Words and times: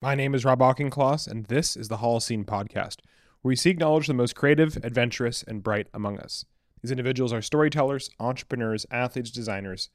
My 0.00 0.14
name 0.14 0.32
is 0.32 0.44
Rob 0.44 0.60
Auchincloss, 0.60 1.26
and 1.26 1.46
this 1.46 1.76
is 1.76 1.88
the 1.88 1.96
Holocene 1.96 2.44
Podcast, 2.44 2.98
where 3.42 3.50
we 3.50 3.56
seek 3.56 3.80
knowledge 3.80 4.06
the 4.06 4.14
most 4.14 4.36
creative, 4.36 4.76
adventurous, 4.84 5.42
and 5.42 5.60
bright 5.60 5.88
among 5.92 6.20
us. 6.20 6.44
These 6.80 6.92
individuals 6.92 7.32
are 7.32 7.42
storytellers, 7.42 8.08
entrepreneurs, 8.20 8.86
athletes, 8.92 9.32
designers, 9.32 9.90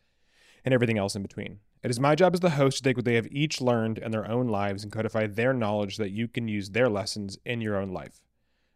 and 0.66 0.74
everything 0.74 0.97
else 0.97 1.16
in 1.16 1.21
between. 1.21 1.60
It 1.84 1.89
is 1.89 2.02
my 2.02 2.16
job 2.16 2.34
as 2.34 2.42
the 2.42 2.50
host 2.50 2.79
to 2.79 2.84
take 2.84 2.97
what 2.97 3.05
they 3.05 3.16
have 3.16 3.31
each 3.31 3.62
learned 3.62 3.97
in 3.97 4.12
their 4.12 4.29
own 4.29 4.50
lives 4.50 4.84
and 4.84 4.92
codify 4.92 5.26
their 5.26 5.54
knowledge 5.54 5.96
so 5.96 6.04
that 6.04 6.12
you 6.12 6.28
can 6.28 6.49
use 6.49 6.72
their 6.72 6.90
lessons 6.90 7.38
in 7.46 7.62
your 7.62 7.78
own 7.78 7.94
life. 7.94 8.20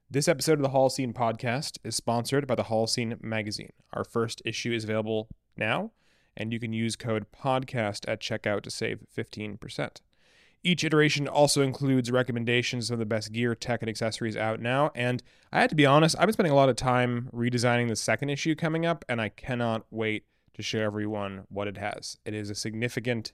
This 0.10 0.30
episode 0.30 0.60
of 0.60 0.62
the 0.62 0.70
Holocene 0.70 1.14
Podcast 1.14 1.78
is 1.84 1.98
sponsored 1.98 2.48
by 2.48 2.56
the 2.56 2.64
Holocene 2.64 3.22
Magazine. 3.22 3.74
Our 3.92 4.06
first 4.06 4.42
issue 4.46 4.72
is 4.72 4.86
available 4.86 5.28
now, 5.58 5.92
and 6.38 6.54
you 6.54 6.60
can 6.62 6.72
use 6.72 6.96
code 6.96 7.26
PODCAST 7.34 8.08
at 8.08 8.22
checkout 8.22 8.62
to 8.62 8.72
save 8.72 9.04
15%. 9.14 9.98
Each 10.64 10.84
iteration 10.84 11.28
also 11.28 11.62
includes 11.62 12.12
recommendations 12.12 12.92
of 12.92 13.00
the 13.00 13.06
best 13.06 13.32
gear, 13.32 13.56
tech, 13.56 13.82
and 13.82 13.90
accessories 13.90 14.36
out 14.36 14.60
now. 14.60 14.92
And 14.96 15.24
I 15.52 15.62
had 15.62 15.70
to 15.70 15.76
be 15.76 15.86
honest, 15.86 16.16
I've 16.18 16.26
been 16.26 16.34
spending 16.34 16.52
a 16.52 16.56
lot 16.56 16.70
of 16.70 16.76
time 16.76 17.30
redesigning 17.34 17.88
the 17.88 17.96
second 17.96 18.30
issue 18.30 18.56
coming 18.56 18.86
up, 18.86 19.06
and 19.08 19.22
I 19.22 19.30
cannot 19.30 19.86
wait 19.92 20.26
to 20.56 20.64
show 20.64 20.80
everyone 20.80 21.46
what 21.50 21.68
it 21.68 21.78
has. 21.78 22.18
It 22.26 22.34
is 22.34 22.50
a 22.50 22.56
significant 22.56 23.34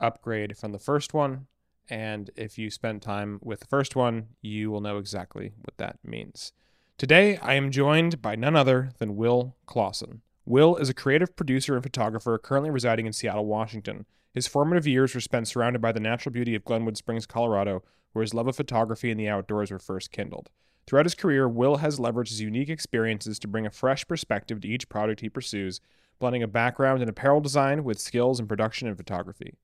upgrade 0.00 0.56
from 0.56 0.72
the 0.72 0.78
first 0.78 1.12
one. 1.12 1.46
And 1.88 2.30
if 2.36 2.58
you 2.58 2.70
spent 2.70 3.02
time 3.02 3.38
with 3.42 3.60
the 3.60 3.66
first 3.66 3.94
one, 3.94 4.28
you 4.40 4.70
will 4.70 4.80
know 4.80 4.98
exactly 4.98 5.52
what 5.62 5.76
that 5.78 5.98
means. 6.02 6.52
Today, 6.98 7.36
I 7.38 7.54
am 7.54 7.70
joined 7.70 8.22
by 8.22 8.36
none 8.36 8.56
other 8.56 8.90
than 8.98 9.16
Wil 9.16 9.54
Claussen. 9.66 10.20
Will 10.44 10.76
is 10.76 10.88
a 10.88 10.94
creative 10.94 11.36
producer 11.36 11.74
and 11.74 11.82
photographer 11.82 12.38
currently 12.38 12.70
residing 12.70 13.06
in 13.06 13.12
Seattle, 13.12 13.46
Washington. 13.46 14.06
His 14.36 14.46
formative 14.46 14.86
years 14.86 15.14
were 15.14 15.22
spent 15.22 15.48
surrounded 15.48 15.80
by 15.80 15.92
the 15.92 15.98
natural 15.98 16.30
beauty 16.30 16.54
of 16.54 16.62
Glenwood 16.62 16.98
Springs, 16.98 17.24
Colorado, 17.24 17.82
where 18.12 18.20
his 18.20 18.34
love 18.34 18.46
of 18.46 18.54
photography 18.54 19.10
and 19.10 19.18
the 19.18 19.30
outdoors 19.30 19.70
were 19.70 19.78
first 19.78 20.12
kindled. 20.12 20.50
Throughout 20.86 21.06
his 21.06 21.14
career, 21.14 21.48
Will 21.48 21.78
has 21.78 21.98
leveraged 21.98 22.28
his 22.28 22.42
unique 22.42 22.68
experiences 22.68 23.38
to 23.38 23.48
bring 23.48 23.64
a 23.64 23.70
fresh 23.70 24.06
perspective 24.06 24.60
to 24.60 24.68
each 24.68 24.90
product 24.90 25.22
he 25.22 25.30
pursues, 25.30 25.80
blending 26.18 26.42
a 26.42 26.48
background 26.48 27.02
in 27.02 27.08
apparel 27.08 27.40
design 27.40 27.82
with 27.82 27.98
skills 27.98 28.38
in 28.38 28.46
production 28.46 28.86
and 28.86 28.98
photography. 28.98 29.54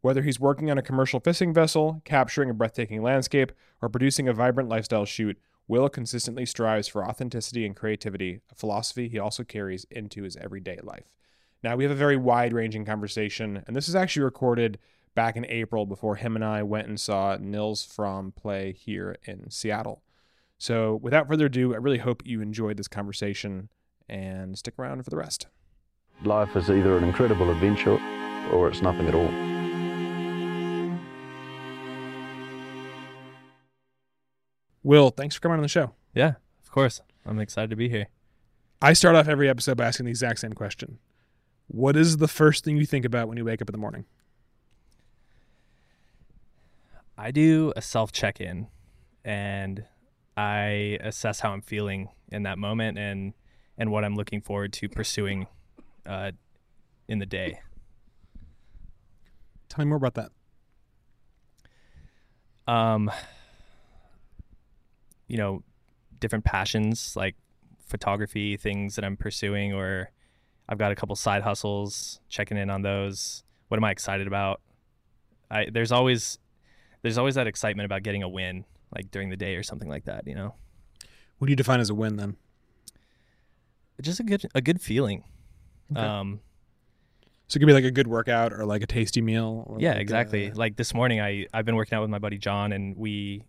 Whether 0.00 0.22
he's 0.22 0.40
working 0.40 0.72
on 0.72 0.78
a 0.78 0.82
commercial 0.82 1.20
fishing 1.20 1.54
vessel, 1.54 2.02
capturing 2.04 2.50
a 2.50 2.54
breathtaking 2.54 3.04
landscape, 3.04 3.52
or 3.80 3.88
producing 3.88 4.26
a 4.26 4.32
vibrant 4.32 4.68
lifestyle 4.68 5.04
shoot, 5.04 5.38
Will 5.68 5.88
consistently 5.88 6.46
strives 6.46 6.88
for 6.88 7.06
authenticity 7.06 7.64
and 7.64 7.76
creativity, 7.76 8.40
a 8.50 8.56
philosophy 8.56 9.08
he 9.08 9.20
also 9.20 9.44
carries 9.44 9.86
into 9.88 10.24
his 10.24 10.36
everyday 10.36 10.80
life. 10.82 11.12
Now, 11.66 11.74
we 11.74 11.82
have 11.82 11.90
a 11.90 11.96
very 11.96 12.16
wide 12.16 12.52
ranging 12.52 12.84
conversation, 12.84 13.64
and 13.66 13.74
this 13.74 13.88
is 13.88 13.96
actually 13.96 14.22
recorded 14.22 14.78
back 15.16 15.34
in 15.34 15.44
April 15.46 15.84
before 15.84 16.14
him 16.14 16.36
and 16.36 16.44
I 16.44 16.62
went 16.62 16.86
and 16.86 17.00
saw 17.00 17.36
Nils 17.40 17.84
Frahm 17.84 18.32
play 18.32 18.70
here 18.70 19.16
in 19.24 19.50
Seattle. 19.50 20.04
So, 20.58 20.94
without 20.94 21.26
further 21.26 21.46
ado, 21.46 21.74
I 21.74 21.78
really 21.78 21.98
hope 21.98 22.24
you 22.24 22.40
enjoyed 22.40 22.76
this 22.76 22.86
conversation 22.86 23.68
and 24.08 24.56
stick 24.56 24.74
around 24.78 25.02
for 25.02 25.10
the 25.10 25.16
rest. 25.16 25.48
Life 26.22 26.54
is 26.54 26.70
either 26.70 26.96
an 26.96 27.02
incredible 27.02 27.50
adventure 27.50 27.98
or 28.52 28.68
it's 28.68 28.80
nothing 28.80 29.08
at 29.08 29.16
all. 29.16 29.32
Will, 34.84 35.10
thanks 35.10 35.34
for 35.34 35.40
coming 35.40 35.56
on 35.56 35.62
the 35.62 35.68
show. 35.68 35.94
Yeah, 36.14 36.34
of 36.62 36.70
course. 36.70 37.00
I'm 37.26 37.40
excited 37.40 37.70
to 37.70 37.76
be 37.76 37.88
here. 37.88 38.06
I 38.80 38.92
start 38.92 39.16
off 39.16 39.26
every 39.26 39.48
episode 39.48 39.76
by 39.76 39.86
asking 39.86 40.06
the 40.06 40.10
exact 40.10 40.38
same 40.38 40.52
question 40.52 41.00
What 41.68 41.96
is 41.96 42.18
the 42.18 42.28
first 42.28 42.64
thing 42.64 42.76
you 42.76 42.86
think 42.86 43.04
about 43.04 43.28
when 43.28 43.36
you 43.36 43.44
wake 43.44 43.60
up 43.60 43.68
in 43.68 43.72
the 43.72 43.78
morning? 43.78 44.04
I 47.18 47.30
do 47.30 47.72
a 47.74 47.82
self 47.82 48.12
check 48.12 48.40
in 48.40 48.68
and 49.24 49.84
I 50.36 50.98
assess 51.00 51.40
how 51.40 51.52
I'm 51.52 51.62
feeling 51.62 52.10
in 52.28 52.42
that 52.44 52.58
moment 52.58 52.98
and 52.98 53.32
and 53.78 53.90
what 53.90 54.04
I'm 54.04 54.14
looking 54.14 54.40
forward 54.40 54.72
to 54.74 54.88
pursuing 54.88 55.46
uh, 56.06 56.32
in 57.08 57.18
the 57.18 57.26
day. 57.26 57.60
Tell 59.68 59.84
me 59.84 59.88
more 59.88 59.98
about 59.98 60.14
that. 60.14 60.30
Um, 62.66 63.10
you 65.26 65.36
know, 65.36 65.62
different 66.18 66.44
passions 66.44 67.14
like 67.16 67.36
photography, 67.86 68.56
things 68.56 68.96
that 68.96 69.04
I'm 69.04 69.16
pursuing, 69.16 69.72
or 69.72 70.10
I've 70.68 70.78
got 70.78 70.90
a 70.92 70.94
couple 70.96 71.14
side 71.16 71.42
hustles, 71.42 72.20
checking 72.28 72.56
in 72.56 72.70
on 72.70 72.82
those. 72.82 73.44
What 73.68 73.76
am 73.78 73.84
I 73.84 73.90
excited 73.90 74.26
about? 74.26 74.60
I 75.50 75.66
there's 75.70 75.92
always 75.92 76.38
there's 77.02 77.18
always 77.18 77.34
that 77.36 77.46
excitement 77.46 77.84
about 77.86 78.02
getting 78.02 78.22
a 78.22 78.28
win, 78.28 78.64
like 78.94 79.10
during 79.10 79.30
the 79.30 79.36
day 79.36 79.54
or 79.56 79.62
something 79.62 79.88
like 79.88 80.04
that. 80.06 80.26
You 80.26 80.34
know, 80.34 80.54
What 81.38 81.46
do 81.46 81.52
you 81.52 81.56
define 81.56 81.80
as 81.80 81.90
a 81.90 81.94
win 81.94 82.16
then? 82.16 82.36
just 84.02 84.20
a 84.20 84.24
good 84.24 84.44
a 84.54 84.60
good 84.60 84.80
feeling. 84.80 85.24
Okay. 85.92 86.00
Um, 86.00 86.40
So 87.48 87.56
it 87.56 87.60
could 87.60 87.66
be 87.66 87.72
like 87.72 87.84
a 87.84 87.90
good 87.92 88.08
workout 88.08 88.52
or 88.52 88.66
like 88.66 88.82
a 88.82 88.86
tasty 88.86 89.22
meal. 89.22 89.64
Or 89.68 89.78
yeah, 89.80 89.90
like 89.90 89.98
uh, 89.98 90.00
exactly. 90.00 90.46
a- 90.48 90.54
Like 90.54 90.76
this 90.76 90.92
morning, 90.94 91.20
I 91.20 91.46
I've 91.54 91.64
been 91.64 91.76
working 91.76 91.96
out 91.96 92.00
with 92.02 92.10
my 92.10 92.18
buddy 92.18 92.38
John, 92.38 92.72
and 92.72 92.96
we 92.96 93.42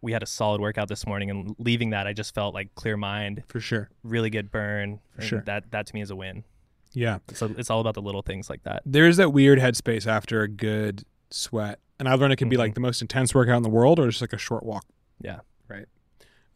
we 0.00 0.12
had 0.12 0.22
a 0.22 0.26
solid 0.26 0.60
workout 0.60 0.88
this 0.88 1.06
morning. 1.06 1.30
And 1.30 1.54
leaving 1.58 1.90
that, 1.90 2.06
I 2.06 2.12
just 2.12 2.34
felt 2.34 2.54
like 2.54 2.74
clear 2.74 2.96
mind, 2.96 3.42
for 3.48 3.60
sure. 3.60 3.90
really 4.02 4.30
good 4.30 4.50
burn. 4.50 5.00
For 5.16 5.22
sure. 5.22 5.40
That 5.46 5.70
that 5.72 5.86
to 5.86 5.94
me 5.94 6.00
is 6.00 6.10
a 6.10 6.16
win. 6.16 6.44
Yeah. 6.92 7.18
So 7.34 7.52
it's 7.58 7.68
all 7.70 7.80
about 7.80 7.94
the 7.94 8.02
little 8.02 8.22
things 8.22 8.48
like 8.48 8.62
that. 8.62 8.82
There 8.86 9.06
is 9.06 9.16
that 9.18 9.32
weird 9.32 9.58
headspace 9.58 10.06
after 10.06 10.42
a 10.42 10.48
good 10.48 11.04
sweat. 11.30 11.78
And 11.98 12.08
I've 12.08 12.20
learned 12.20 12.32
it 12.32 12.36
can 12.36 12.48
be 12.48 12.56
Mhm. 12.56 12.60
like 12.60 12.74
the 12.74 12.80
most 12.80 13.02
intense 13.02 13.34
workout 13.34 13.56
in 13.56 13.62
the 13.62 13.68
world 13.68 13.98
or 13.98 14.08
just 14.08 14.20
like 14.20 14.32
a 14.32 14.38
short 14.38 14.64
walk. 14.64 14.84
Yeah. 15.20 15.40
Right. 15.68 15.86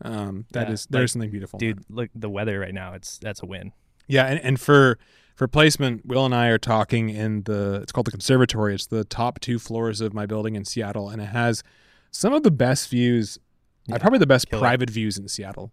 Um, 0.00 0.46
that 0.52 0.68
Yeah, 0.68 0.72
is 0.74 0.86
there's 0.86 1.02
like, 1.02 1.08
something 1.12 1.30
beautiful. 1.30 1.58
Dude, 1.58 1.84
look 1.90 2.10
the 2.14 2.30
weather 2.30 2.58
right 2.60 2.74
now. 2.74 2.94
It's 2.94 3.18
that's 3.18 3.42
a 3.42 3.46
win. 3.46 3.72
Yeah, 4.08 4.26
and, 4.26 4.40
and 4.40 4.60
for 4.60 4.98
for 5.36 5.46
placement, 5.48 6.04
Will 6.06 6.24
and 6.26 6.34
I 6.34 6.48
are 6.48 6.58
talking 6.58 7.08
in 7.10 7.42
the 7.44 7.80
it's 7.82 7.92
called 7.92 8.06
the 8.06 8.10
conservatory. 8.10 8.74
It's 8.74 8.86
the 8.86 9.04
top 9.04 9.38
two 9.40 9.58
floors 9.58 10.00
of 10.00 10.12
my 10.12 10.26
building 10.26 10.56
in 10.56 10.64
Seattle, 10.64 11.08
and 11.08 11.20
it 11.22 11.26
has 11.26 11.62
some 12.12 12.32
of 12.32 12.44
the 12.44 12.50
best 12.50 12.88
views, 12.88 13.38
uh, 13.90 13.94
Yeah, 13.94 13.98
probably 13.98 14.20
the 14.20 14.26
best 14.26 14.48
private 14.50 14.90
views 14.90 15.18
in 15.18 15.26
Seattle, 15.28 15.72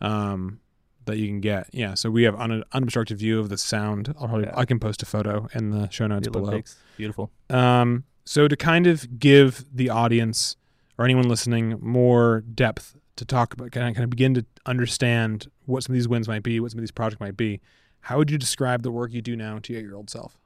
um, 0.00 0.60
that 1.04 1.18
you 1.18 1.26
can 1.26 1.40
get. 1.40 1.68
Yeah, 1.72 1.94
so 1.94 2.10
we 2.10 2.22
have 2.22 2.34
un, 2.40 2.62
unobstructed 2.72 3.18
view 3.18 3.38
of 3.40 3.48
the 3.48 3.58
sound. 3.58 4.14
I'll 4.18 4.28
probably 4.28 4.46
Yeah. 4.46 4.54
I 4.56 4.64
can 4.64 4.78
post 4.78 5.02
a 5.02 5.06
photo 5.06 5.48
in 5.54 5.70
the 5.70 5.90
show 5.90 6.06
notes 6.06 6.26
The 6.26 6.30
below. 6.30 6.62
Beautiful. 6.96 7.30
Um, 7.50 8.04
so 8.24 8.48
to 8.48 8.56
kind 8.56 8.86
of 8.86 9.18
give 9.18 9.66
the 9.74 9.90
audience 9.90 10.56
or 10.96 11.04
anyone 11.04 11.28
listening 11.28 11.78
more 11.80 12.42
depth 12.54 12.96
to 13.16 13.24
talk 13.24 13.52
about, 13.52 13.72
kind 13.72 13.88
of, 13.88 13.94
kind 13.94 14.04
of 14.04 14.10
begin 14.10 14.34
to 14.34 14.46
understand 14.64 15.50
what 15.66 15.82
some 15.82 15.92
of 15.92 15.94
these 15.94 16.08
wins 16.08 16.28
might 16.28 16.42
be, 16.42 16.60
what 16.60 16.70
some 16.70 16.78
of 16.78 16.82
these 16.82 16.92
projects 16.92 17.20
might 17.20 17.36
be. 17.36 17.60
How 18.02 18.18
would 18.18 18.30
you 18.30 18.38
describe 18.38 18.82
the 18.82 18.90
work 18.92 19.12
you 19.12 19.22
do 19.22 19.36
now 19.36 19.58
to 19.58 19.72
your 19.72 19.80
eight-year-old 19.80 20.08
self? 20.10 20.38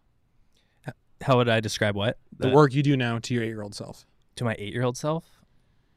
How 1.23 1.37
would 1.37 1.49
I 1.49 1.61
describe 1.61 1.97
what 1.97 2.19
The 2.39 2.49
work 2.51 2.75
you 2.75 2.83
do 2.83 2.97
now 2.97 3.19
to 3.19 3.35
your 3.35 3.43
eight-year-old 3.43 3.75
self. 3.75 4.07
To 4.37 4.45
my 4.45 4.55
eight-year-old 4.59 4.97
self? 4.97 5.25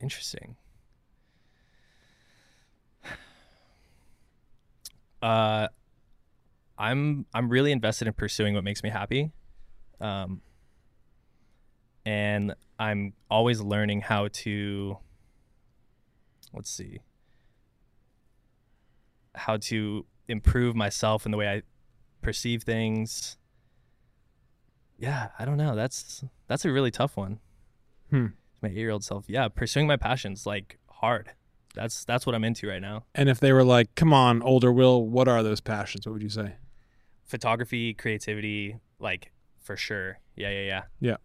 Interesting. 0.02 0.56
Uh, 5.22 5.68
I'm 6.78 7.26
I'm 7.34 7.50
really 7.50 7.74
invested 7.74 8.08
in 8.08 8.14
pursuing 8.14 8.54
what 8.54 8.64
makes 8.64 8.84
me 8.84 8.90
happy, 8.90 9.34
um, 10.00 10.40
and 12.06 12.56
I'm 12.80 13.12
always 13.30 13.60
learning 13.60 14.00
how 14.00 14.30
to. 14.30 14.98
Let's 16.54 16.72
see. 16.72 17.02
How 19.36 19.58
to 19.58 20.06
improve 20.30 20.74
myself 20.74 21.26
in 21.26 21.34
the 21.34 21.38
way 21.38 21.50
I 21.50 21.64
perceive 22.22 22.64
things. 22.64 23.36
Yeah, 24.98 25.32
I 25.38 25.44
don't 25.44 25.58
know. 25.58 25.76
That's 25.76 26.24
that's 26.48 26.64
a 26.64 26.72
really 26.72 26.92
tough 26.92 27.18
one 27.18 27.42
Hmm. 28.10 28.28
my 28.62 28.70
eight-year-old 28.70 29.04
self 29.04 29.26
yeah 29.30 29.48
pursuing 29.48 29.88
my 29.88 29.98
passions 29.98 30.46
like 30.46 30.78
hard 30.90 31.32
that's 31.76 32.04
that's 32.06 32.26
what 32.26 32.34
i'm 32.36 32.44
into 32.44 32.68
right 32.68 32.82
now 32.82 33.04
And 33.16 33.30
if 33.30 33.40
they 33.40 33.54
were 33.54 33.64
like, 33.64 33.94
"Come 33.96 34.12
on, 34.14 34.42
older 34.42 34.72
Will, 34.74 35.06
what 35.08 35.28
are 35.28 35.44
those 35.44 35.62
passions?" 35.62 36.06
What 36.08 36.14
would 36.14 36.24
you 36.24 36.30
say? 36.30 36.54
photography 37.26 37.94
creativity 37.94 38.78
like 39.00 39.32
for 39.60 39.78
sure 39.78 40.18
yeah 40.36 40.50
yeah 40.50 40.66
yeah 40.66 40.84
yeah 41.00 41.18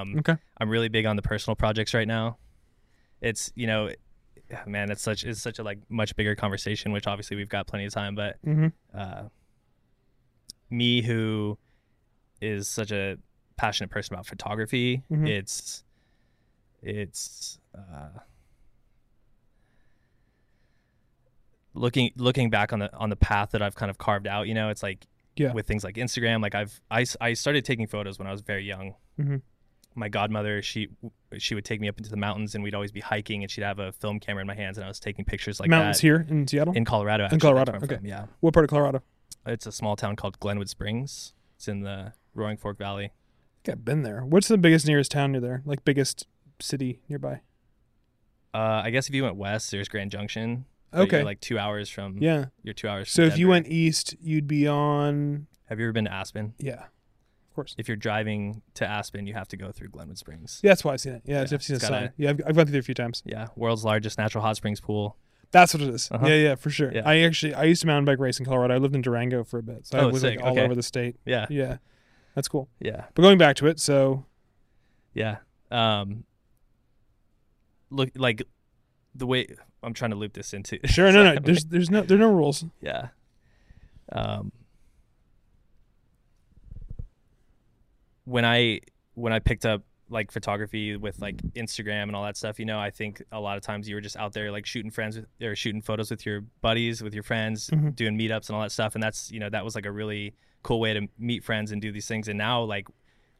um 0.00 0.14
Okay. 0.18 0.36
i'm 0.58 0.68
really 0.70 0.88
big 0.88 1.04
on 1.04 1.16
the 1.16 1.22
personal 1.22 1.56
projects 1.56 1.94
right 1.94 2.06
now 2.06 2.36
it's 3.20 3.52
you 3.56 3.66
know 3.66 3.90
man 4.66 4.88
it's 4.92 5.02
such 5.02 5.24
it's 5.24 5.40
such 5.42 5.58
a 5.58 5.64
like 5.64 5.78
much 5.88 6.14
bigger 6.14 6.36
conversation 6.36 6.92
which 6.92 7.08
obviously 7.08 7.36
we've 7.36 7.48
got 7.48 7.66
plenty 7.66 7.86
of 7.86 7.92
time 7.92 8.14
but 8.14 8.36
Mm-hmm. 8.46 8.68
uh 8.96 9.22
me 10.70 11.02
who 11.02 11.58
is 12.40 12.68
such 12.68 12.90
a 12.92 13.16
passionate 13.56 13.90
person 13.90 14.14
about 14.14 14.26
photography 14.26 15.02
Mhm. 15.10 15.28
it's 15.28 15.84
it's 16.82 17.58
uh 17.76 18.18
looking 21.74 22.10
looking 22.16 22.50
back 22.50 22.72
on 22.72 22.78
the 22.80 22.94
on 22.96 23.08
the 23.10 23.16
path 23.16 23.50
that 23.52 23.62
I've 23.62 23.74
kind 23.74 23.90
of 23.90 23.98
carved 23.98 24.26
out 24.26 24.46
you 24.46 24.54
know 24.54 24.68
it's 24.68 24.82
like 24.82 25.06
Yeah. 25.36 25.52
with 25.52 25.66
things 25.66 25.84
like 25.84 25.94
Instagram 25.96 26.42
like 26.42 26.54
I've 26.54 26.80
I, 26.90 27.06
I 27.20 27.32
started 27.34 27.64
taking 27.64 27.86
photos 27.86 28.18
when 28.18 28.28
I 28.28 28.32
was 28.32 28.40
very 28.42 28.64
young 28.64 28.94
Mhm. 29.18 29.42
my 29.94 30.08
godmother, 30.08 30.62
she 30.62 30.88
she 31.38 31.54
would 31.54 31.64
take 31.66 31.80
me 31.80 31.88
up 31.88 31.98
into 31.98 32.08
the 32.10 32.16
mountains, 32.16 32.54
and 32.54 32.64
we'd 32.64 32.74
always 32.74 32.92
be 32.92 33.00
hiking, 33.00 33.42
and 33.42 33.50
she'd 33.50 33.62
have 33.64 33.78
a 33.78 33.92
film 33.92 34.20
camera 34.20 34.40
in 34.40 34.46
my 34.46 34.54
hands, 34.54 34.78
and 34.78 34.84
I 34.86 34.88
was 34.88 34.98
taking 35.00 35.24
pictures 35.26 35.60
like 35.60 35.68
Mountains 35.68 35.98
that 35.98 36.02
here 36.02 36.26
in 36.30 36.46
Seattle. 36.48 36.72
in 36.74 36.84
Colorado. 36.86 37.24
actually, 37.24 37.40
Colorado, 37.40 37.72
that's 37.72 37.84
okay. 37.84 37.96
from, 37.96 38.06
yeah, 38.06 38.24
what 38.40 38.54
part 38.54 38.64
of 38.64 38.70
Colorado? 38.70 39.02
it's 39.46 39.66
a 39.66 39.72
small 39.72 39.94
town 39.96 40.16
called 40.16 40.38
Glenwood 40.40 40.68
Springs. 40.70 41.34
It's 41.56 41.68
in 41.68 41.80
the 41.80 42.12
Roaring 42.34 42.56
Fork 42.56 42.78
Valley. 42.78 43.06
I 43.06 43.10
think 43.64 43.76
I've 43.78 43.84
been 43.84 44.02
there. 44.02 44.24
What's 44.24 44.48
the 44.48 44.56
biggest 44.56 44.86
nearest 44.86 45.10
town 45.10 45.32
near 45.32 45.40
there? 45.42 45.62
Like 45.66 45.84
biggest 45.84 46.26
city 46.62 47.00
nearby? 47.08 47.40
Uh, 48.54 48.82
I 48.84 48.90
guess 48.90 49.08
if 49.08 49.14
you 49.14 49.22
went 49.24 49.36
west, 49.36 49.70
there's 49.70 49.88
Grand 49.88 50.10
Junction. 50.10 50.66
but 50.90 50.98
you're, 50.98 51.06
Okay. 51.06 51.22
like 51.22 51.40
two 51.40 51.58
hours 51.58 51.88
from. 51.88 52.18
yeah. 52.18 52.46
You're 52.62 52.74
two 52.74 52.88
hours. 52.88 53.10
So 53.10 53.22
from 53.22 53.32
if 53.32 53.38
you 53.38 53.46
Denver. 53.46 53.50
went 53.50 53.68
east, 53.68 54.14
you'd 54.20 54.46
be 54.46 54.66
on. 54.68 55.46
have 55.70 55.78
you 55.80 55.86
ever 55.86 55.92
been 55.92 56.04
to 56.04 56.12
Aspen? 56.12 56.52
Yeah. 56.58 56.82
Of 56.82 57.54
course. 57.54 57.74
If 57.78 57.88
you're 57.88 57.96
driving 57.96 58.60
to 58.74 58.86
Aspen, 58.86 59.26
you 59.26 59.32
have 59.34 59.48
to 59.48 59.56
go 59.56 59.72
through 59.72 59.88
Glenwood 59.88 60.18
Springs. 60.18 60.60
Yeah, 60.62 60.70
that's 60.70 60.84
why 60.84 60.92
I've 60.94 61.00
seen 61.00 61.14
it. 61.14 61.22
Yeah, 61.24 61.36
Yeah, 61.36 61.48
I've 61.52 61.62
seen 61.62 61.76
it's 61.76 61.84
got 61.84 61.88
sign. 61.88 62.04
a- 62.04 62.12
Yeah, 62.18 62.30
I've, 62.30 62.40
I've 62.46 62.56
gone 62.56 62.66
through 62.66 62.72
there 62.72 62.80
a 62.80 62.84
few 62.84 62.94
times. 62.94 63.22
Yeah, 63.26 63.48
world's 63.56 63.84
largest 63.84 64.18
natural 64.18 64.42
hot 64.42 64.56
springs 64.56 64.80
pool. 64.80 65.16
That's 65.50 65.72
what 65.74 65.82
it 65.82 65.88
is. 65.90 66.10
Uh-huh. 66.10 66.26
Yeah, 66.26 66.34
yeah, 66.34 66.54
for 66.54 66.70
sure. 66.70 66.90
Yeah. 66.92 67.02
I 67.06 67.20
actually 67.20 67.52
I 67.54 67.64
used 67.64 67.82
to 67.82 67.86
mountain 67.86 68.04
bike 68.06 68.18
race 68.18 68.38
in 68.38 68.46
Colorado. 68.46 68.74
I 68.74 68.78
lived 68.78 68.94
in 68.94 69.02
Durango 69.02 69.44
for 69.44 69.58
a 69.58 69.62
bit, 69.62 69.86
so 69.86 69.98
I 69.98 70.02
Oh, 70.02 70.08
was 70.08 70.20
sick. 70.22 70.36
like 70.38 70.44
all 70.46 70.52
Okay. 70.52 70.62
over 70.62 70.74
the 70.74 70.82
state. 70.82 71.16
Yeah, 71.26 71.46
Yeah, 71.50 71.76
that's 72.34 72.48
cool. 72.48 72.68
yeah, 72.80 73.04
But 73.14 73.20
going 73.22 73.36
back 73.38 73.56
to 73.56 73.66
it, 73.66 73.78
so 73.80 74.24
yeah. 75.14 75.38
Um, 75.70 76.24
look 77.92 78.10
like 78.16 78.42
the 79.14 79.26
way 79.26 79.46
I'm 79.82 79.94
trying 79.94 80.10
to 80.12 80.16
loop 80.16 80.32
this 80.32 80.52
into. 80.54 80.78
sure, 80.86 81.12
no, 81.12 81.34
no, 81.34 81.40
there's 81.40 81.64
there's 81.66 81.90
no 81.90 82.02
there 82.02 82.16
are 82.16 82.20
no 82.20 82.30
rules. 82.32 82.64
yeah. 82.80 83.08
Um, 84.10 84.52
when 88.24 88.44
I 88.44 88.80
when 89.14 89.32
I 89.32 89.38
picked 89.38 89.66
up 89.66 89.82
like 90.08 90.30
photography 90.30 90.96
with 90.96 91.20
like 91.20 91.36
Instagram 91.54 92.04
and 92.04 92.16
all 92.16 92.24
that 92.24 92.36
stuff, 92.36 92.58
you 92.58 92.66
know, 92.66 92.78
I 92.78 92.90
think 92.90 93.22
a 93.32 93.40
lot 93.40 93.56
of 93.56 93.62
times 93.62 93.88
you 93.88 93.94
were 93.94 94.00
just 94.00 94.16
out 94.16 94.32
there 94.32 94.50
like 94.52 94.66
shooting 94.66 94.90
friends 94.90 95.16
with 95.16 95.26
or 95.42 95.56
shooting 95.56 95.80
photos 95.82 96.10
with 96.10 96.26
your 96.26 96.42
buddies, 96.60 97.02
with 97.02 97.14
your 97.14 97.22
friends, 97.22 97.70
Mhm. 97.70 97.96
doing 97.96 98.18
meetups 98.18 98.48
and 98.48 98.56
all 98.56 98.62
that 98.62 98.72
stuff. 98.72 98.94
And 98.94 99.02
that's 99.02 99.30
you 99.30 99.40
know 99.40 99.48
that 99.50 99.64
was 99.64 99.74
like 99.74 99.86
a 99.86 99.92
really 99.92 100.34
cool 100.62 100.80
way 100.80 100.92
to 100.94 101.08
meet 101.18 101.42
friends 101.44 101.72
and 101.72 101.80
do 101.80 101.90
these 101.92 102.06
things. 102.06 102.28
And 102.28 102.38
now 102.38 102.62
like 102.62 102.86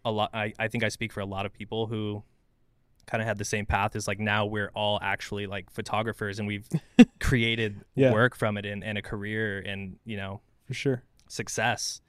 a 0.04 0.10
lot, 0.10 0.31
I 0.34 0.52
I 0.58 0.69
think 0.69 0.82
I 0.84 0.88
speak 0.88 1.12
for 1.12 1.20
a 1.20 1.26
lot 1.26 1.46
of 1.46 1.52
people 1.52 1.87
who 1.87 2.22
kind 3.06 3.20
of 3.20 3.26
had 3.28 3.37
the 3.38 3.44
same 3.44 3.66
path 3.66 3.96
is 3.96 4.06
like 4.06 4.19
now 4.20 4.46
we're 4.46 4.70
all 4.75 4.99
actually 5.02 5.46
like 5.46 5.70
photographers 5.70 6.38
and 6.38 6.46
we've 6.49 6.69
created 7.20 7.81
Yeah. 7.94 8.12
work 8.12 8.37
from 8.37 8.56
it 8.56 8.64
and, 8.64 8.82
and 8.84 8.96
a 8.99 9.02
career 9.02 9.58
and 9.60 9.96
you 10.04 10.16
know 10.16 10.40
For 10.69 10.75
sure. 10.75 11.02
success 11.28 12.00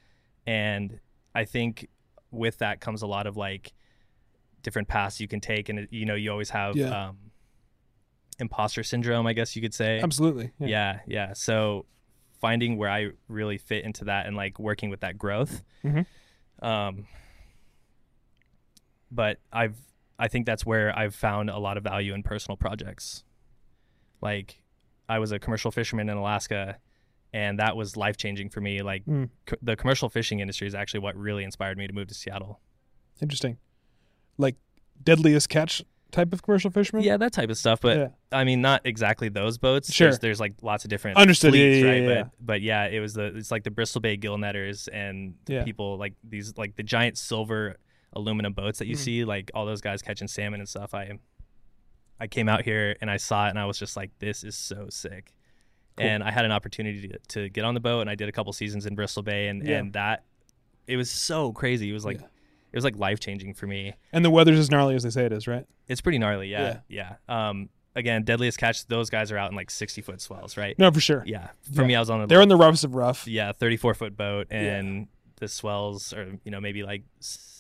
and 0.45 0.99
i 1.33 1.45
think 1.45 1.87
with 2.31 2.59
that 2.59 2.79
comes 2.79 3.01
a 3.01 3.07
lot 3.07 3.25
of 3.27 3.35
like 3.37 3.73
different 4.61 4.87
paths 4.87 5.19
you 5.19 5.27
can 5.27 5.39
take 5.41 5.69
and 5.69 5.87
you 5.91 6.05
know 6.05 6.15
you 6.15 6.31
always 6.31 6.51
have 6.51 6.75
Yeah. 6.75 7.07
um 7.09 7.17
imposter 8.39 8.83
syndrome 8.83 9.25
i 9.27 9.33
guess 9.33 9.55
you 9.55 9.61
could 9.61 9.73
say 9.73 9.99
Absolutely. 10.01 10.51
Yeah. 10.59 10.67
yeah 10.67 10.99
yeah 11.07 11.33
so 11.33 11.85
finding 12.39 12.77
where 12.77 12.89
i 12.89 13.09
really 13.27 13.57
fit 13.57 13.83
into 13.85 14.05
that 14.05 14.25
and 14.27 14.35
like 14.35 14.59
working 14.59 14.89
with 14.89 14.99
that 15.01 15.17
growth 15.17 15.63
Mhm. 15.83 16.05
um 16.61 17.05
but 19.11 19.39
i've 19.51 19.75
i 20.23 20.27
think 20.27 20.45
that's 20.45 20.65
where 20.65 20.87
i've 20.97 21.15
found 21.15 21.49
a 21.49 21.59
lot 21.59 21.75
of 21.77 21.83
value 21.83 22.13
in 22.13 22.21
personal 22.23 22.57
projects 22.57 23.23
like 24.21 24.61
i 25.09 25.19
was 25.19 25.31
a 25.31 25.39
commercial 25.39 25.71
fisherman 25.71 26.09
in 26.09 26.17
alaska 26.17 26.77
and 27.33 27.57
that 27.59 27.75
was 27.75 27.97
life 27.97 28.15
changing 28.17 28.49
for 28.49 28.61
me 28.61 28.81
like 28.81 29.03
Mm. 29.05 29.29
co- 29.45 29.57
the 29.61 29.75
commercial 29.75 30.09
fishing 30.09 30.39
industry 30.39 30.67
is 30.67 30.75
actually 30.75 31.01
what 31.01 31.15
really 31.15 31.43
inspired 31.43 31.77
me 31.77 31.87
to 31.87 31.93
move 31.93 32.07
to 32.07 32.13
seattle 32.13 32.59
Interesting. 33.21 33.57
Like 34.37 34.55
deadliest 35.01 35.47
catch 35.47 35.81
type 36.11 36.31
of 36.33 36.41
commercial 36.43 36.69
fisherman. 36.71 37.03
yeah 37.03 37.17
that 37.17 37.31
type 37.33 37.49
of 37.49 37.57
stuff 37.57 37.79
but 37.81 37.97
Yeah. 37.97 38.07
i 38.31 38.43
mean 38.43 38.61
not 38.61 38.81
exactly 38.85 39.29
those 39.29 39.57
boats 39.57 39.91
Sure. 39.91 40.07
there's, 40.07 40.19
there's 40.19 40.39
like 40.39 40.53
lots 40.61 40.83
of 40.85 40.89
different 40.89 41.17
Understood. 41.17 41.51
Fleets, 41.53 41.83
yeah, 41.83 41.89
right 41.91 42.01
yeah, 42.03 42.07
but 42.07 42.15
yeah. 42.15 42.23
but 42.39 42.61
yeah 42.61 42.85
it 42.85 42.99
was 42.99 43.13
the 43.15 43.25
it's 43.35 43.49
like 43.51 43.63
the 43.63 43.71
bristol 43.71 43.99
bay 44.01 44.15
gill 44.17 44.37
netters 44.37 44.87
and 44.89 45.33
people 45.65 45.97
like 45.97 46.13
these 46.23 46.53
like 46.57 46.75
the 46.75 46.83
giant 46.83 47.17
silver 47.17 47.77
aluminum 48.15 48.53
boats 48.53 48.79
that 48.79 48.87
you 48.87 48.95
Mhm. 48.95 48.99
see 48.99 49.25
like 49.25 49.51
all 49.53 49.65
those 49.65 49.81
guys 49.81 50.01
catching 50.01 50.27
salmon 50.27 50.59
and 50.59 50.69
stuff 50.69 50.93
i 50.93 51.11
i 52.19 52.27
came 52.27 52.47
out 52.49 52.63
here 52.63 52.95
and 53.01 53.09
i 53.09 53.17
saw 53.17 53.47
it 53.47 53.49
and 53.51 53.59
i 53.59 53.65
was 53.65 53.77
just 53.77 53.95
like 53.97 54.11
this 54.19 54.43
is 54.43 54.55
so 54.55 54.87
sick 54.89 55.33
Cool. 55.97 56.05
and 56.07 56.23
i 56.23 56.31
had 56.31 56.45
an 56.45 56.51
opportunity 56.51 57.07
to, 57.07 57.19
to 57.29 57.49
get 57.49 57.65
on 57.65 57.73
the 57.73 57.79
boat 57.79 58.01
and 58.01 58.09
i 58.09 58.15
did 58.15 58.29
a 58.29 58.31
couple 58.31 58.51
seasons 58.53 58.85
in 58.85 58.95
bristol 58.95 59.23
bay 59.23 59.47
and 59.47 59.65
Yeah. 59.67 59.77
and 59.79 59.93
that 59.93 60.23
it 60.87 60.97
was 60.97 61.09
so 61.09 61.51
crazy 61.53 61.89
it 61.89 61.93
was 61.93 62.05
like 62.05 62.19
Yeah. 62.19 62.27
it 62.71 62.75
was 62.77 62.83
like 62.83 62.97
life 62.97 63.19
changing 63.19 63.53
for 63.53 63.67
me 63.67 63.93
And 64.11 64.23
the 64.23 64.29
weather's 64.29 64.59
as 64.59 64.69
gnarly 64.71 64.95
as 64.95 65.03
they 65.03 65.09
say 65.09 65.25
it 65.25 65.33
is, 65.33 65.47
right? 65.47 65.65
it's 65.87 66.01
pretty 66.01 66.17
gnarly 66.19 66.49
yeah 66.49 66.79
yeah, 66.87 67.15
um 67.27 67.69
again 67.95 68.23
deadliest 68.23 68.57
catch 68.57 68.85
those 68.87 69.09
guys 69.09 69.31
are 69.31 69.37
out 69.37 69.51
in 69.51 69.55
like 69.55 69.69
60 69.69 70.01
foot 70.01 70.19
swells 70.21 70.57
right 70.57 70.77
No, 70.79 70.89
for 70.91 70.99
sure. 70.99 71.23
yeah 71.25 71.49
for 71.73 71.81
Yeah. 71.81 71.87
me 71.87 71.95
i 71.95 71.99
was 71.99 72.09
on 72.09 72.21
the 72.21 72.27
They're 72.27 72.41
in 72.41 72.49
the 72.49 72.57
roughest 72.57 72.83
of 72.83 72.95
rough. 72.95 73.27
yeah 73.27 73.51
34 73.51 73.93
foot 73.93 74.17
boat 74.17 74.47
and 74.49 75.07
the 75.37 75.47
swells 75.47 76.13
are 76.13 76.27
you 76.43 76.51
know 76.51 76.59
maybe 76.61 76.83
like 76.83 77.03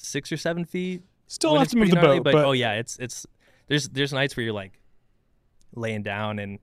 six 0.03 0.31
or 0.31 0.37
seven 0.37 0.65
feet 0.65 1.01
Still 1.27 1.57
have 1.57 1.69
to 1.69 1.77
move 1.77 1.89
the 1.89 1.95
gnarly, 1.95 2.19
boat, 2.19 2.33
but, 2.33 2.45
oh 2.45 2.51
yeah 2.51 2.73
it's 2.73 2.97
it's 2.99 3.25
there's 3.67 3.89
there's 3.89 4.13
nights 4.13 4.35
where 4.37 4.43
you're 4.43 4.53
like 4.53 4.79
laying 5.75 6.03
down 6.03 6.37
and 6.39 6.59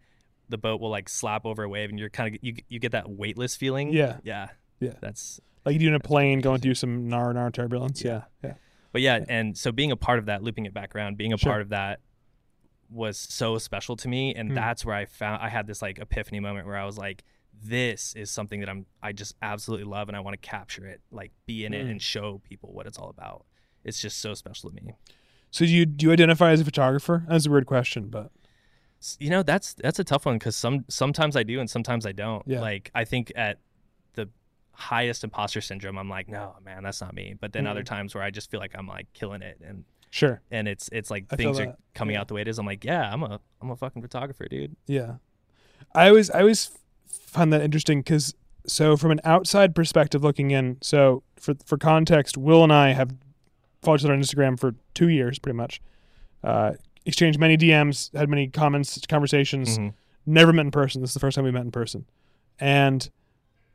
the 0.49 0.59
boat 0.59 0.81
will 0.81 0.91
like 0.91 1.09
slap 1.09 1.45
over 1.47 1.63
a 1.65 1.69
wave 1.69 1.91
and 1.91 1.99
you're 1.99 2.11
kind 2.11 2.35
of 2.35 2.41
you 2.43 2.55
you 2.69 2.79
get 2.79 2.93
that 2.93 3.11
weightless 3.11 3.57
feeling 3.57 3.93
Yeah. 3.93 4.19
yeah 4.23 4.49
Yeah. 4.81 4.93
that's 5.01 5.41
like 5.65 5.81
you're 5.81 5.89
in 5.91 5.95
a 5.95 6.01
plane 6.01 6.41
going 6.41 6.61
through 6.61 6.75
some 6.75 7.09
nar 7.09 7.33
nar 7.33 7.51
turbulence. 7.51 8.03
Yeah. 8.05 8.23
Yeah. 8.43 8.51
Yeah. 8.51 8.55
but 8.93 9.03
yeah, 9.03 9.25
and 9.29 9.57
so 9.59 9.73
being 9.73 9.91
a 9.93 9.97
part 9.97 10.19
of 10.19 10.27
that 10.27 10.43
looping 10.43 10.67
it 10.67 10.75
back 10.75 10.95
around 10.95 11.17
being 11.17 11.33
a 11.33 11.39
Sure. 11.39 11.53
part 11.53 11.63
of 11.63 11.69
that 11.71 12.01
was 12.91 13.17
so 13.19 13.57
special 13.59 13.97
to 13.97 14.09
me 14.09 14.35
and 14.35 14.49
Hmm. 14.51 14.55
that's 14.57 14.85
where 14.85 14.97
i 14.97 15.05
found 15.05 15.41
i 15.43 15.49
had 15.49 15.67
this 15.69 15.81
like 15.81 15.99
epiphany 16.01 16.41
moment 16.41 16.67
where 16.67 16.77
i 16.77 16.85
was 16.85 16.99
like 16.99 17.23
this 17.63 18.15
is 18.15 18.31
something 18.31 18.61
that 18.61 18.69
i'm 18.69 18.87
i 19.03 19.13
just 19.13 19.35
absolutely 19.43 19.85
love 19.87 20.09
and 20.09 20.17
i 20.17 20.21
want 20.21 20.33
to 20.41 20.49
capture 20.49 20.87
it 20.87 21.01
like 21.11 21.31
be 21.47 21.65
in 21.65 21.75
it 21.75 21.85
Hmm. 21.85 21.91
and 21.91 22.03
show 22.03 22.41
people 22.49 22.73
what 22.73 22.87
it's 22.87 22.99
all 22.99 23.11
about 23.11 23.45
it's 23.85 24.01
just 24.01 24.19
so 24.19 24.35
special 24.35 24.71
to 24.71 24.77
me 24.77 24.95
So 25.51 25.65
do 25.65 25.71
you 25.71 25.85
do 25.87 26.07
you 26.07 26.13
identify 26.13 26.51
as 26.53 26.61
a 26.61 26.65
photographer? 26.65 27.25
That's 27.29 27.47
a 27.47 27.51
weird 27.51 27.67
question, 27.67 28.09
but 28.09 28.31
you 29.19 29.31
know 29.31 29.43
that's 29.43 29.75
that's 29.75 29.99
a 29.99 30.05
tough 30.05 30.27
one 30.27 30.37
because 30.39 30.55
some 30.55 30.85
sometimes 30.89 31.35
i 31.35 31.43
do 31.43 31.59
and 31.61 31.69
sometimes 31.71 32.05
i 32.07 32.13
don't 32.13 32.43
Yeah. 32.47 32.61
like 32.61 32.91
i 32.95 33.05
think 33.05 33.33
at 33.35 33.59
the 34.13 34.29
highest 34.73 35.25
imposter 35.25 35.61
syndrome 35.63 35.97
i'm 35.99 36.09
like 36.11 36.29
no 36.29 36.55
man 36.65 36.83
that's 36.83 37.01
not 37.01 37.15
me 37.15 37.35
but 37.41 37.53
then 37.55 37.67
other 37.67 37.81
Mhm. 37.83 37.87
times 37.87 38.15
where 38.15 38.23
i 38.23 38.31
just 38.31 38.51
feel 38.51 38.61
like 38.61 38.73
i'm 38.79 38.87
like 38.87 39.07
killing 39.15 39.41
it 39.43 39.59
and 39.67 39.85
sure. 40.11 40.43
and 40.51 40.69
it's 40.69 40.89
it's 40.93 41.11
like 41.11 41.25
I 41.31 41.37
things 41.37 41.59
are 41.59 41.77
coming 41.95 42.15
yeah. 42.15 42.21
out 42.21 42.29
the 42.29 42.35
way 42.35 42.43
it 42.43 42.49
is 42.49 42.59
i'm 42.59 42.67
like 42.67 42.85
yeah 42.85 43.11
i'm 43.11 43.23
a 43.23 43.41
i'm 43.63 43.71
a 43.71 43.77
fucking 43.77 44.03
photographer 44.03 44.47
dude 44.49 44.77
Yeah. 44.87 45.15
I 45.95 46.09
always 46.11 46.31
I 46.31 46.41
always 46.41 46.71
find 47.31 47.53
that 47.53 47.63
interesting 47.63 48.01
because 48.01 48.35
so 48.67 48.97
from 48.97 49.11
an 49.11 49.21
outside 49.25 49.75
perspective 49.75 50.23
looking 50.23 50.51
in, 50.51 50.79
so 50.83 51.23
for 51.37 51.55
for 51.65 51.79
context, 51.79 52.37
Will 52.37 52.63
and 52.63 52.73
I 52.73 52.93
have 52.93 53.15
followed 53.83 54.01
each 54.01 54.05
other 54.05 54.15
on 54.15 54.21
Instagram 54.21 54.59
for 54.59 54.75
two 54.95 55.09
years, 55.09 55.39
pretty 55.39 55.57
much. 55.57 55.81
Uh, 56.45 56.73
exchanged 57.07 57.39
many 57.39 57.57
DMs, 57.57 58.15
had 58.17 58.29
many 58.29 58.47
comments, 58.49 58.99
conversations. 59.09 59.79
Mhm. 59.79 59.95
Never 60.27 60.53
met 60.53 60.67
in 60.67 60.71
person. 60.71 61.01
This 61.01 61.11
is 61.11 61.15
the 61.15 61.21
first 61.21 61.35
time 61.35 61.45
we 61.45 61.51
met 61.51 61.65
in 61.65 61.71
person, 61.71 62.05
and 62.59 63.09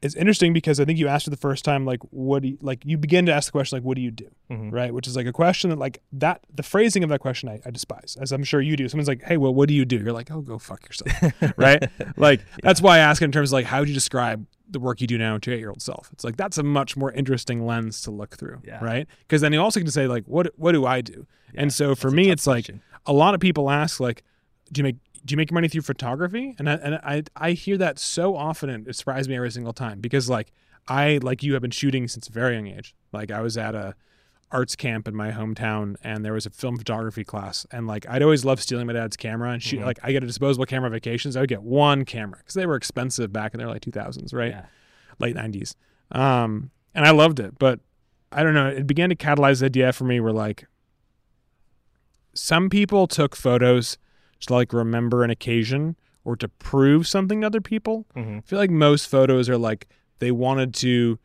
it's 0.05 0.15
interesting 0.15 0.53
because 0.53 0.79
I 0.79 0.85
think 0.85 0.99
you 0.99 1.07
asked 1.07 1.27
it 1.27 1.31
the 1.31 1.37
first 1.37 1.65
time, 1.65 1.85
like, 1.85 1.99
what 2.11 2.41
do 2.43 2.49
you 2.49 2.57
like? 2.61 2.83
You 2.85 2.97
begin 2.97 3.25
to 3.25 3.33
ask 3.33 3.47
the 3.47 3.51
question, 3.51 3.77
like, 3.77 3.83
what 3.83 3.95
do 3.95 4.01
you 4.01 4.11
do? 4.11 4.29
Mhm. 4.51 4.71
right? 4.71 4.93
Which 4.93 5.07
is 5.07 5.15
like 5.15 5.25
a 5.25 5.33
question 5.33 5.71
that 5.71 5.79
like 5.79 6.01
that 6.13 6.41
the 6.53 6.61
phrasing 6.63 7.03
of 7.03 7.09
that 7.09 7.19
question 7.19 7.49
I, 7.49 7.59
I 7.65 7.71
despise, 7.71 8.15
as 8.21 8.31
I'm 8.31 8.43
sure 8.43 8.61
you 8.61 8.77
do. 8.77 8.87
Someone's 8.87 9.07
like, 9.07 9.23
"Hey, 9.23 9.37
well, 9.37 9.53
what 9.53 9.67
do 9.67 9.73
you 9.73 9.85
do?" 9.85 9.97
You're 9.97 10.13
like, 10.13 10.29
"Oh, 10.31 10.41
go 10.41 10.59
fuck 10.59 10.85
yourself," 10.87 11.33
right? 11.57 11.83
Like 12.17 12.41
that's 12.63 12.79
why 12.81 12.97
I 12.97 12.99
ask 12.99 13.21
it 13.21 13.25
in 13.25 13.31
terms 13.31 13.49
of 13.49 13.53
like, 13.53 13.65
how 13.65 13.79
would 13.79 13.87
you 13.89 13.93
describe 13.95 14.45
the 14.69 14.79
work 14.79 15.01
you 15.01 15.07
do 15.07 15.17
now 15.17 15.37
to 15.39 15.49
your 15.49 15.57
eight 15.57 15.61
year 15.61 15.69
old 15.69 15.81
self? 15.81 16.09
It's 16.13 16.23
like 16.23 16.37
that's 16.37 16.57
a 16.59 16.63
much 16.63 16.95
more 16.95 17.11
interesting 17.11 17.65
lens 17.65 18.01
to 18.03 18.11
look 18.11 18.37
through, 18.37 18.61
Yeah. 18.63 18.83
right? 18.83 19.07
Because 19.21 19.41
then 19.41 19.51
you 19.53 19.59
also 19.61 19.79
can 19.79 19.89
say 19.89 20.07
like, 20.07 20.25
what 20.25 20.53
what 20.57 20.73
do 20.73 20.85
I 20.85 21.01
do? 21.01 21.25
Yeah, 21.53 21.61
and 21.63 21.73
so 21.73 21.95
for 21.95 22.07
that's 22.09 22.15
me, 22.15 22.29
it's 22.29 22.45
like 22.45 22.69
a 23.07 23.13
lot 23.13 23.33
of 23.33 23.39
people 23.39 23.69
ask 23.71 23.99
like, 23.99 24.23
do 24.71 24.79
you 24.79 24.83
make 24.83 24.97
do 25.25 25.33
you 25.33 25.37
make 25.37 25.49
your 25.49 25.55
money 25.55 25.67
through 25.67 25.81
photography? 25.81 26.55
And 26.59 26.69
I, 26.69 26.73
and 26.75 26.95
I 26.95 27.23
I 27.35 27.51
hear 27.51 27.77
that 27.77 27.97
so 27.99 28.35
often, 28.35 28.69
and 28.69 28.87
it 28.87 28.95
surprises 28.95 29.27
me 29.27 29.35
every 29.35 29.51
single 29.51 29.73
time 29.73 29.99
because 29.99 30.29
like 30.29 30.51
I 30.87 31.19
like 31.23 31.41
you 31.43 31.53
have 31.53 31.61
been 31.63 31.71
shooting 31.71 32.07
since 32.07 32.27
a 32.27 32.31
very 32.31 32.53
young 32.55 32.67
age. 32.67 32.93
Like 33.11 33.31
I 33.31 33.41
was 33.41 33.57
at 33.57 33.73
a 33.75 33.95
arts 34.51 34.75
camp 34.75 35.07
in 35.07 35.15
my 35.15 35.31
hometown, 35.31 35.95
and 36.03 36.23
there 36.23 36.31
was 36.33 36.45
a 36.45 36.51
film 36.51 36.77
photography 36.77 37.23
class, 37.23 37.65
and 37.71 37.87
like 37.87 38.05
I'd 38.07 38.21
always 38.21 38.45
loved 38.45 38.61
stealing 38.61 38.85
my 38.85 38.93
dad's 38.93 39.17
camera 39.17 39.49
and 39.51 39.63
shoot. 39.63 39.79
Mhm. 39.81 39.85
Like 39.85 39.99
I 40.03 40.11
get 40.11 40.23
a 40.23 40.27
disposable 40.27 40.65
camera 40.67 40.89
vacations, 40.91 41.35
I 41.35 41.39
would 41.39 41.49
get 41.49 41.63
one 41.63 42.05
camera 42.05 42.37
because 42.37 42.53
they 42.53 42.67
were 42.67 42.75
expensive 42.75 43.33
back 43.33 43.53
in 43.55 43.59
the 43.59 43.65
early 43.65 43.79
two 43.79 43.91
thousands, 43.91 44.33
right? 44.33 44.51
yeah 44.51 44.65
late 45.17 45.33
90s 45.33 45.75
um 46.11 46.71
and 46.93 47.05
i 47.05 47.11
loved 47.11 47.39
it 47.39 47.57
but 47.57 47.79
i 48.33 48.43
don't 48.43 48.53
know 48.53 48.67
it 48.67 48.85
began 48.85 49.07
to 49.07 49.15
catalyze 49.15 49.61
the 49.61 49.65
idea 49.67 49.93
for 49.93 50.03
me 50.03 50.19
where 50.19 50.33
like 50.33 50.67
some 52.33 52.69
people 52.69 53.07
took 53.07 53.33
photos 53.33 53.97
to 54.41 54.53
like 54.53 54.73
remember 54.73 55.23
an 55.23 55.29
occasion 55.29 55.95
or 56.23 56.35
to 56.35 56.47
prove 56.47 57.07
something 57.07 57.41
to 57.41 57.47
other 57.47 57.61
people 57.61 58.05
Mhm. 58.15 58.37
i 58.39 58.41
feel 58.41 58.59
like 58.59 58.71
most 58.71 59.07
photos 59.07 59.47
are 59.49 59.57
like 59.57 59.87
they 60.19 60.31
wanted 60.31 60.73
to 60.75 61.19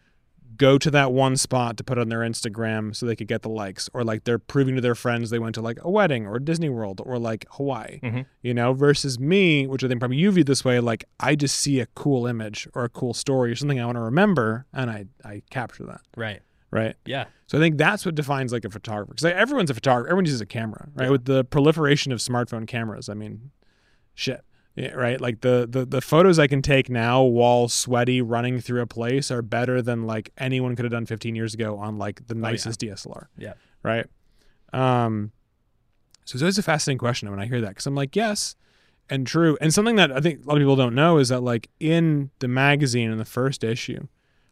go 0.57 0.77
to 0.77 0.91
that 0.91 1.11
one 1.11 1.37
spot 1.37 1.79
to 1.79 1.83
put 1.85 1.97
on 1.97 2.11
their 2.11 2.19
Instagram 2.19 2.95
so 2.95 3.07
they 3.07 3.17
could 3.17 3.29
get 3.29 3.41
the 3.41 3.49
likes, 3.49 3.89
or 3.95 4.05
like 4.05 4.25
they're 4.25 4.39
proving 4.39 4.75
to 4.75 4.81
their 4.83 4.95
friends 4.97 5.31
they 5.31 5.39
went 5.39 5.55
to 5.55 5.63
like 5.63 5.79
a 5.81 5.91
wedding 5.91 6.27
or 6.27 6.39
Disney 6.39 6.69
World 6.69 7.01
or 7.07 7.19
like 7.19 7.47
Hawaii, 7.53 7.99
Mhm. 8.03 8.27
you 8.43 8.53
know, 8.53 8.75
versus 8.75 9.19
me, 9.19 9.67
which 9.67 9.83
I 9.83 9.89
think 9.89 10.01
probably 10.01 10.19
you 10.19 10.31
view 10.31 10.45
this 10.45 10.63
way, 10.63 10.79
like 10.79 11.07
I 11.19 11.35
just 11.35 11.59
see 11.59 11.81
a 11.81 11.87
cool 11.95 12.27
image 12.27 12.69
or 12.75 12.85
a 12.85 12.91
cool 12.91 13.15
story 13.15 13.53
or 13.53 13.57
something 13.57 13.81
I 13.81 13.87
want 13.87 13.97
to 13.97 14.03
remember 14.03 14.67
and 14.75 14.91
I, 14.91 15.07
I 15.25 15.43
capture 15.49 15.85
that, 15.87 16.03
Right. 16.15 16.43
Right? 16.71 16.95
Yeah. 17.05 17.27
So 17.47 17.59
I 17.59 17.61
think 17.61 17.79
that's 17.79 18.07
what 18.07 18.15
defines 18.15 18.53
like 18.53 18.65
a 18.65 18.71
photographer 18.71 19.13
because 19.15 19.25
everyone's 19.25 19.71
a 19.71 19.75
photographer, 19.75 20.09
everyone 20.09 20.25
uses 20.25 20.41
a 20.41 20.47
camera, 20.47 20.89
right? 20.95 21.05
Yeah. 21.07 21.11
With 21.11 21.25
the 21.25 21.45
proliferation 21.45 22.13
of 22.13 22.19
smartphone 22.21 22.67
cameras, 22.67 23.09
I 23.09 23.15
mean, 23.15 23.51
shit. 24.15 24.43
Yeah, 24.77 24.93
right. 24.93 25.21
Like 25.21 25.41
the, 25.41 25.67
the 25.69 25.85
the 25.85 26.01
photos 26.01 26.39
I 26.39 26.47
can 26.47 26.63
take 26.63 26.89
now 26.89 27.23
while 27.23 27.69
sweaty 27.69 28.23
running 28.23 28.61
through 28.61 28.81
a 28.83 28.87
place 28.87 29.31
are 29.33 29.43
better 29.43 29.83
than 29.83 30.07
like 30.07 30.31
anyone 30.39 30.77
could 30.77 30.85
have 30.85 30.93
done 30.93 31.07
15 31.07 31.35
years 31.35 31.55
ago 31.55 31.77
on 31.77 31.99
like 31.99 32.25
the 32.29 32.35
Oh, 32.35 32.39
yeah. 32.39 32.43
nicest 32.43 32.81
DSLR. 32.81 33.27
Yeah. 33.37 33.55
Right. 33.83 34.07
Um. 34.73 35.33
So 36.25 36.37
it's 36.37 36.43
always 36.43 36.59
a 36.59 36.63
fascinating 36.63 36.99
question 36.99 37.29
when 37.31 37.41
I 37.41 37.47
hear 37.47 37.61
that 37.61 37.71
because 37.71 37.87
I'm 37.87 37.97
like, 37.97 38.15
yes, 38.15 38.55
and 39.09 39.27
true. 39.27 39.59
And 39.61 39.75
something 39.75 39.97
that 39.97 40.13
I 40.13 40.21
think 40.21 40.45
a 40.45 40.49
lot 40.49 40.55
of 40.57 40.61
people 40.61 40.77
don't 40.77 40.95
know 40.95 41.19
is 41.19 41.31
that 41.31 41.41
like 41.41 41.69
in 41.81 42.31
the 42.39 42.47
magazine 42.47 43.11
in 43.11 43.19
the 43.19 43.25
first 43.25 43.65
issue, 43.65 44.07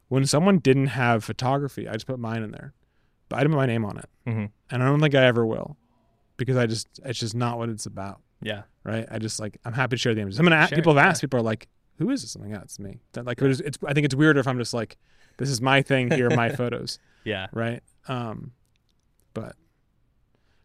when 0.08 0.26
someone 0.26 0.58
didn't 0.58 0.88
have 0.88 1.22
photography, 1.24 1.88
I 1.88 1.92
just 1.94 2.06
put 2.06 2.18
mine 2.18 2.42
in 2.42 2.50
there, 2.50 2.72
but 3.28 3.36
I 3.36 3.40
didn't 3.40 3.52
put 3.52 3.58
my 3.58 3.66
name 3.66 3.84
on 3.84 3.98
it, 3.98 4.08
hmm 4.26 4.44
and 4.70 4.82
I 4.82 4.86
don't 4.86 5.00
think 5.00 5.14
I 5.14 5.24
ever 5.24 5.46
will, 5.46 5.76
because 6.36 6.56
I 6.56 6.66
just 6.66 6.88
it's 7.04 7.18
just 7.18 7.34
not 7.34 7.58
what 7.58 7.68
it's 7.70 7.86
about 7.86 8.20
Yeah. 8.42 8.62
right? 8.84 9.06
I 9.10 9.18
just 9.18 9.38
like 9.40 9.58
I'm 9.64 9.72
happy 9.72 9.96
to 9.96 9.98
share 9.98 10.14
the 10.14 10.20
images. 10.20 10.38
I'm 10.38 10.44
gonna 10.44 10.66
Share 10.66 10.76
people 10.76 10.94
have 10.94 11.02
yeah. 11.04 11.08
asked. 11.10 11.20
People 11.22 11.38
are 11.40 11.42
like, 11.42 11.68
"Who 11.96 12.10
is 12.10 12.22
this?" 12.22 12.34
I'm 12.34 12.42
like, 12.42 12.50
"Yeah, 12.50 12.62
it's 12.62 12.78
me." 12.78 13.00
That 13.12 13.24
like 13.26 13.40
it's, 13.42 13.60
it's. 13.60 13.78
I 13.86 13.92
think 13.94 14.04
it's 14.04 14.14
weirder 14.14 14.40
if 14.40 14.46
I'm 14.48 14.58
just 14.58 14.74
like, 14.74 14.96
"This 15.38 15.48
is 15.50 15.60
my 15.60 15.82
thing. 15.82 16.10
Here 16.10 16.30
are 16.30 16.36
my 16.36 16.48
photos." 16.60 16.98
Yeah. 17.24 17.46
Right? 17.52 17.82
Um, 18.08 18.52
but 19.34 19.56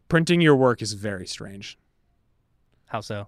printing 0.10 0.42
your 0.42 0.56
work 0.56 0.82
is 0.82 0.94
very 0.94 1.26
strange. 1.28 1.78
How 2.88 3.02
so? 3.02 3.28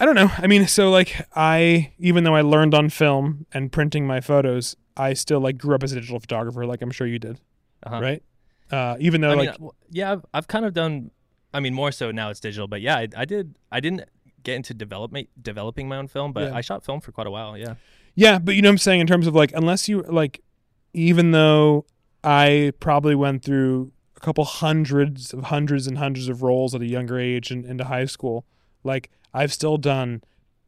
I 0.00 0.04
don't 0.04 0.14
know. 0.16 0.30
I 0.38 0.46
mean, 0.46 0.66
so 0.66 0.90
like 0.90 1.26
I, 1.34 1.92
even 1.98 2.24
though 2.24 2.34
I 2.34 2.40
learned 2.42 2.74
on 2.74 2.88
film 2.90 3.46
and 3.52 3.70
printing 3.70 4.06
my 4.06 4.20
photos, 4.20 4.76
I 4.96 5.12
still 5.14 5.40
like 5.40 5.58
grew 5.58 5.74
up 5.74 5.82
as 5.82 5.92
a 5.92 5.96
digital 5.96 6.18
photographer, 6.20 6.66
like 6.66 6.82
I'm 6.82 6.90
sure 6.90 7.06
you 7.06 7.18
did, 7.18 7.40
Uh-huh. 7.84 8.00
right? 8.00 8.22
Uh, 8.70 8.96
even 9.00 9.20
though 9.20 9.30
I 9.30 9.34
like 9.34 9.48
uh, 9.50 9.52
w- 9.52 9.72
yeah, 9.90 10.12
I've, 10.12 10.26
I've 10.34 10.48
kind 10.48 10.64
of 10.64 10.74
done. 10.74 11.10
I 11.52 11.60
mean, 11.60 11.74
more 11.74 11.90
so 11.92 12.10
now 12.12 12.30
it's 12.30 12.38
digital, 12.40 12.68
but 12.68 12.80
yeah, 12.80 12.96
I, 12.96 13.08
I 13.16 13.24
did. 13.24 13.54
I 13.72 13.80
didn't 13.80 14.02
get 14.42 14.54
into 14.56 14.72
development 14.74 15.28
developing 15.40 15.88
my 15.88 15.96
own 15.96 16.08
film, 16.08 16.32
but 16.32 16.44
Yeah. 16.50 16.54
I 16.56 16.60
shot 16.60 16.84
film 16.84 17.00
for 17.00 17.12
quite 17.12 17.26
a 17.26 17.30
while. 17.30 17.56
Yeah. 17.58 17.74
Yeah, 18.14 18.38
but 18.38 18.54
you 18.56 18.62
know 18.62 18.68
what 18.68 18.74
I'm 18.74 18.78
saying 18.78 19.00
in 19.00 19.06
terms 19.06 19.26
of 19.26 19.34
like 19.34 19.52
unless 19.54 19.88
you 19.88 20.02
like 20.02 20.40
even 20.94 21.30
though 21.30 21.86
I 22.24 22.72
probably 22.80 23.14
went 23.14 23.44
through 23.44 23.92
a 24.16 24.20
couple 24.20 24.44
hundreds 24.44 25.32
of 25.32 25.44
hundreds 25.44 25.86
and 25.86 25.98
hundreds 25.98 26.28
of 26.28 26.42
roles 26.42 26.74
at 26.74 26.80
a 26.82 26.86
younger 26.86 27.18
age 27.18 27.50
and 27.50 27.64
into 27.64 27.84
high 27.84 28.04
school, 28.06 28.44
like 28.84 29.10
I've 29.32 29.52
still 29.52 29.76
done 29.76 30.22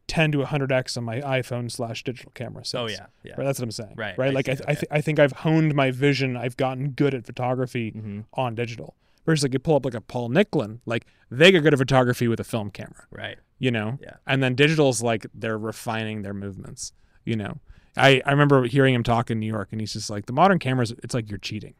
10 0.07 0.33
to 0.33 0.37
100x 0.39 0.97
on 0.97 1.03
my 1.05 1.21
iPhone 1.21 1.71
slash 1.71 2.03
digital 2.03 2.31
camera. 2.35 2.63
Oh 2.73 2.87
yeah. 2.87 3.07
Yeah. 3.23 3.33
Right, 3.37 3.45
that's 3.45 3.59
what 3.59 3.63
I'm 3.65 3.71
saying. 3.71 3.93
Right, 3.95 4.17
Right. 4.17 4.31
I 4.31 4.33
like 4.33 4.49
I, 4.49 4.55
th- 4.55 4.65
I, 4.67 4.73
th- 4.73 4.87
I 4.91 5.01
think 5.01 5.19
I've 5.19 5.31
honed 5.31 5.73
my 5.75 5.91
vision. 5.91 6.35
I've 6.37 6.57
gotten 6.57 6.89
good 6.91 7.13
at 7.13 7.25
photography 7.25 7.91
hmm 7.91 8.21
on 8.33 8.55
digital. 8.55 8.95
Versus 9.25 9.43
like 9.43 9.53
you 9.53 9.59
pull 9.59 9.77
up 9.77 9.85
like 9.85 9.93
a 9.93 10.01
Paul 10.01 10.29
Nicklen, 10.29 10.79
like 10.85 11.05
they 11.31 11.49
get 11.51 11.63
good 11.63 11.73
at 11.73 11.79
photography 11.79 12.27
with 12.27 12.41
a 12.41 12.43
film 12.43 12.69
camera 12.69 13.05
Right. 13.09 13.37
you 13.57 13.71
know 13.71 13.97
Yeah. 14.01 14.15
and 14.27 14.43
then 14.43 14.53
digital's 14.55 15.01
like 15.01 15.25
they're 15.33 15.57
refining 15.57 16.23
their 16.23 16.33
movements 16.33 16.91
you 17.23 17.37
know 17.37 17.59
i 17.95 18.21
i 18.25 18.31
remember 18.31 18.65
hearing 18.65 18.93
him 18.93 19.01
talk 19.03 19.31
in 19.31 19.39
new 19.39 19.47
york 19.47 19.69
and 19.71 19.79
he's 19.79 19.93
just 19.93 20.09
like 20.09 20.25
the 20.25 20.33
modern 20.33 20.59
cameras 20.59 20.91
it's 21.03 21.13
like 21.13 21.29
you're 21.29 21.39
cheating 21.39 21.73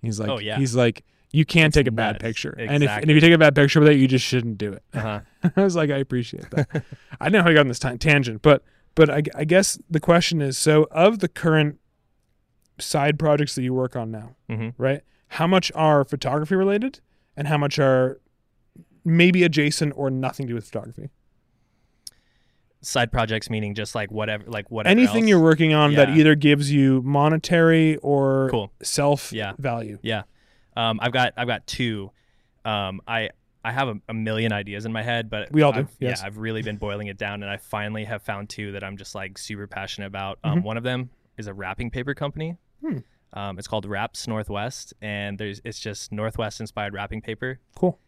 he's 0.00 0.20
like 0.20 0.28
Oh, 0.30 0.38
yeah. 0.38 0.56
he's 0.58 0.76
like 0.76 1.04
you 1.32 1.44
can't 1.44 1.74
take 1.74 1.86
a 1.86 1.90
bad 1.90 2.12
nuts. 2.12 2.22
picture 2.22 2.50
and 2.58 2.82
if, 2.82 2.90
and 2.90 3.10
if 3.10 3.14
you 3.14 3.20
take 3.20 3.32
a 3.32 3.38
bad 3.38 3.54
picture 3.54 3.80
with 3.80 3.88
it 3.90 3.96
you 3.96 4.06
just 4.08 4.24
shouldn't 4.24 4.56
do 4.58 4.72
it 4.72 4.82
Uh 4.94 5.00
huh. 5.00 5.20
i 5.56 5.62
was 5.62 5.76
like 5.76 5.90
i 5.90 5.96
appreciate 5.98 6.48
that 6.50 6.68
i 7.20 7.24
don't 7.28 7.32
know 7.32 7.42
how 7.42 7.50
i 7.50 7.54
got 7.54 7.60
on 7.60 7.68
this 7.68 7.78
tan 7.78 7.98
tangent 7.98 8.42
but 8.42 8.62
but 8.94 9.10
I, 9.10 9.22
I 9.34 9.44
guess 9.44 9.78
the 9.90 10.00
question 10.00 10.40
is 10.40 10.56
so 10.56 10.86
of 10.90 11.18
the 11.18 11.28
current 11.28 11.78
side 12.78 13.18
projects 13.18 13.54
that 13.56 13.62
you 13.62 13.74
work 13.74 13.96
on 13.96 14.10
now 14.10 14.36
hmm 14.48 14.68
right 14.78 15.02
how 15.28 15.46
much 15.46 15.72
are 15.74 16.04
photography 16.04 16.54
related 16.54 17.00
and 17.36 17.48
how 17.48 17.58
much 17.58 17.78
are 17.78 18.20
maybe 19.04 19.42
adjacent 19.44 19.92
or 19.96 20.10
nothing 20.10 20.46
to 20.46 20.50
do 20.50 20.54
with 20.54 20.66
photography 20.66 21.10
Side 22.82 23.10
projects 23.10 23.50
meaning 23.50 23.74
just 23.74 23.96
like 23.96 24.12
whatever, 24.12 24.44
like 24.46 24.70
whatever. 24.70 24.92
anything 24.92 25.22
else. 25.24 25.28
you're 25.30 25.40
working 25.42 25.74
on 25.74 25.94
that 25.94 26.10
either 26.10 26.36
gives 26.36 26.70
you 26.70 27.02
monetary 27.02 27.96
or 27.96 28.48
Cool. 28.50 28.70
self 28.80 29.32
Yeah. 29.32 29.54
value. 29.58 29.98
Yeah. 30.02 30.22
Um, 30.76 30.98
I've 31.02 31.12
got 31.12 31.32
I've 31.36 31.46
got 31.48 31.66
two. 31.66 32.10
Um, 32.64 33.00
I 33.06 33.30
I 33.64 33.72
have 33.72 33.88
a, 33.88 33.94
a 34.08 34.14
million 34.14 34.52
ideas 34.52 34.84
in 34.86 34.92
my 34.92 35.02
head, 35.02 35.28
but 35.30 35.50
We 35.50 35.62
all 35.62 35.72
do, 35.72 35.80
I've- 35.80 35.92
yes. 35.98 36.20
Yeah, 36.20 36.26
I've 36.26 36.38
really 36.38 36.62
been 36.62 36.76
boiling 36.76 37.08
it 37.08 37.16
down, 37.18 37.42
and 37.42 37.50
I 37.50 37.56
finally 37.56 38.04
have 38.04 38.22
found 38.22 38.48
two 38.48 38.72
that 38.72 38.84
I'm 38.84 38.96
just 38.96 39.14
like 39.14 39.38
super 39.38 39.66
passionate 39.66 40.06
about. 40.08 40.38
Um, 40.44 40.60
Mhm. 40.60 40.62
One 40.64 40.76
of 40.76 40.84
them 40.84 41.10
is 41.36 41.46
a 41.48 41.54
wrapping 41.54 41.90
paper 41.90 42.14
company. 42.14 42.56
Hmm. 42.80 42.98
Um, 43.32 43.58
it's 43.58 43.66
called 43.68 43.84
Wraps 43.86 44.26
Northwest, 44.28 44.94
and 45.02 45.36
there's 45.38 45.60
it's 45.64 45.80
just 45.80 46.12
Northwest 46.12 46.60
inspired 46.60 46.94
wrapping 46.94 47.22
paper. 47.22 47.58
Cool. 47.74 47.98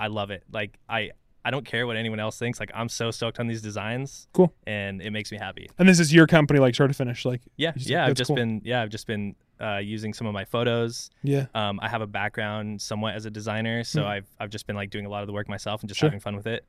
I 0.00 0.06
love 0.06 0.30
it. 0.30 0.44
Like 0.50 0.78
I 0.88 1.10
I 1.44 1.50
don't 1.50 1.64
care 1.64 1.86
what 1.86 1.96
anyone 1.96 2.18
else 2.20 2.38
thinks. 2.38 2.58
Like 2.60 2.70
I'm 2.74 2.88
so 2.88 3.10
stoked 3.10 3.38
on 3.40 3.46
these 3.46 3.62
designs. 3.62 4.28
Cool. 4.32 4.52
And 4.66 5.00
it 5.02 5.10
makes 5.10 5.30
me 5.32 5.38
happy. 5.38 5.68
And 5.78 5.88
this 5.88 6.00
is 6.00 6.12
your 6.14 6.26
company, 6.26 6.60
like 6.60 6.74
start 6.74 6.90
to 6.90 6.94
finish. 6.94 7.24
Like, 7.24 7.42
Yeah. 7.56 7.72
Said- 7.72 7.86
Yeah. 7.86 8.06
I've 8.06 8.14
just 8.14 8.28
cool. 8.28 8.36
been 8.36 8.60
yeah 8.64 8.82
I've 8.82 8.90
just 8.90 9.06
been 9.06 9.34
uh, 9.60 9.78
using 9.78 10.12
some 10.14 10.26
of 10.26 10.32
my 10.32 10.44
photos. 10.44 11.10
yeah, 11.22 11.46
Um, 11.54 11.78
I 11.82 11.88
have 11.88 12.00
a 12.02 12.06
background 12.06 12.80
somewhat 12.80 13.14
as 13.14 13.24
a 13.26 13.30
designer, 13.30 13.84
so 13.84 14.02
Mhm. 14.02 14.06
I've 14.06 14.26
I've 14.40 14.50
just 14.50 14.66
been 14.66 14.76
like 14.76 14.90
doing 14.90 15.06
a 15.06 15.08
lot 15.08 15.22
of 15.22 15.26
the 15.26 15.32
work 15.32 15.48
myself 15.48 15.82
and 15.82 15.88
just 15.88 15.98
Sure. 15.98 16.08
having 16.08 16.20
fun 16.20 16.36
with 16.36 16.46
it. 16.46 16.64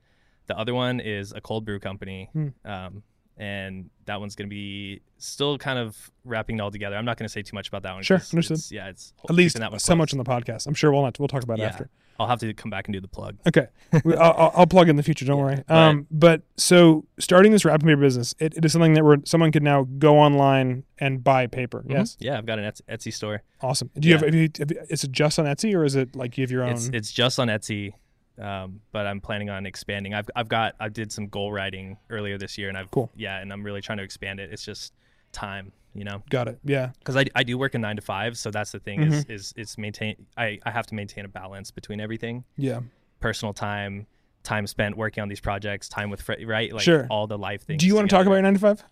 The 0.47 0.57
other 0.57 0.73
one 0.73 0.99
is 0.99 1.31
a 1.31 1.41
cold 1.41 1.65
brew 1.65 1.79
company, 1.79 2.29
Hmm. 2.33 2.47
um, 2.65 3.03
and 3.39 3.89
that 4.05 4.19
one's 4.19 4.35
gonna 4.35 4.47
be 4.49 5.01
still 5.17 5.57
kind 5.57 5.79
of 5.79 6.11
wrapping 6.25 6.57
it 6.57 6.61
all 6.61 6.69
together. 6.71 6.95
I'm 6.97 7.05
not 7.05 7.17
gonna 7.17 7.29
say 7.29 7.41
too 7.41 7.55
much 7.55 7.67
about 7.69 7.83
that 7.83 7.93
one. 7.93 8.03
Sure, 8.03 8.17
understood. 8.17 8.57
it's- 8.57 8.71
yeah, 8.71 8.87
it's 8.89 9.13
at 9.27 9.33
least 9.35 9.57
that 9.57 9.71
one 9.71 9.79
so 9.79 9.95
much 9.95 10.13
on 10.13 10.17
the 10.17 10.23
podcast. 10.25 10.67
I'm 10.67 10.73
sure 10.73 10.91
we'll 10.91 11.01
not, 11.03 11.17
we'll 11.19 11.27
talk 11.27 11.43
about 11.43 11.59
it 11.59 11.63
after. 11.63 11.89
I'll 12.21 12.27
have 12.27 12.39
to 12.41 12.53
come 12.53 12.69
back 12.69 12.85
and 12.89 12.93
do 12.93 12.99
the 12.99 13.07
plug. 13.07 13.37
Okay, 13.47 13.67
I'll, 13.93 14.51
I'll- 14.53 14.67
plug 14.67 14.89
in 14.89 14.97
the 14.97 15.03
future. 15.03 15.23
Don't 15.23 15.37
Yeah, 15.37 15.43
worry. 15.45 15.63
but- 15.65 15.73
Um, 15.73 16.07
but 16.11 16.41
so 16.57 17.05
starting 17.17 17.53
this 17.53 17.63
wrapping 17.63 17.87
paper 17.87 18.01
business, 18.01 18.35
it, 18.39 18.57
it 18.57 18.65
is 18.65 18.73
something 18.73 18.93
that 18.95 19.05
where 19.05 19.19
someone 19.23 19.53
could 19.53 19.63
now 19.63 19.83
go 19.99 20.19
online 20.19 20.83
and 20.97 21.23
buy 21.23 21.47
paper. 21.47 21.81
Mhm. 21.87 21.91
Yes, 21.91 22.17
Yeah, 22.19 22.37
I've 22.37 22.45
got 22.45 22.59
an 22.59 22.65
Etsy, 22.69 22.81
Etsy 22.89 23.13
store. 23.13 23.41
awesome. 23.61 23.89
Do 23.97 24.09
you 24.09 24.15
Yeah. 24.15 24.17
have, 24.19 24.25
have, 24.27 24.35
you, 24.35 24.49
have 24.59 24.69
you- 24.71 24.81
Is 24.89 25.05
it 25.05 25.13
just 25.13 25.39
on 25.39 25.45
Etsy 25.45 25.73
or 25.73 25.85
is 25.85 25.95
it 25.95 26.13
like 26.13 26.37
you 26.37 26.41
have 26.43 26.51
your 26.51 26.63
own? 26.63 26.71
It's 26.73 26.89
it's 26.91 27.11
just 27.13 27.39
on 27.39 27.47
Etsy, 27.47 27.93
um, 28.39 28.81
but 28.91 29.05
I'm 29.07 29.19
planning 29.21 29.49
on 29.49 29.65
expanding. 29.65 30.13
I've 30.13 30.29
I've 30.35 30.47
got 30.49 30.75
I 30.79 30.89
did 30.89 31.11
some 31.11 31.27
goal 31.27 31.51
writing 31.51 31.97
earlier 32.09 32.37
this 32.37 32.57
year, 32.57 32.69
and 32.69 32.77
I've 32.77 32.89
Cool. 32.91 33.09
yeah, 33.15 33.39
and 33.39 33.51
I'm 33.53 33.63
really 33.63 33.81
trying 33.81 33.97
to 33.99 34.03
expand 34.03 34.39
it. 34.39 34.51
It's 34.53 34.63
just 34.65 34.93
time, 35.31 35.71
you 35.93 36.03
know. 36.03 36.23
Got 36.29 36.47
it. 36.47 36.59
Yeah. 36.63 36.91
because 36.99 37.15
I, 37.17 37.25
I 37.35 37.43
do 37.43 37.57
work 37.57 37.75
a 37.75 37.77
nine 37.79 37.95
to 37.97 38.01
five, 38.01 38.37
so 38.37 38.49
that's 38.51 38.71
the 38.71 38.79
thing 38.79 39.01
is 39.03 39.23
Mm-hmm. 39.23 39.31
is 39.31 39.53
it's 39.57 39.77
maintain 39.77 40.15
I, 40.37 40.59
I 40.65 40.71
have 40.71 40.87
to 40.87 40.95
maintain 40.95 41.25
a 41.25 41.27
balance 41.29 41.69
between 41.71 41.99
everything 41.99 42.43
Yeah. 42.57 42.79
personal 43.19 43.53
time 43.53 44.07
time 44.43 44.65
spent 44.67 44.95
working 44.97 45.21
on 45.21 45.27
these 45.27 45.41
projects 45.41 45.89
time 45.89 46.09
with 46.09 46.21
fr- 46.21 46.33
right 46.45 46.71
like 46.73 46.81
Sure. 46.83 47.05
all 47.09 47.27
the 47.27 47.37
life 47.37 47.63
things 47.63 47.81
Do 47.81 47.87
you 47.87 47.95
want 47.95 48.09
to 48.09 48.15
talk 48.15 48.25
about 48.25 48.33
your 48.35 48.41
nine 48.43 48.53
to 48.53 48.59
five? 48.59 48.83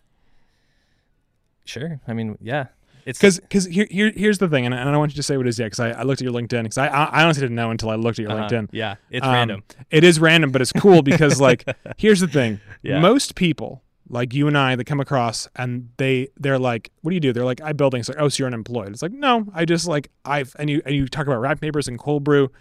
sure 1.66 2.00
I 2.08 2.14
mean 2.14 2.38
yeah 2.42 2.68
it's 3.08 3.18
Because 3.18 3.40
because 3.40 3.66
here, 3.66 3.88
here 3.90 4.12
here's 4.16 4.38
the 4.38 4.50
thing, 4.50 4.66
and 4.66 4.76
I, 4.76 4.80
and 4.80 4.90
I 4.90 4.92
don't 4.92 5.00
want 5.00 5.14
you 5.14 5.16
to 5.16 5.24
say 5.24 5.38
what 5.38 5.46
it 5.46 5.50
is 5.50 5.58
yet, 5.58 5.68
because 5.68 5.80
I, 5.80 5.92
I 5.92 6.04
looked 6.04 6.22
at 6.22 6.26
your 6.26 6.34
LinkedIn, 6.34 6.64
because 6.64 6.78
I, 6.78 6.88
I 6.88 7.24
honestly 7.24 7.42
didn't 7.42 7.56
know 7.56 7.72
until 7.72 7.90
I 7.90 7.96
looked 7.96 8.20
at 8.20 8.24
your 8.24 8.32
uh-huh, 8.32 8.50
LinkedIn. 8.50 8.70
yeah 8.74 8.96
it's 9.10 9.26
Um, 9.26 9.34
random 9.34 9.64
It 9.90 10.04
is 10.04 10.20
random, 10.20 10.52
but 10.52 10.62
it's 10.62 10.74
cool 10.74 11.02
because 11.02 11.40
like 11.40 11.66
here's 11.98 12.20
the 12.20 12.28
thing. 12.28 12.60
Yeah. 12.84 13.00
Most 13.00 13.36
people 13.36 13.82
like 14.10 14.34
you 14.34 14.48
and 14.48 14.58
I 14.58 14.76
that 14.76 14.86
come 14.86 15.00
across 15.00 15.48
and 15.56 15.90
they 15.98 16.30
they're 16.38 16.60
like, 16.60 16.92
what 17.02 17.12
do 17.12 17.16
you 17.16 17.20
do? 17.22 17.34
They're 17.34 17.46
like, 17.46 17.62
I 17.62 17.74
build 17.74 17.94
things. 17.94 18.10
Like, 18.10 18.20
oh, 18.20 18.30
so 18.30 18.42
you're 18.42 18.48
unemployed. 18.48 18.90
It's 18.90 19.02
like, 19.02 19.12
no, 19.12 19.46
I 19.54 19.66
just 19.66 19.88
like 19.88 20.12
I've 20.26 20.56
and 20.60 20.70
you 20.70 20.82
and 20.86 20.96
you 20.96 21.08
talk 21.08 21.28
about 21.28 21.40
wrap 21.40 21.60
papers 21.62 21.88
and 21.88 21.98
cold 21.98 22.24
brew. 22.24 22.52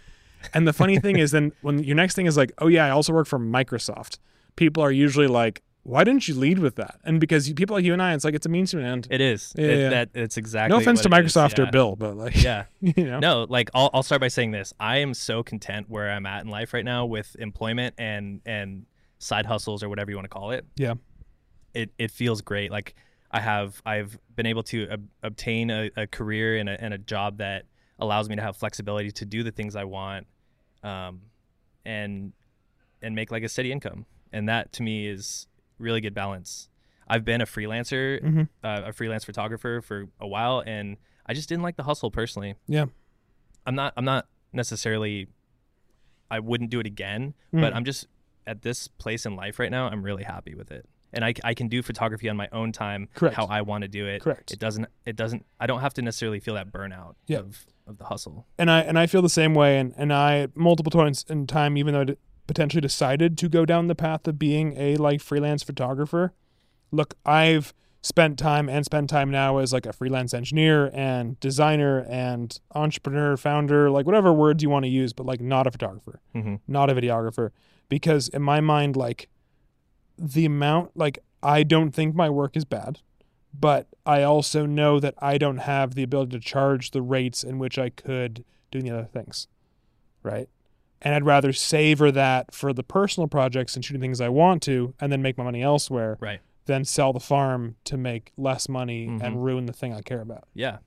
And 0.53 0.67
the 0.67 0.73
funny 0.73 0.99
thing 0.99 1.17
is 1.17 1.31
then 1.31 1.51
when 1.61 1.83
your 1.83 1.95
next 1.95 2.15
thing 2.15 2.25
is 2.25 2.37
like, 2.37 2.51
oh 2.59 2.67
yeah, 2.67 2.85
I 2.85 2.91
also 2.91 3.11
work 3.11 3.27
for 3.27 3.39
Microsoft. 3.39 4.19
People 4.55 4.81
are 4.83 4.91
usually 4.91 5.27
like, 5.27 5.61
why 5.87 6.03
didn't 6.03 6.27
you 6.27 6.35
lead 6.35 6.59
with 6.59 6.75
that? 6.75 6.99
And 7.05 7.19
because 7.19 7.47
you, 7.47 7.55
people 7.55 7.75
like 7.77 7.85
you 7.85 7.93
and 7.93 8.01
I, 8.01 8.13
it's 8.13 8.25
like 8.25 8.35
it's 8.35 8.45
a 8.45 8.49
means 8.49 8.71
to 8.71 8.79
an 8.79 8.85
end. 8.85 9.07
it 9.09 9.21
is 9.21 9.53
Yeah, 9.57 9.65
It- 9.65 9.79
yeah. 9.79 9.89
that 9.89 10.09
it's 10.13 10.35
exactly 10.37 10.75
no 10.75 10.81
offense 10.81 11.01
to 11.03 11.07
it 11.09 11.25
is, 11.25 11.33
Microsoft 11.33 11.59
or 11.59 11.63
yeah. 11.63 11.71
Bill, 11.71 11.95
but 11.95 12.17
like 12.17 12.43
yeah 12.43 12.65
you 12.81 13.05
know. 13.05 13.19
no 13.19 13.45
like 13.49 13.69
I'll, 13.73 13.89
I'll 13.93 14.03
start 14.03 14.19
by 14.21 14.27
saying 14.27 14.51
this 14.51 14.73
i 14.79 14.97
am 14.97 15.13
so 15.13 15.43
content 15.43 15.85
where 15.89 16.11
i'm 16.11 16.25
at 16.25 16.43
in 16.43 16.49
life 16.49 16.73
right 16.73 16.83
now 16.85 17.05
with 17.05 17.35
employment 17.39 17.95
and 17.97 18.41
and 18.45 18.85
side 19.19 19.45
hustles 19.45 19.81
or 19.81 19.89
whatever 19.89 20.11
you 20.11 20.17
want 20.17 20.25
to 20.25 20.29
call 20.29 20.51
it 20.51 20.65
Yeah. 20.75 20.95
it, 21.73 21.91
it 21.97 22.11
feels 22.11 22.41
great 22.41 22.69
like 22.69 22.93
i 23.31 23.39
have 23.39 23.81
i've 23.85 24.19
been 24.35 24.45
able 24.45 24.63
to 24.63 24.89
ob- 24.91 25.07
obtain 25.23 25.69
a, 25.71 25.89
a 25.95 26.05
career 26.07 26.57
and 26.57 26.67
a, 26.69 26.83
and 26.83 26.93
a 26.93 26.97
job 26.97 27.37
that 27.37 27.63
allows 27.97 28.27
me 28.29 28.35
to 28.35 28.41
have 28.41 28.57
flexibility 28.57 29.11
to 29.11 29.25
do 29.25 29.41
the 29.41 29.51
things 29.51 29.75
i 29.75 29.83
want 29.85 30.27
um, 30.83 31.21
and 31.85 32.33
and 33.01 33.15
make 33.15 33.31
like 33.31 33.43
a 33.43 33.49
steady 33.49 33.71
income 33.71 34.05
and 34.33 34.49
that 34.49 34.71
to 34.73 34.83
me 34.83 35.07
is 35.07 35.47
really 35.79 36.01
good 36.01 36.13
balance 36.13 36.69
I've 37.09 37.23
been 37.23 37.39
a 37.39 37.45
freelancer, 37.45 38.21
Mm-hmm. 38.21 38.41
uh, 38.65 38.81
a 38.87 38.91
freelance 38.91 39.23
photographer 39.23 39.81
for 39.81 40.07
a 40.19 40.27
while, 40.27 40.61
and 40.65 40.97
I 41.25 41.33
just 41.33 41.47
didn't 41.47 41.63
like 41.63 41.77
the 41.77 41.83
hustle 41.83 42.11
personally. 42.11 42.55
Yeah. 42.67 42.87
I'm 43.65 43.75
not. 43.75 43.93
I'm 43.95 44.03
not 44.03 44.27
necessarily. 44.51 45.27
I 46.29 46.39
wouldn't 46.39 46.69
do 46.69 46.79
it 46.81 46.85
again, 46.85 47.33
Mm. 47.53 47.61
but 47.61 47.73
I'm 47.73 47.85
just 47.85 48.07
at 48.45 48.61
this 48.61 48.87
place 48.89 49.25
in 49.25 49.35
life 49.37 49.59
right 49.59 49.71
now. 49.71 49.87
I'm 49.87 50.03
really 50.03 50.23
happy 50.23 50.53
with 50.55 50.69
it, 50.71 50.85
and 51.13 51.23
I, 51.23 51.33
I 51.45 51.53
can 51.53 51.69
do 51.69 51.81
photography 51.81 52.27
on 52.27 52.35
my 52.35 52.49
own 52.51 52.73
time, 52.73 53.07
Correct. 53.13 53.35
how 53.37 53.45
I 53.45 53.61
want 53.61 53.83
to 53.83 53.87
do 53.87 54.05
it. 54.05 54.21
Correct. 54.21 54.51
It 54.51 54.59
doesn't. 54.59 54.87
It 55.05 55.15
doesn't. 55.15 55.45
I 55.61 55.65
don't 55.67 55.79
have 55.79 55.93
to 55.95 56.01
necessarily 56.01 56.41
feel 56.41 56.55
that 56.55 56.71
burnout 56.73 57.15
Yeah. 57.27 57.39
of 57.39 57.65
of 57.87 57.97
the 57.99 58.03
hustle. 58.05 58.45
and 58.57 58.69
I 58.69 58.81
and 58.81 58.99
I 58.99 59.07
feel 59.07 59.21
the 59.21 59.29
same 59.29 59.53
way. 59.53 59.79
And 59.79 59.93
and 59.97 60.11
I 60.11 60.49
multiple 60.55 60.91
times 60.91 61.25
in 61.29 61.47
time, 61.47 61.77
even 61.77 61.93
though 61.93 62.15
potentially 62.47 62.81
decided 62.81 63.37
to 63.37 63.49
go 63.49 63.65
down 63.65 63.87
the 63.87 63.95
path 63.95 64.27
of 64.27 64.39
being 64.39 64.75
a 64.77 64.95
like 64.97 65.21
freelance 65.21 65.63
photographer. 65.63 66.33
Look, 66.91 67.15
I've 67.25 67.73
spent 68.01 68.39
time 68.39 68.69
and 68.69 68.85
spend 68.85 69.09
time 69.09 69.29
now 69.29 69.57
as 69.57 69.73
like 69.73 69.85
a 69.85 69.91
freelance 69.91 70.33
engineer 70.33 70.89
and 70.93 71.39
designer 71.39 72.05
and 72.09 72.57
entrepreneur, 72.73 73.35
founder, 73.35 73.89
like 73.89 74.05
whatever 74.05 74.31
words 74.31 74.63
you 74.63 74.69
want 74.69 74.85
to 74.85 74.89
use, 74.89 75.13
but 75.13 75.25
like 75.25 75.41
not 75.41 75.67
a 75.67 75.71
photographer, 75.71 76.21
hmm 76.33 76.55
not 76.67 76.89
a 76.89 76.95
videographer, 76.95 77.51
because 77.89 78.29
in 78.29 78.41
my 78.41 78.61
mind, 78.61 78.95
like 78.95 79.29
the 80.17 80.45
amount, 80.45 80.95
like 80.95 81.19
I 81.43 81.63
don't 81.63 81.91
think 81.91 82.15
my 82.15 82.29
work 82.29 82.55
is 82.55 82.65
bad 82.65 82.99
but 83.59 83.87
I 84.05 84.23
also 84.23 84.65
know 84.65 84.99
that 84.99 85.15
I 85.17 85.37
don't 85.37 85.57
have 85.57 85.95
the 85.95 86.03
ability 86.03 86.37
to 86.37 86.43
charge 86.43 86.91
the 86.91 87.01
rates 87.01 87.43
in 87.43 87.59
which 87.59 87.77
I 87.79 87.89
could 87.89 88.45
do 88.71 88.81
the 88.81 88.91
other 88.91 89.05
things. 89.11 89.47
Right. 90.23 90.49
And 91.01 91.13
I'd 91.13 91.25
rather 91.25 91.53
savor 91.53 92.11
that 92.11 92.53
for 92.53 92.73
the 92.73 92.83
personal 92.83 93.27
projects 93.27 93.75
and 93.75 93.85
shooting 93.85 94.01
things 94.01 94.19
I 94.19 94.29
want 94.29 94.63
to 94.63 94.93
and 94.99 95.11
then 95.11 95.21
make 95.21 95.37
my 95.37 95.43
money 95.43 95.61
elsewhere 95.61 96.17
Right. 96.19 96.39
than 96.65 96.85
sell 96.85 97.13
the 97.13 97.19
farm 97.19 97.75
to 97.85 97.97
make 97.97 98.31
less 98.37 98.67
money 98.67 99.07
Mhm. 99.07 99.21
and 99.23 99.43
ruin 99.43 99.67
the 99.67 99.73
thing 99.73 99.93
I 99.93 100.01
care 100.01 100.21
about. 100.21 100.47
Yeah. 100.53 100.77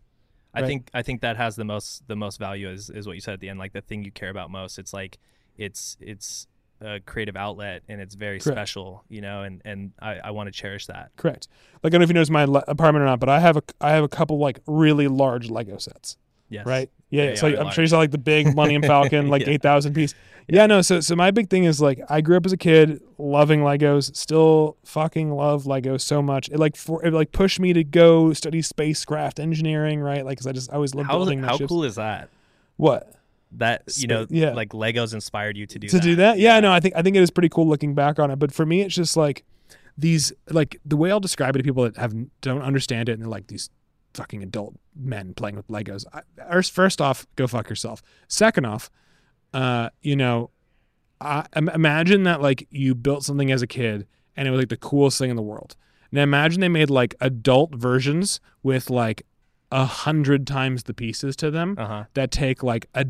I 0.53 0.61
Right. 0.63 0.67
think 0.67 0.91
I 0.93 1.03
think 1.03 1.21
that 1.21 1.37
has 1.37 1.55
the 1.55 1.65
most 1.65 2.09
the 2.09 2.17
most 2.17 2.39
value 2.41 2.69
is 2.69 2.91
is 2.91 3.07
what 3.07 3.15
you 3.15 3.21
said 3.21 3.35
at 3.35 3.41
the 3.41 3.49
end, 3.49 3.59
like 3.61 3.73
the 3.73 3.81
thing 3.83 4.03
you 4.05 4.11
care 4.11 4.31
about 4.31 4.51
most. 4.51 4.79
It's 4.81 4.93
like 4.93 5.19
it's 5.57 5.97
it's 6.01 6.49
a 6.81 6.99
creative 6.99 7.37
outlet 7.37 7.83
and 7.89 8.01
it's 8.01 8.15
very 8.17 8.41
Correct. 8.41 8.57
special, 8.57 9.05
you 9.09 9.21
know, 9.21 9.43
and 9.43 9.63
and 9.65 9.93
I, 10.01 10.15
I 10.19 10.31
want 10.33 10.49
to 10.49 10.51
cherish 10.51 10.87
that. 10.87 11.13
Correct. 11.17 11.47
Like 11.85 11.91
I 11.91 11.95
don't 11.95 12.01
know 12.01 12.05
if 12.05 12.11
you 12.11 12.15
noticed 12.15 12.33
my 12.33 12.47
le- 12.47 12.65
apartment 12.67 13.03
or 13.03 13.07
not, 13.07 13.21
but 13.21 13.29
I 13.29 13.39
have 13.39 13.57
a 13.57 13.63
I 13.81 13.91
have 13.91 14.03
a 14.03 14.09
couple 14.09 14.39
like 14.39 14.59
really 14.67 15.07
large 15.07 15.51
Lego 15.51 15.77
sets. 15.79 16.17
Yes. 16.51 16.67
right? 16.67 16.91
Yeah, 17.09 17.31
yeah. 17.31 17.35
So 17.37 17.47
I'm 17.49 17.71
sure 17.71 17.83
you 17.83 17.89
saw 17.89 17.99
like 17.99 18.11
the 18.11 18.19
big 18.19 18.55
Millennium 18.55 18.83
Falcon, 18.93 19.29
like 19.29 19.43
Yeah. 19.43 19.51
eight 19.55 19.63
thousand 19.63 19.95
piece. 19.95 20.15
Yeah. 20.49 20.67
no. 20.67 20.83
So 20.83 21.01
so 21.01 21.17
my 21.17 21.31
big 21.31 21.49
thing 21.49 21.65
is 21.65 21.81
like 21.81 22.01
I 22.11 22.21
grew 22.21 22.37
up 22.37 22.45
as 22.47 22.53
a 22.53 22.57
kid 22.57 23.01
loving 23.19 23.61
Legos, 23.61 24.15
still 24.17 24.77
fucking 24.85 25.31
love 25.33 25.65
Legos 25.65 26.03
so 26.03 26.21
much. 26.23 26.49
It 26.49 26.59
like 26.59 26.77
for 26.77 27.05
it 27.05 27.13
like 27.13 27.33
pushed 27.33 27.59
me 27.61 27.73
to 27.73 27.83
go 27.85 28.33
study 28.33 28.61
spacecraft 28.63 29.39
engineering, 29.41 30.01
right? 30.01 30.25
Like, 30.25 30.39
cause 30.39 30.47
I 30.47 30.53
just 30.53 30.71
I 30.71 30.75
always 30.75 30.95
loved 30.95 31.09
How 31.09 31.17
building 31.17 31.43
how 31.43 31.57
ships. 31.57 31.69
cool 31.69 31.85
is 31.85 31.95
that? 31.97 32.29
What 32.77 33.13
That 33.53 33.83
you 33.97 34.07
know, 34.09 34.27
yeah. 34.31 34.53
like 34.53 34.71
Legos 34.71 35.13
inspired 35.15 35.57
you 35.57 35.67
to 35.67 35.79
do 35.79 35.89
to 35.89 35.97
that. 35.97 36.03
do 36.03 36.17
that? 36.17 36.39
Yeah, 36.39 36.59
no. 36.61 36.73
I 36.73 36.81
think 36.81 36.95
I 36.97 37.03
think 37.03 37.17
it 37.17 37.23
is 37.23 37.31
pretty 37.31 37.49
cool 37.49 37.69
looking 37.69 37.95
back 37.95 38.19
on 38.19 38.31
it. 38.31 38.37
But 38.41 38.53
for 38.53 38.65
me, 38.67 38.81
it's 38.83 38.95
just 38.95 39.17
like 39.17 39.45
these 39.99 40.33
like 40.49 40.81
the 40.85 40.97
way 40.97 41.11
I'll 41.11 41.21
describe 41.21 41.55
it 41.57 41.59
to 41.59 41.65
people 41.65 41.83
that 41.85 41.97
have 41.97 42.15
don't 42.41 42.63
understand 42.63 43.09
it 43.09 43.13
and 43.15 43.23
they're 43.23 43.29
like 43.29 43.49
these 43.49 43.69
fucking 44.15 44.43
adult 44.43 44.75
men 44.97 45.35
playing 45.35 45.57
with 45.57 45.69
Legos. 45.69 46.05
I, 46.13 46.61
first, 46.63 47.01
off, 47.01 47.27
go 47.37 47.47
fuck 47.47 47.69
yourself. 47.69 48.03
Second 48.29 48.65
off, 48.67 48.91
uh, 49.55 49.91
you 50.03 50.17
know, 50.17 50.51
I, 51.21 51.47
imagine 51.55 52.23
that 52.25 52.41
like 52.41 52.67
you 52.71 52.95
built 52.95 53.25
something 53.25 53.51
as 53.53 53.63
a 53.63 53.67
kid 53.67 54.07
and 54.37 54.49
it 54.49 54.51
was 54.51 54.59
like 54.61 54.69
the 54.71 54.77
coolest 54.77 55.19
thing 55.19 55.31
in 55.31 55.37
the 55.37 55.43
world. 55.43 55.77
Now 56.13 56.23
imagine 56.23 56.61
they 56.61 56.69
made 56.69 56.91
like 56.91 57.15
adult 57.21 57.75
versions 57.75 58.41
with 58.63 58.91
like 58.91 59.27
a 59.71 59.85
hundred 59.85 60.47
times 60.47 60.85
the 60.85 60.95
pieces 60.95 61.37
to 61.37 61.51
them 61.51 61.77
Uh 61.79 61.87
huh. 61.87 62.05
that 62.15 62.31
take 62.31 62.63
like 62.63 62.87
a 62.95 63.07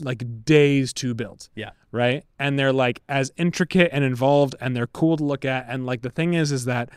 like 0.00 0.44
days 0.44 0.92
to 0.94 1.14
build. 1.14 1.48
Yeah. 1.54 1.70
Right? 1.92 2.24
And 2.38 2.58
they're 2.58 2.72
like 2.72 3.02
as 3.08 3.30
intricate 3.36 3.90
and 3.92 4.02
involved 4.04 4.54
and 4.60 4.74
they're 4.74 4.86
cool 4.88 5.16
to 5.16 5.24
look 5.24 5.44
at 5.44 5.66
and 5.68 5.86
like 5.86 6.02
the 6.02 6.10
thing 6.10 6.34
is 6.34 6.50
is 6.52 6.64
that 6.64 6.88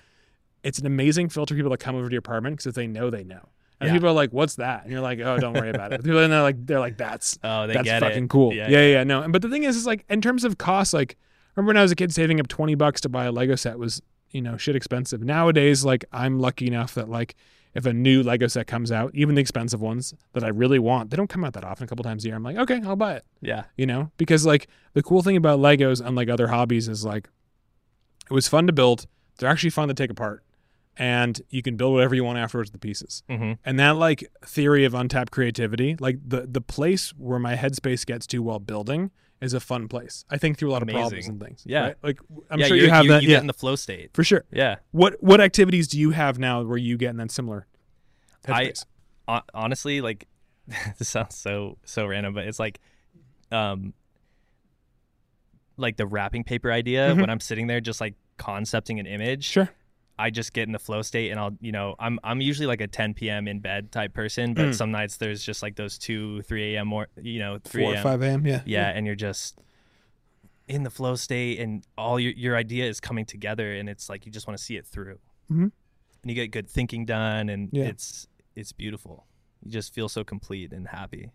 it's 0.65 0.79
an 0.79 0.85
amazing 0.85 1.29
filter 1.29 1.53
for 1.53 1.57
people 1.57 1.71
that 1.71 1.79
come 1.79 1.95
over 1.95 2.09
to 2.09 2.13
your 2.13 2.19
apartment 2.19 2.53
because 2.57 2.67
if 2.67 2.75
they 2.75 2.87
know 2.87 3.09
they 3.09 3.23
know. 3.23 3.49
And 3.79 3.87
Yeah. 3.89 3.93
people 3.93 4.09
are 4.09 4.13
like, 4.13 4.31
"What's 4.31 4.55
that?" 4.55 4.83
And 4.83 4.91
you're 4.91 5.01
like, 5.01 5.19
"Oh, 5.19 5.37
don't 5.37 5.53
worry 5.53 5.69
about 5.69 5.91
it." 5.93 6.03
People 6.03 6.19
and 6.19 6.31
they're 6.31 6.41
like, 6.41 6.65
"They're 6.65 6.79
like, 6.79 6.97
that's 6.97 7.37
Oh, 7.43 7.67
they 7.67 7.73
that's 7.73 7.89
fucking 7.89 8.23
it. 8.25 8.29
cool." 8.29 8.53
Yeah, 8.53 8.69
Yeah, 8.69 8.79
yeah, 8.79 8.87
yeah. 8.93 9.03
No, 9.03 9.27
but 9.29 9.41
the 9.41 9.49
thing 9.49 9.63
is, 9.63 9.75
is 9.75 9.85
like 9.85 10.05
in 10.09 10.21
terms 10.21 10.43
of 10.43 10.57
cost, 10.57 10.93
like 10.93 11.17
remember 11.55 11.69
when 11.69 11.77
I 11.77 11.81
was 11.81 11.91
a 11.91 11.95
kid, 11.95 12.13
saving 12.13 12.39
up 12.39 12.47
twenty 12.47 12.75
bucks 12.75 12.99
to 13.01 13.09
buy 13.09 13.25
a 13.25 13.31
Lego 13.31 13.55
set 13.55 13.77
was 13.79 14.01
you 14.31 14.41
know 14.41 14.55
shit 14.57 14.75
expensive. 14.75 15.21
Nowadays, 15.21 15.83
like 15.85 16.05
I'm 16.13 16.39
lucky 16.39 16.67
enough 16.67 16.93
that 16.95 17.09
like 17.09 17.35
if 17.73 17.85
a 17.85 17.91
new 17.91 18.23
Lego 18.23 18.47
set 18.47 18.65
comes 18.65 18.89
out, 18.93 19.11
even 19.13 19.35
the 19.35 19.41
expensive 19.41 19.81
ones 19.81 20.13
that 20.31 20.45
I 20.45 20.47
really 20.47 20.79
want, 20.79 21.09
they 21.09 21.17
don't 21.17 21.29
come 21.29 21.43
out 21.43 21.51
that 21.53 21.65
often. 21.65 21.83
A 21.83 21.87
couple 21.87 22.05
times 22.05 22.23
a 22.23 22.29
year, 22.29 22.37
I'm 22.37 22.43
like, 22.43 22.55
okay, 22.55 22.81
I'll 22.85 22.95
buy 22.95 23.15
it. 23.15 23.25
Yeah. 23.41 23.65
You 23.75 23.85
know, 23.85 24.09
because 24.15 24.45
like 24.45 24.67
the 24.93 25.03
cool 25.03 25.21
thing 25.21 25.35
about 25.35 25.59
Legos, 25.59 26.01
unlike 26.03 26.29
other 26.29 26.47
hobbies, 26.47 26.87
is 26.87 27.03
like 27.03 27.27
it 28.31 28.33
was 28.33 28.47
fun 28.47 28.67
to 28.67 28.73
build. 28.73 29.05
They're 29.37 29.49
actually 29.49 29.71
fun 29.71 29.89
to 29.89 29.93
take 29.93 30.09
apart, 30.09 30.44
and 30.97 31.41
you 31.49 31.61
can 31.61 31.75
build 31.77 31.93
whatever 31.93 32.15
you 32.15 32.23
want 32.23 32.37
afterwards 32.37 32.69
with 32.71 32.79
the 32.81 32.87
pieces. 32.87 33.23
hmm 33.29 33.53
And 33.65 33.79
that 33.79 33.91
like 33.97 34.23
theory 34.45 34.85
of 34.85 34.93
untapped 34.93 35.31
creativity, 35.31 35.95
like 35.99 36.17
the 36.25 36.47
the 36.49 36.61
place 36.61 37.09
where 37.17 37.39
my 37.39 37.55
headspace 37.55 38.05
gets 38.05 38.25
to 38.27 38.39
while 38.41 38.59
building 38.59 39.11
is 39.41 39.53
a 39.53 39.59
fun 39.59 39.87
place. 39.89 40.23
I 40.29 40.37
think 40.37 40.57
through 40.57 40.71
a 40.71 40.73
lot 40.73 40.81
of 40.81 40.87
problems 40.87 41.27
and 41.27 41.39
things. 41.41 41.63
Yeah. 41.65 41.81
right? 41.81 41.95
Like 42.01 42.19
I'm 42.49 42.59
yeah, 42.59 42.67
sure 42.67 42.77
you 42.77 42.89
have 42.89 43.03
you, 43.05 43.11
that. 43.11 43.21
You 43.23 43.29
yeah, 43.29 43.35
get 43.35 43.41
in 43.41 43.47
the 43.47 43.53
flow 43.53 43.75
state. 43.75 44.11
for 44.13 44.23
sure. 44.23 44.45
Yeah. 44.51 44.77
What 44.91 45.21
what 45.21 45.41
activities 45.41 45.87
do 45.89 45.99
you 45.99 46.11
have 46.11 46.39
now 46.39 46.63
where 46.63 46.77
you 46.77 46.97
get 46.97 47.09
in 47.09 47.17
that 47.17 47.31
similar 47.31 47.67
I- 48.47 48.51
headspace? 48.67 48.85
hon- 49.27 49.41
honestly, 49.53 49.99
like 50.01 50.27
this 50.97 51.09
sounds 51.09 51.35
so 51.35 51.77
so 51.83 52.05
random, 52.07 52.33
but 52.33 52.47
it's 52.47 52.59
like, 52.59 52.79
um, 53.51 53.93
like 55.77 55.97
the 55.97 56.07
wrapping 56.07 56.43
paper 56.43 56.71
idea. 56.71 57.09
Mhm. 57.13 57.21
When 57.21 57.29
I'm 57.29 57.39
sitting 57.41 57.67
there, 57.67 57.81
just 57.81 57.99
like 58.01 58.15
concepting 58.37 58.99
an 58.99 59.05
image, 59.05 59.43
sure. 59.45 59.69
I 60.17 60.29
just 60.29 60.53
get 60.53 60.63
in 60.67 60.71
the 60.71 60.79
flow 60.79 61.01
state, 61.01 61.29
and 61.31 61.39
I'll, 61.39 61.51
you 61.59 61.71
know, 61.73 61.95
I'm 61.99 62.19
I'm 62.23 62.39
usually 62.41 62.67
like 62.67 62.79
a 62.81 62.87
10 62.87 63.13
p.m. 63.15 63.47
in 63.47 63.59
bed 63.59 63.91
type 63.91 64.13
person, 64.13 64.53
but 64.53 64.67
Mm. 64.67 64.75
some 64.75 64.91
nights 64.91 65.17
there's 65.17 65.43
just 65.43 65.61
like 65.61 65.75
those 65.75 65.97
two, 65.97 66.41
3 66.43 66.75
a.m. 66.75 66.87
more, 66.87 67.07
you 67.21 67.39
know, 67.39 67.59
3 67.63 67.83
Four 67.83 67.91
or 67.91 67.95
a.m. 67.95 68.03
five 68.03 68.21
a.m. 68.21 68.45
Yeah. 68.47 68.61
Yeah, 68.65 68.87
and 68.89 69.05
you're 69.05 69.15
just 69.15 69.59
in 70.67 70.83
the 70.83 70.89
flow 70.89 71.15
state, 71.15 71.59
and 71.59 71.85
all 71.97 72.19
your 72.19 72.31
your 72.33 72.55
idea 72.55 72.85
is 72.85 72.99
coming 72.99 73.25
together, 73.25 73.73
and 73.75 73.89
it's 73.89 74.07
like 74.09 74.25
you 74.25 74.31
just 74.31 74.47
want 74.47 74.57
to 74.57 74.63
see 74.63 74.77
it 74.77 74.85
through, 74.87 75.19
Mhm. 75.51 75.63
and 75.63 75.71
you 76.23 76.33
get 76.33 76.51
good 76.51 76.69
thinking 76.69 77.05
done, 77.05 77.49
and 77.49 77.69
Yeah. 77.73 77.85
it's 77.85 78.27
it's 78.55 78.71
beautiful. 78.71 79.27
You 79.63 79.71
just 79.71 79.93
feel 79.93 80.07
so 80.07 80.23
complete 80.23 80.71
and 80.71 80.87
happy. 80.87 81.31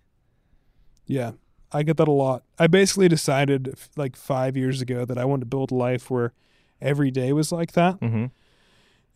Yeah, 1.06 1.32
I 1.72 1.82
get 1.82 1.96
that 1.98 2.08
a 2.08 2.12
lot. 2.12 2.44
I 2.58 2.66
basically 2.66 3.08
decided 3.08 3.74
like 3.96 4.16
five 4.16 4.56
years 4.56 4.80
ago 4.80 5.04
that 5.04 5.18
I 5.18 5.24
wanted 5.26 5.40
to 5.40 5.46
build 5.46 5.70
a 5.70 5.74
life 5.74 6.10
where 6.10 6.32
every 6.80 7.10
day 7.10 7.32
was 7.32 7.52
like 7.52 7.72
that. 7.72 8.00
Mm-hmm. 8.00 8.26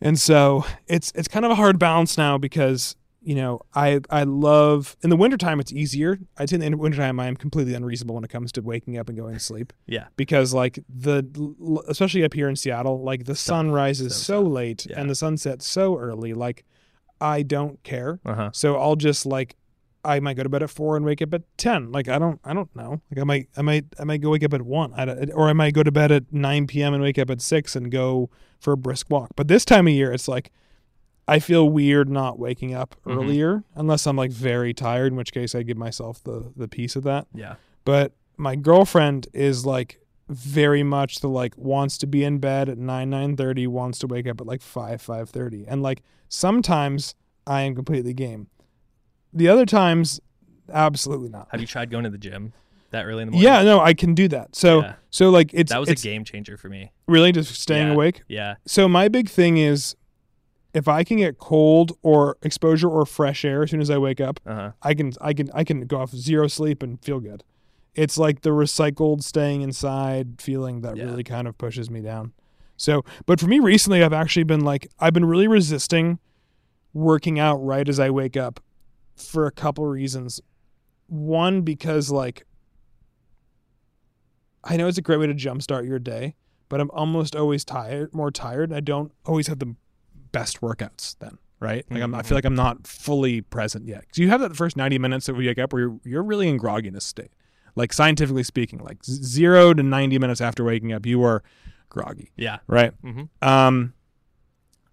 And 0.05 0.19
so 0.19 0.63
it's 0.87 1.11
it's 1.15 1.27
kind 1.27 1.43
of 1.45 1.51
a 1.51 1.55
hard 1.55 1.77
balance 1.79 2.17
now 2.17 2.37
because 2.37 2.95
you 3.21 3.33
know 3.35 3.59
I 3.73 3.99
I 4.09 4.23
love 4.23 4.95
in 5.03 5.09
the 5.09 5.15
wintertime 5.17 5.59
it's 5.59 5.71
easier. 5.73 6.19
I'd 6.37 6.49
say 6.49 6.57
in 6.57 6.71
the 6.71 6.77
wintertime 6.77 7.19
I 7.19 7.25
am 7.27 7.35
completely 7.35 7.73
unreasonable 7.73 8.15
when 8.15 8.23
it 8.23 8.29
comes 8.29 8.51
to 8.53 8.61
waking 8.61 8.97
up 8.99 9.09
and 9.09 9.17
going 9.17 9.33
to 9.33 9.39
sleep 9.39 9.73
Yeah. 9.87 10.05
because 10.15 10.53
like 10.53 10.77
the 10.87 11.25
especially 11.87 12.23
up 12.23 12.33
here 12.33 12.47
in 12.47 12.55
Seattle 12.55 13.03
like 13.03 13.25
the 13.25 13.35
sun 13.35 13.71
rises 13.71 14.15
so 14.15 14.21
so, 14.35 14.41
late 14.43 14.85
Yeah. 14.87 14.99
and 15.01 15.09
the 15.09 15.15
sun 15.15 15.37
sets 15.37 15.65
so 15.67 15.97
early 15.97 16.33
like 16.33 16.63
I 17.19 17.41
don't 17.43 17.81
care. 17.83 18.19
Uh 18.25 18.35
huh. 18.35 18.49
So 18.53 18.75
I'll 18.77 18.95
just 18.97 19.25
like 19.25 19.55
I 20.05 20.19
might 20.19 20.35
go 20.35 20.43
to 20.43 20.49
bed 20.49 20.61
at 20.63 20.69
four 20.69 20.95
and 20.95 21.05
wake 21.05 21.21
up 21.21 21.33
at 21.33 21.41
ten. 21.57 21.91
Like 21.91 22.07
I 22.07 22.19
don't 22.19 22.39
I 22.45 22.53
don't 22.53 22.73
know. 22.75 23.01
Like 23.11 23.19
I 23.19 23.23
might 23.23 23.49
I 23.57 23.61
might 23.61 23.85
I 23.99 24.03
might 24.03 24.21
go 24.21 24.29
wake 24.29 24.43
up 24.43 24.53
at 24.53 24.61
one. 24.61 24.93
I 24.93 25.05
or 25.33 25.49
I 25.49 25.53
might 25.53 25.73
go 25.73 25.83
to 25.83 25.91
bed 25.91 26.11
at 26.11 26.31
nine 26.31 26.67
p.m. 26.67 26.93
and 26.93 27.01
wake 27.03 27.17
up 27.19 27.29
at 27.29 27.41
six 27.41 27.75
and 27.75 27.91
go 27.91 28.29
for 28.59 28.73
a 28.73 28.77
brisk 28.77 29.09
walk. 29.09 29.31
But 29.35 29.47
this 29.47 29.65
time 29.65 29.87
of 29.87 29.93
year, 29.93 30.11
it's 30.13 30.27
like 30.27 30.51
I 31.27 31.39
feel 31.39 31.67
weird 31.69 32.07
not 32.07 32.37
waking 32.37 32.73
up 32.75 32.95
Mhm. 33.05 33.15
earlier 33.17 33.63
unless 33.73 34.05
I'm 34.05 34.15
like 34.15 34.31
very 34.31 34.73
tired. 34.73 35.11
In 35.11 35.15
which 35.17 35.33
case, 35.33 35.55
I 35.55 35.63
give 35.63 35.77
myself 35.77 36.23
the 36.23 36.51
the 36.55 36.67
piece 36.67 36.95
of 36.95 37.03
that. 37.03 37.27
Yeah. 37.33 37.55
But 37.83 38.13
my 38.37 38.55
girlfriend 38.55 39.27
is 39.33 39.65
like 39.65 39.99
very 40.29 40.81
much 40.83 41.19
the 41.19 41.29
like 41.29 41.55
wants 41.57 41.97
to 41.99 42.07
be 42.07 42.23
in 42.23 42.39
bed 42.39 42.67
at 42.69 42.77
9 42.77 43.09
9:30 43.11 43.67
wants 43.67 43.99
to 43.99 44.07
wake 44.07 44.27
up 44.27 44.41
at 44.41 44.47
like 44.47 44.61
5 44.61 45.01
5:30 45.01 45.65
and 45.67 45.81
like 45.83 46.01
sometimes 46.29 47.15
I 47.47 47.61
am 47.61 47.75
completely 47.75 48.13
game 48.13 48.47
the 49.35 49.47
other 49.47 49.65
times 49.65 50.19
absolutely 50.73 51.29
not 51.29 51.47
Have 51.51 51.61
you 51.61 51.67
tried 51.67 51.89
going 51.91 52.05
to 52.05 52.09
the 52.09 52.17
gym 52.17 52.53
that 52.91 53.05
early 53.05 53.21
in 53.23 53.27
the 53.27 53.31
morning? 53.33 53.43
yeah 53.47 53.61
no 53.63 53.79
I 53.81 53.93
can 53.93 54.13
do 54.15 54.27
that 54.29 54.55
so 54.55 54.81
Yeah. 54.81 54.93
so 55.11 55.29
like 55.29 55.51
it's 55.53 55.71
that 55.71 55.79
was 55.79 55.89
it's 55.89 56.01
a 56.01 56.07
game 56.07 56.23
changer 56.23 56.57
for 56.57 56.69
me. 56.69 56.91
really 57.07 57.31
just 57.31 57.53
staying 57.61 57.87
Yeah. 57.87 57.93
awake 57.93 58.21
Yeah. 58.27 58.55
so 58.65 58.87
my 58.87 59.07
big 59.07 59.29
thing 59.29 59.57
is 59.57 59.95
if 60.73 60.87
I 60.87 61.03
can 61.03 61.17
get 61.17 61.37
cold 61.37 61.93
or 62.01 62.37
exposure 62.41 62.89
or 62.89 63.05
fresh 63.05 63.45
air 63.45 63.63
as 63.63 63.71
soon 63.71 63.79
as 63.81 63.89
I 63.89 63.97
wake 63.97 64.19
up 64.19 64.39
Uh 64.45 64.55
huh. 64.55 64.71
I 64.81 64.93
can 64.93 65.13
I 65.21 65.33
can 65.33 65.49
I 65.53 65.63
can 65.63 65.81
go 65.87 66.01
off 66.01 66.11
zero 66.11 66.47
sleep 66.47 66.81
and 66.83 67.01
feel 67.03 67.19
good. 67.19 67.43
It's 67.93 68.17
like 68.17 68.41
the 68.41 68.49
recycled 68.49 69.23
staying 69.23 69.61
inside 69.61 70.41
feeling 70.41 70.81
that 70.81 70.97
Yeah. 70.97 71.05
really 71.05 71.23
kind 71.23 71.47
of 71.47 71.57
pushes 71.57 71.89
me 71.89 72.01
down. 72.01 72.33
So, 72.75 73.05
but 73.25 73.39
for 73.39 73.47
me 73.47 73.59
recently, 73.59 74.03
I've 74.03 74.11
actually 74.11 74.43
been 74.43 74.59
like, 74.65 74.89
I've 74.99 75.13
been 75.13 75.23
really 75.23 75.47
resisting 75.47 76.19
working 76.93 77.39
out 77.39 77.55
right 77.63 77.87
as 77.87 77.97
I 77.99 78.09
wake 78.09 78.35
up 78.35 78.59
for 79.15 79.45
a 79.45 79.51
couple 79.51 79.85
reasons. 79.85 80.41
One, 81.07 81.61
because 81.61 82.11
like, 82.11 82.45
I 84.63 84.77
know 84.77 84.87
it's 84.87 84.97
a 84.97 85.01
great 85.01 85.19
way 85.19 85.27
to 85.27 85.33
jumpstart 85.33 85.87
your 85.87 85.99
day, 85.99 86.35
but 86.69 86.81
I'm 86.81 86.89
almost 86.91 87.35
always 87.35 87.63
tired, 87.63 88.13
more 88.13 88.31
tired. 88.31 88.73
I 88.73 88.79
don't 88.79 89.11
always 89.25 89.47
have 89.47 89.59
the 89.59 89.75
best 90.31 90.61
workouts 90.61 91.15
then, 91.19 91.37
right? 91.59 91.85
Like 91.91 92.01
I'm, 92.01 92.15
I 92.15 92.23
feel 92.23 92.35
like 92.35 92.45
I'm 92.45 92.55
not 92.55 92.87
fully 92.87 93.41
present 93.41 93.87
yet. 93.87 94.01
Because 94.01 94.17
you 94.17 94.29
have 94.29 94.41
that 94.41 94.55
first 94.55 94.75
90 94.75 94.97
minutes 94.97 95.27
that 95.27 95.35
we 95.35 95.45
wake 95.47 95.59
up 95.59 95.71
where 95.73 95.83
you're, 95.83 95.99
you're 96.03 96.23
really 96.23 96.49
in 96.49 96.59
grogginess 96.59 97.03
state. 97.03 97.31
Like 97.75 97.93
scientifically 97.93 98.43
speaking, 98.43 98.79
like 98.79 99.03
zero 99.03 99.73
to 99.73 99.83
90 99.83 100.17
minutes 100.17 100.41
after 100.41 100.63
waking 100.63 100.93
up, 100.93 101.05
you 101.05 101.23
are 101.23 101.43
groggy, 101.89 102.31
Yeah. 102.35 102.57
right? 102.67 102.91
Mm-hmm. 103.03 103.47
Um, 103.47 103.93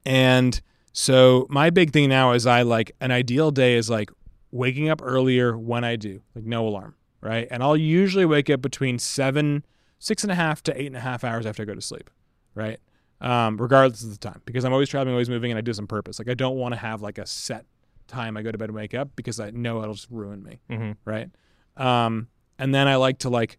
and 0.05 0.61
so 0.93 1.47
my 1.49 1.71
big 1.71 1.93
thing 1.93 2.09
now 2.09 2.33
is 2.33 2.47
I 2.47 2.63
like 2.63 2.93
an 3.01 3.11
ideal 3.11 3.51
day 3.51 3.75
is 3.77 3.89
like 3.91 4.11
waking 4.51 4.89
up 4.89 5.01
earlier 5.03 5.57
when 5.57 5.85
I 5.85 5.97
do, 5.97 6.23
like 6.35 6.45
no 6.45 6.67
alarm, 6.67 6.95
right? 7.21 7.49
And 7.51 7.63
I'll 7.63 7.77
usually 7.77 8.27
wake 8.27 8.51
up 8.51 8.61
between 8.61 8.99
seven, 8.99 9.65
six 9.99 10.23
and 10.23 10.31
a 10.31 10.35
half 10.35 10.63
to 10.65 10.81
eight 10.81 10.87
and 10.87 10.97
a 10.97 11.01
half 11.01 11.25
hours 11.25 11.47
after 11.47 11.63
I 11.63 11.67
go 11.67 11.75
to 11.75 11.81
sleep, 11.81 12.11
right? 12.55 12.79
Um, 13.21 13.57
regardless 13.57 14.03
of 14.03 14.11
the 14.11 14.19
time, 14.19 14.43
because 14.45 14.65
I'm 14.65 14.73
always 14.73 14.89
traveling, 14.89 15.15
always 15.15 15.31
moving, 15.31 15.51
and 15.53 15.59
I 15.59 15.61
do 15.61 15.71
this 15.71 15.79
on 15.79 15.87
purpose. 15.87 16.19
Like 16.19 16.29
I 16.29 16.35
don't 16.35 16.57
want 16.57 16.75
to 16.75 16.79
have 16.81 17.01
like 17.03 17.19
a 17.19 17.27
set 17.27 17.65
time 18.09 18.37
I 18.37 18.43
go 18.43 18.51
to 18.53 18.59
bed 18.59 18.69
and 18.69 18.77
wake 18.77 18.95
up 18.95 19.11
because 19.17 19.39
I 19.41 19.51
know 19.51 19.81
it'll 19.83 19.95
just 19.95 20.09
ruin 20.11 20.43
me 20.43 20.61
Mm-hmm. 20.69 20.93
right? 21.05 21.31
Um, 21.77 22.29
and 22.59 22.75
then 22.75 22.89
I 22.89 22.97
like 22.97 23.19
to 23.21 23.31
like 23.31 23.59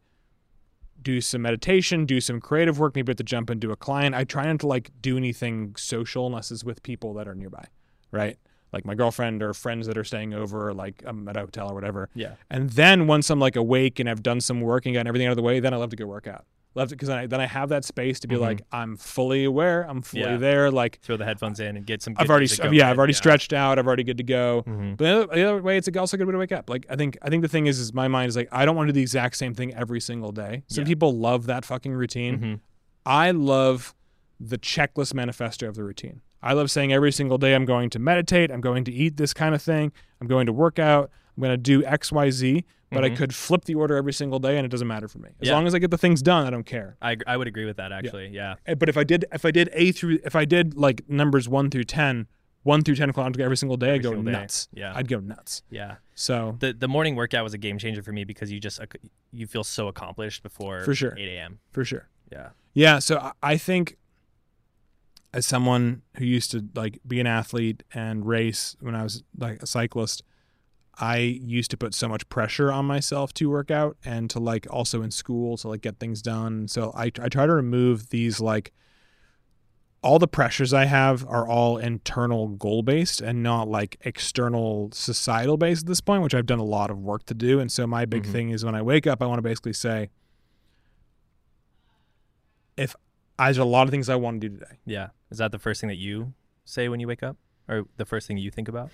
do 1.03 1.21
some 1.21 1.41
meditation, 1.41 2.05
do 2.05 2.19
some 2.19 2.39
creative 2.39 2.79
work, 2.79 2.95
maybe 2.95 3.09
have 3.09 3.17
to 3.17 3.23
jump 3.23 3.49
into 3.49 3.71
a 3.71 3.75
client. 3.75 4.15
I 4.15 4.23
try 4.23 4.45
not 4.45 4.59
to 4.61 4.67
like 4.67 4.91
do 5.01 5.17
anything 5.17 5.75
social 5.75 6.25
unless 6.25 6.51
it's 6.51 6.63
with 6.63 6.81
people 6.83 7.13
that 7.15 7.27
are 7.27 7.35
nearby, 7.35 7.65
right? 8.11 8.37
Like 8.71 8.85
my 8.85 8.95
girlfriend 8.95 9.43
or 9.43 9.53
friends 9.53 9.85
that 9.87 9.97
are 9.97 10.03
staying 10.03 10.33
over, 10.33 10.69
or 10.69 10.73
like 10.73 11.03
I'm 11.05 11.27
at 11.27 11.37
a 11.37 11.41
hotel 11.41 11.69
or 11.69 11.75
whatever. 11.75 12.09
Yeah. 12.15 12.33
And 12.49 12.71
then 12.71 13.05
once 13.05 13.29
I'm 13.29 13.39
like 13.39 13.55
awake 13.55 13.99
and 13.99 14.09
I've 14.09 14.23
done 14.23 14.41
some 14.41 14.61
work 14.61 14.85
and 14.85 14.95
gotten 14.95 15.07
everything 15.07 15.27
out 15.27 15.31
of 15.31 15.37
the 15.37 15.43
way, 15.43 15.59
then 15.59 15.73
I 15.73 15.77
love 15.77 15.91
to 15.91 15.95
go 15.95 16.07
work 16.07 16.25
out. 16.27 16.45
Love 16.75 16.87
it 16.87 16.95
because 16.95 17.07
then 17.09 17.17
I, 17.19 17.27
then 17.27 17.39
I 17.39 17.45
have 17.45 17.69
that 17.69 17.85
space 17.85 18.19
to 18.21 18.27
be 18.27 18.35
Mhm. 18.35 18.39
like 18.41 18.61
I'm 18.71 18.97
fully 18.97 19.43
aware, 19.43 19.83
I'm 19.87 20.01
fully 20.01 20.23
Yeah. 20.23 20.37
there. 20.37 20.71
Like 20.71 20.99
Throw 21.01 21.17
the 21.17 21.25
headphones 21.25 21.59
in 21.59 21.77
and 21.77 21.85
get 21.85 22.01
some. 22.01 22.15
I've 22.17 22.29
already, 22.29 22.47
yeah. 22.75 22.89
I've 22.89 22.97
already 22.97 23.13
stretched 23.13 23.53
out. 23.53 23.77
I've 23.77 23.85
already 23.85 24.03
good 24.03 24.17
to 24.17 24.23
go. 24.23 24.63
Mhm. 24.67 24.97
But 24.97 25.03
the 25.03 25.09
other, 25.23 25.35
the 25.35 25.43
other 25.49 25.61
way, 25.61 25.77
it's 25.77 25.87
also 25.95 26.15
a 26.15 26.17
good 26.17 26.25
way 26.27 26.31
to 26.31 26.37
wake 26.39 26.51
up. 26.51 26.69
Like 26.69 26.85
I 26.89 26.95
think, 26.95 27.17
I 27.21 27.29
think 27.29 27.43
the 27.43 27.47
thing 27.47 27.67
is, 27.67 27.79
is 27.79 27.93
my 27.93 28.07
mind 28.07 28.29
is 28.29 28.35
like 28.35 28.49
I 28.51 28.65
don't 28.65 28.75
want 28.75 28.87
to 28.87 28.91
do 28.93 28.97
the 28.97 29.01
exact 29.03 29.37
same 29.37 29.53
thing 29.53 29.73
every 29.75 29.99
single 29.99 30.31
day. 30.31 30.63
Some 30.67 30.83
Yeah. 30.83 30.87
people 30.87 31.15
love 31.17 31.45
that 31.45 31.63
fucking 31.63 31.93
routine. 31.93 32.39
Mhm. 32.39 32.59
I 33.05 33.31
love 33.31 33.93
the 34.39 34.57
checklist 34.57 35.13
manifesto 35.13 35.67
of 35.67 35.75
the 35.75 35.83
routine. 35.83 36.21
I 36.41 36.53
love 36.53 36.69
saying 36.71 36.91
every 36.91 37.11
single 37.11 37.37
day 37.37 37.53
I'm 37.53 37.65
going 37.65 37.89
to 37.91 37.99
meditate, 37.99 38.51
I'm 38.51 38.61
going 38.61 38.83
to 38.85 38.91
eat 38.91 39.15
this 39.17 39.33
kind 39.33 39.55
of 39.55 39.61
thing, 39.61 39.91
I'm 40.19 40.27
going 40.27 40.45
to 40.47 40.53
work 40.53 40.79
out, 40.79 41.09
I'm 41.37 41.41
going 41.43 41.53
to 41.53 41.57
do 41.57 41.85
X, 41.85 42.11
Y, 42.11 42.29
Z. 42.31 42.65
But 42.93 43.03
I 43.03 43.09
Mhm. 43.09 43.17
could 43.17 43.35
flip 43.35 43.65
the 43.65 43.75
order 43.75 43.95
every 43.95 44.13
single 44.13 44.39
day, 44.39 44.57
and 44.57 44.65
it 44.65 44.69
doesn't 44.69 44.87
matter 44.87 45.07
for 45.07 45.19
me. 45.19 45.29
As 45.41 45.47
Yeah. 45.47 45.53
long 45.53 45.67
as 45.67 45.73
I 45.75 45.79
get 45.79 45.91
the 45.91 45.97
things 45.97 46.21
done, 46.21 46.45
I 46.45 46.49
don't 46.49 46.65
care. 46.65 46.95
I 47.01 47.17
I 47.27 47.37
would 47.37 47.47
agree 47.47 47.65
with 47.65 47.77
that 47.77 47.91
actually. 47.91 48.29
Yeah. 48.29 48.55
Eh, 48.65 48.75
But 48.75 48.89
if 48.89 48.97
I 48.97 49.03
did, 49.03 49.25
if 49.33 49.45
I 49.45 49.51
did 49.51 49.69
A 49.73 49.91
through, 49.91 50.19
if 50.25 50.35
I 50.35 50.45
did 50.45 50.75
like 50.75 51.07
numbers 51.09 51.47
one 51.49 51.69
through 51.69 51.85
ten, 51.85 52.27
one 52.63 52.81
through 52.83 52.95
ten 52.95 53.09
o'clock 53.09 53.37
every 53.39 53.57
single 53.57 53.77
day, 53.77 53.93
I'd 53.95 54.03
go 54.03 54.09
single 54.11 54.23
day. 54.25 54.31
nuts. 54.31 54.69
Yeah. 54.73 54.93
I'd 54.95 55.07
go 55.07 55.19
nuts. 55.19 55.63
Yeah. 55.69 55.95
So 56.15 56.55
The 56.59 56.73
the 56.73 56.87
morning 56.87 57.15
workout 57.15 57.43
was 57.43 57.53
a 57.53 57.57
game 57.57 57.77
changer 57.77 58.01
for 58.03 58.11
me 58.11 58.23
because 58.23 58.51
you 58.51 58.59
just 58.59 58.79
you 59.31 59.47
feel 59.47 59.63
so 59.63 59.87
accomplished 59.87 60.43
before 60.43 60.81
For 60.83 60.93
sure. 60.95 61.15
8 61.17 61.27
a.m. 61.27 61.59
for 61.71 61.83
sure. 61.83 62.07
Yeah. 62.31 62.49
Yeah, 62.73 62.99
so 62.99 63.17
I- 63.19 63.33
I 63.53 63.57
think 63.57 63.97
as 65.33 65.45
someone 65.47 66.03
who 66.17 66.25
used 66.25 66.51
to 66.51 66.63
like 66.75 66.99
be 67.07 67.19
an 67.19 67.25
athlete 67.27 67.81
and 67.93 68.25
race 68.25 68.75
when 68.79 68.93
I 68.95 69.01
was 69.03 69.23
like 69.37 69.61
a 69.63 69.65
cyclist, 69.67 70.23
I 70.99 71.17
used 71.17 71.71
to 71.71 71.77
put 71.77 71.93
so 71.95 72.07
much 72.07 72.27
pressure 72.29 72.71
on 72.71 72.85
myself 72.85 73.33
to 73.35 73.49
work 73.49 73.71
out 73.71 73.97
and 74.05 74.29
to 74.29 74.39
like 74.39 74.67
also 74.69 75.01
in 75.01 75.09
school 75.11 75.57
to 75.57 75.67
like 75.67 75.81
get 75.81 75.99
things 75.99 76.21
done. 76.21 76.67
So 76.67 76.91
I 76.95 77.05
I 77.19 77.29
try 77.29 77.45
to 77.47 77.53
remove 77.53 78.09
these 78.09 78.39
like 78.39 78.71
all 80.03 80.19
the 80.19 80.27
pressures 80.27 80.73
I 80.73 80.83
have 80.85 81.25
are 81.27 81.47
all 81.47 81.77
internal 81.77 82.49
goal 82.49 82.83
based 82.83 83.21
and 83.21 83.41
not 83.41 83.69
like 83.69 83.97
external 84.01 84.89
societal 84.91 85.55
based 85.57 85.83
at 85.83 85.87
this 85.87 86.01
point, 86.01 86.21
which 86.23 86.35
I've 86.35 86.45
done 86.45 86.59
a 86.59 86.63
lot 86.65 86.91
of 86.91 86.99
work 86.99 87.25
to 87.27 87.33
do. 87.33 87.59
And 87.59 87.71
so 87.71 87.87
my 87.87 88.05
big 88.05 88.23
Mhm. 88.23 88.31
thing 88.31 88.49
is 88.49 88.65
when 88.65 88.75
I 88.75 88.81
wake 88.81 89.07
up, 89.07 89.21
I 89.23 89.25
want 89.27 89.37
to 89.37 89.41
basically 89.43 89.71
say, 89.73 90.09
if 92.77 92.95
I 93.39 93.45
there's 93.47 93.57
a 93.57 93.65
lot 93.65 93.83
of 93.83 93.91
things 93.91 94.09
I 94.09 94.15
want 94.15 94.41
to 94.41 94.49
do 94.49 94.55
today. 94.59 94.77
Yeah. 94.85 95.09
Is 95.31 95.37
that 95.39 95.51
the 95.51 95.59
first 95.59 95.81
thing 95.81 95.87
that 95.87 95.97
you 95.97 96.33
say 96.65 96.87
when 96.89 96.99
you 96.99 97.07
wake 97.07 97.23
up, 97.23 97.37
or 97.67 97.85
the 97.97 98.05
first 98.05 98.27
thing 98.27 98.37
you 98.37 98.51
think 98.51 98.67
about? 98.67 98.91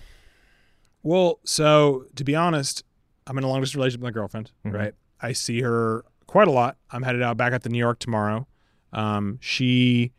Well, 1.02 1.40
so 1.44 2.04
to 2.16 2.24
be 2.24 2.34
honest, 2.36 2.84
I'm 3.26 3.38
in 3.38 3.44
a 3.44 3.48
long 3.48 3.60
distance 3.60 3.76
relationship 3.76 4.00
with 4.02 4.08
my 4.08 4.12
girlfriend, 4.12 4.50
Mhm. 4.66 4.72
right? 4.74 4.94
I 5.20 5.32
see 5.32 5.60
her 5.62 6.04
quite 6.26 6.48
a 6.48 6.50
lot. 6.50 6.76
I'm 6.90 7.02
headed 7.02 7.22
out 7.22 7.36
back 7.36 7.52
out 7.52 7.62
to 7.62 7.68
New 7.68 7.78
York 7.78 7.98
tomorrow. 7.98 8.46
Um, 8.92 9.38
she, 9.40 10.12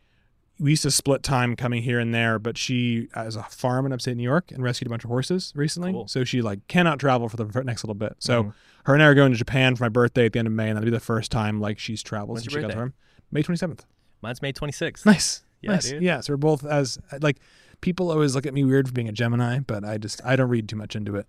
we 0.58 0.70
used 0.70 0.82
to 0.82 0.90
split 0.90 1.22
time 1.22 1.56
coming 1.56 1.82
here 1.82 1.98
and 1.98 2.14
there, 2.14 2.38
but 2.38 2.56
she 2.56 3.08
has 3.14 3.36
a 3.36 3.42
farm 3.44 3.86
in 3.86 3.92
upstate 3.92 4.16
New 4.16 4.22
York 4.22 4.50
and 4.50 4.62
rescued 4.62 4.86
a 4.86 4.90
bunch 4.90 5.04
of 5.04 5.08
horses 5.10 5.52
recently. 5.54 5.92
Cool. 5.92 6.08
So 6.08 6.24
she 6.24 6.40
like 6.42 6.66
cannot 6.68 6.98
travel 6.98 7.28
for 7.28 7.36
the 7.36 7.62
next 7.64 7.84
little 7.84 7.94
bit. 7.94 8.14
So 8.18 8.44
Mhm. 8.44 8.52
her 8.86 8.94
and 8.94 9.02
I 9.02 9.06
are 9.06 9.14
going 9.14 9.32
to 9.32 9.38
Japan 9.38 9.76
for 9.76 9.84
my 9.84 9.88
birthday 9.88 10.26
at 10.26 10.32
the 10.32 10.38
end 10.38 10.48
of 10.48 10.54
May, 10.54 10.68
and 10.68 10.76
that'll 10.76 10.86
be 10.86 10.90
the 10.90 11.00
first 11.00 11.30
time 11.30 11.60
like 11.60 11.78
she's 11.78 12.02
traveled 12.02 12.36
When's 12.36 12.44
since 12.44 12.54
she 12.54 12.60
got 12.60 12.68
the 12.70 12.76
birthday? 12.76 12.94
May 13.30 13.42
27th. 13.42 13.84
mine's 14.22 14.40
May 14.42 14.52
26th. 14.52 15.04
Nice. 15.06 15.42
Yeah, 15.60 15.72
nice. 15.72 15.90
dude. 15.90 16.02
Yeah. 16.02 16.20
So 16.20 16.32
we're 16.32 16.36
both 16.38 16.64
as 16.64 16.98
like 17.20 17.38
people 17.82 18.10
always 18.10 18.34
look 18.34 18.46
at 18.46 18.54
me 18.54 18.64
weird 18.64 18.86
for 18.88 18.94
being 18.94 19.08
a 19.08 19.12
Gemini, 19.12 19.58
but 19.58 19.84
I 19.84 19.98
just 19.98 20.20
I 20.24 20.34
don't 20.36 20.48
read 20.48 20.68
too 20.70 20.76
much 20.76 20.96
into 20.96 21.16
it. 21.16 21.26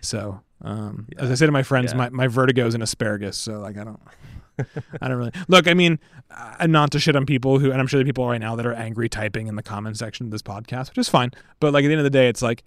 So 0.00 0.40
um, 0.62 1.08
as 1.18 1.30
I 1.30 1.34
say 1.34 1.46
to 1.46 1.52
my 1.52 1.64
friends, 1.64 1.90
Yeah. 1.92 1.98
my 1.98 2.10
my 2.10 2.26
vertigo 2.28 2.66
is 2.66 2.74
an 2.76 2.82
asparagus. 2.82 3.36
So 3.36 3.58
like 3.58 3.76
I 3.76 3.82
don't. 3.84 4.00
I 5.02 5.08
don't 5.08 5.16
really 5.18 5.32
look. 5.48 5.66
I 5.66 5.74
mean, 5.74 5.98
uh, 6.30 6.68
not 6.68 6.92
to 6.92 7.00
shit 7.00 7.16
on 7.16 7.26
people 7.26 7.58
who, 7.58 7.72
and 7.72 7.80
I'm 7.80 7.88
sure 7.88 7.98
there 7.98 8.04
are 8.04 8.06
people 8.06 8.28
right 8.28 8.40
now 8.40 8.54
that 8.54 8.64
are 8.64 8.72
angry 8.72 9.08
typing 9.08 9.48
in 9.48 9.56
the 9.56 9.64
comment 9.64 9.98
section 9.98 10.26
of 10.26 10.30
this 10.30 10.42
podcast, 10.42 10.90
which 10.90 10.98
is 10.98 11.08
fine. 11.08 11.32
But 11.58 11.72
like 11.72 11.82
at 11.84 11.88
the 11.88 11.94
end 11.94 11.98
of 11.98 12.04
the 12.04 12.10
day, 12.10 12.28
it's 12.28 12.40
like, 12.40 12.62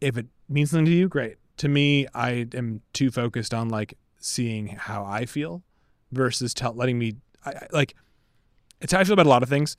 if 0.00 0.18
it 0.18 0.26
means 0.48 0.72
something 0.72 0.86
to 0.86 0.90
you, 0.90 1.08
great. 1.08 1.36
To 1.58 1.68
me, 1.68 2.08
I 2.16 2.48
am 2.54 2.80
too 2.92 3.12
focused 3.12 3.54
on 3.54 3.68
like 3.68 3.96
seeing 4.18 4.66
how 4.68 5.04
I 5.04 5.24
feel 5.24 5.62
versus 6.10 6.52
tell 6.52 6.72
letting 6.72 6.98
me 6.98 7.14
I, 7.44 7.50
I- 7.50 7.66
like. 7.70 7.94
It's 8.80 8.92
how 8.92 8.98
I 8.98 9.04
feel 9.04 9.12
about 9.12 9.26
a 9.26 9.28
lot 9.28 9.44
of 9.44 9.48
things 9.48 9.76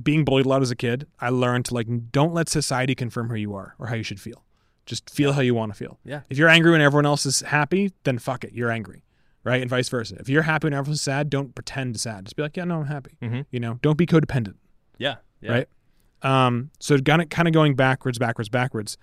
being 0.00 0.24
bullied 0.24 0.46
a 0.46 0.48
lot 0.48 0.62
as 0.62 0.70
a 0.70 0.76
kid, 0.76 1.06
I 1.20 1.28
learned 1.30 1.64
to 1.66 1.74
like 1.74 1.86
don't 2.12 2.32
let 2.32 2.48
society 2.48 2.94
confirm 2.94 3.28
who 3.28 3.34
you 3.36 3.54
are 3.54 3.74
or 3.78 3.88
how 3.88 3.94
you 3.94 4.02
should 4.02 4.20
feel. 4.20 4.44
Just 4.86 5.10
feel 5.10 5.32
how 5.34 5.40
you 5.40 5.54
want 5.54 5.72
to 5.72 5.78
feel. 5.78 5.98
Yeah. 6.04 6.22
If 6.30 6.38
you're 6.38 6.48
angry 6.48 6.72
when 6.72 6.80
everyone 6.80 7.06
else 7.06 7.24
is 7.26 7.40
happy, 7.40 7.92
then 8.04 8.18
fuck 8.18 8.42
it, 8.44 8.52
you're 8.52 8.70
angry, 8.70 9.04
right? 9.44 9.60
And 9.60 9.70
vice 9.70 9.88
versa. 9.88 10.16
If 10.18 10.28
you're 10.28 10.42
happy 10.42 10.66
when 10.66 10.74
everyone's 10.74 11.02
sad, 11.02 11.30
don't 11.30 11.54
pretend 11.54 11.94
to 11.94 12.00
sad. 12.00 12.24
Just 12.26 12.36
be 12.36 12.42
like, 12.42 12.56
yeah, 12.56 12.64
no, 12.64 12.80
I'm 12.80 12.86
happy. 12.86 13.16
Mhm. 13.22 13.46
You 13.50 13.60
know, 13.60 13.78
don't 13.82 13.96
be 13.98 14.06
codependent, 14.06 14.54
Yeah. 14.98 15.16
Yeah. 15.40 15.52
right? 15.52 15.68
Um, 16.22 16.70
so 16.80 16.98
kind 16.98 17.22
of 17.22 17.28
kind 17.30 17.48
of 17.48 17.54
going 17.54 17.74
backwards, 17.74 18.18
backwards, 18.18 18.48
backwards. 18.48 18.96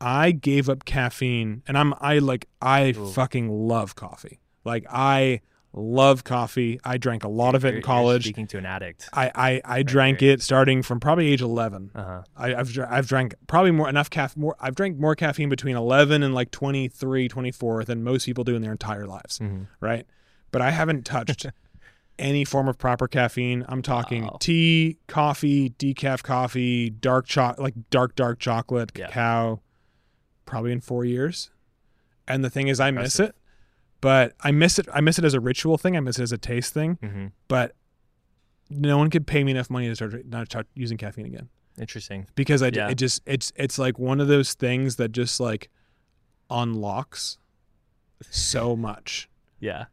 I 0.00 0.30
gave 0.32 0.68
up 0.70 0.84
caffeine, 0.86 1.62
and 1.66 1.76
I'm 1.76 1.92
I 2.00 2.18
like 2.18 2.46
I 2.62 2.94
Ooh. 2.96 3.06
fucking 3.12 3.48
love 3.50 3.94
coffee. 3.96 4.40
Like 4.64 4.84
I 4.90 5.40
love 5.72 6.24
coffee. 6.24 6.80
I 6.84 6.98
drank 6.98 7.22
a 7.24 7.28
lot 7.28 7.54
of 7.54 7.64
it 7.64 7.68
You're- 7.68 7.76
in 7.78 7.80
you're 7.80 7.86
college. 7.86 8.24
speaking 8.24 8.46
to 8.48 8.58
an 8.58 8.66
addict. 8.66 9.08
I, 9.12 9.30
I, 9.34 9.60
I 9.78 9.82
drank 9.82 10.20
it 10.22 10.42
starting 10.42 10.82
from 10.82 10.98
probably 11.00 11.32
age 11.32 11.40
11. 11.42 11.92
Uh 11.94 12.02
huh. 12.04 12.22
I, 12.36 12.54
I've, 12.54 12.72
dr- 12.72 12.88
I've 12.90 13.06
drank 13.06 13.34
probably 13.46 13.70
more 13.70 13.88
enough 13.88 14.10
caffeine. 14.10 14.40
More, 14.42 14.56
I've 14.60 14.74
drank 14.74 14.98
more 14.98 15.14
caffeine 15.14 15.48
between 15.48 15.76
11 15.76 16.22
and 16.22 16.34
like 16.34 16.50
23, 16.50 17.28
24 17.28 17.84
than 17.84 18.02
most 18.02 18.26
people 18.26 18.42
do 18.44 18.56
in 18.56 18.62
their 18.62 18.72
entire 18.72 19.06
lives. 19.06 19.38
Mhm. 19.38 19.66
Right. 19.80 20.06
But 20.50 20.60
I 20.62 20.70
haven't 20.72 21.04
touched 21.04 21.46
any 22.18 22.44
form 22.44 22.66
of 22.66 22.76
proper 22.76 23.06
caffeine. 23.06 23.64
I'm 23.68 23.80
talking 23.82 24.28
tea, 24.40 24.98
coffee, 25.06 25.70
decaf 25.70 26.22
coffee, 26.24 26.90
dark 26.90 27.26
chocolate, 27.26 27.60
like 27.62 27.74
dark, 27.90 28.16
dark 28.16 28.40
chocolate, 28.40 28.90
Yeah. 28.96 29.06
cacao, 29.06 29.60
probably 30.46 30.72
in 30.72 30.80
four 30.80 31.04
years. 31.04 31.50
And 32.26 32.44
the 32.44 32.50
thing 32.50 32.68
is, 32.68 32.78
I 32.80 32.90
miss 32.90 33.18
Impressive. 33.20 33.28
it, 33.28 33.34
but 34.00 34.34
I 34.40 34.50
miss 34.50 34.78
it. 34.78 34.88
I 34.92 35.00
miss 35.00 35.18
it 35.18 35.24
as 35.24 35.34
a 35.34 35.40
ritual 35.40 35.76
thing. 35.78 35.96
I 35.96 36.00
miss 36.00 36.18
it 36.18 36.22
as 36.22 36.32
a 36.32 36.38
taste 36.38 36.72
thing 36.74 36.98
hmm 37.02 37.26
but 37.48 37.74
no 38.72 38.96
one 38.98 39.10
could 39.10 39.26
pay 39.26 39.42
me 39.42 39.50
enough 39.50 39.68
money 39.68 39.88
to 39.88 39.94
start 39.96 40.24
not 40.26 40.46
start 40.46 40.66
using 40.74 40.96
caffeine 40.96 41.26
again 41.26 41.48
Interesting. 41.78 42.26
because 42.36 42.62
I 42.62 42.70
Yeah. 42.72 42.88
it 42.90 42.94
just 42.96 43.20
it's 43.26 43.52
it's 43.56 43.78
like 43.78 43.98
one 43.98 44.20
of 44.20 44.28
those 44.28 44.54
things 44.54 44.96
that 44.96 45.10
just 45.12 45.40
like 45.40 45.68
unlocks 46.50 47.38
so 48.30 48.76
much. 48.76 49.28
Yeah. 49.60 49.86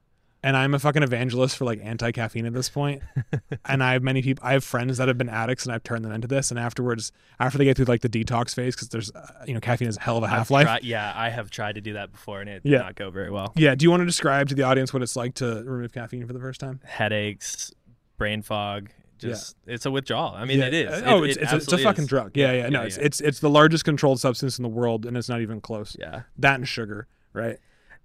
And 0.47 0.55
I'm 0.55 0.73
a 0.73 0.79
fucking 0.79 1.03
evangelist 1.03 1.57
for 1.57 1.65
like 1.65 1.81
anti 1.83 2.11
caffeine 2.13 2.45
at 2.45 2.53
this 2.53 2.69
point. 2.69 3.01
and 3.65 3.83
I 3.83 3.91
have 3.93 4.01
many 4.01 4.21
people. 4.21 4.41
I 4.47 4.53
have 4.53 4.63
friends 4.63 4.97
that 4.97 5.09
have 5.09 5.17
been 5.17 5.27
addicts, 5.27 5.65
and 5.65 5.73
I've 5.75 5.83
turned 5.83 6.05
them 6.05 6.13
into 6.13 6.25
this. 6.27 6.51
And 6.51 6.59
afterwards, 6.59 7.11
after 7.37 7.57
they 7.57 7.65
get 7.65 7.75
through 7.75 7.85
like 7.87 7.99
the 8.01 8.07
detox 8.07 8.55
phase, 8.55 8.73
because 8.73 8.87
there's 8.87 9.11
uh, 9.11 9.43
you 9.45 9.53
know 9.53 9.59
caffeine 9.59 9.87
has 9.87 9.97
a 9.97 9.99
hell 9.99 10.15
of 10.15 10.23
a 10.23 10.27
half 10.29 10.49
life. 10.49 10.83
yeah, 10.83 11.11
I 11.13 11.29
have 11.29 11.49
tried 11.49 11.75
to 11.75 11.81
do 11.81 11.93
that 11.93 12.13
before 12.13 12.39
and 12.39 12.49
it 12.49 12.63
did 12.63 12.79
not 12.79 12.95
go 12.95 13.09
very 13.09 13.29
well. 13.29 13.51
Yeah. 13.57 13.75
Do 13.75 13.83
you 13.83 13.89
want 13.91 14.01
to 14.01 14.05
describe 14.05 14.47
to 14.47 14.55
the 14.55 14.63
audience 14.63 14.93
what 14.93 15.03
it's 15.03 15.17
like 15.17 15.33
to 15.35 15.63
remove 15.65 15.91
caffeine 15.91 16.25
for 16.25 16.31
the 16.31 16.39
first 16.39 16.61
time? 16.61 16.79
Headaches, 16.85 17.73
brain 18.17 18.41
fog, 18.41 18.89
just 19.19 19.57
it's 19.65 19.85
a 19.85 19.91
withdrawal. 19.91 20.33
I 20.33 20.45
mean, 20.45 20.59
Yeah. 20.59 20.67
it 20.67 20.73
is. 20.73 20.91
Uh, 20.93 20.95
It- 20.95 21.03
oh, 21.07 21.23
it's 21.23 21.35
it 21.37 21.43
it's, 21.43 21.51
a, 21.51 21.55
it's 21.57 21.73
a 21.73 21.77
fucking 21.79 22.03
is. 22.03 22.07
drug. 22.09 22.37
Yeah, 22.37 22.53
yeah. 22.53 22.69
no, 22.69 22.83
it's 22.83 22.95
it's 22.97 23.19
it's 23.19 23.39
the 23.41 23.49
largest 23.49 23.83
controlled 23.83 24.21
substance 24.21 24.57
in 24.59 24.63
the 24.63 24.69
world, 24.69 25.05
and 25.05 25.17
it's 25.17 25.27
not 25.27 25.41
even 25.41 25.59
close. 25.59 25.97
yeah. 25.99 26.21
That 26.37 26.55
and 26.55 26.65
sugar, 26.67 27.07
right? 27.33 27.57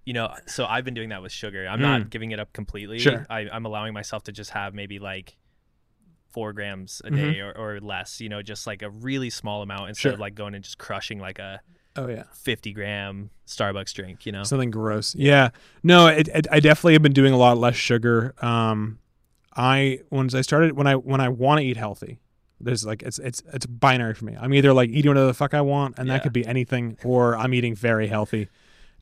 You 0.05 0.13
know, 0.13 0.33
so 0.47 0.65
I've 0.65 0.83
been 0.83 0.93
doing 0.93 1.09
that 1.09 1.21
with 1.21 1.31
sugar. 1.31 1.65
I'm 1.67 1.79
Mm. 1.79 1.83
not 1.83 2.09
giving 2.09 2.31
it 2.31 2.39
up 2.39 2.51
completely. 2.53 2.99
Sure. 2.99 3.25
I, 3.29 3.47
I'm 3.51 3.65
allowing 3.65 3.93
myself 3.93 4.23
to 4.23 4.31
just 4.31 4.49
have 4.51 4.73
maybe 4.73 4.99
like 4.99 5.37
four 6.31 6.51
grams 6.51 7.01
a 7.05 7.09
Mhm. 7.11 7.15
day 7.15 7.39
or, 7.39 7.51
or 7.57 7.79
less. 7.79 8.19
You 8.19 8.27
know, 8.29 8.41
just 8.41 8.67
like 8.67 8.81
a 8.81 8.89
really 8.89 9.29
small 9.29 9.61
amount 9.61 9.89
instead 9.89 10.01
Sure. 10.09 10.13
of 10.13 10.19
like 10.19 10.35
going 10.35 10.55
and 10.55 10.63
just 10.63 10.77
crushing 10.77 11.19
like 11.19 11.39
a 11.39 11.61
Oh 11.95 12.07
yeah. 12.07 12.23
50 12.33 12.73
gram 12.73 13.29
Starbucks 13.47 13.93
drink. 13.93 14.25
You 14.25 14.31
know. 14.31 14.43
Something 14.43 14.71
gross. 14.71 15.13
Yeah. 15.15 15.49
No, 15.83 16.07
it, 16.07 16.27
it, 16.29 16.47
I 16.51 16.59
definitely 16.59 16.93
have 16.93 17.03
been 17.03 17.13
doing 17.13 17.33
a 17.33 17.37
lot 17.37 17.57
less 17.57 17.75
sugar. 17.75 18.33
Um, 18.43 18.97
I 19.55 19.99
once 20.09 20.33
I 20.33 20.41
started 20.41 20.73
when 20.75 20.87
I 20.87 20.95
when 20.95 21.21
I 21.21 21.29
want 21.29 21.59
to 21.61 21.65
eat 21.65 21.77
healthy, 21.77 22.19
there's 22.59 22.83
like 22.85 23.03
it's 23.03 23.19
it's 23.19 23.43
it's 23.53 23.67
binary 23.67 24.15
for 24.15 24.25
me. 24.25 24.35
I'm 24.37 24.53
either 24.55 24.73
like 24.73 24.89
eating 24.89 25.09
whatever 25.09 25.27
the 25.27 25.33
fuck 25.35 25.53
I 25.53 25.61
want, 25.61 25.99
and 25.99 26.07
Yeah. 26.07 26.15
that 26.15 26.23
could 26.23 26.33
be 26.33 26.45
anything, 26.47 26.97
or 27.03 27.37
I'm 27.37 27.53
eating 27.53 27.75
very 27.75 28.07
healthy, 28.07 28.49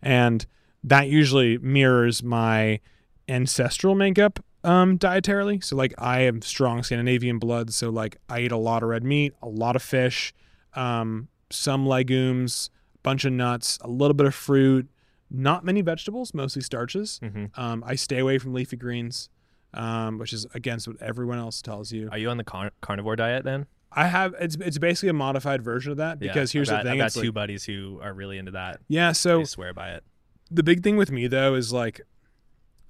and 0.02 0.46
that 0.84 1.08
usually 1.10 1.58
mirrors 1.60 2.24
my 2.24 2.80
ancestral 3.28 3.96
makeup 3.96 4.44
um 4.64 4.98
dietarily. 4.98 5.64
So 5.64 5.76
like 5.76 5.94
I 5.98 6.22
am 6.22 6.42
strong 6.42 6.84
Scandinavian 6.84 7.40
blood, 7.40 7.74
so 7.74 7.90
like 7.90 8.18
I 8.30 8.42
eat 8.42 8.52
a 8.52 8.58
lot 8.58 8.84
of 8.84 8.90
red 8.90 9.04
meat, 9.04 9.34
a 9.42 9.48
lot 9.48 9.76
of 9.76 9.82
fish, 9.82 10.34
um, 10.76 11.28
some 11.50 11.86
legumes, 11.88 12.70
a 12.96 12.98
bunch 13.00 13.26
of 13.26 13.34
nuts, 13.34 13.80
a 13.82 13.88
little 13.90 14.14
bit 14.14 14.28
of 14.28 14.36
fruit, 14.36 14.88
not 15.30 15.66
many 15.66 15.82
vegetables, 15.82 16.34
mostly 16.34 16.62
starches. 16.62 17.20
hmm 17.24 17.46
Um, 17.56 17.84
I 17.86 17.96
stay 17.96 18.20
away 18.20 18.38
from 18.38 18.54
leafy 18.54 18.78
greens, 18.78 19.30
um, 19.74 20.18
which 20.20 20.32
is 20.34 20.46
against 20.54 20.88
what 20.88 21.02
everyone 21.02 21.40
else 21.40 21.62
tells 21.62 21.92
you. 21.92 22.10
Are 22.12 22.18
you 22.20 22.30
on 22.30 22.38
the 22.38 22.44
car- 22.44 22.72
carnivore 22.82 23.16
diet 23.16 23.44
then? 23.44 23.66
I 23.94 24.06
have 24.08 24.36
it's 24.40 24.56
it's 24.58 24.78
basically 24.78 25.10
a 25.10 25.14
modified 25.14 25.64
version 25.64 25.92
of 25.92 25.98
that 25.98 26.22
Yeah, 26.22 26.28
because 26.34 26.52
here's 26.52 26.70
I've 26.70 26.84
the 26.84 26.92
thing. 26.92 27.02
I've 27.02 27.08
It's 27.08 27.16
got 27.16 27.22
two 27.22 27.28
like, 27.30 27.34
buddies 27.34 27.64
who 27.66 28.00
are 28.02 28.14
really 28.14 28.38
into 28.38 28.52
that. 28.52 28.80
yeah, 28.88 29.12
so 29.12 29.40
they 29.40 29.46
swear 29.46 29.74
by 29.74 29.90
it. 29.92 30.04
The 30.52 30.64
big 30.64 30.84
thing 30.84 30.98
with 30.98 31.12
me 31.12 31.28
though 31.28 31.56
is 31.56 31.72
like 31.74 32.02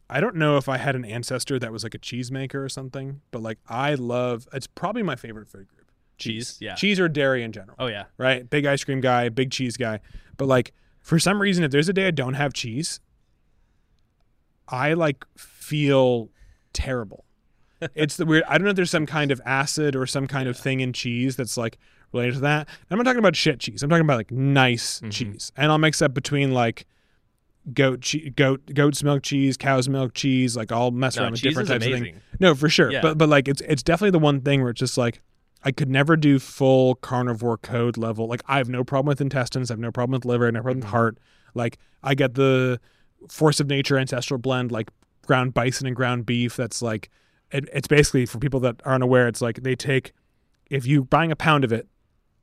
I 0.09 0.19
don't 0.19 0.35
know 0.35 0.57
if 0.57 0.67
I 0.67 0.77
had 0.77 0.95
an 0.95 1.05
ancestor 1.05 1.57
that 1.59 1.71
was 1.71 1.83
like 1.83 1.93
a 1.95 1.99
cheesemaker 1.99 2.55
or 2.55 2.67
something, 2.69 3.21
but 3.31 3.41
like 3.41 3.59
I 3.69 3.93
love 3.95 4.47
it's 4.51 4.67
probably 4.67 5.03
my 5.03 5.15
favorite 5.15 5.47
food 5.47 5.67
group. 5.69 5.89
Cheese? 6.17 6.57
Yeah. 6.59 6.75
Cheese 6.75 6.99
or 6.99 7.07
dairy 7.07 7.43
in 7.43 7.51
general. 7.51 7.75
Oh 7.79 7.87
yeah. 7.87 8.05
right? 8.17 8.47
Big 8.49 8.65
ice 8.65 8.83
cream 8.83 8.99
guy, 9.01 9.29
big 9.29 9.51
cheese 9.51 9.77
guy. 9.77 9.99
But 10.37 10.47
like 10.47 10.73
for 10.99 11.17
some 11.19 11.41
reason, 11.41 11.63
if 11.63 11.71
there's 11.71 11.87
a 11.89 11.93
day 11.93 12.07
I 12.07 12.11
don't 12.11 12.33
have 12.35 12.53
cheese, 12.53 12.99
I 14.67 14.93
like 14.93 15.25
feel 15.37 16.29
terrible. 16.73 17.25
it's 17.95 18.17
the 18.17 18.25
weird. 18.25 18.43
I 18.47 18.57
don't 18.57 18.65
know 18.65 18.69
if 18.71 18.75
there's 18.75 18.91
some 18.91 19.05
kind 19.05 19.31
of 19.31 19.41
acid 19.45 19.95
or 19.95 20.05
some 20.05 20.27
kind 20.27 20.47
of 20.47 20.57
thing 20.57 20.79
in 20.79 20.93
cheese 20.93 21.35
that's 21.35 21.57
like 21.57 21.77
related 22.13 22.35
to 22.35 22.39
that. 22.41 22.67
I'm 22.89 22.97
not 22.97 23.03
talking 23.03 23.19
about 23.19 23.35
shit 23.35 23.59
cheese. 23.59 23.81
I'm 23.83 23.89
talking 23.89 24.05
about 24.05 24.17
like 24.17 24.31
nice 24.31 24.99
Mhm. 25.01 25.11
cheese, 25.11 25.51
and 25.57 25.71
I'll 25.71 25.77
mix 25.77 26.01
up 26.01 26.13
between 26.13 26.51
like 26.51 26.85
goat 27.73 28.01
che- 28.01 28.29
goat 28.31 28.73
goat's 28.73 29.03
milk 29.03 29.23
cheese, 29.23 29.57
cow's 29.57 29.87
milk 29.89 30.13
cheese. 30.13 30.55
Like 30.55 30.71
I'll 30.71 30.91
mess 30.91 31.15
No, 31.17 31.23
around 31.23 31.31
with 31.33 31.41
different 31.41 31.69
types 31.69 31.85
of 31.85 31.91
things. 31.91 32.17
No, 32.39 32.55
for 32.55 32.69
sure. 32.69 32.91
Yeah. 32.91 33.01
But 33.01 33.17
but 33.17 33.29
like 33.29 33.47
it's 33.47 33.61
it's 33.61 33.83
definitely 33.83 34.11
the 34.11 34.19
one 34.19 34.41
thing 34.41 34.61
where 34.61 34.71
it's 34.71 34.79
just 34.79 34.97
like 34.97 35.21
I 35.63 35.71
could 35.71 35.89
never 35.89 36.17
do 36.17 36.39
full 36.39 36.95
carnivore 36.95 37.57
code 37.57 37.97
level. 37.97 38.27
Like 38.27 38.41
I 38.47 38.57
have 38.57 38.69
no 38.69 38.83
problem 38.83 39.07
with 39.09 39.21
intestines, 39.21 39.69
I 39.69 39.73
have 39.73 39.79
no 39.79 39.91
problem 39.91 40.17
with 40.17 40.25
liver, 40.25 40.45
I 40.45 40.47
have 40.47 40.53
no 40.55 40.61
problem 40.61 40.79
with 40.79 40.87
Mhm. 40.87 40.91
heart. 40.91 41.17
Like 41.53 41.77
I 42.03 42.15
get 42.15 42.33
the 42.33 42.79
force 43.29 43.59
of 43.59 43.67
nature 43.67 43.97
ancestral 43.97 44.39
blend, 44.39 44.71
like 44.71 44.89
ground 45.27 45.53
bison 45.53 45.85
and 45.85 45.95
ground 45.95 46.25
beef. 46.25 46.55
That's 46.55 46.81
like 46.81 47.09
it, 47.51 47.69
it's 47.73 47.87
basically 47.87 48.25
for 48.25 48.39
people 48.39 48.59
that 48.61 48.81
aren't 48.85 49.03
aware. 49.03 49.27
It's 49.27 49.41
like 49.41 49.61
they 49.63 49.75
take 49.75 50.13
if 50.71 50.85
you're 50.87 51.03
buying 51.03 51.31
a 51.31 51.35
pound 51.35 51.63
of 51.63 51.71
it, 51.71 51.87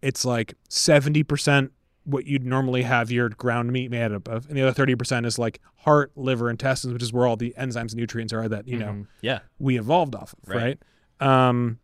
it's 0.02 0.24
like 0.24 0.54
seventy 0.68 1.24
percent 1.24 1.72
what 2.08 2.26
you'd 2.26 2.44
normally 2.46 2.82
have 2.82 3.10
your 3.10 3.28
ground 3.28 3.70
meat 3.72 3.90
made 3.90 4.12
up 4.12 4.26
of, 4.28 4.46
and 4.48 4.56
the 4.56 4.62
other 4.62 4.72
thirty 4.72 4.94
percent 4.94 5.26
is 5.26 5.38
like 5.38 5.60
heart, 5.76 6.10
liver, 6.16 6.48
intestines, 6.50 6.92
which 6.92 7.02
is 7.02 7.12
where 7.12 7.26
all 7.26 7.36
the 7.36 7.54
enzymes 7.58 7.92
and 7.92 7.96
nutrients 7.96 8.32
are 8.32 8.48
that 8.48 8.66
you 8.66 8.78
know 8.78 8.86
Mhm. 8.92 9.06
Yeah. 9.20 9.40
we 9.58 9.78
evolved 9.78 10.14
off 10.14 10.34
of, 10.42 10.48
right? 10.48 10.78
Right. 11.20 11.48
Um, 11.48 11.78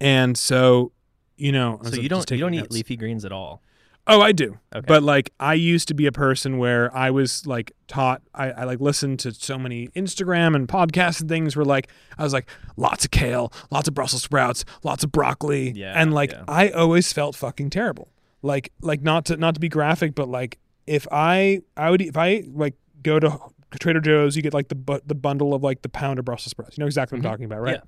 and 0.00 0.36
so, 0.36 0.92
you 1.36 1.52
know, 1.52 1.80
So 1.84 1.96
you 1.96 2.08
don't 2.08 2.30
you 2.30 2.38
don't 2.38 2.54
eat 2.54 2.70
leafy 2.70 2.96
greens 2.96 3.24
at 3.24 3.32
all. 3.32 3.62
Oh, 4.06 4.20
I 4.22 4.32
do, 4.32 4.58
Okay. 4.74 4.84
but 4.88 5.02
like 5.02 5.30
I 5.38 5.54
used 5.54 5.86
to 5.88 5.94
be 5.94 6.06
a 6.06 6.12
person 6.12 6.58
where 6.58 6.92
I 6.96 7.10
was 7.10 7.46
like 7.46 7.72
taught. 7.86 8.22
I, 8.34 8.50
I 8.50 8.64
like 8.64 8.80
listened 8.80 9.20
to 9.20 9.32
so 9.32 9.56
many 9.58 9.88
Instagram 9.88 10.56
and 10.56 10.66
podcasts 10.66 11.20
and 11.20 11.28
things 11.28 11.54
where 11.54 11.66
like 11.66 11.88
I 12.18 12.24
was 12.24 12.32
like 12.32 12.48
lots 12.76 13.04
of 13.04 13.10
kale, 13.10 13.52
lots 13.70 13.88
of 13.88 13.94
Brussels 13.94 14.22
sprouts, 14.22 14.64
lots 14.82 15.04
of 15.04 15.12
broccoli, 15.12 15.70
Yeah, 15.72 15.92
and 15.94 16.12
like 16.12 16.32
yeah. 16.32 16.44
I 16.48 16.70
always 16.70 17.12
felt 17.12 17.36
fucking 17.36 17.70
terrible. 17.70 18.08
Like 18.42 18.72
like 18.80 19.02
not 19.02 19.26
to 19.26 19.36
not 19.36 19.54
to 19.54 19.60
be 19.60 19.68
graphic, 19.68 20.14
but 20.14 20.28
like 20.28 20.58
if 20.86 21.06
I 21.12 21.60
I 21.76 21.90
would 21.90 22.00
if 22.00 22.16
I 22.16 22.44
like 22.52 22.74
go 23.02 23.20
to 23.20 23.38
Trader 23.78 24.00
Joe's, 24.00 24.36
you 24.36 24.42
get 24.42 24.54
like 24.54 24.68
the 24.68 24.74
bu- 24.74 25.00
the 25.06 25.14
bundle 25.14 25.54
of 25.54 25.62
like 25.62 25.82
the 25.82 25.88
pound 25.88 26.18
of 26.18 26.24
Brussels 26.24 26.50
sprouts. 26.50 26.76
You 26.76 26.82
know 26.82 26.86
exactly 26.86 27.16
what. 27.16 27.20
I'm 27.20 27.22
mm-hmm. 27.22 27.32
talking 27.32 27.44
about, 27.44 27.60
right? 27.60 27.80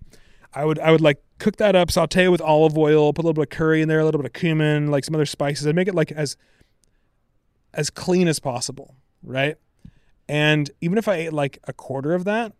I 0.54 0.64
would 0.64 0.78
I 0.78 0.90
would 0.90 1.00
like 1.00 1.22
cook 1.38 1.56
that 1.56 1.74
up, 1.74 1.90
saute 1.90 2.28
with 2.28 2.40
olive 2.40 2.76
oil, 2.76 3.12
put 3.12 3.24
a 3.24 3.26
little 3.26 3.34
bit 3.34 3.42
of 3.42 3.50
curry 3.50 3.82
in 3.82 3.88
there, 3.88 4.00
a 4.00 4.04
little 4.04 4.20
bit 4.20 4.26
of 4.26 4.32
cumin, 4.34 4.90
like 4.90 5.04
some 5.04 5.14
other 5.14 5.26
spices. 5.26 5.66
I'd 5.66 5.74
make 5.74 5.88
it 5.88 5.94
like 5.94 6.12
as 6.12 6.36
as 7.74 7.90
clean 7.90 8.28
as 8.28 8.38
possible, 8.38 8.94
right? 9.22 9.56
And 10.28 10.70
even 10.80 10.98
if 10.98 11.08
I 11.08 11.14
ate 11.14 11.32
like 11.32 11.58
a 11.64 11.72
quarter 11.72 12.14
of 12.14 12.24
that, 12.24 12.52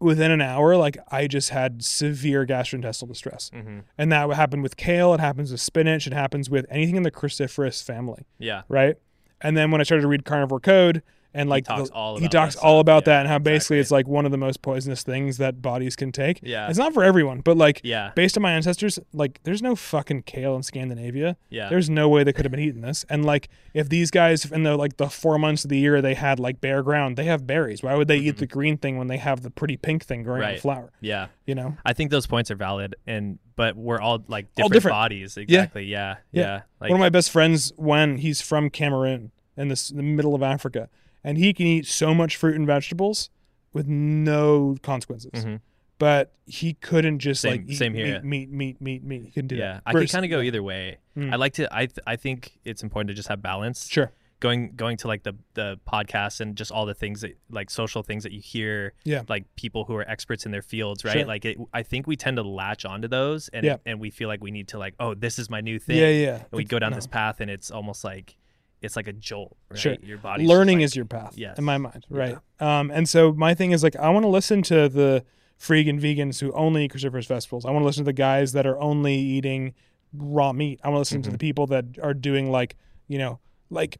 within 0.00 0.30
an 0.30 0.40
hour, 0.40 0.76
like 0.76 0.96
I 1.10 1.26
just 1.26 1.50
had 1.50 1.82
severe 1.84 2.46
gastrointestinal 2.46 3.08
distress. 3.08 3.50
Mm-hmm. 3.54 3.80
And 3.96 4.12
that 4.12 4.28
would 4.28 4.36
happen 4.36 4.62
with 4.62 4.76
kale, 4.76 5.12
it 5.14 5.20
happens 5.20 5.50
with 5.50 5.60
spinach, 5.60 6.06
it 6.06 6.12
happens 6.12 6.48
with 6.48 6.66
anything 6.70 6.96
in 6.96 7.02
the 7.02 7.10
cruciferous 7.10 7.82
family, 7.82 8.24
Yeah. 8.38 8.62
right? 8.68 8.96
And 9.40 9.56
then 9.56 9.70
when 9.70 9.80
I 9.80 9.84
started 9.84 10.02
to 10.02 10.08
read 10.08 10.24
Carnivore 10.24 10.60
Code 10.60 11.02
and 11.34 11.48
like 11.50 11.64
talks 11.64 11.90
the- 11.90 11.94
all 11.94 12.18
he 12.18 12.24
about 12.24 12.30
talks 12.32 12.56
all 12.56 12.80
about 12.80 13.02
Yeah, 13.02 13.12
that 13.14 13.20
and 13.20 13.28
how 13.28 13.38
basically 13.38 13.78
it's 13.78 13.90
like 13.90 14.08
one 14.08 14.24
of 14.24 14.30
the 14.30 14.38
most 14.38 14.62
poisonous 14.62 15.02
things 15.02 15.36
that 15.36 15.60
bodies 15.60 15.94
can 15.94 16.10
take. 16.10 16.40
Yeah. 16.42 16.68
It's 16.68 16.78
not 16.78 16.94
for 16.94 17.04
everyone, 17.04 17.40
but 17.40 17.56
like 17.56 17.80
Yeah. 17.84 18.12
based 18.14 18.36
on 18.36 18.42
my 18.42 18.52
ancestors, 18.52 18.98
like 19.12 19.40
there's 19.44 19.60
no 19.62 19.76
fucking 19.76 20.22
kale 20.22 20.56
in 20.56 20.62
Scandinavia. 20.62 21.36
Yeah. 21.50 21.68
There's 21.68 21.90
no 21.90 22.08
way 22.08 22.24
they 22.24 22.32
could 22.32 22.44
have 22.44 22.50
been 22.52 22.60
eating 22.60 22.80
this. 22.80 23.04
And 23.10 23.24
like 23.24 23.48
if 23.74 23.88
these 23.88 24.10
guys 24.10 24.50
in 24.50 24.62
the 24.62 24.76
like 24.76 24.96
the 24.96 25.08
four 25.10 25.38
months 25.38 25.64
of 25.64 25.70
the 25.70 25.78
year 25.78 26.00
they 26.00 26.14
had 26.14 26.40
like 26.40 26.60
bare 26.60 26.82
ground, 26.82 27.16
they 27.16 27.24
have 27.24 27.46
berries. 27.46 27.82
Why 27.82 27.94
would 27.94 28.08
they 28.08 28.16
eat 28.16 28.30
mm-hmm. 28.30 28.38
the 28.40 28.46
green 28.46 28.78
thing 28.78 28.96
when 28.96 29.08
they 29.08 29.18
have 29.18 29.42
the 29.42 29.50
pretty 29.50 29.76
pink 29.76 30.04
thing 30.04 30.22
growing 30.22 30.42
on 30.42 30.48
the 30.48 30.52
Right. 30.54 30.60
flower? 30.60 30.92
yeah. 31.00 31.26
You 31.46 31.54
know? 31.54 31.76
I 31.84 31.92
think 31.94 32.10
those 32.10 32.26
points 32.26 32.50
are 32.50 32.56
valid, 32.56 32.94
and 33.06 33.38
but 33.56 33.74
we're 33.74 34.00
all 34.00 34.22
like 34.28 34.46
All 34.46 34.68
different, 34.68 34.72
different. 34.74 34.94
bodies. 34.94 35.36
Exactly. 35.38 35.84
Yeah. 35.84 36.16
Yeah. 36.30 36.42
Yeah. 36.42 36.60
Like, 36.80 36.90
One 36.90 37.00
of 37.00 37.04
my 37.04 37.08
best 37.08 37.30
friends, 37.30 37.72
when 37.76 38.18
he's 38.18 38.40
from 38.42 38.68
Cameroon 38.70 39.30
in 39.56 39.68
this 39.68 39.88
the 39.88 40.02
middle 40.02 40.34
of 40.34 40.42
Africa, 40.42 40.88
and 41.28 41.38
he 41.38 41.52
can 41.52 41.66
eat 41.66 41.86
so 41.86 42.14
much 42.14 42.36
fruit 42.36 42.56
and 42.56 42.66
vegetables 42.66 43.30
with 43.72 43.86
no 43.86 44.76
consequences. 44.82 45.44
Mhm. 45.44 45.60
But 45.98 46.32
he 46.46 46.74
couldn't 46.74 47.18
just 47.18 47.40
Same- 47.42 47.50
like 47.52 47.64
eat 47.68 47.74
same 47.76 47.92
here. 47.94 48.20
meat, 48.22 48.48
meat, 48.48 48.80
meat, 48.80 48.80
meat, 48.80 49.02
meat. 49.04 49.22
He 49.24 49.30
couldn't 49.32 49.48
do 49.48 49.56
yeah. 49.56 49.74
that. 49.74 49.82
I 49.86 49.90
can 49.92 50.00
Versus- 50.00 50.12
kind 50.12 50.24
of 50.24 50.30
go 50.30 50.40
either 50.40 50.62
way. 50.62 50.98
Mm. 51.16 51.32
I 51.32 51.36
like 51.36 51.54
to. 51.54 51.68
I 51.74 51.86
th- 51.86 51.98
I 52.06 52.14
think 52.16 52.58
it's 52.64 52.82
important 52.84 53.08
to 53.08 53.14
just 53.14 53.28
have 53.28 53.42
balance. 53.42 53.88
Sure. 53.88 54.12
Going 54.40 54.76
going 54.76 54.96
to 54.98 55.08
like 55.08 55.24
the 55.24 55.34
the 55.54 55.80
podcast 55.92 56.40
and 56.40 56.54
just 56.56 56.70
all 56.70 56.86
the 56.86 56.94
things 56.94 57.22
that 57.22 57.36
like 57.50 57.68
social 57.70 58.04
things 58.04 58.22
that 58.22 58.30
you 58.30 58.40
hear. 58.40 58.92
Yeah. 59.02 59.22
Like 59.28 59.44
people 59.56 59.84
who 59.86 59.96
are 59.96 60.08
experts 60.08 60.46
in 60.46 60.52
their 60.52 60.62
fields, 60.62 61.04
right? 61.04 61.14
Sure. 61.18 61.26
Like 61.26 61.44
it, 61.44 61.58
I 61.74 61.82
think 61.82 62.06
we 62.06 62.14
tend 62.14 62.36
to 62.36 62.44
latch 62.44 62.84
onto 62.84 63.08
those, 63.08 63.48
and 63.48 63.64
Yeah. 63.66 63.78
and 63.84 63.98
we 63.98 64.10
feel 64.10 64.28
like 64.28 64.40
we 64.40 64.52
need 64.52 64.68
to 64.68 64.78
like, 64.78 64.94
oh, 65.00 65.14
this 65.14 65.40
is 65.40 65.50
my 65.50 65.60
new 65.60 65.80
thing. 65.80 65.96
Yeah, 65.98 66.10
yeah. 66.10 66.34
And 66.36 66.52
we 66.52 66.62
go 66.64 66.78
down 66.78 66.90
No. 66.92 66.96
this 66.96 67.08
path, 67.08 67.40
and 67.40 67.50
it's 67.50 67.72
almost 67.72 68.04
like 68.04 68.36
it's 68.82 68.96
like 68.96 69.08
a 69.08 69.12
jolt, 69.12 69.56
right? 69.70 69.78
Sure. 69.78 69.96
Your 70.02 70.18
body 70.18 70.46
learning 70.46 70.80
is 70.82 70.94
your 70.94 71.04
path 71.04 71.34
Yes. 71.36 71.58
in 71.58 71.64
my 71.64 71.78
mind 71.78 72.06
Yeah. 72.10 72.16
right 72.18 72.36
um 72.60 72.90
and 72.90 73.08
so 73.08 73.32
my 73.32 73.54
thing 73.54 73.72
is 73.72 73.82
like 73.82 73.96
i 73.96 74.08
want 74.10 74.24
to 74.24 74.28
listen 74.28 74.62
to 74.62 74.88
the 74.88 75.24
freegan 75.60 76.00
vegans 76.00 76.40
who 76.40 76.52
only 76.52 76.84
eat 76.84 76.92
cruciferous 76.92 77.26
vegetables 77.26 77.64
i 77.64 77.70
want 77.70 77.82
to 77.82 77.86
listen 77.86 78.02
to 78.04 78.08
the 78.08 78.12
guys 78.12 78.52
that 78.52 78.66
are 78.66 78.78
only 78.80 79.14
eating 79.16 79.74
raw 80.12 80.52
meat 80.52 80.80
i 80.84 80.88
want 80.88 80.96
to 80.96 81.00
listen 81.00 81.22
to 81.22 81.28
Mhm. 81.28 81.32
the 81.32 81.38
people 81.38 81.66
that 81.68 81.84
are 82.02 82.14
doing 82.14 82.50
like 82.50 82.76
you 83.08 83.18
know 83.18 83.40
like 83.70 83.98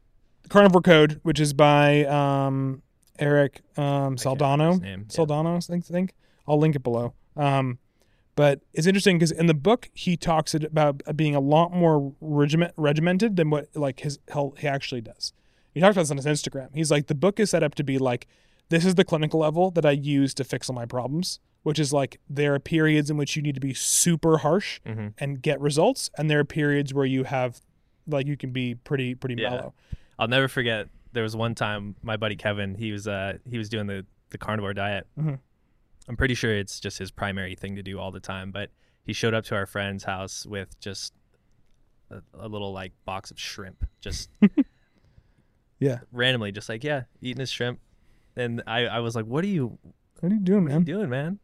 carnivore 0.49 0.81
code 0.81 1.19
which 1.23 1.39
is 1.39 1.51
by 1.53 2.05
um 2.05 2.81
eric 3.19 3.61
um 3.77 4.15
saldano. 4.15 4.81
Yeah. 4.83 4.97
Saldano, 5.07 5.57
I 5.57 5.59
think. 5.59 5.85
think. 5.85 6.13
I'll 6.47 6.57
link 6.57 6.75
it 6.75 6.83
below. 6.83 7.13
Um, 7.35 7.77
but 8.39 8.61
it's 8.73 8.87
interesting 8.87 9.17
because 9.17 9.31
in 9.31 9.47
the 9.47 9.53
book 9.53 9.89
he 9.93 10.15
talks 10.15 10.53
about 10.53 11.01
being 11.17 11.35
a 11.35 11.41
lot 11.41 11.73
more 11.73 12.13
regiment, 12.21 12.71
regimented 12.77 13.35
than 13.35 13.49
what 13.49 13.67
like 13.75 13.99
his 13.99 14.17
he 14.59 14.65
actually 14.67 15.01
does. 15.01 15.33
He 15.73 15.81
talks 15.81 15.93
about 15.95 16.03
this 16.03 16.11
on 16.11 16.17
his 16.17 16.25
Instagram. 16.25 16.69
He's 16.73 16.89
like 16.89 17.07
the 17.07 17.15
book 17.15 17.37
is 17.37 17.49
set 17.49 17.63
up 17.63 17.75
to 17.75 17.83
be 17.83 17.97
like 17.97 18.27
this 18.69 18.85
is 18.85 18.95
the 18.95 19.03
clinical 19.03 19.41
level 19.41 19.71
that 19.71 19.85
I 19.85 19.91
use 19.91 20.33
to 20.35 20.45
fix 20.45 20.69
all 20.69 20.75
my 20.75 20.85
problems, 20.85 21.41
which 21.63 21.79
is 21.79 21.91
like 21.91 22.19
there 22.29 22.53
are 22.53 22.59
periods 22.59 23.09
in 23.09 23.17
which 23.17 23.35
you 23.35 23.41
need 23.41 23.55
to 23.55 23.61
be 23.61 23.73
super 23.73 24.37
harsh 24.37 24.79
Mhm. 24.85 25.13
and 25.17 25.41
get 25.41 25.59
results, 25.59 26.09
and 26.17 26.29
there 26.29 26.39
are 26.39 26.45
periods 26.45 26.93
where 26.93 27.05
you 27.05 27.25
have 27.25 27.59
like 28.07 28.25
you 28.25 28.37
can 28.37 28.51
be 28.51 28.73
pretty 28.73 29.15
pretty 29.15 29.35
Yeah. 29.41 29.49
mellow. 29.49 29.73
I'll 30.17 30.29
never 30.29 30.47
forget. 30.47 30.87
There 31.11 31.23
was 31.23 31.35
one 31.35 31.55
time 31.55 31.95
my 32.03 32.15
buddy 32.15 32.37
Kevin. 32.37 32.75
He 32.75 32.93
was 32.93 33.05
uh 33.05 33.39
he 33.51 33.57
was 33.57 33.67
doing 33.67 33.87
the 33.87 34.05
the 34.29 34.37
carnivore 34.37 34.73
diet. 34.73 35.07
Mhm. 35.19 35.39
I'm 36.09 36.17
pretty 36.17 36.33
sure 36.33 36.51
it's 36.51 36.79
just 36.79 36.97
his 36.97 37.11
primary 37.11 37.55
thing 37.55 37.75
to 37.75 37.83
do 37.83 37.99
all 37.99 38.11
the 38.11 38.19
time. 38.19 38.51
But 38.51 38.71
he 39.05 39.13
showed 39.13 39.33
up 39.35 39.45
to 39.45 39.55
our 39.55 39.65
friend's 39.65 40.03
house 40.03 40.45
with 40.45 40.77
just 40.79 41.13
a, 42.11 42.21
a 42.33 42.47
little 42.47 42.73
like 42.73 42.91
box 43.05 43.29
of 43.31 43.39
shrimp, 43.39 43.85
just 44.01 44.29
Yeah. 45.79 45.99
randomly, 46.11 46.51
just 46.51 46.67
like 46.67 46.83
yeah, 46.83 47.03
eating 47.21 47.39
his 47.39 47.51
shrimp. 47.51 47.79
And 48.35 48.61
I, 48.67 48.85
I 48.87 48.99
was 48.99 49.15
like, 49.15 49.25
"What 49.25 49.43
are 49.43 49.47
you, 49.47 49.77
What 50.19 50.31
are 50.31 50.35
you 50.35 50.41
doing, 50.41 50.65
man? 50.65 50.73
what 50.79 50.87
are 50.87 50.91
you 50.91 50.97
doing, 50.97 51.09
man?" 51.09 51.39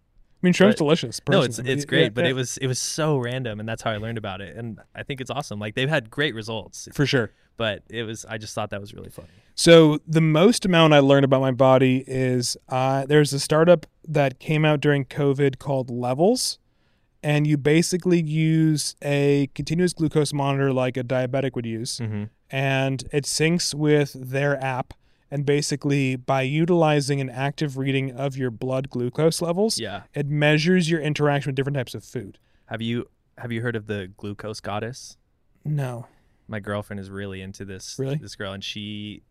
I 0.45 0.47
mean, 0.47 0.53
shrimp's 0.53 0.77
delicious. 0.77 1.19
No, 1.29 1.41
it's 1.41 1.59
it's 1.59 1.83
Yeah, 1.83 1.85
great, 1.87 2.13
but 2.13 2.23
yeah, 2.25 2.31
it 2.31 2.33
was 2.33 2.57
it 2.57 2.67
was 2.67 2.79
so 2.79 3.17
random, 3.17 3.59
and 3.59 3.67
that's 3.67 3.81
how 3.81 3.91
I 3.91 3.97
learned 3.97 4.17
about 4.17 4.41
it. 4.41 4.55
And 4.55 4.79
I 4.95 5.03
think 5.03 5.21
it's 5.21 5.31
awesome. 5.31 5.59
Like 5.59 5.75
they've 5.75 5.89
had 5.89 6.09
great 6.09 6.35
results, 6.35 6.87
for 6.93 7.05
sure. 7.05 7.31
but 7.57 7.83
it 7.89 8.03
was 8.03 8.25
I 8.25 8.37
just 8.37 8.53
thought 8.53 8.69
that 8.69 8.81
was 8.81 8.93
really 8.93 9.09
funny. 9.09 9.29
So 9.55 9.99
the 10.07 10.21
most 10.21 10.65
amount 10.65 10.93
I 10.93 10.99
learned 10.99 11.23
about 11.25 11.41
my 11.41 11.51
body 11.51 12.03
is 12.07 12.57
uh, 12.69 13.05
there's 13.05 13.31
a 13.33 13.39
startup 13.39 13.85
that 14.07 14.39
came 14.39 14.65
out 14.65 14.81
during 14.81 15.05
COVID 15.05 15.57
called 15.59 15.89
Levels, 15.89 16.59
and 17.23 17.47
you 17.47 17.57
basically 17.57 18.21
use 18.21 18.95
a 19.01 19.47
continuous 19.55 19.93
glucose 19.93 20.33
monitor 20.33 20.71
like 20.73 20.97
a 20.97 21.03
diabetic 21.03 21.55
would 21.55 21.65
use, 21.65 21.97
Mm-hmm. 21.99 22.25
and 22.49 23.03
it 23.11 23.23
syncs 23.23 23.73
with 23.73 24.11
their 24.13 24.61
app. 24.63 24.93
And 25.31 25.45
basically, 25.45 26.15
by 26.15 26.43
utilizing 26.43 27.19
an 27.19 27.29
active 27.29 27.77
reading 27.77 28.11
of 28.11 28.37
your 28.37 28.51
blood 28.51 28.89
glucose 28.89 29.41
levels, 29.41 29.79
Yeah. 29.79 30.03
it 30.13 30.27
measures 30.27 30.89
your 30.89 31.01
interaction 31.01 31.49
with 31.49 31.55
different 31.55 31.75
types 31.77 31.95
of 31.95 32.03
food. 32.03 32.37
Have 32.67 32.81
you 32.81 33.07
have 33.37 33.51
you 33.51 33.61
heard 33.61 33.75
of 33.75 33.87
the 33.87 34.11
glucose 34.15 34.61
goddess? 34.61 35.17
No. 35.65 36.07
My 36.47 36.59
girlfriend 36.61 36.99
is 37.01 37.09
really 37.09 37.41
into 37.41 37.65
this 37.65 37.97
Really? 37.99 38.15
this 38.15 38.35
girl, 38.35 38.53
and 38.53 38.63
she 38.63 39.23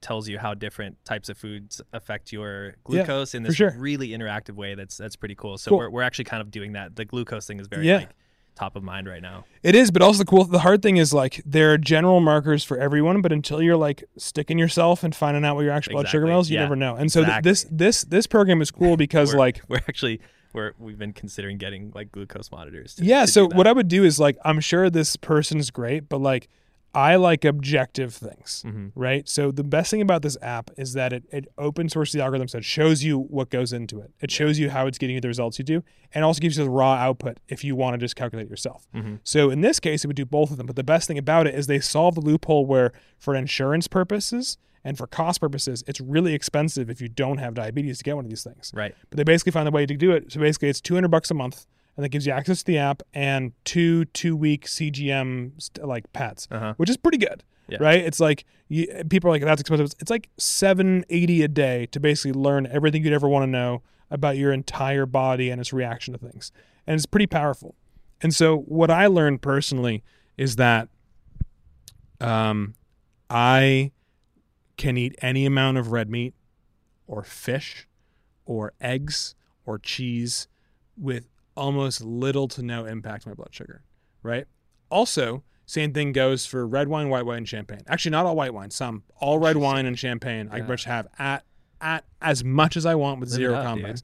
tells 0.00 0.28
you 0.28 0.38
how 0.38 0.54
different 0.54 1.02
types 1.04 1.28
of 1.28 1.36
foods 1.36 1.80
affect 1.92 2.30
your 2.30 2.66
Yeah, 2.66 2.72
glucose 2.84 3.34
in 3.34 3.42
this 3.42 3.56
sure. 3.56 3.74
really 3.76 4.10
interactive 4.10 4.54
way. 4.54 4.74
That's 4.76 4.96
that's 4.96 5.16
pretty 5.16 5.34
cool. 5.34 5.58
So 5.58 5.70
Cool. 5.70 5.78
we're 5.78 5.90
we're 5.90 6.02
actually 6.02 6.26
kind 6.26 6.40
of 6.40 6.50
doing 6.52 6.72
that. 6.74 6.94
The 6.94 7.04
glucose 7.04 7.46
thing 7.46 7.58
is 7.58 7.66
very 7.66 7.86
Yeah. 7.86 7.96
like 7.96 8.10
top 8.58 8.76
of 8.76 8.82
mind 8.82 9.08
right 9.08 9.22
now. 9.22 9.44
It 9.62 9.74
is, 9.74 9.90
but 9.90 10.02
also 10.02 10.18
the 10.18 10.24
cool, 10.24 10.44
the 10.44 10.58
hard 10.60 10.82
thing 10.82 10.96
is 10.96 11.12
like 11.14 11.40
there 11.46 11.72
are 11.72 11.78
general 11.78 12.20
markers 12.20 12.64
for 12.64 12.76
everyone, 12.78 13.22
but 13.22 13.32
until 13.32 13.62
you're 13.62 13.76
like 13.76 14.04
sticking 14.16 14.58
yourself 14.58 15.04
and 15.04 15.14
finding 15.14 15.44
out 15.44 15.54
what 15.56 15.62
your 15.62 15.72
actual 15.72 15.92
blood 15.92 16.08
sugar 16.08 16.24
Exactly. 16.24 16.30
levels, 16.30 16.50
you 16.50 16.56
Yeah, 16.56 16.62
never 16.62 16.76
know. 16.76 16.96
And 16.96 17.10
so 17.12 17.24
th- 17.24 17.42
this 17.42 17.66
this 17.70 18.02
this 18.04 18.26
program 18.26 18.60
is 18.60 18.70
cool 18.70 18.96
because 19.06 19.32
we're, 19.32 19.38
like 19.38 19.60
we're 19.68 19.76
actually 19.88 20.20
we're 20.52 20.72
we've 20.78 20.98
been 20.98 21.12
considering 21.12 21.58
getting 21.58 21.92
like 21.94 22.10
glucose 22.10 22.50
monitors. 22.50 22.94
To, 22.96 23.04
yeah. 23.04 23.26
to 23.26 23.30
So 23.30 23.46
what. 23.48 23.66
I 23.66 23.72
would 23.72 23.88
do 23.88 24.02
is 24.04 24.18
like 24.18 24.36
I'm 24.44 24.60
sure 24.60 24.90
this 24.90 25.16
person's 25.16 25.70
great, 25.70 26.08
but 26.08 26.20
like 26.20 26.48
I 26.98 27.16
like 27.16 27.44
objective 27.44 28.12
things. 28.14 28.64
Mhm. 28.66 28.90
Right. 28.94 29.28
So 29.28 29.50
the 29.52 29.62
best 29.62 29.90
thing 29.90 30.00
about 30.02 30.22
this 30.22 30.36
app 30.42 30.70
is 30.76 30.92
that 30.94 31.12
it, 31.12 31.24
it 31.30 31.46
open 31.56 31.88
sources 31.88 32.14
the 32.14 32.22
algorithm 32.22 32.48
so 32.48 32.58
it 32.58 32.64
shows 32.64 33.04
you 33.04 33.18
what 33.18 33.50
goes 33.50 33.72
into 33.72 34.00
it. 34.00 34.10
It 34.20 34.30
shows 34.30 34.58
you 34.58 34.70
how 34.70 34.86
it's 34.88 34.98
getting 34.98 35.14
you 35.14 35.20
the 35.20 35.28
results 35.28 35.58
you 35.58 35.64
do 35.64 35.84
and 36.12 36.24
also 36.24 36.40
gives 36.40 36.58
you 36.58 36.64
the 36.64 36.70
raw 36.70 36.94
output 36.94 37.38
if 37.48 37.62
you 37.62 37.76
want 37.76 37.94
to 37.94 37.98
just 37.98 38.16
calculate 38.16 38.46
it 38.46 38.50
yourself. 38.50 38.88
Mhm. 38.94 39.20
So 39.22 39.50
in 39.50 39.60
this 39.60 39.78
case, 39.80 40.04
it 40.04 40.08
would 40.08 40.16
do 40.16 40.24
both 40.26 40.50
of 40.50 40.56
them. 40.56 40.66
But 40.66 40.76
the 40.76 40.84
best 40.84 41.06
thing 41.06 41.18
about 41.18 41.46
it 41.46 41.54
is 41.54 41.66
they 41.68 41.80
solve 41.80 42.14
the 42.16 42.20
loophole 42.20 42.66
where, 42.66 42.92
for 43.18 43.34
insurance 43.34 43.86
purposes 43.86 44.58
and 44.84 44.96
for 44.98 45.06
cost 45.06 45.40
purposes, 45.40 45.84
it's 45.86 46.00
really 46.00 46.34
expensive 46.34 46.88
if 46.90 47.00
you 47.00 47.08
don't 47.08 47.38
have 47.38 47.54
diabetes 47.54 47.98
to 47.98 48.04
get 48.04 48.16
one 48.16 48.24
of 48.24 48.30
these 48.30 48.42
things. 48.44 48.72
right. 48.74 48.94
But 49.10 49.16
they 49.18 49.24
basically 49.24 49.52
found 49.52 49.68
a 49.68 49.70
way 49.72 49.86
to 49.86 49.94
do 49.96 50.12
it. 50.12 50.32
So 50.32 50.40
basically, 50.40 50.68
it's 50.68 50.80
200 50.80 51.08
bucks 51.10 51.30
a 51.30 51.34
month, 51.34 51.66
and 51.98 52.04
that 52.04 52.10
gives 52.10 52.24
you 52.26 52.32
access 52.32 52.60
to 52.60 52.64
the 52.64 52.78
app 52.78 53.02
and 53.12 53.52
two 53.64 54.04
two-week 54.06 54.66
CGM 54.66 55.60
st- 55.60 55.84
like 55.86 56.10
pets, 56.12 56.46
Uh 56.50 56.58
huh. 56.60 56.74
which 56.76 56.88
is 56.88 56.96
pretty 56.96 57.18
good. 57.18 57.42
Yeah. 57.68 57.78
Right? 57.80 57.98
It's 58.02 58.20
like 58.20 58.44
you, 58.68 58.86
people 59.10 59.28
are 59.28 59.32
like 59.32 59.42
that's 59.42 59.60
expensive. 59.60 59.92
It's 59.98 60.10
like 60.10 60.30
780 60.38 61.42
a 61.42 61.48
day 61.48 61.86
to 61.86 62.00
basically 62.00 62.32
learn 62.40 62.66
everything 62.68 63.04
you'd 63.04 63.12
ever 63.12 63.28
want 63.28 63.42
to 63.42 63.46
know 63.48 63.82
about 64.10 64.36
your 64.38 64.52
entire 64.52 65.04
body 65.04 65.50
and 65.50 65.60
its 65.60 65.70
reaction 65.72 66.14
to 66.14 66.18
things. 66.18 66.52
And 66.86 66.94
it's 66.94 67.04
pretty 67.04 67.26
powerful. 67.26 67.74
And 68.22 68.34
so 68.34 68.58
what 68.60 68.90
I 68.90 69.06
learned 69.08 69.42
personally 69.42 70.02
is 70.38 70.56
that 70.56 70.88
um, 72.20 72.74
I 73.28 73.92
can 74.76 74.96
eat 74.96 75.14
any 75.20 75.44
amount 75.44 75.76
of 75.78 75.92
red 75.92 76.08
meat 76.08 76.34
or 77.06 77.22
fish 77.22 77.86
or 78.46 78.72
eggs 78.80 79.34
or 79.66 79.78
cheese 79.78 80.48
with 80.96 81.26
almost 81.58 82.00
little 82.02 82.48
to 82.48 82.62
no 82.62 82.84
impact 82.86 83.26
on 83.26 83.32
my 83.32 83.34
blood 83.34 83.52
sugar, 83.52 83.82
right? 84.22 84.46
Also, 84.90 85.42
same 85.66 85.92
thing 85.92 86.12
goes 86.12 86.46
for 86.46 86.66
red 86.66 86.88
wine, 86.88 87.10
white 87.10 87.26
wine, 87.26 87.38
and 87.38 87.48
champagne. 87.48 87.80
Actually, 87.88 88.12
not 88.12 88.24
all 88.24 88.34
white 88.36 88.54
wine, 88.54 88.70
some. 88.70 89.02
All 89.20 89.38
red 89.38 89.56
wine 89.58 89.84
and 89.84 89.98
champagne 89.98 90.48
I 90.50 90.54
Yeah. 90.54 90.58
can 90.60 90.66
pretty 90.66 90.70
much 90.72 90.84
have 90.84 91.08
at 91.18 91.44
at 91.80 92.04
as 92.22 92.42
much 92.42 92.76
as 92.76 92.86
I 92.86 92.94
want 92.94 93.20
with 93.20 93.28
Live 93.30 93.36
zero 93.36 93.54
up, 93.54 93.76
dude. 93.76 94.02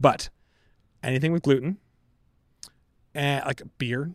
But 0.00 0.28
anything 1.02 1.30
with 1.32 1.42
gluten, 1.42 1.78
and 3.14 3.44
like 3.46 3.62
beer 3.78 4.12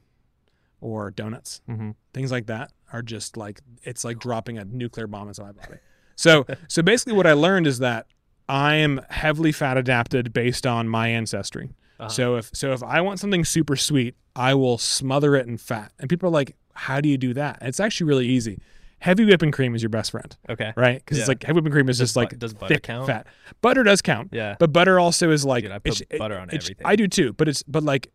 or 0.81 1.11
donuts, 1.11 1.61
Mm-hmm. 1.69 1.91
things 2.13 2.31
like 2.31 2.47
that 2.47 2.71
are 2.91 3.01
just 3.01 3.37
like 3.37 3.61
it's 3.83 4.03
like 4.03 4.19
dropping 4.19 4.57
a 4.57 4.65
nuclear 4.65 5.07
bomb 5.07 5.27
inside 5.27 5.55
my 5.55 5.63
body. 5.65 5.79
So 6.15 6.45
so 6.67 6.81
basically 6.81 7.13
what 7.13 7.27
I 7.27 7.33
learned 7.33 7.65
is 7.67 7.79
that 7.79 8.07
I 8.47 8.75
am 8.75 8.99
heavily 9.09 9.51
fat 9.51 9.77
adapted 9.77 10.33
based 10.33 10.65
on 10.67 10.87
my 10.89 11.07
ancestry. 11.07 11.71
Uh-huh. 11.99 12.09
So 12.09 12.35
if 12.37 12.49
so 12.53 12.71
if 12.73 12.81
I 12.83 13.01
want 13.01 13.19
something 13.19 13.43
super 13.45 13.75
sweet, 13.75 14.15
I 14.35 14.53
will 14.53 14.77
smother 14.77 15.35
it 15.35 15.47
in 15.47 15.57
fat. 15.57 15.91
And 15.99 16.09
people 16.09 16.29
are 16.29 16.31
like, 16.31 16.55
"How 16.73 17.01
do 17.01 17.09
you 17.09 17.17
do 17.17 17.33
that?" 17.33 17.57
And 17.59 17.67
it's 17.69 17.79
actually 17.79 18.07
really 18.07 18.27
easy. 18.27 18.59
Heavy 18.99 19.23
whipping 19.25 19.51
cream 19.51 19.75
is 19.75 19.81
your 19.81 19.89
best 19.89 20.11
friend, 20.11 20.35
Okay. 20.49 20.73
right? 20.75 20.97
Because 20.99 21.17
Yeah. 21.17 21.21
it's 21.23 21.27
like 21.29 21.43
heavy 21.43 21.55
whipping 21.57 21.71
cream 21.71 21.87
is 21.89 21.97
Does 21.99 22.09
just 22.09 22.15
bu- 22.15 22.19
like 22.19 22.39
does 22.39 22.53
butter 22.53 22.73
thick 22.73 22.83
count? 22.83 23.07
fat. 23.07 23.27
Butter 23.61 23.83
does 23.83 24.01
count, 24.01 24.29
Yeah. 24.33 24.55
but 24.59 24.73
butter 24.73 24.99
also 24.99 25.31
is 25.31 25.45
like 25.45 25.63
Dude, 25.63 25.71
I 25.71 25.79
put 25.79 26.01
it's- 26.01 26.19
butter 26.19 26.37
on 26.37 26.49
everything. 26.49 26.77
I 26.85 26.95
do 26.97 27.07
too, 27.07 27.31
but 27.33 27.47
it's 27.47 27.63
but 27.63 27.83
like, 27.83 28.11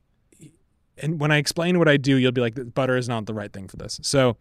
and 0.98 1.18
when 1.20 1.30
I 1.32 1.38
explain 1.38 1.78
what 1.78 1.88
I 1.88 1.96
do, 1.96 2.16
you'll 2.16 2.32
be 2.32 2.40
like, 2.40 2.74
butter 2.74 2.96
is 2.96 3.08
not 3.08 3.26
the 3.26 3.34
right 3.34 3.52
thing 3.52 3.66
for 3.68 3.76
this. 3.76 3.98
So 4.02 4.36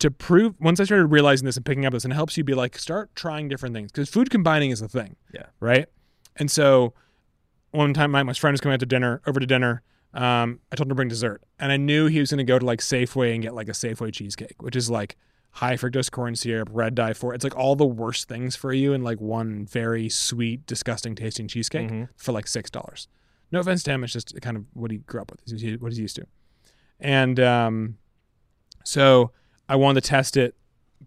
to 0.00 0.10
prove, 0.10 0.54
once 0.60 0.80
I 0.80 0.84
started 0.84 1.06
realizing 1.06 1.46
this 1.46 1.56
and 1.56 1.64
picking 1.64 1.84
up 1.86 1.92
this, 1.92 2.04
and 2.04 2.12
it 2.12 2.16
helps 2.16 2.36
you 2.36 2.44
be 2.44 2.54
like, 2.54 2.78
start 2.78 3.14
trying 3.14 3.48
different 3.48 3.74
things 3.74 3.90
because 3.92 4.08
food 4.08 4.30
combining 4.30 4.70
is 4.70 4.80
a 4.82 4.88
thing. 4.88 5.16
Yeah. 5.34 5.46
Right. 5.60 5.86
And 6.36 6.50
so 6.50 6.94
one 7.72 7.94
time 7.94 8.10
my, 8.10 8.22
my 8.22 8.32
friend 8.32 8.52
was 8.52 8.60
coming 8.60 8.74
out 8.74 8.80
to 8.80 8.86
dinner, 8.86 9.20
over 9.26 9.40
to 9.40 9.46
dinner. 9.46 9.82
Um, 10.12 10.58
I 10.72 10.76
told 10.76 10.86
him 10.86 10.90
to 10.90 10.94
bring 10.96 11.08
dessert, 11.08 11.42
and 11.58 11.70
I 11.70 11.76
knew 11.76 12.06
he 12.06 12.18
was 12.18 12.30
going 12.30 12.38
to 12.38 12.44
go 12.44 12.58
to 12.58 12.66
like 12.66 12.80
Safeway 12.80 13.32
and 13.32 13.42
get 13.42 13.54
like 13.54 13.68
a 13.68 13.72
Safeway 13.72 14.12
cheesecake, 14.12 14.60
which 14.60 14.74
is 14.74 14.90
like 14.90 15.16
high 15.52 15.74
fructose 15.74 16.10
corn 16.10 16.34
syrup, 16.34 16.68
red 16.72 16.94
dye 16.96 17.12
for 17.12 17.32
it's 17.34 17.44
like 17.44 17.56
all 17.56 17.76
the 17.76 17.86
worst 17.86 18.28
things 18.28 18.56
for 18.56 18.72
you 18.72 18.92
in 18.92 19.02
like 19.04 19.20
one 19.20 19.66
very 19.66 20.08
sweet, 20.08 20.66
disgusting 20.66 21.14
tasting 21.14 21.46
cheesecake 21.48 21.90
Mhm. 21.90 22.08
for 22.16 22.32
like 22.32 22.46
six 22.48 22.70
dollars. 22.70 23.06
No 23.52 23.60
offense 23.60 23.82
to 23.84 23.90
him, 23.92 24.02
it's 24.04 24.12
just 24.12 24.40
kind 24.42 24.56
of 24.56 24.64
what 24.74 24.90
he 24.90 24.98
grew 24.98 25.20
up 25.20 25.30
with, 25.30 25.40
He's- 25.60 25.80
what 25.80 25.90
he's 25.92 25.98
used 25.98 26.16
to. 26.16 26.26
And 27.00 27.38
um, 27.40 27.98
so 28.84 29.30
I 29.68 29.76
wanted 29.76 30.02
to 30.02 30.08
test 30.08 30.36
it 30.36 30.54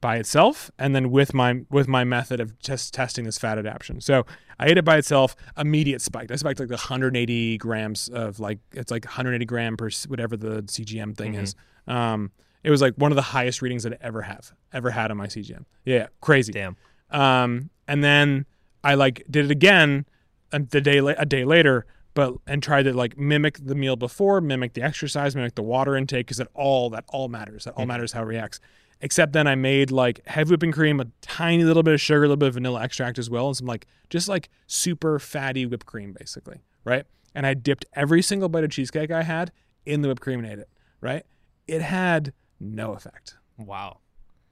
by 0.03 0.17
itself, 0.17 0.69
and 0.77 0.93
then 0.93 1.11
with 1.11 1.33
my 1.33 1.61
with 1.71 1.87
my 1.87 2.03
method 2.03 2.41
of 2.41 2.59
just 2.59 2.93
testing 2.93 3.23
this 3.23 3.37
fat 3.37 3.57
adaptation. 3.57 4.01
So 4.01 4.25
I 4.59 4.67
ate 4.67 4.77
it 4.77 4.83
by 4.83 4.97
itself, 4.97 5.33
immediate 5.57 6.01
spike. 6.01 6.29
I 6.29 6.35
spiked 6.35 6.59
like 6.59 6.67
the 6.67 6.73
180 6.73 7.57
grams 7.57 8.09
of 8.09 8.37
like 8.37 8.59
it's 8.73 8.91
like 8.91 9.05
180 9.05 9.45
gram 9.45 9.77
per 9.77 9.89
whatever 10.09 10.35
the 10.35 10.61
CGM 10.63 11.15
thing 11.15 11.35
is. 11.35 11.55
Um, 11.87 12.31
it 12.65 12.69
was 12.69 12.81
like 12.81 12.95
one 12.95 13.13
of 13.13 13.15
the 13.15 13.21
highest 13.21 13.61
readings 13.61 13.83
that 13.83 13.93
I 13.93 13.97
ever 14.01 14.23
have 14.23 14.51
ever 14.73 14.91
had 14.91 15.09
on 15.09 15.15
my 15.15 15.27
CGM. 15.27 15.63
Yeah, 15.85 16.07
crazy. 16.19 16.51
Damn. 16.51 16.75
Um, 17.09 17.69
and 17.87 18.03
then 18.03 18.45
I 18.83 18.95
like 18.95 19.23
did 19.31 19.45
it 19.45 19.51
again 19.51 20.05
a, 20.51 20.59
the 20.59 20.81
day 20.81 20.99
la- 20.99 21.13
a 21.17 21.25
day 21.25 21.45
later, 21.45 21.85
but 22.13 22.33
and 22.45 22.61
tried 22.61 22.83
to 22.83 22.93
like 22.93 23.17
mimic 23.17 23.57
the 23.65 23.75
meal 23.75 23.95
before, 23.95 24.41
mimic 24.41 24.73
the 24.73 24.81
exercise, 24.81 25.33
mimic 25.33 25.55
the 25.55 25.63
water 25.63 25.95
intake, 25.95 26.25
because 26.27 26.37
that 26.37 26.49
all 26.53 26.89
that 26.89 27.05
all 27.07 27.29
matters. 27.29 27.63
That 27.63 27.75
all 27.75 27.85
matters 27.85 28.11
how 28.11 28.23
it 28.23 28.25
reacts. 28.25 28.59
Except 29.01 29.33
then 29.33 29.47
I 29.47 29.55
made 29.55 29.91
like 29.91 30.25
heavy 30.27 30.51
whipping 30.51 30.71
cream, 30.71 30.99
a 30.99 31.07
tiny 31.21 31.63
little 31.63 31.83
bit 31.83 31.93
of 31.93 31.99
sugar, 32.01 32.19
a 32.19 32.27
little 32.27 32.37
bit 32.37 32.47
of 32.49 32.53
vanilla 32.53 32.81
extract 32.83 33.17
as 33.19 33.29
well, 33.29 33.47
and 33.47 33.57
some 33.57 33.67
like 33.67 33.85
just 34.09 34.27
like 34.29 34.49
super 34.67 35.19
fatty 35.19 35.65
whipped 35.65 35.85
cream, 35.85 36.15
basically, 36.17 36.61
right? 36.85 37.05
And 37.35 37.45
I 37.45 37.53
dipped 37.53 37.85
every 37.93 38.21
single 38.21 38.47
bite 38.49 38.63
of 38.63 38.69
cheesecake 38.71 39.11
I 39.11 39.23
had 39.23 39.51
in 39.85 40.01
the 40.01 40.07
whipped 40.07 40.21
cream 40.21 40.39
and 40.39 40.47
ate 40.47 40.59
it, 40.59 40.69
right? 41.01 41.23
It 41.67 41.81
had 41.81 42.31
no 42.59 42.93
effect, 42.93 43.35
Wow. 43.57 43.97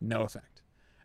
no 0.01 0.21
effect. 0.23 0.61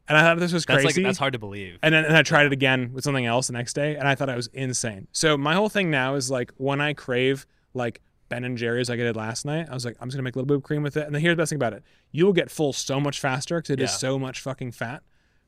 And 0.09 0.17
I 0.17 0.23
thought 0.23 0.39
this 0.39 0.53
was 0.53 0.65
That's 0.65 0.83
crazy. 0.85 1.01
like 1.03 1.09
that's 1.09 1.19
hard 1.19 1.33
to 1.33 1.39
believe. 1.39 1.79
And 1.83 1.93
then 1.95 2.05
and 2.05 2.17
I 2.17 2.23
tried 2.23 2.47
it 2.47 2.53
again 2.53 2.93
with 2.93 3.03
something 3.05 3.27
else 3.27 3.49
the 3.49 3.53
next 3.53 3.73
day, 3.75 3.97
and 3.97 4.07
I 4.09 4.15
thought 4.15 4.29
I 4.29 4.37
was 4.37 4.47
insane. 4.49 5.09
So 5.13 5.37
my 5.37 5.55
whole 5.55 5.69
thing 5.69 5.91
now 5.91 6.15
is 6.15 6.31
like 6.31 6.53
when 6.57 6.81
I 6.81 6.93
crave 6.95 7.45
like 7.75 8.01
Ben 8.29 8.45
and 8.45 8.59
Jerry's 8.59 8.89
like 8.89 8.99
I 9.01 9.05
did 9.05 9.17
last 9.17 9.45
night, 9.45 9.69
I 9.71 9.75
was 9.75 9.85
like, 9.85 9.97
I'm 10.01 10.09
just 10.09 10.17
gonna 10.17 10.25
make 10.25 10.35
a 10.35 10.39
little 10.39 10.47
bit 10.47 10.57
of 10.57 10.63
cream 10.63 10.83
with 10.83 10.97
it. 10.97 11.07
And 11.07 11.15
then 11.15 11.23
here's 11.23 11.33
the 11.33 11.43
best 11.43 11.51
thing 11.51 11.57
about 11.59 11.73
it: 11.73 11.83
you 12.13 12.25
will 12.27 12.33
get 12.33 12.51
full 12.51 12.73
so 12.73 12.99
much 13.01 13.21
faster 13.21 13.59
because 13.59 13.71
it 13.71 13.81
is 13.81 13.91
Yeah. 13.91 13.97
so 13.97 14.19
much 14.19 14.41
fucking 14.41 14.73
fat, 14.73 15.03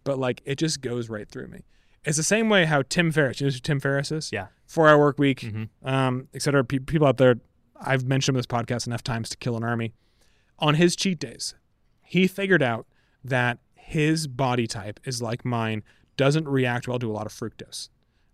but 0.05 0.19
like 0.19 0.41
it 0.45 0.57
just 0.57 0.81
goes 0.81 1.09
right 1.09 1.29
through 1.29 1.49
me. 1.49 1.65
It's 2.05 2.17
the 2.17 2.23
same 2.23 2.49
way 2.49 2.65
how 2.67 2.83
Tim 2.83 3.11
Ferriss, 3.11 3.41
you 3.41 3.47
know 3.47 3.53
who 3.53 3.59
Tim 3.59 3.81
Ferriss 3.81 4.13
is? 4.13 4.31
Yeah. 4.33 4.47
Four 4.67 4.89
hour 4.89 4.99
work 4.99 5.19
week, 5.19 5.41
Mhm. 5.41 5.69
um, 5.83 6.29
et 6.33 6.43
cetera. 6.43 6.65
Pe- 6.65 6.79
people 6.79 7.07
out 7.09 7.17
there, 7.17 7.41
I've 7.81 8.05
mentioned 8.07 8.37
this 8.39 8.47
podcast 8.47 8.87
enough 8.87 9.03
times 9.03 9.29
to 9.31 9.37
kill 9.37 9.57
an 9.57 9.65
army. 9.65 9.93
On 10.61 10.75
his 10.75 10.95
cheat 10.95 11.19
days, 11.19 11.55
he 12.03 12.27
figured 12.29 12.63
out 12.63 12.87
that 13.25 13.59
his 13.75 14.27
body 14.29 14.67
type 14.67 15.01
is 15.05 15.21
like 15.21 15.45
mine, 15.45 15.83
doesn't 16.17 16.47
react 16.49 16.87
well 16.87 16.99
to 16.99 17.11
a 17.11 17.13
lot 17.13 17.27
of 17.27 17.33
fructose, 17.33 17.89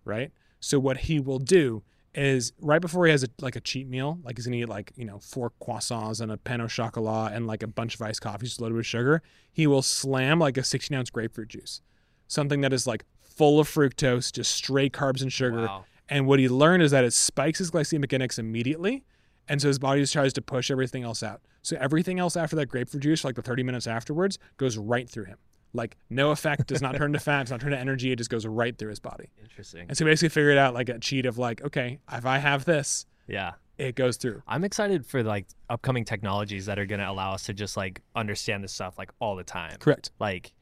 right? 0.04 0.32
So 0.60 0.78
what 0.78 0.98
he 0.98 1.18
will 1.20 1.38
do 1.38 1.82
is 2.14 2.52
right 2.60 2.80
before 2.80 3.06
he 3.06 3.10
has 3.10 3.24
a, 3.24 3.28
like 3.40 3.56
a 3.56 3.60
cheat 3.60 3.88
meal, 3.88 4.18
like 4.22 4.36
he's 4.36 4.46
gonna 4.46 4.56
eat 4.56 4.68
like 4.68 4.92
you 4.96 5.04
know 5.04 5.18
four 5.18 5.52
croissants 5.62 6.20
and 6.20 6.30
a 6.30 6.36
pain 6.36 6.60
au 6.60 6.68
chocolat 6.68 7.32
and 7.32 7.46
like 7.46 7.62
a 7.62 7.66
bunch 7.66 7.94
of 7.94 8.02
iced 8.02 8.20
coffee 8.20 8.46
just 8.46 8.60
loaded 8.60 8.76
with 8.76 8.86
sugar. 8.86 9.22
He 9.52 9.66
will 9.66 9.82
slam 9.82 10.38
like 10.38 10.56
a 10.56 10.64
16 10.64 10.96
ounce 10.96 11.10
grapefruit 11.10 11.48
juice, 11.48 11.80
something 12.28 12.60
that 12.60 12.72
is 12.72 12.86
like 12.86 13.04
full 13.20 13.58
of 13.58 13.68
fructose, 13.68 14.32
just 14.32 14.54
straight 14.54 14.92
carbs 14.92 15.22
and 15.22 15.32
sugar. 15.32 15.62
Wow. 15.62 15.84
And 16.08 16.26
what 16.26 16.38
he 16.38 16.48
learned 16.48 16.82
is 16.82 16.90
that 16.90 17.04
it 17.04 17.12
spikes 17.12 17.58
his 17.58 17.70
glycemic 17.70 18.12
index 18.12 18.38
immediately. 18.38 19.04
And 19.48 19.60
so 19.60 19.68
his 19.68 19.78
body 19.78 20.00
just 20.00 20.12
tries 20.12 20.32
to 20.34 20.42
push 20.42 20.70
everything 20.70 21.02
else 21.02 21.22
out. 21.22 21.40
So 21.62 21.76
everything 21.80 22.18
else 22.18 22.36
after 22.36 22.56
that 22.56 22.66
grapefruit 22.66 23.02
juice, 23.02 23.24
like 23.24 23.34
the 23.34 23.42
30 23.42 23.62
minutes 23.62 23.86
afterwards, 23.86 24.38
goes 24.56 24.76
right 24.76 25.08
through 25.08 25.24
him. 25.24 25.38
Like 25.74 25.96
no 26.08 26.30
effect, 26.30 26.68
does 26.68 26.80
not 26.80 26.94
turn 26.96 27.12
to 27.12 27.18
fat, 27.18 27.42
does 27.44 27.50
not 27.50 27.60
turn 27.60 27.72
to 27.72 27.78
energy. 27.78 28.12
It 28.12 28.16
just 28.16 28.30
goes 28.30 28.46
right 28.46 28.76
through 28.78 28.90
his 28.90 29.00
body. 29.00 29.28
Interesting. 29.42 29.86
And 29.88 29.98
so 29.98 30.04
he 30.04 30.10
basically 30.10 30.28
figured 30.30 30.56
out 30.56 30.72
like 30.72 30.88
a 30.88 30.98
cheat 31.00 31.26
of 31.26 31.36
like, 31.36 31.62
okay, 31.64 31.98
if 32.12 32.24
I 32.24 32.38
have 32.38 32.64
this, 32.64 33.06
Yeah. 33.26 33.52
it 33.76 33.96
goes 33.96 34.16
through. 34.16 34.42
I'm 34.46 34.62
excited 34.64 35.04
for 35.04 35.22
like 35.24 35.46
upcoming 35.68 36.04
technologies 36.04 36.66
that 36.66 36.78
are 36.78 36.86
going 36.86 37.00
to 37.00 37.10
allow 37.10 37.32
us 37.34 37.42
to 37.46 37.52
just 37.54 37.76
like 37.76 38.00
understand 38.14 38.62
this 38.62 38.72
stuff 38.72 38.96
like 38.96 39.10
all 39.18 39.34
the 39.34 39.42
time. 39.44 39.76
Correct. 39.80 40.12
Like, 40.20 40.52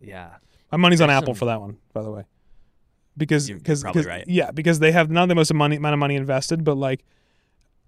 yeah. 0.00 0.34
My 0.70 0.76
money's 0.78 1.00
on 1.00 1.10
Apple 1.10 1.34
some- 1.34 1.38
for 1.38 1.44
that 1.46 1.60
one, 1.60 1.78
by 1.92 2.02
the 2.02 2.10
way. 2.10 2.24
Because 3.16 3.48
because 3.48 3.84
right. 3.84 4.24
yeah, 4.26 4.50
because 4.50 4.80
they 4.80 4.90
have 4.90 5.08
not 5.08 5.28
the 5.28 5.36
most 5.36 5.54
money 5.54 5.76
amount 5.76 5.92
of 5.92 6.00
money 6.00 6.16
invested, 6.16 6.64
but 6.64 6.76
like 6.76 7.04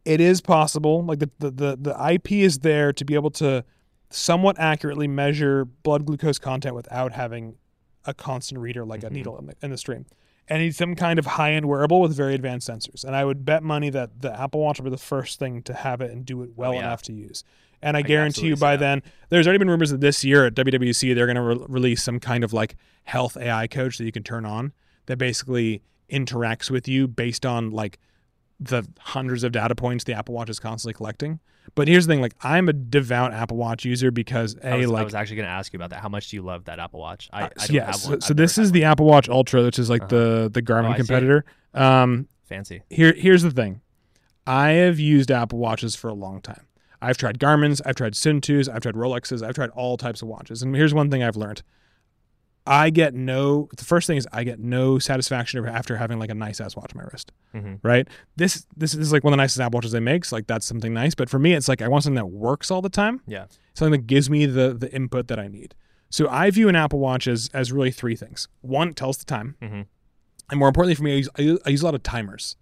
it 0.05 0.21
is 0.21 0.41
possible. 0.41 1.03
Like 1.05 1.19
the, 1.19 1.29
the 1.41 1.51
the 1.51 1.77
the 1.81 2.13
IP 2.13 2.31
is 2.33 2.61
there 2.61 2.93
to 2.93 3.05
be 3.05 3.17
able 3.17 3.31
to 3.33 3.65
somewhat 4.11 4.59
accurately 4.59 5.09
measure 5.09 5.65
blood 5.65 6.07
glucose 6.07 6.39
content 6.39 6.75
without 6.75 7.13
having 7.13 7.57
a 8.05 8.15
constant 8.15 8.61
reader 8.61 8.85
like 8.85 9.03
a 9.03 9.09
Mhm. 9.09 9.13
needle 9.13 9.39
in 9.39 9.47
the, 9.47 9.55
in 9.63 9.71
the 9.71 9.77
stream. 9.79 10.07
And 10.49 10.63
it's 10.63 10.77
some 10.77 10.95
kind 10.95 11.19
of 11.19 11.27
high 11.27 11.53
end 11.55 11.67
wearable 11.67 12.01
with 12.01 12.15
very 12.17 12.35
advanced 12.35 12.69
sensors. 12.69 13.03
And 13.05 13.17
I 13.17 13.25
would 13.25 13.45
bet 13.45 13.65
money 13.65 13.91
that 13.91 14.23
the 14.23 14.39
Apple 14.41 14.61
Watch 14.61 14.79
will 14.79 14.85
be 14.85 14.91
the 14.91 14.97
first 14.97 15.41
thing 15.41 15.61
to 15.63 15.75
have 15.75 16.01
it 16.01 16.13
and 16.13 16.25
do 16.25 16.43
it 16.43 16.51
well 16.55 16.71
Oh, 16.71 16.75
yeah. 16.75 16.81
enough 16.81 17.03
to 17.03 17.13
use. 17.13 17.43
And 17.83 17.97
I, 17.97 18.01
I 18.01 18.03
guarantee 18.03 18.47
you 18.47 18.57
by 18.57 18.77
then, 18.77 19.03
there's 19.29 19.47
already 19.47 19.59
been 19.59 19.69
rumors 19.69 19.91
that 19.91 20.01
this 20.01 20.25
year 20.25 20.47
at 20.47 20.55
WWDC 20.55 21.15
they're 21.15 21.27
going 21.27 21.35
to 21.37 21.43
re- 21.43 21.67
release 21.69 22.03
some 22.03 22.21
kind 22.21 22.45
of 22.45 22.53
like 22.53 22.77
health 23.05 23.37
AI 23.37 23.67
coach 23.67 23.99
that 23.99 24.05
you 24.05 24.13
can 24.13 24.23
turn 24.23 24.45
on 24.47 24.73
that 25.07 25.19
basically 25.19 25.83
interacts 26.11 26.71
with 26.71 26.87
you 26.87 27.09
based 27.09 27.45
on 27.45 27.71
like 27.71 27.99
the 28.61 28.87
hundreds 28.99 29.43
of 29.45 29.53
data 29.53 29.75
points 29.75 30.05
the 30.05 30.15
Apple 30.15 30.35
Watch 30.35 30.49
is 30.51 30.59
constantly 30.59 30.95
collecting. 30.95 31.41
But 31.75 31.89
here's 31.89 32.07
the 32.07 32.13
thing: 32.13 32.21
like 32.23 32.35
I'm 32.43 32.69
a 32.69 32.73
devout 32.73 33.33
Apple 33.35 33.57
Watch 33.57 33.85
user 33.85 34.11
because 34.11 34.57
a 34.63 34.69
I 34.75 34.77
was, 34.77 34.91
I 34.93 35.03
was 35.03 35.15
actually 35.15 35.37
going 35.37 35.47
to 35.47 35.53
ask 35.53 35.73
you 35.73 35.77
about 35.79 35.91
that. 35.91 36.01
How 36.01 36.09
much 36.09 36.29
do 36.31 36.37
you 36.37 36.43
love 36.43 36.65
that 36.67 36.79
Apple 36.79 37.01
Watch? 37.01 37.29
I, 37.33 37.43
uh, 37.45 37.49
I 37.59 37.67
yeah, 37.71 37.87
have 37.87 37.97
so, 37.97 38.11
one. 38.11 38.21
so 38.21 38.35
this 38.35 38.57
is 38.57 38.73
the 38.73 38.85
Apple 38.85 39.07
Watch 39.07 39.29
Ultra, 39.29 39.65
which 39.65 39.79
is 39.79 39.91
like 39.91 40.03
Uh-huh. 40.03 40.09
the 40.11 40.51
the 40.55 40.61
Oh, 40.61 40.63
Garmin 40.63 40.93
it. 40.95 40.97
competitor. 40.97 41.45
Um, 41.75 42.29
fancy. 42.45 42.83
here 42.89 43.13
here's 43.17 43.43
the 43.43 43.51
thing. 43.51 43.81
I 44.47 44.71
have 44.71 44.99
used 45.01 45.31
Apple 45.31 45.59
Watches 45.59 45.97
for 45.97 46.09
a 46.09 46.15
long 46.15 46.41
time. 46.41 46.67
I've 47.03 47.19
tried 47.19 47.39
Garmin's, 47.39 47.81
I've 47.83 47.97
tried 47.97 48.15
Suunto's, 48.15 48.69
I've 48.69 48.81
tried 48.81 48.95
Rolex's, 48.95 49.43
I've 49.43 49.55
tried 49.57 49.71
all 49.71 49.97
types 49.97 50.23
of 50.23 50.29
watches. 50.29 50.63
And 50.63 50.75
here's 50.75 50.95
one 50.95 51.11
thing 51.11 51.23
I've 51.23 51.37
learned. 51.37 51.63
I 52.67 52.91
get 52.91 53.15
no 53.15 53.69
the 53.77 53.85
first 53.85 54.07
thing 54.07 54.17
is 54.17 54.27
I 54.33 54.43
get 54.45 54.59
no 54.59 54.99
satisfaction 54.99 55.65
after 55.67 55.97
having 55.97 56.19
like 56.19 56.31
a 56.31 56.35
nice 56.35 56.61
ass 56.61 56.75
watch 56.77 56.93
on 56.95 56.99
my 57.03 57.09
wrist. 57.11 57.33
hmm 57.53 57.75
Right? 57.83 58.09
This 58.37 58.67
this 58.77 58.95
is 58.95 59.13
like 59.13 59.23
one 59.25 59.33
of 59.33 59.37
the 59.37 59.43
nicest 59.43 59.61
Apple 59.61 59.77
watches 59.79 59.93
they 59.93 60.01
make. 60.01 60.25
So 60.25 60.37
like 60.37 60.47
that's 60.47 60.67
something 60.67 60.93
nice. 60.93 61.15
But 61.15 61.31
for 61.31 61.39
me, 61.39 61.55
it's 61.55 61.69
like 61.69 61.81
I 61.83 61.89
want 61.89 62.05
something 62.05 62.17
that 62.17 62.27
works 62.27 62.71
all 62.71 62.83
the 62.83 62.89
time. 62.89 63.21
Yeah. 63.27 63.47
Something 63.75 63.93
that 64.01 64.07
gives 64.07 64.29
me 64.29 64.47
the 64.47 64.75
the 64.75 64.93
input 64.93 65.29
that 65.29 65.39
I 65.39 65.49
need. 65.49 65.75
So 66.11 66.29
I 66.29 66.51
view 66.51 66.69
an 66.69 66.77
Apple 66.77 66.99
Watch 66.99 67.27
as 67.29 67.51
as 67.55 67.73
really 67.73 67.91
three 67.91 68.17
things. 68.17 68.49
One, 68.63 68.89
it 68.89 68.97
tells 68.97 69.19
the 69.19 69.25
time. 69.27 69.57
hmm 69.61 69.83
And 70.51 70.59
more 70.59 70.69
importantly 70.69 70.95
for 70.97 71.03
me, 71.05 71.13
I 71.13 71.17
use, 71.17 71.29
I 71.39 71.43
use, 71.43 71.59
I 71.67 71.69
use 71.71 71.83
a 71.83 71.85
lot 71.85 71.95
of 71.95 72.03
timers. 72.03 72.57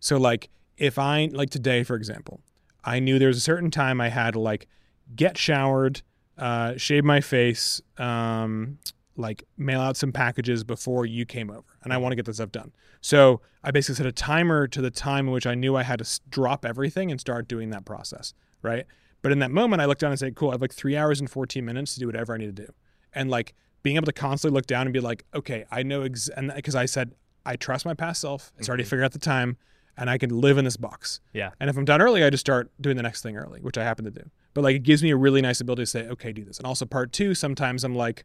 So 0.00 0.16
like 0.16 0.48
if 0.76 0.98
I 0.98 1.28
like 1.32 1.50
today, 1.50 1.82
for 1.82 1.96
example, 1.96 2.40
I 2.84 3.00
knew 3.00 3.18
there 3.18 3.28
was 3.28 3.38
a 3.38 3.40
certain 3.52 3.70
time 3.70 4.00
I 4.00 4.08
had 4.08 4.32
to 4.34 4.40
like 4.40 4.66
get 5.14 5.36
showered, 5.38 6.02
uh, 6.38 6.74
shave 6.76 7.04
my 7.04 7.20
face, 7.20 7.80
um, 7.98 8.78
like 9.16 9.44
mail 9.56 9.80
out 9.80 9.96
some 9.96 10.12
packages 10.12 10.64
before 10.64 11.06
you 11.06 11.24
came 11.24 11.50
over, 11.50 11.64
and 11.82 11.92
I 11.92 11.96
want 11.96 12.12
to 12.12 12.16
get 12.16 12.26
this 12.26 12.36
stuff 12.36 12.52
done. 12.52 12.72
So 13.00 13.40
I 13.64 13.70
basically 13.70 13.96
set 13.96 14.06
a 14.06 14.12
timer 14.12 14.66
to 14.68 14.80
the 14.80 14.90
time 14.90 15.26
in 15.28 15.32
which 15.32 15.46
I 15.46 15.54
knew 15.54 15.76
I 15.76 15.82
had 15.82 15.98
to 16.00 16.20
drop 16.28 16.64
everything 16.64 17.10
and 17.10 17.20
start 17.20 17.48
doing 17.48 17.70
that 17.70 17.84
process, 17.84 18.34
right? 18.62 18.84
But 19.22 19.32
in 19.32 19.38
that 19.40 19.50
moment, 19.50 19.80
I 19.82 19.86
looked 19.86 20.00
down 20.00 20.10
and 20.12 20.18
said, 20.18 20.34
"Cool, 20.36 20.50
I 20.50 20.52
have 20.52 20.60
like 20.60 20.72
three 20.74 20.96
hours 20.96 21.20
and 21.20 21.30
14 21.30 21.64
minutes 21.64 21.94
to 21.94 22.00
do 22.00 22.06
whatever 22.06 22.34
I 22.34 22.38
need 22.38 22.54
to 22.56 22.66
do," 22.66 22.72
and 23.14 23.30
like 23.30 23.54
being 23.82 23.96
able 23.96 24.06
to 24.06 24.12
constantly 24.12 24.54
look 24.54 24.66
down 24.66 24.82
and 24.86 24.92
be 24.92 25.00
like, 25.00 25.24
"Okay, 25.34 25.64
I 25.70 25.82
know," 25.82 26.02
ex-, 26.02 26.28
and 26.28 26.52
because 26.54 26.74
I 26.74 26.86
said 26.86 27.12
I 27.44 27.56
trust 27.56 27.84
my 27.86 27.94
past 27.94 28.20
self, 28.20 28.52
it's 28.58 28.68
already 28.68 28.82
Mhm. 28.84 28.88
figured 28.88 29.04
out 29.04 29.12
the 29.12 29.18
time, 29.20 29.56
and 29.96 30.10
I 30.10 30.18
can 30.18 30.30
live 30.40 30.58
in 30.58 30.64
this 30.64 30.76
box. 30.76 31.20
Yeah. 31.32 31.52
And 31.60 31.70
if 31.70 31.76
I'm 31.76 31.84
done 31.84 32.02
early, 32.02 32.22
I 32.24 32.28
just 32.30 32.40
start 32.40 32.70
doing 32.80 32.96
the 32.96 33.02
next 33.04 33.22
thing 33.22 33.36
early, 33.36 33.60
which 33.60 33.78
I 33.78 33.84
happen 33.84 34.04
to 34.04 34.10
do. 34.10 34.30
But 34.52 34.62
like 34.64 34.74
it 34.76 34.82
gives 34.82 35.02
me 35.02 35.10
a 35.10 35.16
really 35.16 35.40
nice 35.40 35.60
ability 35.60 35.82
to 35.82 35.86
say, 35.86 36.08
okay, 36.08 36.32
do 36.32 36.44
this. 36.44 36.58
And 36.58 36.66
also 36.66 36.84
part 36.86 37.12
two, 37.12 37.34
sometimes 37.34 37.84
I'm 37.84 37.94
like, 37.94 38.24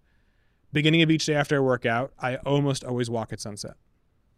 beginning 0.74 1.02
of 1.02 1.12
each 1.12 1.26
day 1.26 1.34
after 1.36 1.56
I 1.56 1.60
work 1.60 1.86
out, 1.86 2.14
I 2.20 2.36
almost 2.38 2.84
always 2.84 3.10
walk 3.10 3.32
at 3.34 3.40
sunset. 3.40 3.74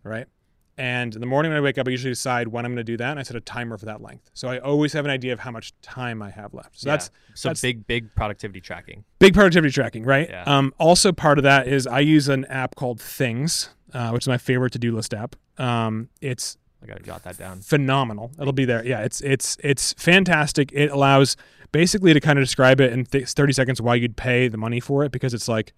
Right. 0.04 0.28
And 0.76 1.14
in 1.14 1.22
the 1.22 1.28
morning 1.28 1.52
when 1.52 1.58
I 1.58 1.62
wake 1.62 1.78
up, 1.78 1.88
I 1.88 1.92
usually 1.92 2.12
decide 2.12 2.48
when 2.48 2.66
I'm 2.66 2.72
going 2.72 2.78
to 2.84 2.84
do 2.84 2.98
that. 2.98 3.12
And 3.12 3.20
I 3.20 3.24
set 3.24 3.36
a 3.36 3.40
timer 3.42 3.78
for 3.78 3.86
that 3.86 4.02
length. 4.02 4.32
So 4.34 4.48
I 4.48 4.58
always 4.58 4.92
have 4.94 5.06
an 5.06 5.12
idea 5.12 5.32
of 5.32 5.40
how 5.40 5.52
much 5.52 5.72
time 5.84 6.22
I 6.24 6.32
have 6.32 6.54
left. 6.56 6.80
So 6.80 6.90
Yeah. 6.90 6.94
that's 6.96 7.12
so 7.36 7.50
that's- 7.50 7.62
big, 7.62 7.86
big 7.86 8.14
productivity 8.16 8.60
tracking. 8.60 9.04
big 9.20 9.36
productivity 9.36 9.72
tracking, 9.72 10.04
right? 10.04 10.28
Yeah. 10.30 10.44
Um, 10.46 10.74
also, 10.80 11.12
part 11.12 11.38
of 11.38 11.44
that 11.44 11.68
is 11.68 11.86
I 11.86 12.00
use 12.00 12.28
an 12.28 12.46
app 12.46 12.74
called 12.76 13.00
Things, 13.00 13.70
uh, 13.94 14.10
which 14.10 14.24
is 14.24 14.28
my 14.28 14.40
favorite 14.40 14.72
to 14.74 14.80
do 14.80 14.92
list 14.96 15.14
app. 15.14 15.36
Um, 15.60 16.10
it's 16.22 16.58
I 16.82 16.88
got 16.88 16.98
to 16.98 17.04
jot 17.04 17.24
that 17.24 17.38
down. 17.38 17.62
phenomenal. 17.62 18.32
It'll 18.42 18.52
be 18.52 18.66
there. 18.66 18.84
Yeah, 18.84 19.02
it's 19.02 19.22
it's 19.22 19.58
it's 19.64 19.94
fantastic. 19.94 20.72
It 20.74 20.90
allows 20.90 21.38
basically 21.72 22.14
to 22.14 22.20
kind 22.20 22.40
of 22.40 22.44
describe 22.44 22.82
it 22.82 22.92
in 22.92 23.06
th- 23.06 23.30
30 23.30 23.54
seconds 23.54 23.80
why 23.82 23.94
you'd 23.96 24.18
pay 24.18 24.48
the 24.48 24.58
money 24.58 24.80
for 24.80 25.04
it 25.06 25.12
because 25.12 25.34
it's 25.36 25.48
like 25.48 25.72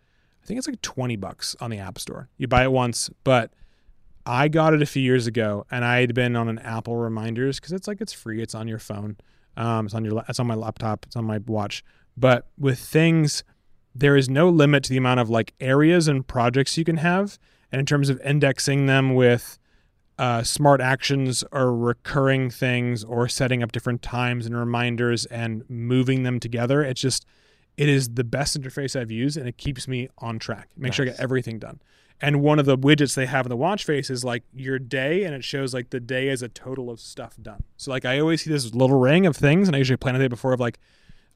I 0.46 0.48
think 0.48 0.60
it's 0.60 0.68
like 0.68 0.82
20 0.82 1.16
bucks 1.16 1.56
on 1.60 1.72
the 1.72 1.80
App 1.80 1.98
Store. 1.98 2.30
You 2.38 2.48
buy 2.48 2.64
it 2.64 2.72
once, 2.72 3.10
but 3.24 3.52
I 4.28 4.48
got 4.48 4.76
it 4.76 4.82
a 4.84 4.86
few 4.86 5.02
years 5.02 5.26
ago 5.26 5.66
and 5.72 5.84
I 5.84 6.02
had 6.02 6.14
been 6.14 6.36
on 6.36 6.48
an 6.48 6.60
Apple 6.60 6.98
reminders 6.98 7.60
because 7.60 7.74
it's 7.74 7.88
like 7.88 8.00
it's 8.00 8.14
free. 8.14 8.44
It's 8.44 8.54
on 8.54 8.68
your 8.68 8.78
phone. 8.78 9.18
Um, 9.58 9.88
it's 9.88 9.96
on 9.96 10.06
your 10.06 10.24
it's 10.30 10.40
on 10.40 10.46
my 10.46 10.54
laptop. 10.54 11.06
It's 11.08 11.16
on 11.16 11.26
my 11.26 11.40
watch. 11.48 11.84
But 12.16 12.48
with 12.60 12.78
things, 12.78 13.44
there 13.96 14.16
is 14.16 14.30
no 14.30 14.48
limit 14.50 14.84
to 14.84 14.92
the 14.92 14.98
amount 14.98 15.20
of 15.20 15.32
like 15.32 15.56
areas 15.60 16.08
and 16.08 16.26
projects 16.26 16.78
you 16.78 16.84
can 16.84 16.98
have, 16.98 17.40
and 17.72 17.80
in 17.80 17.88
terms 17.88 18.10
of 18.10 18.22
indexing 18.22 18.86
them 18.86 19.16
with 19.16 19.58
uh, 20.20 20.44
smart 20.44 20.80
actions 20.80 21.44
or 21.52 21.76
recurring 21.76 22.52
things 22.52 23.04
or 23.04 23.28
setting 23.28 23.64
up 23.64 23.72
different 23.72 24.04
times 24.04 24.46
and 24.46 24.56
reminders 24.56 25.26
and 25.26 25.68
moving 25.70 26.22
them 26.24 26.40
together. 26.40 26.84
It's 26.84 27.02
just, 27.02 27.26
it 27.78 27.90
is 27.90 28.10
the 28.16 28.24
best 28.24 28.60
interface 28.60 29.00
I've 29.00 29.12
used 29.12 29.38
and 29.38 29.48
it 29.48 29.58
keeps 29.58 29.88
me 29.88 30.10
on 30.20 30.40
track. 30.40 30.70
Make 30.78 30.94
sure 30.94 31.06
I 31.06 31.10
get 31.10 31.20
everything 31.20 31.60
done. 31.60 31.82
And 32.22 32.42
one 32.42 32.60
of 32.60 32.66
the 32.66 32.78
widgets 32.78 33.14
they 33.16 33.26
have 33.26 33.46
in 33.46 33.50
the 33.50 33.58
watch 33.58 33.84
face 33.84 34.10
is 34.10 34.24
like 34.24 34.44
your 34.54 34.80
day 34.80 35.26
and 35.26 35.36
it 35.36 35.44
shows 35.44 35.74
like 35.74 35.90
the 35.90 36.00
day 36.00 36.30
as 36.30 36.42
a 36.42 36.48
total 36.48 36.90
of 36.90 37.02
stuff 37.02 37.36
done. 37.42 37.64
So 37.76 37.92
like 37.92 38.06
I 38.06 38.20
always 38.20 38.44
see 38.44 38.50
this 38.50 38.74
little 38.74 38.98
ring 38.98 39.26
of 39.26 39.36
things 39.36 39.68
and 39.68 39.76
I 39.76 39.80
usually 39.80 39.98
plan 39.98 40.16
a 40.16 40.20
day 40.20 40.30
before 40.30 40.54
of 40.54 40.60
like, 40.62 40.80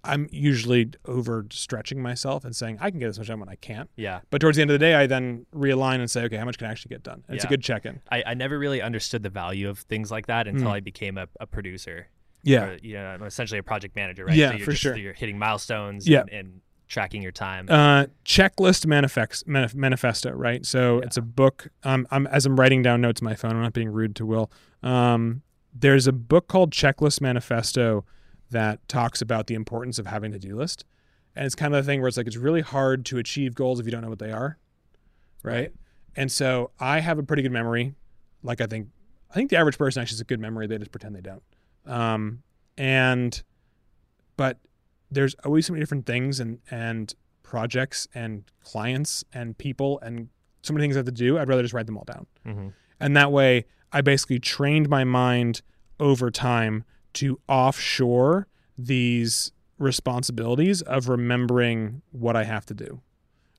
I'm 0.01 0.29
usually 0.31 0.85
overstretching 1.03 1.97
myself 1.97 2.45
and 2.45 2.55
saying 2.55 2.77
I 2.79 2.89
can 2.89 2.99
get 2.99 3.07
this 3.07 3.17
much 3.17 3.27
done 3.27 3.41
when 3.41 3.49
I 3.49 3.55
can't. 3.55 3.89
Yeah. 3.97 4.21
But 4.29 4.39
towards 4.39 4.55
the 4.55 4.61
end 4.61 4.71
of 4.71 4.75
the 4.75 4.79
day, 4.79 4.95
I 4.95 5.07
then 5.07 5.45
realign 5.53 5.95
and 5.99 6.09
say, 6.09 6.23
okay, 6.23 6.37
how 6.37 6.45
much 6.45 6.57
can 6.57 6.67
I 6.67 6.71
actually 6.71 6.89
get 6.95 7.03
done? 7.03 7.23
And 7.27 7.35
It's 7.35 7.43
a 7.43 7.49
good 7.49 7.61
check 7.61 7.85
in. 7.85 7.99
I, 8.09 8.23
I 8.27 8.33
never 8.33 8.57
really 8.57 8.81
understood 8.81 9.23
the 9.23 9.29
value 9.29 9.69
of 9.69 9.79
things 9.79 10.09
like 10.09 10.27
that 10.27 10.47
until 10.47 10.67
Mm. 10.67 10.71
I 10.73 10.79
became 10.79 11.17
a, 11.17 11.27
a 11.41 11.45
producer. 11.45 12.07
Yeah. 12.43 12.63
Or, 12.65 12.77
you 12.81 12.93
know, 12.93 13.05
I'm 13.05 13.23
essentially 13.23 13.59
a 13.59 13.63
project 13.63 13.95
manager, 13.95 14.25
right? 14.25 14.35
Yeah, 14.35 14.51
so 14.51 14.57
you're 14.57 14.65
for 14.65 14.71
just, 14.71 14.81
sure. 14.83 14.95
You're 14.97 15.13
hitting 15.13 15.37
milestones 15.37 16.07
Yeah. 16.07 16.21
and, 16.21 16.29
and 16.29 16.61
tracking 16.87 17.21
your 17.21 17.31
time. 17.31 17.67
uh, 17.69 18.05
checklist 18.25 18.85
manifex, 18.85 19.43
manif- 19.43 19.75
manifesto, 19.75 20.31
right? 20.31 20.65
So 20.65 20.97
Yeah. 20.99 21.05
it's 21.05 21.17
a 21.17 21.21
book. 21.21 21.67
Um, 21.83 22.07
I'm 22.11 22.25
as 22.27 22.45
I'm 22.45 22.59
writing 22.59 22.81
down 22.81 23.01
notes 23.01 23.21
on 23.21 23.25
my 23.25 23.35
phone. 23.35 23.51
I'm 23.51 23.61
not 23.61 23.73
being 23.73 23.89
rude 23.89 24.15
to 24.15 24.25
Will. 24.25 24.51
Um, 24.81 25.41
there's 25.73 26.07
a 26.07 26.11
book 26.11 26.47
called 26.47 26.71
Checklist 26.71 27.21
Manifesto 27.21 28.05
that 28.49 28.85
talks 28.87 29.21
about 29.21 29.45
the 29.47 29.53
importance 29.53 29.99
of 29.99 30.07
having 30.07 30.33
a 30.33 30.39
to-do 30.39 30.55
list, 30.57 30.83
and 31.35 31.45
it's 31.45 31.53
kind 31.53 31.75
of 31.75 31.85
the 31.85 31.91
thing 31.91 31.99
where 32.01 32.07
it's 32.07 32.17
like 32.17 32.25
it's 32.25 32.37
really 32.37 32.61
hard 32.61 33.05
to 33.05 33.19
achieve 33.19 33.53
goals 33.53 33.79
if 33.79 33.85
you 33.85 33.91
don't 33.91 34.01
know 34.01 34.09
what 34.09 34.17
they 34.19 34.31
are, 34.31 34.57
right? 35.43 35.53
Right. 35.55 35.73
And 36.15 36.31
so 36.31 36.71
I 36.79 37.01
have 37.01 37.19
a 37.19 37.23
pretty 37.23 37.43
good 37.43 37.51
memory. 37.51 37.93
Like 38.41 38.61
I 38.61 38.65
think, 38.65 38.87
I 39.29 39.35
think 39.35 39.51
the 39.51 39.57
average 39.57 39.77
person 39.77 40.01
actually 40.01 40.15
has 40.15 40.21
a 40.21 40.25
good 40.25 40.39
memory. 40.39 40.65
They 40.65 40.77
just 40.79 40.91
pretend 40.91 41.15
they 41.15 41.21
don't. 41.21 41.43
Um, 41.86 42.43
and, 42.77 43.41
but 44.38 44.57
there's 45.11 45.36
always 45.45 45.65
so 45.65 45.73
many 45.73 45.82
different 45.82 46.05
things 46.05 46.39
and 46.39 46.59
and 46.69 47.13
projects 47.43 48.07
and 48.13 48.43
clients 48.63 49.23
and 49.34 49.57
people 49.57 49.99
and 50.01 50.30
so 50.61 50.73
many 50.73 50.84
things 50.84 50.95
I 50.95 50.99
have 50.99 51.05
to 51.07 51.11
do. 51.11 51.39
I'd 51.39 51.47
rather 51.49 51.63
just 51.63 51.73
write 51.73 51.88
them 51.88 51.97
all 51.97 52.05
down. 52.05 52.27
hmm 52.45 52.67
And 52.99 53.17
that 53.17 53.32
way, 53.32 53.65
I 53.91 54.01
basically 54.01 54.39
trained 54.39 54.88
my 54.89 55.03
mind 55.03 55.61
over 55.99 56.30
time 56.30 56.84
to 57.13 57.39
offshore 57.47 58.47
these 58.77 59.51
responsibilities 59.77 60.82
of 60.84 61.09
remembering 61.09 62.01
what 62.11 62.36
I 62.36 62.43
have 62.43 62.65
to 62.67 62.73
do. 62.73 63.01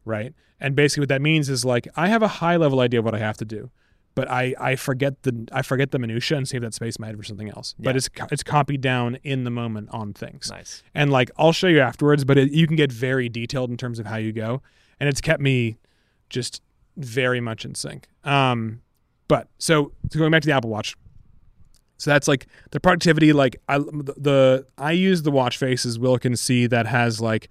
Right. 0.05 0.35
And 0.61 0.77
basically, 0.77 1.03
what 1.03 1.09
that 1.09 1.23
means 1.23 1.49
is 1.49 1.65
like, 1.65 1.89
I 1.97 2.09
have 2.09 2.23
a 2.23 2.29
high 2.29 2.57
level 2.57 2.81
idea 2.81 3.01
of 3.01 3.05
what 3.05 3.15
I 3.15 3.19
have 3.19 3.37
to 3.39 3.45
do, 3.45 3.71
but 4.15 4.31
I 4.31 4.55
I 4.59 4.77
forget 4.77 5.23
the 5.23 5.49
I 5.53 5.63
forget 5.63 5.91
the 5.91 5.99
minutia 5.99 6.37
and 6.37 6.49
save 6.49 6.63
that 6.63 6.75
space 6.75 6.97
in 6.97 7.03
my 7.03 7.07
head 7.09 7.17
for 7.17 7.23
something 7.23 7.49
else. 7.51 7.75
But 7.79 7.97
it's 7.97 8.09
it's 8.31 8.43
copied 8.43 8.81
down 8.81 9.19
in 9.23 9.45
the 9.45 9.51
moment 9.51 9.89
on 9.93 10.13
things. 10.13 10.51
Nice. 10.51 10.83
And 10.95 11.11
like 11.11 11.31
I'll 11.39 11.53
show 11.53 11.69
you 11.69 11.81
afterwards, 11.81 12.25
but 12.25 12.39
it, 12.39 12.51
you 12.51 12.67
can 12.67 12.77
get 12.77 12.93
very 12.93 13.29
detailed 13.29 13.71
in 13.71 13.77
terms 13.77 13.99
of 13.99 14.07
how 14.07 14.17
you 14.17 14.33
go, 14.33 14.63
and 14.99 15.09
it's 15.09 15.21
kept 15.21 15.41
me 15.41 15.79
just 16.29 16.63
very 16.97 17.41
much 17.41 17.65
in 17.65 17.75
sync. 17.75 18.09
Um, 18.25 18.83
but 19.29 19.49
so, 19.59 19.93
so 20.11 20.19
going 20.19 20.31
back 20.31 20.43
to 20.43 20.47
the 20.47 20.55
Apple 20.55 20.71
Watch, 20.71 20.97
so 21.99 22.11
that's 22.11 22.27
like 22.27 22.47
the 22.71 22.81
productivity. 22.81 23.33
Like 23.33 23.61
I 23.69 23.79
the, 23.79 24.15
the 24.17 24.67
I 24.79 24.93
use 24.93 25.23
the 25.23 25.31
watch 25.31 25.59
face 25.59 25.85
as 25.85 25.99
Will 25.99 26.19
can 26.19 26.35
see 26.35 26.67
that 26.67 26.87
has 26.87 27.21
like 27.21 27.49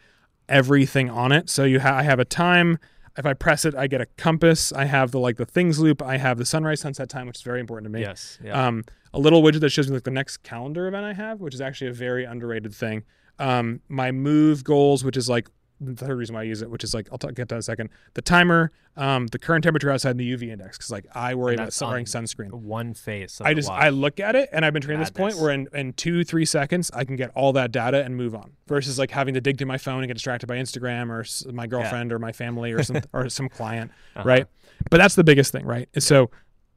everything 0.49 1.10
on 1.10 1.32
it. 1.32 1.49
So 1.49 1.64
you 1.64 1.80
ha- 1.80 1.97
I 1.97 2.03
have 2.03 2.20
a 2.20 2.26
time. 2.26 2.80
If 3.20 3.26
I 3.26 3.34
press 3.34 3.65
it, 3.65 3.76
I 3.76 3.88
get 3.88 3.99
a 3.99 4.05
compass. 4.17 4.72
I 4.72 4.86
have 4.86 5.11
the 5.11 5.20
like 5.20 5.36
the 5.36 5.45
things 5.45 5.78
loop. 5.78 6.01
I 6.01 6.17
have 6.17 6.38
the 6.38 6.45
sunrise 6.45 6.80
sunset 6.80 7.09
time, 7.09 7.28
which 7.28 7.38
is 7.38 7.41
very 7.43 7.59
important 7.59 7.86
to 7.88 7.89
me 7.91 7.99
Yes. 7.99 8.39
Yeah. 8.43 8.67
um, 8.67 8.86
a 9.13 9.20
little 9.20 9.43
widget 9.43 9.59
that 9.59 9.70
shows 9.72 9.88
me 9.89 9.93
like 9.95 10.03
the 10.05 10.11
next 10.11 10.38
calendar 10.38 10.88
event 10.88 11.05
I 11.05 11.11
have, 11.13 11.41
which 11.41 11.53
is 11.53 11.59
actually 11.59 11.89
a 11.89 11.93
very 11.93 12.24
underrated 12.24 12.74
thing. 12.74 13.03
Um, 13.38 13.82
my 13.89 14.11
move 14.13 14.63
goals, 14.63 15.03
which 15.03 15.17
is 15.17 15.28
like 15.30 15.49
the 15.82 15.95
third 15.95 16.17
reason 16.17 16.36
why 16.36 16.41
I 16.41 16.43
use 16.43 16.61
it, 16.61 16.69
which 16.69 16.84
is 16.84 16.93
like 16.93 17.07
I'll 17.11 17.17
talk, 17.17 17.34
get 17.36 17.47
to 17.49 17.53
that 17.53 17.55
in 17.55 17.59
a 17.59 17.63
second. 17.63 17.89
The 18.13 18.21
timer, 18.21 18.71
um, 18.97 19.27
the 19.27 19.39
current 19.39 19.63
temperature 19.63 19.89
outside, 19.89 20.11
and 20.11 20.19
the 20.19 20.34
UV 20.36 20.49
index, 20.51 20.77
because 20.77 20.91
like 20.91 21.05
I 21.15 21.36
worry 21.36 21.55
about 21.55 21.71
wearing 21.82 22.01
on 22.01 22.05
sunscreen. 22.05 22.51
One 22.51 22.93
face. 22.93 23.39
I 23.41 23.53
just. 23.53 23.69
I 23.69 23.89
look 23.89 24.19
at 24.19 24.36
it 24.36 24.49
and 24.51 24.65
I've 24.65 24.73
been 24.73 24.82
trained 24.82 25.01
this 25.01 25.09
point 25.11 25.38
where 25.38 25.51
in, 25.51 25.67
in 25.73 25.93
two 25.93 26.23
three 26.23 26.45
seconds 26.45 26.91
I 26.93 27.03
can 27.05 27.15
get 27.15 27.32
all 27.36 27.53
that 27.53 27.71
data 27.71 28.03
and 28.03 28.15
move 28.17 28.36
on 28.36 28.51
versus 28.67 28.99
like 28.99 29.11
having 29.11 29.34
to 29.36 29.41
dig 29.41 29.57
through 29.57 29.67
my 29.67 29.77
phone 29.77 29.99
and 29.99 30.07
get 30.07 30.15
distracted 30.15 30.47
by 30.47 30.57
Instagram 30.57 31.09
or 31.09 31.21
s- 31.21 31.45
my 31.51 31.65
girlfriend 31.67 32.11
or 32.11 32.19
my 32.19 32.32
family 32.32 32.71
or 32.73 32.84
some 32.84 33.01
or 33.13 33.30
some 33.30 33.47
client 33.49 33.91
Uh-huh. 34.15 34.27
right 34.27 34.47
but 34.89 34.97
that's 34.97 35.15
the 35.15 35.23
biggest 35.23 35.51
thing 35.51 35.65
right 35.65 35.88
so 35.97 36.30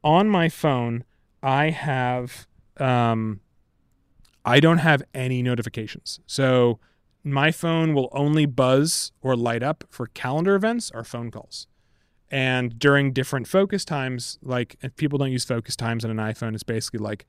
on 0.03 0.27
my 0.29 0.47
phone 0.49 1.03
I 1.41 1.69
have 1.71 2.47
um 2.77 3.41
I 4.45 4.59
don't 4.59 4.79
have 4.79 5.03
any 5.13 5.41
notifications 5.41 6.19
so 6.25 6.79
my 7.23 7.51
phone 7.51 7.93
will 7.93 8.09
only 8.11 8.45
buzz 8.45 9.11
or 9.21 9.35
light 9.35 9.63
up 9.63 9.83
for 9.89 10.07
calendar 10.07 10.55
events 10.55 10.91
or 10.93 11.03
phone 11.03 11.31
calls. 11.31 11.67
And 12.29 12.77
during 12.79 13.13
different 13.13 13.47
focus 13.47 13.85
times 13.85 14.39
like 14.41 14.75
if 14.81 14.95
people 14.95 15.19
don't 15.19 15.31
use 15.31 15.45
focus 15.45 15.75
times 15.75 16.03
on 16.03 16.09
an 16.11 16.17
iphone 16.17 16.53
it's 16.55 16.63
basically 16.63 16.99
like 16.99 17.25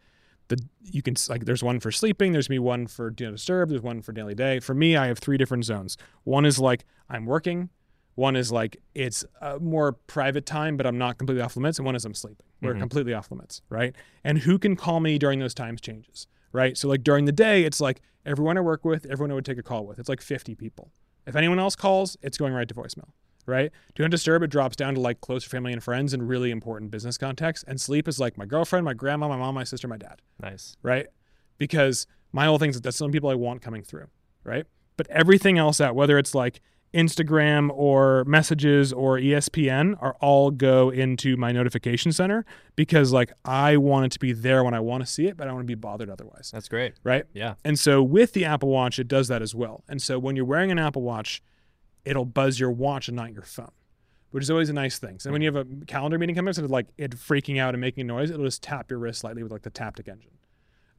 the 0.48 0.56
you 0.82 1.02
can 1.02 1.14
like 1.28 1.44
there's 1.44 1.62
one 1.62 1.78
for 1.78 1.90
sleeping 1.92 2.32
there's 2.32 2.48
me 2.48 2.58
one 2.58 2.86
for 2.86 3.10
do 3.10 3.26
not 3.26 3.32
disturb 3.32 3.68
there's 3.68 3.82
one 3.82 4.00
for 4.02 4.12
daily 4.12 4.34
day. 4.34 4.60
For 4.60 4.74
me 4.74 4.96
i 4.96 5.06
have 5.06 5.18
three 5.18 5.36
different 5.36 5.64
zones. 5.64 5.96
One 6.24 6.44
is 6.46 6.58
like 6.58 6.84
i'm 7.10 7.26
working. 7.26 7.68
One 8.14 8.34
is 8.36 8.50
like 8.52 8.78
it's 8.94 9.24
a 9.42 9.58
more 9.58 9.92
private 9.92 10.46
time 10.46 10.76
but 10.78 10.86
i'm 10.86 10.96
not 10.98 11.18
completely 11.18 11.42
off 11.42 11.54
limits. 11.56 11.78
And 11.78 11.84
one 11.86 11.94
is 11.96 12.04
i'm 12.06 12.14
sleeping. 12.14 12.46
We're 12.62 12.74
Mhm. 12.74 12.80
completely 12.80 13.12
off 13.14 13.30
limits 13.30 13.60
right? 13.68 13.94
And 14.24 14.38
who 14.38 14.58
can 14.58 14.74
call 14.74 15.00
me 15.00 15.18
during 15.18 15.38
those 15.38 15.54
times 15.54 15.80
changes 15.82 16.26
right 16.54 16.78
so 16.78 16.88
like 16.88 17.02
during 17.02 17.26
the 17.26 17.32
day 17.32 17.64
it's 17.64 17.80
like 17.80 18.00
everyone 18.24 18.56
i 18.56 18.60
work 18.62 18.82
with 18.84 19.04
everyone 19.10 19.30
i 19.30 19.34
would 19.34 19.44
take 19.44 19.58
a 19.58 19.62
call 19.62 19.84
with 19.86 19.98
it's 19.98 20.08
like 20.08 20.22
50 20.22 20.54
people 20.54 20.90
if 21.26 21.36
anyone 21.36 21.58
else 21.58 21.76
calls 21.76 22.16
it's 22.22 22.38
going 22.38 22.54
right 22.54 22.68
to 22.68 22.74
voicemail 22.74 23.10
right? 23.46 23.72
Do 23.94 24.02
not 24.02 24.10
disturb 24.10 24.42
it 24.42 24.46
drops 24.48 24.74
down 24.74 24.94
to 24.94 25.00
like 25.02 25.20
closer 25.20 25.50
family 25.50 25.74
and 25.74 25.82
friends 25.82 26.14
and 26.14 26.26
really 26.26 26.50
important 26.50 26.90
business 26.90 27.18
context. 27.18 27.62
And 27.68 27.78
sleep 27.78 28.08
is 28.08 28.18
like 28.18 28.38
my 28.38 28.46
girlfriend, 28.46 28.86
my 28.86 28.94
grandma, 28.94 29.28
my 29.28 29.36
mom, 29.36 29.54
my 29.54 29.64
sister, 29.64 29.86
my 29.86 29.98
dad, 29.98 30.22
Nice. 30.40 30.78
right? 30.82 31.08
Because 31.58 32.06
my 32.32 32.46
whole 32.46 32.58
thing 32.58 32.70
is 32.70 32.76
that 32.76 32.84
that's 32.84 32.96
some 32.96 33.12
people 33.12 33.28
I 33.28 33.34
want 33.34 33.60
coming 33.60 33.82
through, 33.82 34.06
right? 34.44 34.64
But 34.96 35.08
everything 35.10 35.58
else 35.58 35.78
out, 35.78 35.94
whether 35.94 36.16
it's 36.18 36.34
like 36.34 36.62
Instagram 36.94 37.70
or 37.74 38.24
messages 38.24 38.92
or 38.92 39.18
ESPN, 39.18 39.96
are 40.00 40.16
all 40.20 40.50
go 40.50 40.90
into 40.90 41.36
my 41.36 41.52
notification 41.52 42.12
center 42.12 42.44
because 42.76 43.12
like 43.12 43.32
I 43.44 43.76
want 43.76 44.06
it 44.06 44.12
to 44.12 44.18
be 44.18 44.32
there 44.32 44.62
when 44.64 44.74
I 44.74 44.80
want 44.80 45.04
to 45.04 45.10
see 45.10 45.26
it, 45.26 45.36
but 45.36 45.44
I 45.44 45.46
don't 45.48 45.56
want 45.56 45.66
to 45.66 45.70
be 45.70 45.74
bothered 45.74 46.08
otherwise, 46.08 46.50
That's 46.52 46.68
great. 46.68 46.94
right? 47.02 47.24
Yeah. 47.32 47.54
And 47.64 47.78
so 47.78 48.02
with 48.02 48.32
the 48.32 48.44
Apple 48.44 48.68
Watch, 48.68 48.98
it 48.98 49.08
does 49.08 49.28
that 49.28 49.42
as 49.42 49.54
well. 49.54 49.84
And 49.88 50.00
so 50.00 50.18
when 50.18 50.36
you're 50.36 50.44
wearing 50.44 50.70
an 50.70 50.78
Apple 50.78 51.02
Watch, 51.02 51.42
it'll 52.04 52.24
buzz 52.24 52.60
your 52.60 52.70
watch 52.70 53.08
and 53.08 53.16
not 53.16 53.32
your 53.32 53.42
phone, 53.42 53.72
which 54.30 54.42
is 54.42 54.50
always 54.50 54.68
a 54.68 54.74
nice 54.74 54.98
thing. 54.98 55.18
So 55.18 55.32
when 55.32 55.42
you 55.42 55.52
have 55.52 55.56
a 55.56 55.84
calendar 55.86 56.18
meeting 56.18 56.34
coming 56.36 56.48
up, 56.48 56.50
instead 56.50 56.64
of 56.64 56.70
like 56.70 56.88
it 56.96 57.12
freaking 57.12 57.58
out 57.58 57.74
and 57.74 57.80
making 57.80 58.02
a 58.02 58.04
noise, 58.04 58.30
it'll 58.30 58.44
just 58.44 58.62
tap 58.62 58.90
your 58.90 58.98
wrist 58.98 59.20
slightly 59.20 59.42
with 59.42 59.50
like 59.52 59.62
the 59.62 59.70
Taptic 59.70 60.08
engine. 60.08 60.30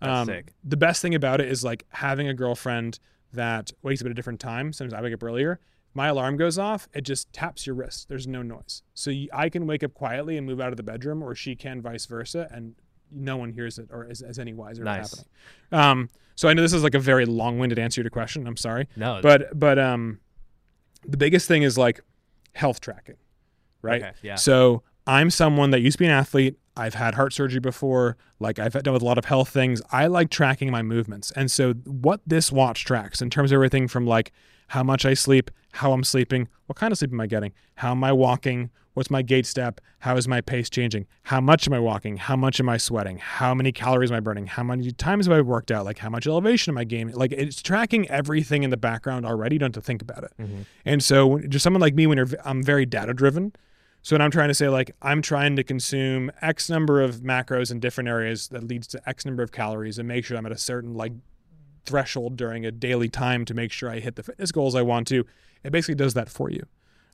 That's 0.01 0.11
um, 0.11 0.25
sick. 0.27 0.53
The 0.63 0.77
best 0.77 1.01
thing 1.01 1.15
about 1.15 1.39
it 1.41 1.47
is 1.47 1.63
like 1.63 1.85
having 1.89 2.27
a 2.27 2.33
girlfriend 2.33 2.99
that 3.33 3.71
wakes 3.81 4.01
up 4.01 4.05
at 4.05 4.11
a 4.11 4.13
different 4.13 4.39
time. 4.39 4.73
Sometimes 4.73 4.93
I 4.93 5.01
wake 5.01 5.13
up 5.13 5.23
earlier. 5.23 5.59
My 5.95 6.07
alarm 6.07 6.35
goes 6.37 6.59
off. 6.59 6.87
It 6.93 7.01
just 7.01 7.31
taps 7.33 7.65
your 7.65 7.73
wrist. 7.75 8.09
There's 8.09 8.27
no 8.27 8.41
noise. 8.43 8.83
So 8.93 9.09
you, 9.09 9.29
I 9.33 9.49
can 9.49 9.65
wake 9.65 9.81
up 9.83 9.93
quietly 9.93 10.37
and 10.37 10.45
move 10.45 10.59
out 10.61 10.69
of 10.69 10.77
the 10.77 10.83
bedroom, 10.83 11.23
or 11.23 11.33
she 11.33 11.55
can 11.55 11.81
vice 11.81 12.05
versa, 12.05 12.47
and 12.51 12.75
no 13.11 13.37
one 13.37 13.51
hears 13.53 13.79
it 13.79 13.87
or 13.91 14.03
is, 14.05 14.21
is 14.21 14.37
any 14.37 14.53
wiser 14.53 14.83
Nice. 14.83 15.15
happening. 15.15 15.25
Um, 15.71 16.09
so 16.35 16.49
I 16.49 16.53
know 16.53 16.61
this 16.61 16.73
is 16.73 16.83
like 16.83 16.95
a 16.95 16.99
very 16.99 17.25
long-winded 17.25 17.79
answer 17.79 18.01
to 18.01 18.03
your 18.03 18.09
question. 18.11 18.45
I'm 18.45 18.57
sorry, 18.57 18.89
No. 18.97 19.19
but 19.23 19.57
but 19.57 19.79
um, 19.79 20.19
the 21.07 21.15
biggest 21.17 21.47
thing 21.47 21.63
is 21.63 21.77
like 21.77 22.01
health 22.53 22.81
tracking, 22.81 23.15
right? 23.81 24.01
Okay, 24.03 24.11
yeah. 24.21 24.35
So 24.35 24.83
I'm 25.07 25.29
someone 25.29 25.71
that 25.71 25.79
used 25.79 25.95
to 25.97 25.99
be 26.03 26.07
an 26.07 26.11
athlete. 26.11 26.57
I've 26.75 26.95
had 26.95 27.13
heart 27.15 27.31
surgery 27.31 27.61
before. 27.61 28.17
Like 28.41 28.59
I've 28.59 28.73
done 28.83 28.91
with 28.93 29.01
a 29.01 29.05
lot 29.05 29.17
of 29.17 29.23
health 29.25 29.47
things. 29.47 29.81
I 29.93 30.07
like 30.07 30.29
tracking 30.29 30.69
my 30.71 30.81
movements. 30.81 31.31
And 31.31 31.49
so 31.49 31.71
what 31.85 32.19
this 32.27 32.51
watch 32.51 32.83
tracks 32.83 33.21
in 33.21 33.29
terms 33.29 33.51
of 33.53 33.55
everything 33.55 33.87
from 33.87 34.05
like 34.05 34.33
how 34.67 34.83
much 34.83 35.05
I 35.05 35.13
sleep, 35.13 35.51
how 35.73 35.91
I'm 35.91 36.03
sleeping, 36.03 36.47
what 36.67 36.77
kind 36.77 36.91
of 36.91 36.97
sleep 36.97 37.11
am 37.11 37.21
I 37.21 37.27
getting, 37.27 37.53
how 37.75 37.91
am 37.91 38.03
I 38.03 38.11
walking, 38.11 38.69
what's 38.93 39.09
my 39.09 39.21
gait 39.21 39.45
step, 39.45 39.81
how 39.99 40.15
is 40.15 40.27
my 40.27 40.41
pace 40.41 40.69
changing, 40.69 41.05
how 41.23 41.41
much 41.41 41.67
am 41.67 41.73
I 41.73 41.79
walking, 41.79 42.17
how 42.17 42.35
much 42.35 42.59
am 42.59 42.69
I 42.69 42.77
sweating, 42.77 43.17
how 43.17 43.53
many 43.53 43.71
calories 43.71 44.09
am 44.11 44.17
I 44.17 44.19
burning, 44.21 44.47
how 44.47 44.63
many 44.63 44.91
times 44.91 45.27
have 45.27 45.35
I 45.35 45.41
worked 45.41 45.69
out, 45.71 45.85
like 45.85 45.97
how 45.97 46.09
much 46.09 46.25
elevation 46.27 46.71
am 46.71 46.77
I 46.77 46.85
gaining. 46.85 47.13
Like 47.13 47.31
it's 47.33 47.61
tracking 47.61 48.09
everything 48.09 48.63
in 48.63 48.69
the 48.69 48.77
background 48.77 49.25
already. 49.25 49.55
You 49.55 49.59
don't 49.59 49.75
have 49.75 49.83
to 49.83 49.85
think 49.85 50.01
about 50.01 50.23
it. 50.23 50.31
Mhm. 50.39 50.65
And 50.85 51.03
so, 51.03 51.39
just 51.39 51.63
someone 51.63 51.81
like 51.81 51.93
me, 51.93 52.07
when 52.07 52.17
you're, 52.17 52.27
I'm 52.43 52.63
very 52.63 52.85
data 52.85 53.13
driven. 53.13 53.53
So 54.01 54.13
when 54.13 54.21
I'm 54.21 54.29
trying 54.29 54.49
to 54.49 54.53
say 54.53 54.69
like 54.69 54.95
I'm 55.01 55.23
trying 55.23 55.55
to 55.55 55.63
consume 55.63 56.31
X 56.39 56.69
number 56.69 57.01
of 57.01 57.21
macros 57.21 57.71
in 57.71 57.79
different 57.79 58.07
areas 58.07 58.49
that 58.49 58.63
leads 58.63 58.85
to 58.89 59.09
X 59.09 59.25
number 59.25 59.41
of 59.41 59.51
calories 59.51 59.97
and 59.97 60.07
make 60.07 60.23
sure 60.25 60.37
I'm 60.37 60.45
at 60.45 60.51
a 60.51 60.57
certain 60.59 60.93
like 60.93 61.11
threshold 61.85 62.37
during 62.37 62.65
a 62.65 62.71
daily 62.71 63.09
time 63.09 63.45
to 63.45 63.53
make 63.53 63.71
sure 63.71 63.89
I 63.89 63.99
hit 63.99 64.15
the 64.15 64.23
fitness 64.23 64.51
goals 64.51 64.75
I 64.75 64.81
want 64.81 65.07
to, 65.09 65.25
it 65.63 65.71
basically 65.71 65.95
does 65.95 66.13
that 66.13 66.29
for 66.29 66.49
you, 66.49 66.65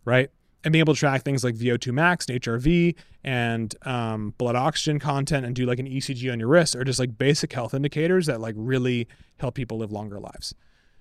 right? 0.05 0.29
And 0.63 0.71
being 0.71 0.81
able 0.81 0.93
to 0.93 0.99
track 0.99 1.23
things 1.23 1.43
like 1.43 1.55
VO2 1.55 1.91
max 1.91 2.27
and 2.27 2.39
HRV 2.39 2.95
and 3.23 3.75
um, 3.81 4.33
blood 4.37 4.55
oxygen 4.55 4.99
content 4.99 5.45
and 5.45 5.55
do 5.55 5.65
like 5.65 5.79
an 5.79 5.87
ECG 5.87 6.31
on 6.31 6.39
your 6.39 6.49
wrist 6.49 6.75
are 6.75 6.83
just 6.83 6.99
like 6.99 7.17
basic 7.17 7.51
health 7.53 7.73
indicators 7.73 8.27
that 8.27 8.39
like 8.39 8.53
really 8.57 9.07
help 9.39 9.55
people 9.55 9.79
live 9.79 9.91
longer 9.91 10.19
lives. 10.19 10.53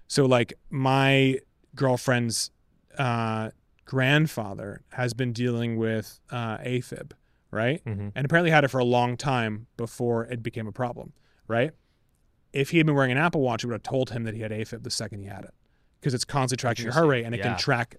So 0.09 0.25
like 0.25 0.55
my 0.71 1.39
girlfriend's 1.75 2.51
uh, 2.97 3.51
grandfather 3.85 4.83
has 4.93 5.13
been 5.15 5.33
dealing 5.33 5.77
with 5.77 6.21
uh, 6.31 6.59
AFib, 6.59 7.13
right? 7.51 7.85
Mhm. 7.85 8.13
And 8.15 8.25
apparently 8.25 8.51
had 8.51 8.65
it 8.65 8.69
for 8.69 8.79
a 8.79 8.85
long 8.85 9.17
time 9.17 9.67
before 9.77 10.25
it 10.25 10.43
became 10.43 10.67
a 10.67 10.73
problem, 10.73 11.13
right? 11.49 11.73
If 12.53 12.71
he 12.71 12.79
had 12.79 12.87
been 12.87 12.95
wearing 12.97 13.13
an 13.13 13.19
Apple 13.19 13.41
Watch, 13.41 13.63
it 13.65 13.69
would 13.69 13.75
have 13.75 13.83
told 13.83 14.11
him 14.11 14.25
that 14.25 14.35
he 14.35 14.41
had 14.41 14.51
AFib 14.51 14.83
the 14.83 14.91
second 14.91 15.21
he 15.21 15.27
had 15.27 15.45
it 15.45 15.55
because 16.01 16.15
it's 16.15 16.25
constantly 16.25 16.61
tracking 16.61 16.85
your 16.85 16.93
heart 16.95 17.07
rate 17.07 17.25
and 17.25 17.35
it 17.35 17.39
Interesting. 17.39 17.57
can 17.57 17.63
track 17.63 17.97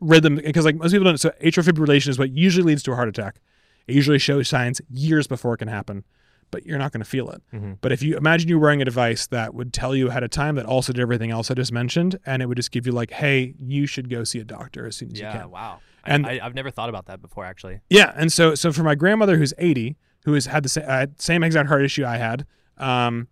rhythm. 0.00 0.36
Because 0.36 0.64
like 0.64 0.76
most 0.76 0.92
people 0.92 1.04
don't, 1.04 1.18
so 1.18 1.30
atrial 1.42 1.64
fibrillation 1.68 2.08
is 2.08 2.18
what 2.18 2.30
usually 2.30 2.64
leads 2.64 2.82
to 2.84 2.92
a 2.92 2.96
heart 2.96 3.08
attack. 3.08 3.40
It 3.86 3.94
usually 3.94 4.18
shows 4.18 4.48
signs 4.48 4.80
years 4.90 5.26
before 5.26 5.54
it 5.54 5.58
can 5.58 5.68
happen, 5.68 6.04
but 6.50 6.64
you're 6.64 6.78
not 6.78 6.92
going 6.92 7.02
to 7.02 7.08
feel 7.08 7.30
it. 7.30 7.42
Mhm. 7.52 7.78
But 7.80 7.92
if 7.92 8.02
you 8.02 8.16
imagine 8.16 8.48
you're 8.48 8.58
wearing 8.58 8.80
a 8.80 8.84
device 8.84 9.26
that 9.28 9.54
would 9.54 9.72
tell 9.72 9.94
you 9.96 10.08
ahead 10.08 10.22
of 10.22 10.30
time 10.30 10.54
that 10.54 10.66
also 10.66 10.92
did 10.92 11.02
everything 11.02 11.30
else 11.30 11.50
I 11.50 11.54
just 11.54 11.72
mentioned, 11.72 12.18
and 12.24 12.42
it 12.42 12.46
would 12.46 12.56
just 12.56 12.70
give 12.70 12.86
you 12.86 12.92
like, 12.92 13.10
hey, 13.10 13.54
you 13.58 13.86
should 13.86 14.08
go 14.08 14.24
see 14.24 14.38
a 14.38 14.44
doctor 14.44 14.86
as 14.86 14.96
soon 14.96 15.10
as 15.12 15.18
you 15.18 15.26
can. 15.26 15.34
Yeah. 15.36 15.44
Wow. 15.46 15.80
And- 16.04 16.26
I, 16.26 16.40
I've 16.42 16.54
never 16.54 16.70
thought 16.70 16.88
about 16.88 17.06
that 17.06 17.20
before, 17.20 17.44
actually. 17.44 17.80
Yeah, 17.90 18.12
and 18.16 18.32
so 18.32 18.54
so 18.54 18.72
for 18.72 18.82
my 18.82 18.94
grandmother 18.94 19.36
who's 19.36 19.52
80, 19.58 19.96
who 20.24 20.34
has 20.34 20.46
had 20.46 20.62
the 20.62 20.68
sa- 20.68 20.80
uh, 20.82 21.06
same 21.18 21.42
exact 21.42 21.68
heart 21.68 21.84
issue 21.84 22.04
I 22.04 22.16
had, 22.18 22.46
um, 22.78 23.28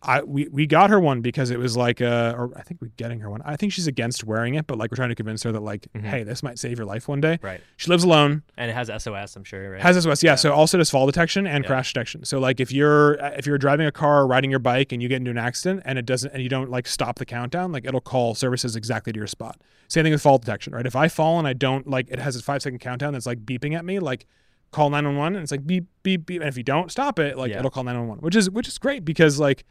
I 0.00 0.22
we, 0.22 0.46
we 0.48 0.64
got 0.66 0.90
her 0.90 1.00
one 1.00 1.22
because 1.22 1.50
it 1.50 1.58
was 1.58 1.76
like 1.76 2.00
uh 2.00 2.32
or 2.38 2.52
I 2.56 2.62
think 2.62 2.80
we're 2.80 2.92
getting 2.96 3.18
her 3.18 3.28
one. 3.30 3.42
I 3.44 3.56
think 3.56 3.72
she's 3.72 3.88
against 3.88 4.22
wearing 4.22 4.54
it, 4.54 4.68
but 4.68 4.78
like 4.78 4.92
we're 4.92 4.96
trying 4.96 5.08
to 5.08 5.16
convince 5.16 5.42
her 5.42 5.50
that 5.50 5.58
like, 5.60 5.88
Mhm. 5.92 6.04
hey, 6.04 6.22
this 6.22 6.40
might 6.40 6.56
save 6.56 6.78
your 6.78 6.86
life 6.86 7.08
one 7.08 7.20
day. 7.20 7.40
Right. 7.42 7.60
She 7.76 7.90
lives 7.90 8.04
alone, 8.04 8.44
And 8.56 8.70
it 8.70 8.74
has 8.74 8.88
SOS, 8.90 9.34
I'm 9.34 9.42
sure, 9.42 9.72
right? 9.72 9.80
has 9.82 9.96
SOS, 9.96 10.22
yeah, 10.22 10.32
Yeah. 10.32 10.34
So 10.36 10.52
also 10.52 10.78
does 10.78 10.88
fall 10.88 11.04
detection 11.06 11.48
and 11.48 11.64
Yeah. 11.64 11.68
crash 11.68 11.92
detection. 11.92 12.24
So 12.24 12.38
like 12.38 12.60
if 12.60 12.70
you're 12.70 13.14
if 13.36 13.44
you're 13.44 13.58
driving 13.58 13.88
a 13.88 13.92
car 13.92 14.20
or 14.20 14.26
riding 14.28 14.50
your 14.50 14.60
bike 14.60 14.92
and 14.92 15.02
you 15.02 15.08
get 15.08 15.16
into 15.16 15.32
an 15.32 15.38
accident 15.38 15.82
and 15.84 15.98
it 15.98 16.06
doesn't 16.06 16.32
and 16.32 16.44
you 16.44 16.48
don't 16.48 16.70
like 16.70 16.86
stop 16.86 17.18
the 17.18 17.26
countdown, 17.26 17.72
like 17.72 17.84
it'll 17.84 18.00
call 18.00 18.36
services 18.36 18.76
exactly 18.76 19.12
to 19.12 19.16
your 19.18 19.26
spot. 19.26 19.60
Same 19.88 20.04
thing 20.04 20.12
with 20.12 20.22
fall 20.22 20.38
detection, 20.38 20.74
right? 20.74 20.86
If 20.86 20.94
I 20.94 21.08
fall 21.08 21.40
and 21.40 21.48
I 21.48 21.54
don't 21.54 21.88
like 21.88 22.08
it 22.08 22.20
has 22.20 22.36
a 22.36 22.42
five 22.42 22.62
second 22.62 22.78
countdown 22.78 23.14
that's 23.14 23.26
like 23.26 23.44
beeping 23.44 23.74
at 23.76 23.84
me, 23.84 23.98
like 23.98 24.26
call 24.70 24.90
911 24.90 25.34
and 25.34 25.42
it's 25.42 25.50
like 25.50 25.66
beep 25.66 25.86
beep 26.04 26.24
beep 26.24 26.40
and 26.40 26.48
if 26.48 26.56
you 26.56 26.62
don't 26.62 26.92
stop 26.92 27.18
it, 27.18 27.36
like 27.36 27.50
Yeah. 27.50 27.58
it'll 27.58 27.70
call 27.72 27.82
911, 27.82 28.22
which 28.22 28.36
is 28.36 28.48
which 28.48 28.68
is 28.68 28.78
great 28.78 29.04
because 29.04 29.40
like 29.40 29.64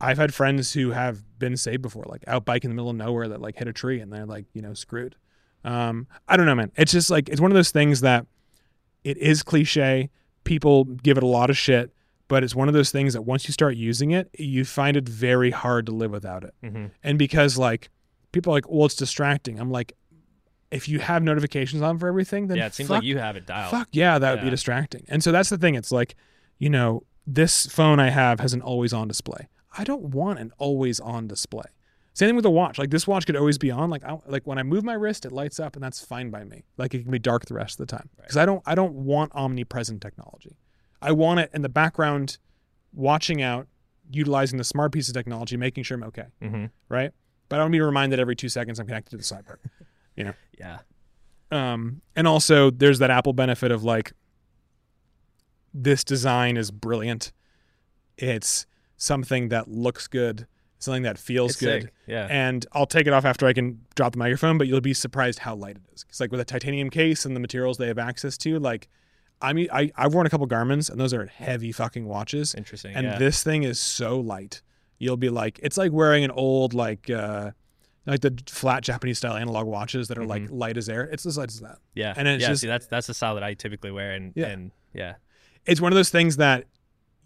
I've 0.00 0.18
had 0.18 0.32
friends 0.32 0.72
who 0.72 0.90
have 0.92 1.22
been 1.38 1.56
saved 1.56 1.82
before, 1.82 2.04
like 2.08 2.24
out 2.26 2.44
biking 2.44 2.70
in 2.70 2.76
the 2.76 2.80
middle 2.80 2.90
of 2.90 2.96
nowhere 2.96 3.28
that 3.28 3.40
like 3.40 3.56
hit 3.56 3.68
a 3.68 3.72
tree 3.72 4.00
and 4.00 4.12
they're 4.12 4.26
like, 4.26 4.46
you 4.54 4.62
know, 4.62 4.72
screwed. 4.74 5.16
Um, 5.64 6.06
I 6.26 6.36
don't 6.36 6.46
know, 6.46 6.54
man. 6.54 6.72
It's 6.76 6.92
just 6.92 7.10
like 7.10 7.28
it's 7.28 7.40
one 7.40 7.50
of 7.50 7.54
those 7.54 7.70
things 7.70 8.00
that 8.00 8.26
it 9.04 9.18
is 9.18 9.42
cliche. 9.42 10.08
People 10.44 10.84
give 10.84 11.16
it 11.18 11.22
a 11.22 11.26
lot 11.26 11.50
of 11.50 11.56
shit, 11.58 11.92
but 12.28 12.42
it's 12.42 12.54
one 12.54 12.66
of 12.68 12.74
those 12.74 12.90
things 12.90 13.12
that 13.12 13.22
once 13.22 13.46
you 13.46 13.52
start 13.52 13.76
using 13.76 14.10
it, 14.12 14.30
you 14.38 14.64
find 14.64 14.96
it 14.96 15.06
very 15.08 15.50
hard 15.50 15.84
to 15.86 15.92
live 15.92 16.10
without 16.12 16.44
it. 16.44 16.54
hmm 16.62 16.86
And 17.02 17.18
because 17.18 17.58
like 17.58 17.90
people 18.32 18.52
are 18.52 18.56
like, 18.56 18.70
well, 18.70 18.86
it's 18.86 18.94
distracting. 18.94 19.60
I'm 19.60 19.70
like, 19.70 19.92
if 20.70 20.88
you 20.88 21.00
have 21.00 21.22
notifications 21.22 21.82
on 21.82 21.98
for 21.98 22.06
everything, 22.08 22.46
then 22.46 22.56
Yeah, 22.56 22.66
it 22.66 22.74
seems 22.74 22.88
fuck, 22.88 22.96
like 22.98 23.04
you 23.04 23.18
have 23.18 23.36
it 23.36 23.44
dialed. 23.44 23.70
fuck 23.70 23.88
yeah, 23.92 24.18
that 24.18 24.30
would 24.30 24.42
be 24.42 24.50
distracting. 24.50 25.04
And 25.08 25.22
so 25.22 25.30
that's 25.32 25.48
the 25.50 25.58
thing. 25.58 25.74
It's 25.74 25.90
like, 25.92 26.14
you 26.58 26.70
know, 26.70 27.02
this 27.26 27.66
phone 27.66 28.00
I 28.00 28.08
have 28.10 28.40
has 28.40 28.54
an 28.54 28.62
always 28.62 28.92
on 28.92 29.08
display. 29.08 29.48
I 29.76 29.84
don't 29.84 30.02
want 30.02 30.38
an 30.38 30.52
always 30.58 31.00
on 31.00 31.28
display. 31.28 31.64
Same 32.12 32.28
thing 32.28 32.36
with 32.36 32.44
a 32.44 32.50
watch. 32.50 32.78
Like 32.78 32.90
this 32.90 33.06
watch 33.06 33.24
could 33.24 33.36
always 33.36 33.56
be 33.56 33.70
on. 33.70 33.88
Like 33.88 34.04
I, 34.04 34.18
like 34.26 34.46
when 34.46 34.58
I 34.58 34.62
move 34.62 34.82
my 34.84 34.94
wrist, 34.94 35.24
it 35.24 35.32
lights 35.32 35.60
up, 35.60 35.76
and 35.76 35.82
that's 35.82 36.04
fine 36.04 36.30
by 36.30 36.44
me. 36.44 36.64
Like 36.76 36.92
it 36.92 37.02
can 37.02 37.10
be 37.10 37.18
dark 37.18 37.46
the 37.46 37.54
rest 37.54 37.80
of 37.80 37.86
the 37.86 37.96
time 37.96 38.08
because 38.16 38.36
I 38.36 38.44
don't 38.44 38.62
I 38.66 38.74
don't 38.74 38.94
want 38.94 39.32
omnipresent 39.34 40.02
technology. 40.02 40.56
I 41.00 41.12
want 41.12 41.40
it 41.40 41.50
in 41.54 41.62
the 41.62 41.68
background, 41.68 42.38
watching 42.92 43.40
out, 43.40 43.68
utilizing 44.10 44.58
the 44.58 44.64
smart 44.64 44.92
piece 44.92 45.08
of 45.08 45.14
technology, 45.14 45.56
making 45.56 45.84
sure 45.84 45.96
I'm 45.96 46.04
okay, 46.04 46.26
hmm 46.42 46.66
right? 46.88 47.12
But 47.48 47.56
I 47.56 47.58
don't 47.58 47.66
want 47.66 47.72
to 47.72 47.76
be 47.76 47.80
reminded 47.80 48.20
every 48.20 48.36
two 48.36 48.48
seconds 48.48 48.78
I'm 48.78 48.86
connected 48.86 49.10
to 49.10 49.16
the 49.16 49.22
cyber. 49.22 49.56
You 50.16 50.24
know. 50.24 50.34
Yeah. 50.58 50.80
Um, 51.50 52.02
and 52.14 52.28
also 52.28 52.70
there's 52.70 52.98
that 52.98 53.10
Apple 53.10 53.32
benefit 53.32 53.70
of 53.70 53.84
like 53.84 54.12
this 55.72 56.04
design 56.04 56.56
is 56.56 56.70
brilliant. 56.70 57.32
It's 58.18 58.66
something 59.00 59.48
that 59.48 59.66
looks 59.66 60.06
good, 60.06 60.46
something 60.78 61.02
that 61.04 61.16
feels 61.18 61.52
It's 61.52 61.60
good. 61.60 61.82
sick. 61.84 61.92
Yeah. 62.06 62.26
And 62.30 62.66
I'll 62.72 62.86
take 62.86 63.06
it 63.06 63.12
off 63.14 63.24
after 63.24 63.46
I 63.46 63.54
can 63.54 63.80
drop 63.94 64.12
the 64.12 64.18
microphone, 64.18 64.58
but 64.58 64.68
you'll 64.68 64.80
be 64.82 64.92
surprised 64.94 65.38
how 65.40 65.54
light 65.54 65.76
it 65.76 65.82
is. 65.94 66.04
It's 66.10 66.20
like 66.20 66.30
with 66.30 66.40
a 66.40 66.44
titanium 66.44 66.90
case 66.90 67.24
and 67.24 67.34
the 67.34 67.40
materials 67.40 67.78
they 67.78 67.86
have 67.88 67.98
access 67.98 68.36
to, 68.38 68.58
like 68.58 68.88
I 69.42 69.54
mean 69.54 69.68
I, 69.72 69.90
I've 69.96 70.12
worn 70.12 70.26
a 70.26 70.30
couple 70.30 70.46
Garmin's 70.46 70.90
and 70.90 71.00
those 71.00 71.14
are 71.14 71.24
heavy 71.26 71.72
fucking 71.72 72.06
watches. 72.06 72.54
Interesting. 72.54 72.94
And 72.94 73.06
yeah. 73.06 73.18
this 73.18 73.42
thing 73.42 73.62
is 73.62 73.80
so 73.80 74.20
light. 74.20 74.60
You'll 74.98 75.16
be 75.16 75.30
like 75.30 75.58
it's 75.62 75.78
like 75.78 75.92
wearing 75.92 76.22
an 76.24 76.30
old 76.30 76.74
like 76.74 77.08
uh 77.08 77.52
like 78.06 78.20
the 78.20 78.38
flat 78.48 78.82
Japanese 78.82 79.16
style 79.18 79.36
analog 79.36 79.66
watches 79.66 80.08
that 80.08 80.18
are 80.18 80.26
like 80.26 80.50
light 80.50 80.76
as 80.76 80.88
air. 80.90 81.04
It's 81.04 81.24
as 81.24 81.38
light 81.38 81.50
as 81.50 81.60
that. 81.60 81.78
yeah. 81.94 82.12
and 82.16 82.28
it's 82.28 82.42
yeah. 82.42 82.48
just- 82.48 82.60
see, 82.60 82.66
that's 82.66 82.86
that's 82.86 83.06
the 83.06 83.14
style 83.14 83.34
that 83.36 83.44
I 83.44 83.54
typically 83.54 83.90
wear, 83.90 84.12
and 84.12 84.32
Yeah. 84.36 84.48
and 84.48 84.72
yeah. 84.92 85.14
it's 85.64 85.80
one 85.80 85.90
of 85.92 85.96
those 85.96 86.10
things 86.10 86.36
that 86.36 86.66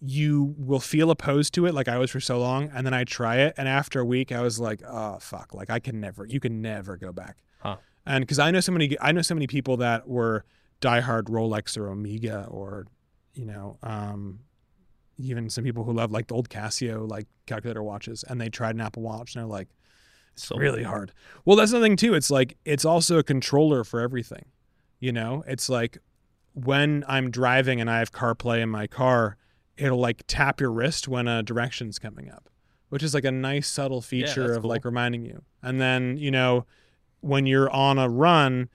you 0.06 0.54
will 0.58 0.80
feel 0.80 1.10
opposed 1.10 1.54
to 1.54 1.64
it 1.66 1.72
like 1.74 1.88
I 1.88 1.96
was 1.98 2.10
for 2.10 2.20
so 2.20 2.38
long 2.38 2.70
and 2.74 2.84
then 2.84 2.92
I 2.92 3.04
try 3.04 3.36
it 3.36 3.54
and 3.56 3.66
after 3.68 4.00
a 4.00 4.04
week 4.04 4.32
I 4.32 4.42
was 4.42 4.60
like 4.60 4.82
oh 4.86 5.18
fuck 5.20 5.54
like 5.54 5.70
I 5.70 5.78
can 5.78 6.00
never 6.00 6.26
you 6.26 6.40
can 6.40 6.60
never 6.60 6.96
go 6.96 7.12
back. 7.12 7.36
Huh. 7.60 7.76
and 8.04 8.22
because 8.22 8.38
I 8.38 8.50
know 8.50 8.60
so 8.60 8.72
many 8.72 8.96
I 9.00 9.12
know 9.12 9.22
so 9.22 9.34
many 9.34 9.46
people 9.46 9.78
that 9.78 10.06
were 10.06 10.44
diehard 10.82 11.24
Rolex 11.24 11.78
or 11.78 11.88
Omega 11.88 12.46
or 12.50 12.86
you 13.34 13.46
know 13.46 13.78
um 13.82 14.40
even 15.16 15.48
some 15.48 15.64
people 15.64 15.84
who 15.84 15.92
love 15.92 16.10
like 16.10 16.26
the 16.26 16.34
old 16.34 16.48
Casio 16.50 17.08
like 17.08 17.26
calculator 17.46 17.82
watches 17.82 18.24
and 18.28 18.40
they 18.40 18.48
tried 18.48 18.74
an 18.74 18.80
Apple 18.80 19.02
Watch 19.02 19.34
and 19.34 19.42
they're 19.42 19.48
like 19.48 19.68
it's 20.34 20.44
So- 20.46 20.56
really 20.56 20.82
hard. 20.82 21.12
Well 21.44 21.56
that's 21.56 21.72
the 21.72 21.80
thing 21.80 21.96
too 21.96 22.14
it's 22.14 22.30
like 22.30 22.58
it's 22.64 22.84
also 22.84 23.18
a 23.18 23.22
controller 23.22 23.84
for 23.84 24.00
everything 24.00 24.46
you 25.00 25.12
know? 25.12 25.44
It's 25.46 25.68
like 25.68 25.98
when 26.54 27.04
I'm 27.08 27.30
driving 27.30 27.80
and 27.80 27.90
I 27.90 27.98
have 27.98 28.10
CarPlay 28.12 28.60
in 28.62 28.70
my 28.70 28.86
car, 28.86 29.36
it'll 29.76 29.98
like 30.00 30.22
tap 30.26 30.60
your 30.60 30.70
wrist 30.70 31.08
when 31.08 31.26
a 31.28 31.42
direction's 31.42 31.98
coming 31.98 32.30
up, 32.30 32.48
which 32.88 33.02
is 33.02 33.14
like 33.14 33.24
a 33.24 33.32
nice 33.32 33.68
subtle 33.68 34.00
feature 34.00 34.46
that's 34.46 34.56
of 34.56 34.62
cool. 34.62 34.70
like 34.70 34.84
reminding 34.84 35.24
you. 35.24 35.42
And 35.62 35.80
then, 35.80 36.16
you 36.16 36.30
know, 36.30 36.66
when 37.20 37.46
you're 37.46 37.70
on 37.70 37.98
a 37.98 38.08
run, 38.08 38.68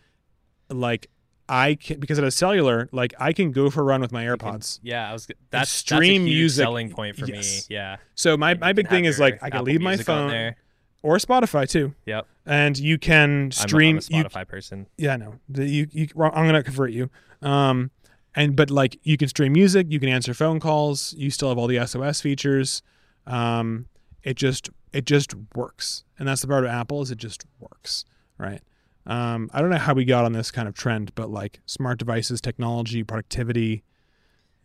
like 0.69 1.07
I 1.47 1.75
can 1.75 1.99
because 1.99 2.17
it 2.19 2.23
has 2.23 2.35
cellular, 2.35 2.89
like 2.91 3.13
I 3.19 3.33
can 3.33 3.51
go 3.51 3.69
for 3.69 3.81
a 3.81 3.83
run 3.83 4.01
with 4.01 4.11
my 4.11 4.23
You 4.23 4.37
can- 4.37 4.51
AirPods. 4.53 4.79
yeah, 4.83 5.09
I 5.09 5.13
was. 5.13 5.27
That's 5.49 5.69
stream 5.71 6.21
that's 6.23 6.29
a 6.31 6.33
music- 6.33 6.63
selling 6.63 6.89
point 6.91 7.15
for 7.15 7.25
yes. 7.25 7.69
me. 7.69 7.75
Yeah. 7.75 7.97
So 8.15 8.37
my, 8.37 8.53
my 8.55 8.73
big 8.73 8.87
thing 8.89 9.05
is 9.05 9.19
like 9.19 9.41
I 9.41 9.49
can 9.49 9.63
leave 9.63 9.81
my 9.81 9.97
phone 9.97 10.55
or 11.01 11.17
Spotify 11.17 11.67
too. 11.67 11.95
Yep. 12.05 12.27
And 12.45 12.77
you 12.77 12.97
can 12.97 13.45
I'm 13.45 13.51
stream 13.51 13.97
I'm 13.97 14.15
a, 14.15 14.17
you 14.17 14.23
Spotify 14.25 14.47
person. 14.47 14.87
yeah, 14.97 15.15
no. 15.15 15.35
You, 15.53 15.87
you, 15.91 16.07
I'm 16.19 16.45
gonna 16.45 16.63
convert 16.63 16.91
you. 16.91 17.09
Um, 17.41 17.89
and 18.35 18.55
but 18.55 18.69
like 18.69 18.99
you 19.03 19.17
can 19.17 19.27
stream 19.27 19.53
music, 19.53 19.87
you 19.89 19.99
can 19.99 20.09
answer 20.09 20.33
phone 20.33 20.59
calls. 20.59 21.13
You 21.17 21.29
still 21.31 21.49
have 21.49 21.57
all 21.57 21.67
the 21.67 21.85
SOS 21.85 22.21
features. 22.21 22.81
Um, 23.25 23.87
it 24.23 24.35
just 24.35 24.69
it 24.93 25.05
just 25.05 25.33
works, 25.55 26.03
and 26.17 26.27
that's 26.27 26.41
the 26.41 26.47
part 26.47 26.63
of 26.63 26.71
Apple 26.71 27.01
is 27.01 27.11
it 27.11 27.17
just 27.17 27.45
works, 27.59 28.05
right? 28.37 28.61
Um, 29.05 29.49
I 29.53 29.61
don't 29.61 29.69
know 29.69 29.77
how 29.77 29.93
we 29.93 30.05
got 30.05 30.25
on 30.25 30.33
this 30.33 30.51
kind 30.51 30.67
of 30.67 30.75
trend, 30.75 31.13
but 31.15 31.29
like 31.29 31.61
smart 31.65 31.97
devices, 31.97 32.41
technology, 32.41 33.03
productivity. 33.03 33.83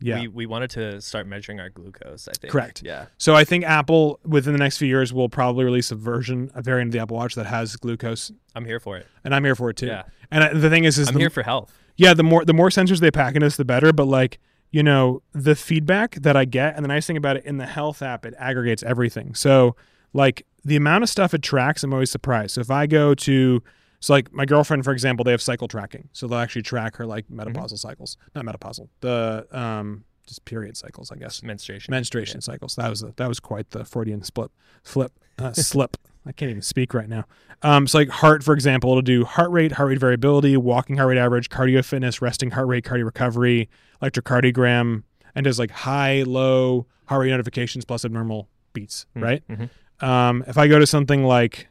Yeah. 0.00 0.20
We 0.20 0.28
we 0.28 0.46
wanted 0.46 0.70
to 0.70 1.00
start 1.00 1.26
measuring 1.26 1.60
our 1.60 1.70
glucose. 1.70 2.28
I 2.28 2.32
think. 2.32 2.52
Correct. 2.52 2.82
Yeah. 2.84 3.06
so 3.16 3.34
I 3.34 3.44
think 3.44 3.64
Apple 3.64 4.20
within 4.24 4.52
the 4.52 4.58
next 4.58 4.76
few 4.76 4.88
years 4.88 5.12
will 5.14 5.28
probably 5.28 5.64
release 5.64 5.90
a 5.90 5.94
version, 5.94 6.50
a 6.54 6.60
variant 6.60 6.88
of 6.88 6.92
the 6.92 6.98
Apple 6.98 7.16
Watch 7.16 7.36
that 7.36 7.46
has 7.46 7.76
glucose, 7.76 8.30
I'm 8.54 8.64
here 8.66 8.80
for 8.80 8.98
it. 8.98 9.06
and 9.22 9.34
I'm 9.34 9.44
here 9.44 9.54
for 9.54 9.70
it 9.70 9.76
too. 9.76 9.86
Yeah. 9.86 10.02
And 10.30 10.44
I, 10.44 10.52
the 10.52 10.68
thing 10.68 10.84
is, 10.84 10.98
is 10.98 11.08
I'm 11.08 11.14
the, 11.14 11.20
here 11.20 11.30
for 11.30 11.42
health. 11.42 11.72
Yeah 11.96 12.14
the 12.14 12.22
more 12.22 12.44
the 12.44 12.54
more 12.54 12.68
sensors 12.68 13.00
they 13.00 13.10
pack 13.10 13.34
in 13.34 13.40
this 13.40 13.56
the 13.56 13.64
better 13.64 13.92
but 13.92 14.06
like 14.06 14.38
you 14.70 14.82
know 14.82 15.22
the 15.32 15.54
feedback 15.54 16.16
that 16.16 16.36
i 16.36 16.44
get 16.44 16.74
and 16.74 16.84
the 16.84 16.88
nice 16.88 17.06
thing 17.06 17.16
about 17.16 17.36
it 17.36 17.44
in 17.44 17.58
the 17.58 17.66
health 17.66 18.02
app 18.02 18.26
it 18.26 18.34
aggregates 18.38 18.82
everything. 18.82 19.34
So 19.34 19.76
like 20.12 20.46
the 20.64 20.76
amount 20.76 21.04
of 21.04 21.08
stuff 21.08 21.34
it 21.34 21.42
tracks 21.42 21.82
i'm 21.84 21.92
always 21.92 22.10
surprised. 22.10 22.54
So 22.54 22.60
if 22.60 22.70
i 22.70 22.86
go 22.86 23.14
to 23.14 23.62
so 24.00 24.12
like 24.12 24.32
my 24.32 24.44
girlfriend 24.44 24.84
for 24.84 24.92
example 24.92 25.24
they 25.24 25.30
have 25.30 25.42
cycle 25.42 25.68
tracking. 25.68 26.08
So 26.12 26.26
they'll 26.26 26.38
actually 26.38 26.62
track 26.62 26.96
her 26.96 27.06
like 27.06 27.28
menopausal 27.28 27.78
cycles. 27.78 28.16
Not 28.34 28.44
menopausal 28.44 28.88
the 29.00 29.46
um 29.52 30.04
just 30.26 30.44
period 30.44 30.76
cycles 30.76 31.12
i 31.12 31.16
guess. 31.16 31.42
Menstruation. 31.42 31.92
menstruation 31.92 32.40
cycles. 32.40 32.74
That 32.74 32.90
was 32.90 33.02
a, 33.02 33.12
that 33.16 33.28
was 33.28 33.38
quite 33.38 33.70
the 33.70 33.84
Freudian 33.84 34.22
split, 34.22 34.50
flip, 34.82 35.12
uh, 35.38 35.52
slip. 35.52 35.96
I 36.26 36.32
can't 36.32 36.50
even 36.50 36.62
speak 36.62 36.94
right 36.94 37.08
now. 37.08 37.24
Um, 37.62 37.86
so 37.86 37.98
like 37.98 38.08
heart, 38.08 38.42
for 38.42 38.54
example, 38.54 38.90
it'll 38.90 39.02
do 39.02 39.24
heart 39.24 39.50
rate, 39.50 39.72
heart 39.72 39.88
rate 39.90 39.98
variability, 40.00 40.56
walking 40.56 40.96
heart 40.96 41.08
rate 41.10 41.18
average, 41.18 41.48
cardio 41.50 41.84
fitness, 41.84 42.22
resting 42.22 42.50
heart 42.52 42.66
rate, 42.66 42.84
cardio 42.84 43.04
recovery, 43.04 43.68
electrocardiogram, 44.02 45.02
and 45.34 45.44
does 45.44 45.58
like 45.58 45.70
high, 45.70 46.22
low 46.22 46.86
heart 47.06 47.22
rate 47.22 47.30
notifications 47.30 47.84
plus 47.84 48.04
abnormal 48.04 48.48
beats. 48.72 49.06
Mm, 49.16 49.22
Right. 49.22 49.42
mhm. 49.48 49.70
Um, 50.06 50.44
if 50.46 50.56
I 50.58 50.66
go 50.68 50.78
to 50.78 50.86
something 50.86 51.24
like, 51.24 51.68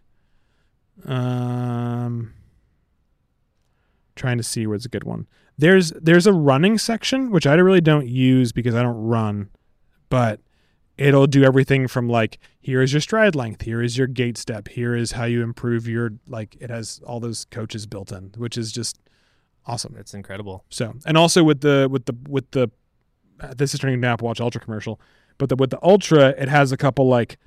um, 1.06 2.34
trying 4.16 4.38
to 4.38 4.44
see 4.44 4.68
where's 4.68 4.86
a 4.86 4.90
good 4.90 5.04
one. 5.04 5.28
There's 5.58 5.92
there's 5.92 6.26
a 6.28 6.34
running 6.34 6.78
section 6.78 7.30
which 7.32 7.46
I 7.46 7.54
really 7.56 7.82
don't 7.82 8.08
use 8.08 8.52
because 8.52 8.74
I 8.76 8.82
don't 8.82 8.96
run, 8.98 9.50
but 10.10 10.40
it'll 10.98 11.28
do 11.28 11.44
everything 11.44 11.88
from 11.88 12.08
like 12.08 12.40
here 12.60 12.82
is 12.82 12.94
your 12.94 13.02
stride 13.02 13.36
length, 13.36 13.62
here 13.64 13.82
is 13.82 13.98
your 13.98 14.08
gait 14.08 14.38
step, 14.38 14.68
here 14.68 14.96
is 14.96 15.14
how 15.14 15.26
you 15.26 15.42
improve 15.42 15.88
your 15.88 16.14
like 16.28 16.56
it 16.60 16.70
has 16.70 17.02
all 17.06 17.20
those 17.20 17.46
coaches 17.46 17.86
built 17.86 18.12
in, 18.12 18.32
which 18.38 18.58
is 18.58 18.72
just 18.72 19.00
awesome. 19.66 19.96
It's 19.98 20.14
incredible. 20.14 20.66
So, 20.70 20.94
and 21.06 21.18
also 21.18 21.44
with 21.44 21.62
the 21.62 21.88
with 21.90 22.06
the 22.06 22.16
with 22.28 22.52
the 22.52 22.70
uh, 23.40 23.54
this 23.58 23.74
is 23.74 23.80
turning 23.80 23.96
into 23.96 24.08
Apple 24.08 24.28
Watch 24.28 24.40
Ultra 24.40 24.62
commercial, 24.62 25.00
but 25.38 25.50
the, 25.50 25.56
with 25.56 25.72
the 25.72 25.80
Ultra, 25.84 26.30
it 26.38 26.48
has 26.48 26.72
a 26.72 26.78
couple 26.78 27.08
like 27.08 27.38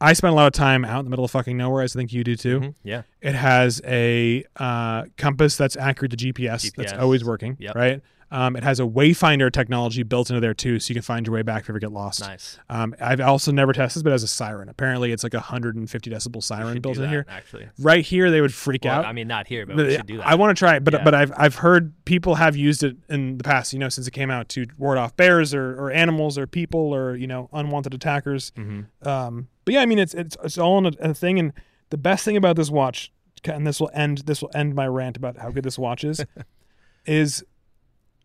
I 0.00 0.12
spend 0.12 0.32
a 0.32 0.34
lot 0.34 0.46
of 0.46 0.52
time 0.52 0.84
out 0.84 0.98
in 0.98 1.04
the 1.06 1.10
middle 1.10 1.24
of 1.24 1.30
fucking 1.30 1.56
nowhere, 1.56 1.82
as 1.82 1.96
I 1.96 2.00
think 2.00 2.12
you 2.12 2.22
do 2.24 2.36
too. 2.36 2.60
Mhm. 2.60 2.74
Yeah. 2.82 3.02
It 3.22 3.34
has 3.34 3.80
a 3.86 4.44
uh, 4.56 5.04
compass 5.16 5.56
that's 5.56 5.76
accurate 5.76 6.10
to 6.10 6.16
GPS, 6.18 6.70
that's 6.76 6.92
always 6.92 7.24
working, 7.24 7.56
Yep. 7.60 7.74
right? 7.74 8.02
Um, 8.30 8.56
it 8.56 8.64
has 8.64 8.80
a 8.80 8.82
Wayfinder 8.82 9.52
technology 9.52 10.02
built 10.02 10.30
into 10.30 10.40
there 10.40 10.52
too, 10.54 10.80
so 10.80 10.90
you 10.90 10.94
can 10.96 11.02
find 11.02 11.26
your 11.26 11.34
way 11.34 11.42
back 11.42 11.62
if 11.62 11.68
you 11.68 11.72
ever 11.72 11.78
get 11.78 11.92
lost. 11.92 12.20
Nice. 12.20 12.58
Um, 12.68 12.94
I've 13.00 13.20
also 13.20 13.52
never 13.52 13.72
tested, 13.72 14.00
this, 14.00 14.02
but 14.02 14.10
it 14.10 14.14
has 14.14 14.22
a 14.24 14.28
siren. 14.28 14.68
Apparently, 14.68 15.12
it's 15.12 15.22
like 15.22 15.34
a 15.34 15.38
150 15.38 16.10
decibel 16.10 16.42
siren 16.42 16.80
built 16.80 16.96
in 16.96 17.02
that, 17.02 17.08
here. 17.08 17.24
Actually. 17.28 17.68
Right 17.78 18.04
here, 18.04 18.30
they 18.32 18.40
would 18.40 18.52
freak 18.52 18.84
Well, 18.84 18.94
out. 18.94 19.04
I 19.04 19.12
mean, 19.12 19.28
not 19.28 19.46
here, 19.46 19.64
but 19.64 19.76
But 19.76 19.86
we 19.86 19.96
should 19.96 20.06
do 20.06 20.16
that. 20.16 20.26
I 20.26 20.34
want 20.34 20.56
to 20.56 20.58
try 20.58 20.74
it, 20.76 20.82
but 20.84 20.94
Yeah. 20.94 21.04
but 21.04 21.14
I've 21.14 21.32
I've 21.36 21.54
heard 21.56 21.92
people 22.04 22.34
have 22.34 22.56
used 22.56 22.82
it 22.82 22.96
in 23.08 23.38
the 23.38 23.44
past, 23.44 23.72
you 23.72 23.78
know, 23.78 23.88
since 23.88 24.08
it 24.08 24.10
came 24.12 24.30
out 24.30 24.48
to 24.50 24.66
ward 24.76 24.98
off 24.98 25.16
bears 25.16 25.54
or, 25.54 25.74
or 25.80 25.90
animals 25.92 26.36
or 26.36 26.46
people 26.48 26.80
or 26.94 27.14
you 27.14 27.26
know 27.28 27.48
unwanted 27.52 27.94
attackers. 27.94 28.50
Mhm. 28.56 28.86
Um, 29.06 29.48
but 29.64 29.74
yeah, 29.74 29.80
I 29.82 29.86
mean 29.86 29.98
it's 30.00 30.14
it's 30.14 30.36
it's 30.42 30.58
all 30.58 30.78
in 30.78 30.86
a, 30.86 30.92
a 31.10 31.14
thing, 31.14 31.38
and 31.38 31.52
the 31.90 31.96
best 31.98 32.24
thing 32.24 32.36
about 32.36 32.56
this 32.56 32.70
watch, 32.70 33.12
and 33.44 33.64
this 33.64 33.78
will 33.80 33.90
end 33.94 34.18
this 34.26 34.42
will 34.42 34.50
end 34.52 34.74
my 34.74 34.88
rant 34.88 35.16
about 35.16 35.36
how 35.38 35.50
good 35.50 35.62
this 35.64 35.78
watch 35.78 36.02
is, 36.02 36.24
is 37.06 37.44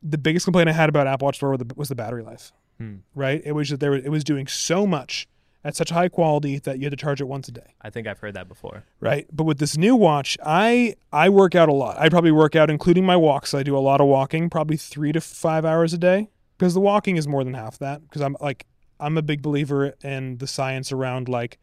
the 0.03 0.17
biggest 0.17 0.45
complaint 0.45 0.69
I 0.69 0.73
had 0.73 0.89
about 0.89 1.07
Apple 1.07 1.25
Watch 1.25 1.35
Store 1.37 1.51
was 1.51 1.59
the, 1.59 1.73
was 1.75 1.89
the 1.89 1.95
battery 1.95 2.23
life. 2.23 2.51
Hmm. 2.77 2.95
Right, 3.13 3.41
it 3.45 3.51
was 3.53 3.69
just 3.69 3.79
there. 3.79 3.93
It 3.93 4.09
was 4.09 4.23
doing 4.23 4.47
so 4.47 4.87
much 4.87 5.27
at 5.63 5.75
such 5.75 5.91
high 5.91 6.09
quality 6.09 6.57
that 6.59 6.79
you 6.79 6.85
had 6.85 6.91
to 6.91 6.97
charge 6.97 7.21
it 7.21 7.25
once 7.25 7.47
a 7.47 7.51
day 7.51 7.75
I 7.81 7.91
think 7.91 8.07
I've 8.07 8.17
heard 8.17 8.33
that 8.33 8.47
before. 8.47 8.83
right 8.99 9.27
but 9.31 9.43
with 9.43 9.59
this 9.59 9.77
new 9.77 9.95
watch 9.95 10.35
i 10.43 10.95
i 11.13 11.29
work 11.29 11.53
out 11.53 11.69
a 11.69 11.71
lot 11.71 11.99
i 11.99 12.09
probably 12.09 12.31
work 12.31 12.55
out 12.55 12.71
including 12.71 13.05
my 13.05 13.15
walks 13.15 13.53
i 13.53 13.61
do 13.61 13.77
a 13.77 13.79
lot 13.79 14.01
of 14.01 14.07
walking 14.07 14.49
probably 14.49 14.75
three 14.75 15.11
to 15.11 15.21
five 15.21 15.63
hours 15.63 15.93
a 15.93 15.99
day 15.99 16.31
because 16.57 16.73
the 16.73 16.79
walking 16.79 17.15
is 17.15 17.27
more 17.27 17.43
than 17.43 17.53
half 17.53 17.77
that 17.77 18.01
because 18.01 18.23
i'm 18.23 18.35
like 18.41 18.65
i'm 18.99 19.19
a 19.19 19.21
big 19.21 19.43
believer 19.43 19.93
in 20.03 20.39
the 20.39 20.47
science 20.47 20.91
around 20.91 21.29
like 21.29 21.59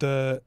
the 0.00 0.42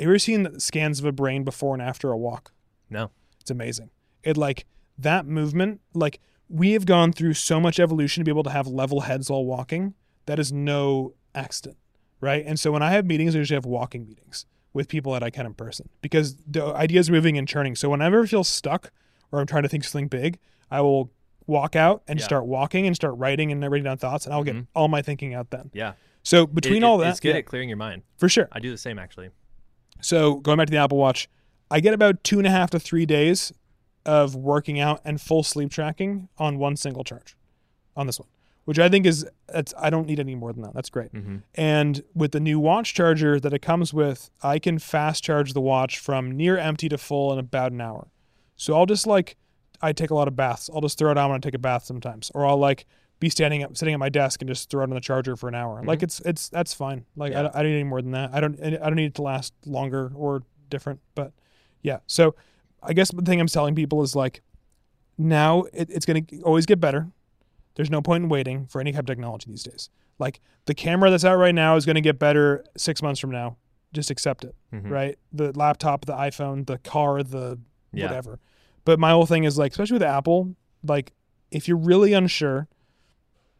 have 0.00 0.06
you 0.06 0.08
ever 0.08 0.18
seen 0.18 0.42
the 0.42 0.58
scans 0.58 0.98
of 0.98 1.04
a 1.06 1.12
brain 1.12 1.44
before 1.44 1.72
and 1.74 1.82
after 1.82 2.10
a 2.10 2.18
walk 2.18 2.50
No. 2.90 3.12
it's 3.40 3.50
amazing 3.52 3.90
it 4.24 4.36
like 4.36 4.64
that 4.98 5.24
movement 5.24 5.80
like 5.94 6.18
we 6.48 6.72
have 6.72 6.86
gone 6.86 7.12
through 7.12 7.34
so 7.34 7.58
much 7.60 7.80
evolution 7.80 8.20
to 8.20 8.24
be 8.24 8.30
able 8.30 8.42
to 8.44 8.50
have 8.50 8.66
level 8.66 9.00
heads 9.02 9.30
while 9.30 9.44
walking. 9.44 9.94
That 10.26 10.38
is 10.38 10.52
no 10.52 11.14
accident, 11.34 11.76
right? 12.20 12.44
And 12.46 12.58
so 12.58 12.72
when 12.72 12.82
I 12.82 12.90
have 12.92 13.04
meetings, 13.06 13.34
I 13.34 13.38
usually 13.38 13.56
have 13.56 13.66
walking 13.66 14.06
meetings 14.06 14.46
with 14.72 14.88
people 14.88 15.12
that 15.12 15.22
I 15.22 15.30
can 15.30 15.46
in 15.46 15.54
person 15.54 15.88
because 16.02 16.36
the 16.46 16.64
ideas 16.74 17.08
are 17.08 17.12
moving 17.12 17.38
and 17.38 17.46
churning. 17.46 17.76
So 17.76 17.88
whenever 17.90 18.22
I 18.22 18.26
feel 18.26 18.44
stuck 18.44 18.90
or 19.32 19.40
I'm 19.40 19.46
trying 19.46 19.62
to 19.64 19.68
think 19.68 19.84
something 19.84 20.08
big, 20.08 20.38
I 20.70 20.80
will 20.80 21.10
walk 21.46 21.76
out 21.76 22.02
and 22.08 22.18
Yeah. 22.18 22.24
start 22.24 22.46
walking 22.46 22.86
and 22.86 22.96
start 22.96 23.14
writing 23.16 23.52
and 23.52 23.62
writing 23.62 23.84
down 23.84 23.98
thoughts, 23.98 24.24
and 24.24 24.34
I'll 24.34 24.42
get 24.44 24.56
Mhm. 24.56 24.66
all 24.74 24.88
my 24.88 25.02
thinking 25.02 25.34
out 25.34 25.50
then. 25.50 25.70
Yeah. 25.74 25.92
So 26.22 26.46
between 26.46 26.82
It- 26.82 26.86
all 26.86 27.00
it- 27.00 27.04
that, 27.04 27.10
it's 27.10 27.20
good 27.20 27.30
yeah, 27.30 27.36
at 27.36 27.46
clearing 27.46 27.68
your 27.68 27.76
mind. 27.76 28.02
for 28.16 28.28
sure. 28.28 28.48
I 28.50 28.60
do 28.60 28.70
the 28.70 28.78
same 28.78 28.98
actually. 28.98 29.28
So 30.00 30.36
going 30.36 30.56
back 30.58 30.66
to 30.66 30.70
the 30.70 30.78
Apple 30.78 30.98
Watch, 30.98 31.28
I 31.70 31.80
get 31.80 31.92
about 31.94 32.24
two 32.24 32.38
and 32.38 32.46
a 32.46 32.50
half 32.50 32.70
to 32.70 32.80
three 32.80 33.04
days 33.06 33.52
of 34.06 34.34
working 34.34 34.78
out 34.78 35.00
and 35.04 35.20
full 35.20 35.42
sleep 35.42 35.70
tracking 35.70 36.28
on 36.38 36.58
one 36.58 36.76
single 36.76 37.04
charge 37.04 37.36
on 37.96 38.06
this 38.06 38.18
one, 38.18 38.28
which 38.64 38.78
I 38.78 38.88
think 38.88 39.06
is 39.06 39.26
that's 39.48 39.72
I 39.78 39.90
don't 39.90 40.06
need 40.06 40.20
any 40.20 40.34
more 40.34 40.52
than 40.52 40.62
that. 40.62 40.74
That's 40.74 40.90
great. 40.90 41.12
Mm-hmm. 41.12 41.36
And 41.54 42.02
with 42.14 42.32
the 42.32 42.40
new 42.40 42.58
watch 42.58 42.94
charger 42.94 43.38
that 43.40 43.52
it 43.52 43.60
comes 43.60 43.94
with, 43.94 44.30
I 44.42 44.58
can 44.58 44.78
fast 44.78 45.24
charge 45.24 45.52
the 45.52 45.60
watch 45.60 45.98
from 45.98 46.30
near 46.32 46.58
empty 46.58 46.88
to 46.88 46.98
full 46.98 47.32
in 47.32 47.38
about 47.38 47.72
an 47.72 47.80
hour. 47.80 48.08
So 48.56 48.74
I'll 48.74 48.86
just 48.86 49.06
like 49.06 49.36
I 49.80 49.92
take 49.92 50.10
a 50.10 50.14
lot 50.14 50.28
of 50.28 50.36
baths. 50.36 50.70
I'll 50.72 50.80
just 50.80 50.98
throw 50.98 51.10
it 51.10 51.18
on 51.18 51.30
when 51.30 51.36
I 51.36 51.40
take 51.40 51.54
a 51.54 51.58
bath 51.58 51.84
sometimes, 51.84 52.30
or 52.34 52.46
I'll 52.46 52.56
like 52.58 52.86
be 53.20 53.28
standing 53.28 53.62
up, 53.62 53.76
sitting 53.76 53.94
at 53.94 54.00
my 54.00 54.08
desk, 54.08 54.42
and 54.42 54.48
just 54.48 54.70
throw 54.70 54.80
it 54.82 54.84
on 54.84 54.90
the 54.90 55.00
charger 55.00 55.36
for 55.36 55.48
an 55.48 55.54
hour. 55.54 55.82
Like 55.84 56.02
it's 56.02 56.20
it's 56.20 56.48
that's 56.48 56.74
fine. 56.74 57.04
Like 57.16 57.32
Yeah. 57.32 57.42
don't, 57.42 57.56
I 57.56 57.62
don't 57.62 57.70
need 57.70 57.80
any 57.80 57.84
more 57.84 58.02
than 58.02 58.12
that. 58.12 58.30
I 58.34 58.40
don't 58.40 58.60
I 58.62 58.70
don't 58.70 58.96
need 58.96 59.06
it 59.06 59.14
to 59.16 59.22
last 59.22 59.54
longer 59.66 60.12
or 60.14 60.42
different. 60.68 61.00
But 61.14 61.32
yeah, 61.82 61.98
so 62.06 62.34
I 62.84 62.92
guess 62.92 63.10
the 63.10 63.22
thing 63.22 63.40
I'm 63.40 63.46
telling 63.46 63.74
people 63.74 64.02
is 64.02 64.14
like 64.14 64.42
now 65.18 65.62
it, 65.72 65.90
it's 65.90 66.06
going 66.06 66.24
to 66.26 66.40
always 66.42 66.66
get 66.66 66.80
better. 66.80 67.08
There's 67.76 67.90
no 67.90 68.00
point 68.02 68.24
in 68.24 68.28
waiting 68.28 68.66
for 68.66 68.80
any 68.80 68.92
kind 68.92 69.00
of 69.00 69.06
technology 69.06 69.50
these 69.50 69.62
days. 69.62 69.90
Like 70.18 70.40
the 70.66 70.74
camera 70.74 71.10
that's 71.10 71.24
out 71.24 71.36
right 71.36 71.54
now 71.54 71.76
is 71.76 71.84
going 71.86 71.94
to 71.96 72.00
get 72.00 72.18
better 72.18 72.64
six 72.76 73.02
months 73.02 73.20
from 73.20 73.30
now. 73.30 73.56
Just 73.92 74.10
accept 74.10 74.44
it, 74.44 74.54
Mhm. 74.72 74.90
right? 74.90 75.18
The 75.32 75.52
laptop, 75.58 76.04
the 76.04 76.14
iPhone, 76.14 76.66
the 76.66 76.78
car, 76.78 77.22
the 77.22 77.58
Yeah. 77.92 78.06
whatever. 78.06 78.38
But 78.84 78.98
my 78.98 79.10
whole 79.10 79.26
thing 79.26 79.44
is 79.44 79.56
like, 79.58 79.72
especially 79.72 79.94
with 79.94 80.02
Apple, 80.02 80.54
like 80.86 81.12
if 81.50 81.68
you're 81.68 81.76
really 81.76 82.12
unsure, 82.12 82.68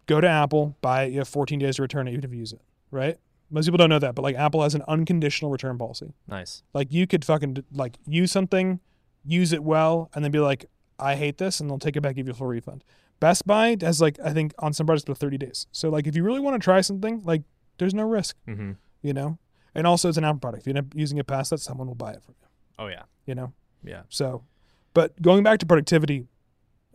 go 0.06 0.20
to 0.20 0.28
Apple, 0.28 0.76
buy 0.80 1.04
it. 1.04 1.12
You 1.12 1.18
have 1.18 1.28
14 1.28 1.58
days 1.58 1.76
to 1.76 1.82
return 1.82 2.06
it, 2.08 2.12
even 2.12 2.24
if 2.24 2.32
you 2.32 2.38
use 2.38 2.52
it, 2.52 2.60
right? 2.90 3.18
Most 3.50 3.66
people 3.66 3.78
don't 3.78 3.90
know 3.90 3.98
that, 4.00 4.14
but 4.14 4.22
like 4.22 4.36
Apple 4.36 4.62
has 4.62 4.74
an 4.74 4.82
unconditional 4.88 5.50
return 5.50 5.78
policy. 5.78 6.12
Nice. 6.26 6.62
Like 6.72 6.92
you 6.92 7.06
could 7.06 7.24
fucking 7.24 7.64
like 7.72 7.98
use 8.06 8.32
something, 8.32 8.80
use 9.24 9.52
it 9.52 9.62
well, 9.64 10.10
and 10.14 10.24
then 10.24 10.30
be 10.30 10.38
like, 10.40 10.66
I 10.98 11.16
hate 11.16 11.38
this, 11.38 11.60
and 11.60 11.68
they'll 11.68 11.78
take 11.78 11.96
it 11.96 12.00
back, 12.02 12.14
give 12.16 12.26
you 12.26 12.32
a 12.32 12.36
full 12.36 12.46
refund. 12.46 12.84
Best 13.20 13.46
Buy 13.46 13.76
has 13.80 14.00
like 14.00 14.18
I 14.22 14.32
think 14.32 14.52
on 14.58 14.72
some 14.72 14.86
products 14.86 15.04
about 15.04 15.18
30 15.18 15.38
days. 15.38 15.66
So 15.72 15.88
like 15.88 16.06
if 16.06 16.14
you 16.16 16.22
really 16.24 16.40
want 16.40 16.60
to 16.60 16.64
try 16.64 16.80
something, 16.80 17.22
like 17.24 17.42
there's 17.78 17.94
no 17.94 18.04
risk, 18.04 18.36
Mm-hmm. 18.48 18.72
you 19.02 19.12
know. 19.12 19.38
And 19.74 19.86
also 19.86 20.08
it's 20.08 20.18
an 20.18 20.24
Apple 20.24 20.40
product. 20.40 20.62
If 20.62 20.66
you 20.66 20.70
end 20.70 20.78
up 20.86 20.94
using 20.94 21.18
it 21.18 21.26
past 21.26 21.50
that, 21.50 21.58
someone 21.58 21.86
will 21.88 21.94
buy 21.94 22.12
it 22.12 22.22
from 22.22 22.34
you, 22.40 22.48
Oh 22.78 22.86
yeah. 22.88 23.02
you 23.26 23.34
know. 23.34 23.52
Yeah. 23.82 24.02
So, 24.08 24.42
but 24.94 25.20
going 25.22 25.42
back 25.42 25.58
to 25.60 25.66
productivity, 25.66 26.26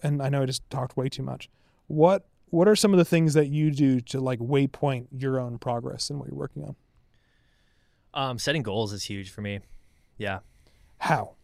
and 0.03 0.21
I 0.21 0.29
know 0.29 0.43
I 0.43 0.45
just 0.45 0.69
talked 0.69 0.95
way 0.95 1.09
too 1.09 1.23
much. 1.23 1.49
What 1.87 2.25
what 2.51 2.67
are 2.67 2.75
some 2.75 2.93
of 2.93 2.97
the 2.97 3.05
things 3.05 3.33
that 3.33 3.47
you 3.49 3.69
do 3.71 3.99
to 4.01 4.19
like 4.19 4.39
waypoint 4.39 5.07
your 5.11 5.39
own 5.39 5.57
progress 5.57 6.09
and 6.09 6.19
what 6.19 6.29
you're 6.29 6.37
working 6.37 6.63
on? 6.63 6.75
Um, 8.13 8.39
setting 8.39 8.63
goals 8.63 8.91
is 8.93 9.03
huge 9.03 9.29
for 9.29 9.41
me. 9.41 9.59
Yeah. 10.17 10.39
How? 10.99 11.35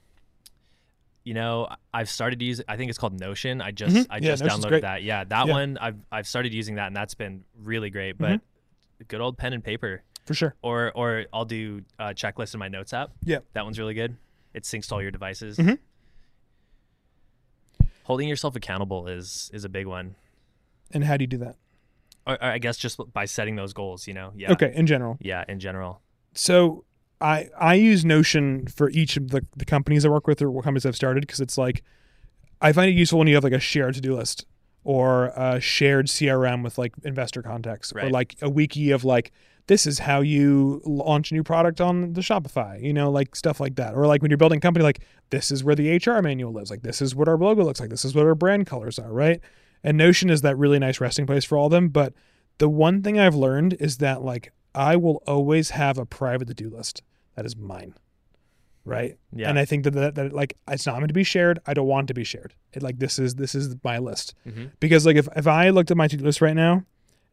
You 1.26 1.34
know, 1.34 1.68
I've 1.94 2.10
started 2.10 2.40
to 2.40 2.46
use. 2.46 2.62
I 2.68 2.78
think 2.78 2.90
it's 2.90 2.98
called 3.00 3.20
Notion. 3.20 3.60
I 3.62 3.72
just 3.72 3.96
Mhm. 3.96 4.08
I 4.10 4.16
Yeah, 4.18 4.30
just 4.32 4.44
Notion's 4.44 4.64
downloaded 4.66 4.70
great. 4.70 4.82
that. 4.84 5.04
Yeah, 5.04 5.24
that 5.26 5.48
Yeah. 5.48 5.54
one 5.54 5.78
I've 5.80 5.98
I've 6.12 6.28
started 6.28 6.54
using 6.54 6.76
that, 6.76 6.88
and 6.88 6.96
that's 6.96 7.16
been 7.16 7.44
really 7.58 7.90
great. 7.90 8.18
But 8.18 8.40
Mm-hmm. 8.40 9.04
good 9.08 9.20
old 9.22 9.36
pen 9.38 9.52
and 9.52 9.64
paper, 9.64 10.04
For 10.26 10.34
sure. 10.36 10.56
or 10.62 10.92
or 10.96 11.26
I'll 11.34 11.44
do 11.46 11.84
a 12.00 12.14
checklist 12.14 12.54
in 12.54 12.60
my 12.60 12.68
notes 12.70 12.94
app. 12.94 13.12
Yeah. 13.24 13.40
that 13.54 13.66
one's 13.66 13.80
really 13.80 13.96
good. 13.96 14.16
It 14.54 14.64
syncs 14.64 14.88
to 14.90 14.96
all 14.96 15.02
your 15.02 15.12
devices. 15.12 15.58
Mhm. 15.58 15.80
Holding 18.04 18.28
yourself 18.30 18.56
accountable 18.56 19.08
is 19.08 19.50
is 19.54 19.66
a 19.66 19.70
big 19.70 19.88
one. 19.88 20.16
And 20.92 21.04
how 21.04 21.18
do 21.18 21.24
you 21.24 21.28
do 21.28 21.38
that? 21.40 21.56
Or, 22.28 22.36
or 22.36 22.44
I 22.44 22.58
guess 22.60 22.78
just 22.78 23.00
by 23.14 23.26
setting 23.26 23.56
those 23.56 23.74
goals. 23.74 24.08
You 24.08 24.14
know. 24.14 24.32
Yeah. 24.36 24.52
Okay, 24.52 24.72
in 24.76 24.86
general. 24.86 25.18
Yeah. 25.20 25.44
In 25.48 25.60
general. 25.60 26.02
so 26.34 26.86
I 27.22 27.50
I 27.60 27.76
use 27.76 28.04
Notion 28.04 28.68
for 28.68 28.90
each 28.90 29.18
of 29.18 29.30
the, 29.30 29.46
the 29.56 29.66
companies 29.66 30.06
I 30.06 30.10
work 30.10 30.28
with 30.28 30.42
or 30.42 30.52
what 30.52 30.64
companies 30.64 30.86
I've 30.86 30.96
started 30.96 31.22
because 31.22 31.40
it's 31.40 31.58
like 31.58 31.84
I 32.62 32.74
find 32.74 32.90
it 32.90 32.94
useful 32.94 33.20
when 33.20 33.28
you 33.28 33.36
have 33.36 33.44
like 33.44 33.54
a 33.54 33.60
shared 33.60 33.96
to 33.96 34.02
do 34.02 34.16
list 34.16 34.46
or 34.84 35.28
a 35.36 35.60
shared 35.60 36.08
CRM 36.08 36.64
with 36.64 36.78
like 36.78 36.94
investor 37.04 37.42
contacts 37.42 37.92
or 37.94 38.10
like 38.10 38.36
a 38.42 38.50
wiki 38.50 38.92
of 38.92 39.04
like 39.04 39.32
this 39.68 39.88
is 39.88 40.00
how 40.00 40.22
you 40.22 40.82
launch 40.86 41.32
a 41.32 41.34
new 41.34 41.44
product 41.44 41.82
on 41.82 42.14
the 42.14 42.22
Shopify, 42.22 42.82
you 42.82 42.94
know, 42.94 43.10
like 43.10 43.36
stuff 43.36 43.60
like 43.60 43.76
that. 43.76 43.96
Or 43.96 44.06
like 44.06 44.22
when 44.22 44.30
you're 44.30 44.38
building 44.38 44.58
a 44.58 44.62
company, 44.62 44.84
like 44.84 45.02
this 45.32 45.50
is 45.50 45.64
where 45.64 45.76
the 45.76 45.98
HR 45.98 46.22
manual 46.22 46.52
lives, 46.52 46.70
like 46.70 46.84
this 46.84 47.02
is 47.02 47.16
what 47.16 47.28
our 47.28 47.38
logo 47.38 47.64
looks 47.64 47.80
like, 47.80 47.90
this 47.90 48.06
is 48.06 48.14
what 48.14 48.28
our 48.28 48.36
brand 48.36 48.68
colors 48.68 49.00
are, 49.00 49.12
right? 49.12 49.42
And 49.84 49.98
Notion 49.98 50.30
is 50.30 50.42
that 50.42 50.58
really 50.58 50.78
nice 50.78 51.02
resting 51.02 51.26
place 51.26 51.46
for 51.46 51.58
all 51.58 51.66
of 51.66 51.72
them. 51.72 51.90
But 51.90 52.14
the 52.60 52.70
one 52.70 53.02
thing 53.02 53.20
I've 53.20 53.36
learned 53.36 53.76
is 53.80 53.98
that 53.98 54.22
like 54.22 54.52
I 54.76 54.96
will 54.96 55.24
always 55.26 55.72
have 55.72 55.98
a 55.98 56.06
private 56.06 56.48
to-do 56.50 56.70
list 56.70 57.02
that 57.36 57.46
is 57.46 57.56
mine. 57.56 57.96
Right. 58.84 59.18
Yeah. 59.34 59.50
And 59.50 59.58
I 59.58 59.66
think 59.66 59.84
that, 59.86 59.94
that 59.94 60.16
that 60.16 60.32
like 60.34 60.58
it's 60.70 60.86
not 60.86 61.00
meant 61.00 61.08
to 61.08 61.14
be 61.14 61.24
shared. 61.24 61.60
I 61.66 61.74
don't 61.74 61.88
want 61.88 62.08
to 62.10 62.14
be 62.14 62.24
shared. 62.24 62.54
It 62.74 62.84
like 62.84 63.00
this 63.00 63.18
is 63.18 63.34
this 63.36 63.56
is 63.56 63.76
my 63.84 63.98
list. 63.98 64.36
Mhm. 64.48 64.72
Because 64.80 65.06
like 65.08 65.16
if, 65.16 65.28
if 65.36 65.48
I 65.48 65.70
looked 65.72 65.90
at 65.90 65.98
my 65.98 66.08
to-do 66.08 66.24
list 66.24 66.40
right 66.40 66.56
now 66.56 66.84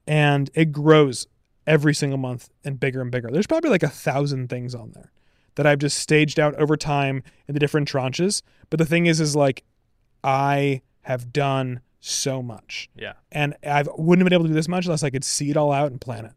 and 0.06 0.50
it 0.54 0.72
grows 0.72 1.26
every 1.66 1.94
single 1.94 2.16
month 2.18 2.48
and 2.64 2.80
bigger 2.80 3.02
and 3.02 3.10
bigger, 3.10 3.28
there's 3.30 3.46
probably 3.46 3.68
like 3.70 3.82
a 3.82 3.88
thousand 3.88 4.48
things 4.48 4.74
on 4.74 4.92
there 4.92 5.12
that 5.56 5.66
I've 5.66 5.78
just 5.78 5.98
staged 5.98 6.40
out 6.40 6.54
over 6.54 6.74
time 6.76 7.22
in 7.46 7.52
the 7.54 7.60
different 7.60 7.86
tranches. 7.86 8.40
But 8.70 8.78
the 8.78 8.86
thing 8.86 9.04
is, 9.04 9.20
is 9.20 9.36
like 9.36 9.62
I 10.24 10.80
have 11.02 11.32
done 11.34 11.80
so 12.00 12.42
much 12.42 12.88
Yeah. 12.96 13.12
and 13.30 13.54
I 13.64 13.84
wouldn't 13.96 14.22
have 14.24 14.26
been 14.30 14.32
able 14.32 14.44
to 14.44 14.48
do 14.48 14.54
this 14.54 14.68
much 14.68 14.86
unless 14.86 15.02
I 15.02 15.10
could 15.10 15.22
see 15.24 15.50
it 15.50 15.56
all 15.56 15.70
out 15.70 15.90
and 15.92 16.00
plan 16.00 16.24
it. 16.24 16.32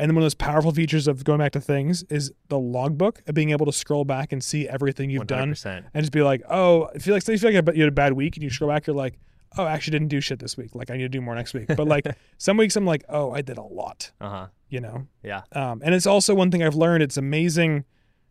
And 0.00 0.08
then 0.08 0.14
one 0.14 0.22
of 0.22 0.24
those 0.24 0.34
powerful 0.34 0.72
features 0.72 1.06
of 1.06 1.24
going 1.24 1.38
back 1.38 1.52
to 1.52 1.60
things 1.60 2.02
is 2.04 2.32
the 2.48 2.58
logbook 2.58 3.22
of 3.26 3.34
being 3.34 3.50
able 3.50 3.66
to 3.66 3.72
scroll 3.72 4.04
back 4.04 4.32
and 4.32 4.42
see 4.42 4.66
everything 4.68 5.10
you've 5.10 5.26
done 5.26 5.52
100%. 5.52 5.66
and 5.66 5.86
and 5.94 6.02
just 6.02 6.12
be 6.12 6.22
like, 6.22 6.42
oh, 6.48 6.88
I 6.94 6.98
feel 6.98 7.14
like 7.14 7.22
say 7.22 7.32
you 7.34 7.38
feel 7.38 7.52
like 7.52 7.76
you 7.76 7.82
had 7.82 7.92
a 7.92 7.94
bad 7.94 8.14
week 8.14 8.36
and 8.36 8.42
you 8.42 8.50
scroll 8.50 8.70
back, 8.70 8.86
you're 8.86 8.96
like, 8.96 9.18
oh, 9.58 9.64
I 9.64 9.72
actually 9.72 9.92
didn't 9.92 10.08
do 10.08 10.20
shit 10.20 10.38
this 10.38 10.56
week. 10.56 10.74
Like 10.74 10.90
I 10.90 10.94
need 10.96 11.02
to 11.02 11.08
do 11.08 11.20
more 11.20 11.34
next 11.34 11.52
week. 11.54 11.66
But 11.68 11.86
like 11.86 12.06
some 12.38 12.56
weeks 12.56 12.76
I'm 12.76 12.86
like, 12.86 13.04
oh, 13.08 13.30
I 13.32 13.42
did 13.42 13.58
a 13.58 13.62
lot, 13.62 14.10
Uh 14.20 14.28
huh. 14.30 14.46
you 14.68 14.80
know. 14.80 15.06
Yeah. 15.22 15.42
Um, 15.52 15.82
and 15.84 15.94
it's 15.94 16.06
also 16.06 16.34
one 16.34 16.50
thing 16.50 16.62
I've 16.62 16.74
learned. 16.74 17.02
It's 17.02 17.16
amazing. 17.16 17.84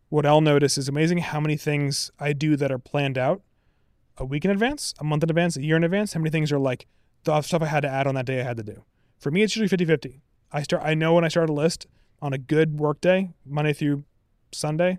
What 0.08 0.26
I'll 0.26 0.40
notice 0.40 0.76
is 0.76 0.88
amazing 0.88 1.18
how 1.18 1.38
many 1.38 1.56
things 1.56 2.10
I 2.18 2.32
do 2.32 2.56
that 2.56 2.72
are 2.72 2.78
planned 2.80 3.16
out 3.16 3.42
a 4.16 4.24
week 4.24 4.44
in 4.44 4.50
advance, 4.50 4.92
a 4.98 5.04
month 5.04 5.22
in 5.22 5.30
advance, 5.30 5.56
a 5.56 5.62
year 5.62 5.76
in 5.76 5.84
advance. 5.84 6.14
How 6.14 6.20
many 6.20 6.30
things 6.30 6.50
are 6.50 6.58
like 6.58 6.86
the 7.24 7.40
stuff 7.42 7.62
I 7.62 7.66
had 7.66 7.80
to 7.82 7.88
add 7.88 8.06
on 8.08 8.14
that 8.16 8.26
day 8.26 8.40
I 8.40 8.44
had 8.44 8.56
to 8.56 8.62
do. 8.64 8.82
For 9.18 9.30
me, 9.30 9.42
it's 9.42 9.54
usually 9.54 9.68
50 9.68 9.84
50. 9.84 10.20
I 10.52 10.62
start. 10.62 10.82
I 10.84 10.94
know 10.94 11.14
when 11.14 11.24
I 11.24 11.28
start 11.28 11.48
a 11.50 11.52
list 11.52 11.86
on 12.22 12.32
a 12.32 12.38
good 12.38 12.78
work 12.78 13.00
day, 13.00 13.30
Monday 13.46 13.72
through 13.72 14.04
Sunday, 14.52 14.98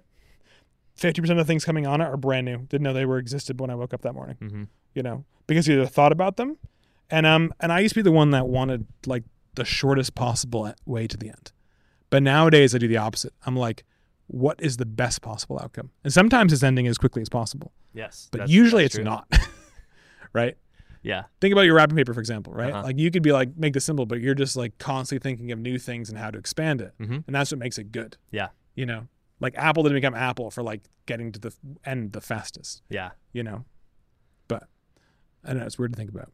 50% 0.99 1.29
of 1.31 1.37
the 1.37 1.45
things 1.45 1.65
coming 1.65 1.85
on 1.87 2.01
it 2.01 2.05
are 2.05 2.17
brand 2.17 2.45
new. 2.45 2.59
Didn't 2.59 2.81
know 2.83 2.93
they 2.93 3.05
were 3.05 3.17
existed 3.17 3.59
when 3.59 3.69
I 3.69 3.75
woke 3.75 3.93
up 3.93 4.01
that 4.01 4.13
morning 4.13 4.37
Mm-hmm. 4.41 4.63
you 4.93 5.03
know, 5.03 5.25
because 5.47 5.67
you 5.67 5.75
either 5.75 5.87
thought 5.87 6.11
about 6.11 6.37
them, 6.37 6.57
and 7.09 7.25
um, 7.25 7.53
and 7.59 7.71
I 7.71 7.79
used 7.79 7.93
to 7.95 7.99
be 7.99 8.03
the 8.03 8.11
one 8.11 8.31
that 8.31 8.47
wanted 8.47 8.85
like 9.05 9.23
the 9.55 9.65
shortest 9.65 10.15
possible 10.15 10.73
way 10.85 11.07
to 11.07 11.17
the 11.17 11.27
end, 11.27 11.51
but 12.09 12.23
nowadays 12.23 12.73
I 12.73 12.77
do 12.77 12.87
the 12.87 12.97
opposite. 12.97 13.33
I'm 13.45 13.55
like, 13.55 13.83
what 14.27 14.61
is 14.61 14.77
the 14.77 14.85
best 14.85 15.21
possible 15.21 15.59
outcome? 15.61 15.89
And 16.05 16.13
sometimes 16.13 16.53
it's 16.53 16.63
ending 16.63 16.87
as 16.87 16.97
quickly 16.97 17.21
as 17.21 17.27
possible, 17.29 17.73
Yes. 17.93 18.29
but 18.31 18.47
usually 18.49 18.85
it's 18.85 18.95
true. 18.95 19.03
not. 19.03 19.27
right? 20.33 20.55
Yeah. 21.03 21.23
Think 21.39 21.51
about 21.51 21.61
your 21.61 21.75
wrapping 21.75 21.95
paper, 21.95 22.13
for 22.13 22.19
example, 22.19 22.53
right? 22.53 22.71
Uh-huh. 22.71 22.83
Like 22.83 22.99
you 22.99 23.09
could 23.09 23.23
be 23.23 23.31
like, 23.31 23.57
make 23.57 23.73
this 23.73 23.85
simple, 23.85 24.05
but 24.05 24.21
you're 24.21 24.35
just 24.35 24.55
like 24.55 24.77
constantly 24.77 25.21
thinking 25.27 25.51
of 25.51 25.59
new 25.59 25.77
things 25.79 26.09
and 26.09 26.17
how 26.17 26.29
to 26.31 26.37
expand 26.37 26.79
it. 26.81 26.93
Mhm. 26.99 27.23
And 27.25 27.35
that's 27.35 27.51
what 27.51 27.57
makes 27.59 27.77
it 27.79 27.91
good. 27.91 28.17
Yeah. 28.29 28.49
You 28.75 28.85
know, 28.85 29.07
like 29.39 29.53
Apple 29.57 29.81
didn't 29.83 29.97
become 29.97 30.13
Apple 30.13 30.51
for 30.51 30.61
like 30.61 30.81
getting 31.07 31.31
to 31.31 31.39
the 31.39 31.53
end 31.85 32.13
the 32.13 32.21
fastest 32.21 32.83
Yeah. 32.89 33.11
you 33.33 33.41
know. 33.43 33.65
But 34.47 34.67
I 35.43 35.49
don't 35.49 35.59
know, 35.59 35.65
it's 35.65 35.79
weird 35.79 35.93
to 35.93 35.97
think 35.97 36.09
about. 36.11 36.31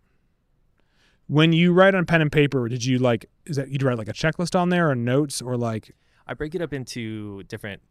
When 1.28 1.51
you 1.51 1.74
write 1.74 1.93
on 1.95 2.05
pen 2.05 2.22
and 2.22 2.32
paper, 2.32 2.68
did 2.70 2.86
you 2.86 2.99
like 2.99 3.26
is 3.45 3.55
that 3.57 3.70
you'd 3.70 3.84
write 3.84 3.97
like 3.97 4.07
a 4.09 4.13
checklist 4.13 4.57
on 4.57 4.70
there 4.70 4.89
or 4.89 4.95
notes 4.95 5.41
or 5.41 5.57
like 5.57 5.93
I 6.26 6.34
break 6.34 6.55
it 6.55 6.61
up 6.61 6.74
into 6.74 7.43
different 7.43 7.82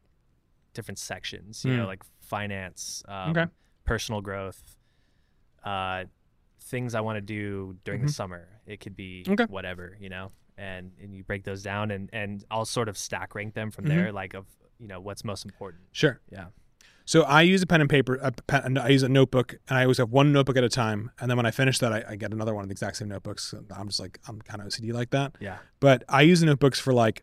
different 0.74 0.98
sections. 0.98 1.64
You 1.64 1.74
know, 1.76 1.84
Mm. 1.84 1.88
like 1.88 2.02
finance, 2.20 3.02
um, 3.08 3.30
Okay. 3.30 3.46
personal 3.84 4.20
growth, 4.20 4.76
uh, 5.64 6.04
things 6.66 6.94
I 6.94 7.00
want 7.00 7.16
to 7.16 7.20
do 7.20 7.76
during 7.84 8.02
Mhm. 8.02 8.06
the 8.08 8.12
summer. 8.12 8.48
It 8.66 8.80
could 8.80 8.96
be 8.96 9.24
Okay. 9.28 9.44
whatever, 9.46 9.96
you 10.00 10.08
know, 10.08 10.32
and 10.58 10.92
and 11.00 11.14
you 11.14 11.22
break 11.24 11.44
those 11.44 11.62
down, 11.62 11.90
and 11.90 12.10
and 12.12 12.44
I'll 12.50 12.64
sort 12.64 12.88
of 12.88 12.98
stack 12.98 13.34
rank 13.34 13.54
them 13.54 13.70
from 13.70 13.84
Mhm. 13.84 13.88
there, 13.88 14.12
like 14.12 14.34
of 14.34 14.46
you 14.78 14.86
know 14.88 15.00
what's 15.00 15.24
most 15.24 15.44
important. 15.44 15.84
sure. 15.92 16.20
Yeah. 16.30 16.46
So 17.08 17.22
I 17.22 17.42
use 17.42 17.62
a 17.62 17.66
pen 17.68 17.80
and 17.80 17.88
paper. 17.88 18.16
A 18.20 18.32
pen, 18.32 18.76
I 18.78 18.88
use 18.88 19.04
a 19.04 19.08
notebook, 19.08 19.54
and 19.68 19.78
I 19.78 19.82
always 19.82 19.98
have 19.98 20.10
one 20.10 20.32
notebook 20.32 20.56
at 20.56 20.64
a 20.64 20.68
time. 20.68 21.12
And 21.20 21.30
then 21.30 21.36
when 21.36 21.46
I 21.46 21.52
finish 21.52 21.78
that, 21.78 21.92
I, 21.92 22.04
I 22.08 22.16
get 22.16 22.32
another 22.32 22.52
one 22.52 22.64
of 22.64 22.68
the 22.68 22.72
exact 22.72 22.96
same 22.96 23.08
notebooks. 23.08 23.54
I'm 23.70 23.86
just 23.86 24.00
like 24.00 24.18
I'm 24.26 24.42
kind 24.42 24.60
of 24.60 24.66
OCD 24.66 24.92
like 24.92 25.10
that. 25.10 25.36
Yeah. 25.40 25.58
But 25.78 26.02
I 26.08 26.22
use 26.22 26.40
the 26.40 26.46
notebooks 26.46 26.80
for 26.80 26.92
like 26.92 27.22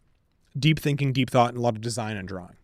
deep 0.58 0.80
thinking, 0.80 1.12
deep 1.12 1.30
thought, 1.30 1.50
and 1.50 1.58
a 1.58 1.62
lot 1.62 1.76
of 1.76 1.82
design 1.82 2.16
and 2.16 2.26
drawing. 2.28 2.56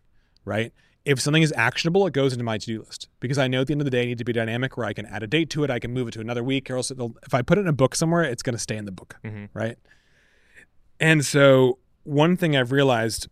Right. 0.46 0.72
If 1.04 1.20
something 1.20 1.42
is 1.42 1.52
actionable, 1.56 2.06
it 2.06 2.12
goes 2.12 2.32
into 2.32 2.44
my 2.44 2.58
to 2.58 2.66
do 2.66 2.80
list 2.82 3.08
because 3.20 3.38
I 3.38 3.48
know 3.48 3.62
at 3.62 3.66
the 3.68 3.72
end 3.72 3.80
of 3.80 3.86
the 3.86 3.90
day 3.90 4.02
I 4.02 4.04
need 4.06 4.18
to 4.18 4.24
be 4.24 4.32
dynamic 4.32 4.76
where 4.76 4.86
I 4.86 4.92
can 4.92 5.06
add 5.06 5.22
a 5.22 5.26
date 5.26 5.48
to 5.50 5.64
it, 5.64 5.70
I 5.70 5.78
can 5.78 5.92
move 5.92 6.08
it 6.08 6.10
to 6.12 6.20
another 6.20 6.44
week, 6.44 6.70
or 6.70 6.76
else 6.76 6.90
it'll, 6.90 7.16
if 7.24 7.32
I 7.32 7.42
put 7.42 7.56
it 7.56 7.62
in 7.62 7.68
a 7.68 7.72
book 7.72 7.94
somewhere, 7.94 8.22
it's 8.22 8.42
going 8.42 8.54
to 8.54 8.58
stay 8.58 8.76
in 8.76 8.84
the 8.84 8.92
book. 8.92 9.16
hmm 9.24 9.46
Right. 9.54 9.78
And 10.98 11.24
so 11.24 11.78
one 12.04 12.36
thing 12.36 12.54
I've 12.54 12.72
realized 12.72 13.28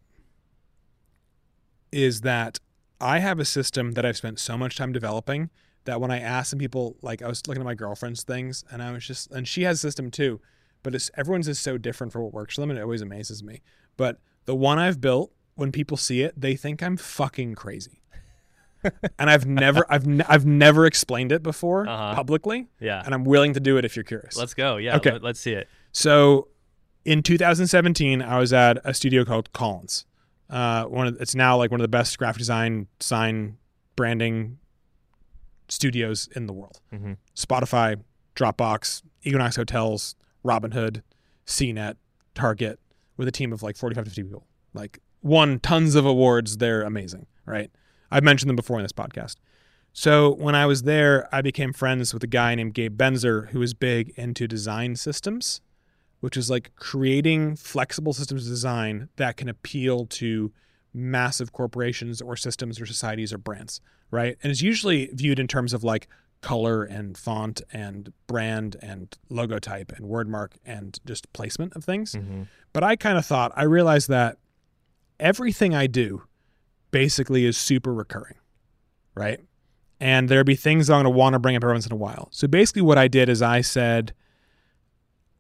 is 1.92 2.22
that 2.22 2.58
I 3.00 3.18
have 3.18 3.38
a 3.38 3.44
system 3.44 3.92
that 3.92 4.04
I've 4.04 4.16
spent 4.16 4.38
so 4.38 4.56
much 4.58 4.76
time 4.76 4.92
developing 4.92 5.50
that 5.84 6.00
when 6.00 6.10
I 6.10 6.20
ask 6.20 6.50
some 6.50 6.58
people, 6.58 6.96
like 7.02 7.22
I 7.22 7.28
was 7.28 7.46
looking 7.46 7.62
at 7.62 7.66
my 7.66 7.74
girlfriend's 7.74 8.22
things, 8.22 8.64
and 8.70 8.82
I 8.82 8.92
was 8.92 9.06
just, 9.06 9.30
and 9.30 9.46
she 9.46 9.62
has 9.62 9.78
a 9.78 9.80
system 9.80 10.10
too, 10.10 10.40
but 10.82 10.94
it's 10.94 11.10
everyone's 11.16 11.48
is 11.48 11.58
so 11.58 11.78
different 11.78 12.12
for 12.12 12.22
what 12.22 12.32
works 12.32 12.54
for 12.54 12.60
them, 12.60 12.70
and 12.70 12.78
it 12.78 12.82
always 12.82 13.02
amazes 13.02 13.42
me. 13.42 13.62
But 13.96 14.20
the 14.44 14.54
one 14.54 14.78
I've 14.78 15.00
built, 15.00 15.32
when 15.58 15.72
people 15.72 15.96
see 15.96 16.22
it, 16.22 16.40
they 16.40 16.54
think 16.56 16.82
I'm 16.82 16.96
fucking 16.96 17.54
crazy. 17.56 18.00
and 19.18 19.28
I've 19.28 19.44
never, 19.44 19.84
I've, 19.90 20.06
ne- 20.06 20.24
I've 20.28 20.46
never 20.46 20.86
explained 20.86 21.32
it 21.32 21.42
before 21.42 21.88
Uh-huh. 21.88 22.14
publicly, 22.14 22.68
Yeah. 22.80 23.02
and 23.04 23.12
I'm 23.12 23.24
willing 23.24 23.54
to 23.54 23.60
do 23.60 23.76
it 23.76 23.84
if 23.84 23.96
you're 23.96 24.04
curious. 24.04 24.36
Let's 24.36 24.54
go. 24.54 24.76
Yeah. 24.76 24.96
Okay. 24.96 25.10
Let, 25.12 25.24
us 25.24 25.40
see 25.40 25.52
it. 25.52 25.68
So 25.90 26.46
in 27.04 27.22
2017, 27.24 28.22
I 28.22 28.38
was 28.38 28.52
at 28.52 28.78
a 28.84 28.94
studio 28.94 29.24
called 29.24 29.52
Collins. 29.52 30.06
Uh, 30.48 30.84
one 30.84 31.08
of, 31.08 31.20
it's 31.20 31.34
now 31.34 31.56
like 31.56 31.70
one 31.72 31.80
of 31.80 31.84
the 31.84 31.88
best 31.88 32.16
graphic 32.18 32.38
design, 32.38 32.86
sign, 33.00 33.56
branding 33.96 34.58
studios 35.68 36.28
in 36.36 36.46
the 36.46 36.52
world. 36.52 36.80
hmm 36.90 37.14
Spotify, 37.36 38.00
Dropbox, 38.36 39.02
Equinox 39.24 39.56
Hotels, 39.56 40.14
Robinhood, 40.44 41.02
CNET, 41.46 41.96
Target, 42.34 42.78
with 43.16 43.26
a 43.26 43.32
team 43.32 43.52
of 43.52 43.62
like 43.64 43.76
45 43.76 44.04
to 44.04 44.10
50 44.10 44.22
people. 44.22 44.46
Like 44.72 45.00
won 45.22 45.58
tons 45.60 45.94
of 45.94 46.06
awards. 46.06 46.58
They're 46.58 46.82
amazing, 46.82 47.26
right? 47.46 47.70
I've 48.10 48.24
mentioned 48.24 48.48
them 48.48 48.56
before 48.56 48.78
in 48.78 48.84
this 48.84 48.92
podcast. 48.92 49.36
So 49.92 50.34
when 50.34 50.54
I 50.54 50.66
was 50.66 50.82
there, 50.82 51.28
I 51.34 51.42
became 51.42 51.72
friends 51.72 52.14
with 52.14 52.22
a 52.22 52.28
guy 52.28 52.54
named 52.54 52.74
Gabe 52.74 52.96
Benzer, 52.96 53.48
who 53.48 53.58
was 53.58 53.74
big 53.74 54.10
into 54.16 54.46
design 54.46 54.96
systems, 54.96 55.60
which 56.20 56.36
is 56.36 56.48
like 56.48 56.72
creating 56.76 57.56
flexible 57.56 58.12
systems 58.12 58.46
of 58.46 58.52
design 58.52 59.08
that 59.16 59.36
can 59.36 59.48
appeal 59.48 60.06
to 60.06 60.52
massive 60.94 61.52
corporations 61.52 62.20
or 62.20 62.36
systems 62.36 62.80
or 62.80 62.86
societies 62.86 63.32
or 63.32 63.38
brands, 63.38 63.80
right? 64.10 64.36
And 64.42 64.50
it's 64.50 64.62
usually 64.62 65.06
viewed 65.12 65.38
in 65.38 65.46
terms 65.48 65.72
of 65.72 65.84
like 65.84 66.08
color 66.40 66.84
and 66.84 67.18
font 67.18 67.60
and 67.72 68.12
brand 68.26 68.76
and 68.80 69.16
logo 69.28 69.58
type 69.58 69.92
and 69.96 70.06
word 70.06 70.28
mark 70.28 70.56
and 70.64 70.98
just 71.04 71.32
placement 71.32 71.74
of 71.74 71.84
things. 71.84 72.14
hmm 72.14 72.42
But 72.72 72.84
I 72.84 72.96
kind 72.96 73.18
of 73.18 73.26
thought, 73.26 73.52
I 73.56 73.64
realized 73.64 74.08
that 74.08 74.38
everything 75.20 75.74
I 75.74 75.86
do 75.86 76.22
basically 76.90 77.44
is 77.44 77.56
super 77.56 77.92
recurring, 77.92 78.36
right? 79.14 79.40
And 80.00 80.28
there'd 80.28 80.46
be 80.46 80.54
things 80.54 80.88
I'm 80.88 81.02
going 81.02 81.04
to 81.04 81.10
want 81.10 81.32
to 81.34 81.38
bring 81.38 81.56
up 81.56 81.64
every 81.64 81.74
once 81.74 81.86
in 81.86 81.92
a 81.92 81.96
while. 81.96 82.28
So 82.30 82.46
basically, 82.46 82.82
what 82.82 82.98
I 82.98 83.08
did 83.08 83.28
is 83.28 83.42
I 83.42 83.60
said, 83.62 84.12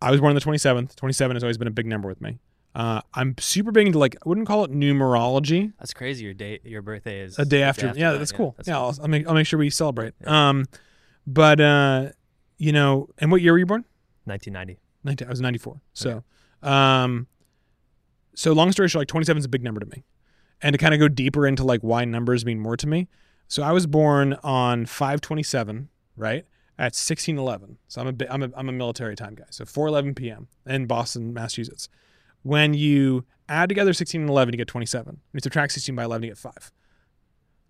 I 0.02 0.10
was 0.10 0.20
born 0.20 0.30
on 0.30 0.34
the 0.34 0.40
27th. 0.40 0.96
27 0.96 1.36
has 1.36 1.42
always 1.44 1.58
been 1.58 1.68
a 1.68 1.72
big 1.72 1.86
number 1.86 2.08
with 2.08 2.20
me. 2.20 2.38
Uh, 2.74 3.00
I'm 3.14 3.34
super 3.38 3.72
big 3.72 3.86
into 3.86 3.98
like, 3.98 4.16
I 4.16 4.28
wouldn't 4.28 4.46
call 4.46 4.64
it 4.64 4.70
numerology. 4.72 5.72
That's 5.78 5.94
crazy. 5.94 6.24
Your 6.24 6.34
date, 6.34 6.64
your 6.64 6.82
birthday 6.82 7.20
is 7.20 7.38
A 7.38 7.44
day 7.44 7.62
after. 7.62 7.92
yeah, 7.96 8.12
that. 8.12 8.18
that's 8.18 8.32
cool. 8.32 8.54
that's 8.56 8.68
yeah, 8.68 8.74
cool. 8.74 8.84
I'll, 8.84 8.98
I'll, 9.02 9.08
make, 9.08 9.26
I'll 9.26 9.34
make 9.34 9.46
sure 9.46 9.58
we 9.58 9.70
celebrate. 9.70 10.14
Um, 10.26 10.66
but, 11.26 11.60
uh, 11.60 12.10
you 12.56 12.72
know, 12.72 13.08
and 13.18 13.30
what 13.30 13.40
year 13.42 13.52
were 13.52 13.58
you 13.58 13.66
born? 13.66 13.84
1990. 14.24 14.80
19, 15.04 15.26
I 15.26 15.30
was 15.30 15.40
94. 15.40 15.80
So, 15.92 16.24
um, 16.62 17.26
so 18.38 18.52
long 18.52 18.70
story 18.70 18.88
short, 18.88 19.00
like 19.00 19.08
27 19.08 19.40
is 19.40 19.44
a 19.44 19.48
big 19.48 19.64
number 19.64 19.80
to 19.80 19.86
me. 19.86 20.04
And 20.62 20.72
to 20.74 20.78
kind 20.78 20.94
of 20.94 21.00
go 21.00 21.08
deeper 21.08 21.46
into 21.46 21.64
like 21.64 21.80
why 21.80 22.04
numbers 22.04 22.44
mean 22.44 22.60
more 22.60 22.76
to 22.76 22.86
me. 22.86 23.08
So 23.48 23.62
I 23.64 23.72
was 23.72 23.86
born 23.86 24.34
on 24.44 24.86
527, 24.86 25.88
right? 26.16 26.44
At 26.78 26.94
1611. 26.94 27.78
So 27.88 28.00
I'm 28.00 28.06
a 28.06 28.12
bit, 28.12 28.28
I'm 28.30 28.42
a, 28.44 28.50
I'm 28.56 28.68
a 28.68 28.72
military 28.72 29.16
time 29.16 29.34
guy. 29.34 29.46
So 29.50 29.64
411 29.64 30.14
p.m. 30.14 30.46
in 30.66 30.86
Boston, 30.86 31.32
Massachusetts. 31.32 31.88
When 32.42 32.74
you 32.74 33.24
add 33.48 33.68
together 33.68 33.92
16 33.92 34.20
and 34.20 34.30
11, 34.30 34.54
you 34.54 34.58
get 34.58 34.68
27. 34.68 35.06
When 35.06 35.20
you 35.32 35.40
subtract 35.40 35.72
16 35.72 35.94
by 35.96 36.04
11, 36.04 36.22
you 36.24 36.30
get 36.30 36.38
five. 36.38 36.70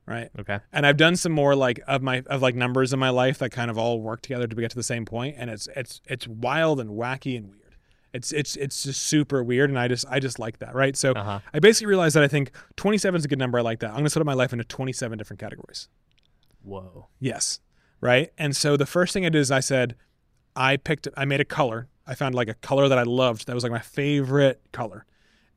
Right 0.07 0.31
Okay. 0.39 0.61
and 0.73 0.87
I've 0.87 0.97
done 0.97 1.17
some 1.17 1.33
more 1.33 1.55
like 1.55 1.81
of 1.87 2.01
my 2.03 2.23
of 2.29 2.41
like 2.41 2.55
numbers 2.55 2.95
in 2.95 2.99
my 2.99 3.11
life 3.11 3.39
that 3.41 3.51
kind 3.51 3.71
of 3.71 3.77
all 3.77 4.01
work 4.01 4.23
together 4.23 4.47
to 4.47 4.57
get 4.57 4.71
to 4.71 4.77
the 4.77 4.83
same 4.83 5.05
point, 5.05 5.37
and 5.39 5.51
it's 5.51 5.69
it's 5.77 6.01
it's 6.07 6.27
wild 6.27 6.81
and 6.81 6.91
wacky 6.91 7.37
and 7.37 7.49
weird. 7.51 7.58
It's 8.19 8.33
it's 8.33 8.57
it's 8.57 8.83
just 8.83 9.03
super 9.03 9.45
weird, 9.45 9.71
and 9.71 9.79
I 9.79 9.87
just 9.87 10.05
I 10.11 10.19
just 10.19 10.41
like 10.41 10.59
that, 10.59 10.75
right? 10.75 10.97
So 10.97 11.13
Uh 11.13 11.23
huh. 11.23 11.41
I 11.55 11.61
basically 11.61 11.87
realized 11.87 12.17
that 12.17 12.25
I 12.25 12.29
think 12.29 12.51
27 12.77 13.17
is 13.19 13.25
a 13.25 13.29
good 13.29 13.39
number. 13.39 13.59
I 13.59 13.63
like 13.63 13.79
that. 13.81 13.91
I'm 13.91 13.99
gonna 13.99 14.11
split 14.11 14.23
up 14.23 14.27
my 14.27 14.35
life 14.35 14.53
into 14.53 14.65
27 14.65 15.17
different 15.17 15.39
categories. 15.39 15.89
Whoa. 16.65 17.07
Yes, 17.21 17.61
right. 18.01 18.33
And 18.37 18.57
so 18.57 18.77
the 18.77 18.87
first 18.87 19.13
thing 19.15 19.25
I 19.25 19.29
did 19.29 19.39
is 19.39 19.53
I 19.53 19.61
said 19.61 19.95
I 20.57 20.77
picked 20.77 21.07
I 21.17 21.25
made 21.25 21.41
a 21.41 21.45
color. 21.45 21.87
I 22.09 22.15
found 22.17 22.35
like 22.35 22.49
a 22.49 22.55
color 22.55 22.89
that 22.89 22.99
I 22.99 23.05
loved 23.05 23.47
that 23.47 23.55
was 23.55 23.63
like 23.63 23.73
my 23.73 23.79
favorite 23.79 24.61
color, 24.73 25.07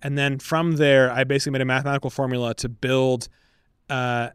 and 0.03 0.17
then 0.17 0.37
from 0.37 0.75
there 0.75 1.11
I 1.11 1.23
basically 1.23 1.53
made 1.53 1.61
a 1.61 1.65
mathematical 1.65 2.11
formula 2.11 2.53
to 2.55 2.69
build. 2.69 3.27
Uh, 3.89 4.29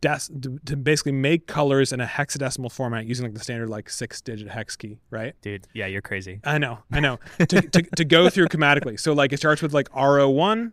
des- 0.00 0.58
to 0.66 0.76
basically 0.76 1.12
make 1.12 1.46
colors 1.46 1.92
in 1.92 2.00
a 2.00 2.06
hexadecimal 2.06 2.70
format 2.70 3.06
using 3.06 3.24
like 3.26 3.34
the 3.34 3.40
standard 3.40 3.68
like 3.68 3.88
six 3.90 4.20
digit 4.20 4.48
hex 4.48 4.76
key, 4.76 4.98
right? 5.10 5.34
Dude, 5.42 5.66
yeah, 5.74 5.86
you're 5.86 6.02
crazy. 6.02 6.40
I 6.44 6.58
know, 6.58 6.78
I 6.92 7.00
know. 7.00 7.18
to, 7.38 7.46
to, 7.46 7.82
to 7.82 8.04
go 8.04 8.28
through 8.30 8.48
chromatically. 8.48 8.98
So 8.98 9.12
like 9.12 9.32
it 9.32 9.38
starts 9.38 9.62
with 9.62 9.72
like 9.72 9.88
RO1 9.90 10.72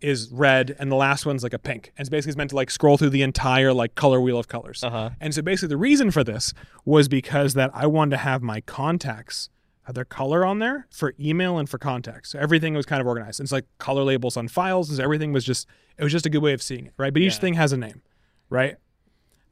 is 0.00 0.30
red 0.30 0.76
and 0.78 0.92
the 0.92 0.96
last 0.96 1.24
one's 1.24 1.42
like 1.42 1.54
a 1.54 1.58
pink. 1.58 1.92
And 1.96 2.04
it's 2.04 2.10
basically 2.10 2.30
it's 2.30 2.36
meant 2.36 2.50
to 2.50 2.56
like 2.56 2.70
scroll 2.70 2.98
through 2.98 3.10
the 3.10 3.22
entire 3.22 3.72
like 3.72 3.94
color 3.94 4.20
wheel 4.20 4.38
of 4.38 4.46
colors. 4.48 4.84
Uh 4.84 4.90
huh. 4.90 5.10
And 5.20 5.34
so 5.34 5.40
basically 5.42 5.68
the 5.68 5.76
reason 5.78 6.10
for 6.10 6.22
this 6.22 6.52
was 6.84 7.08
because 7.08 7.54
that 7.54 7.70
I 7.72 7.86
wanted 7.86 8.10
to 8.10 8.16
have 8.18 8.42
my 8.42 8.60
contacts 8.60 9.48
have 9.84 9.94
their 9.94 10.04
color 10.04 10.44
on 10.44 10.58
there 10.58 10.86
for 10.90 11.14
email 11.20 11.58
and 11.58 11.68
for 11.70 11.78
contacts. 11.78 12.30
So 12.32 12.38
everything 12.40 12.74
was 12.74 12.84
kind 12.84 13.00
of 13.00 13.06
organized. 13.06 13.40
It's 13.40 13.52
like 13.52 13.66
color 13.78 14.02
labels 14.02 14.36
on 14.36 14.48
files. 14.48 14.88
And 14.88 14.98
so 14.98 15.02
everything 15.04 15.32
was 15.32 15.44
just 15.44 15.66
it 15.96 16.02
was 16.02 16.12
just 16.12 16.26
a 16.26 16.30
good 16.30 16.42
way 16.42 16.52
of 16.52 16.60
seeing 16.60 16.86
it, 16.86 16.92
right? 16.98 17.12
But 17.12 17.22
each 17.22 17.34
Yeah. 17.34 17.40
thing 17.40 17.54
has 17.54 17.72
a 17.72 17.76
name, 17.78 18.02
right? 18.50 18.76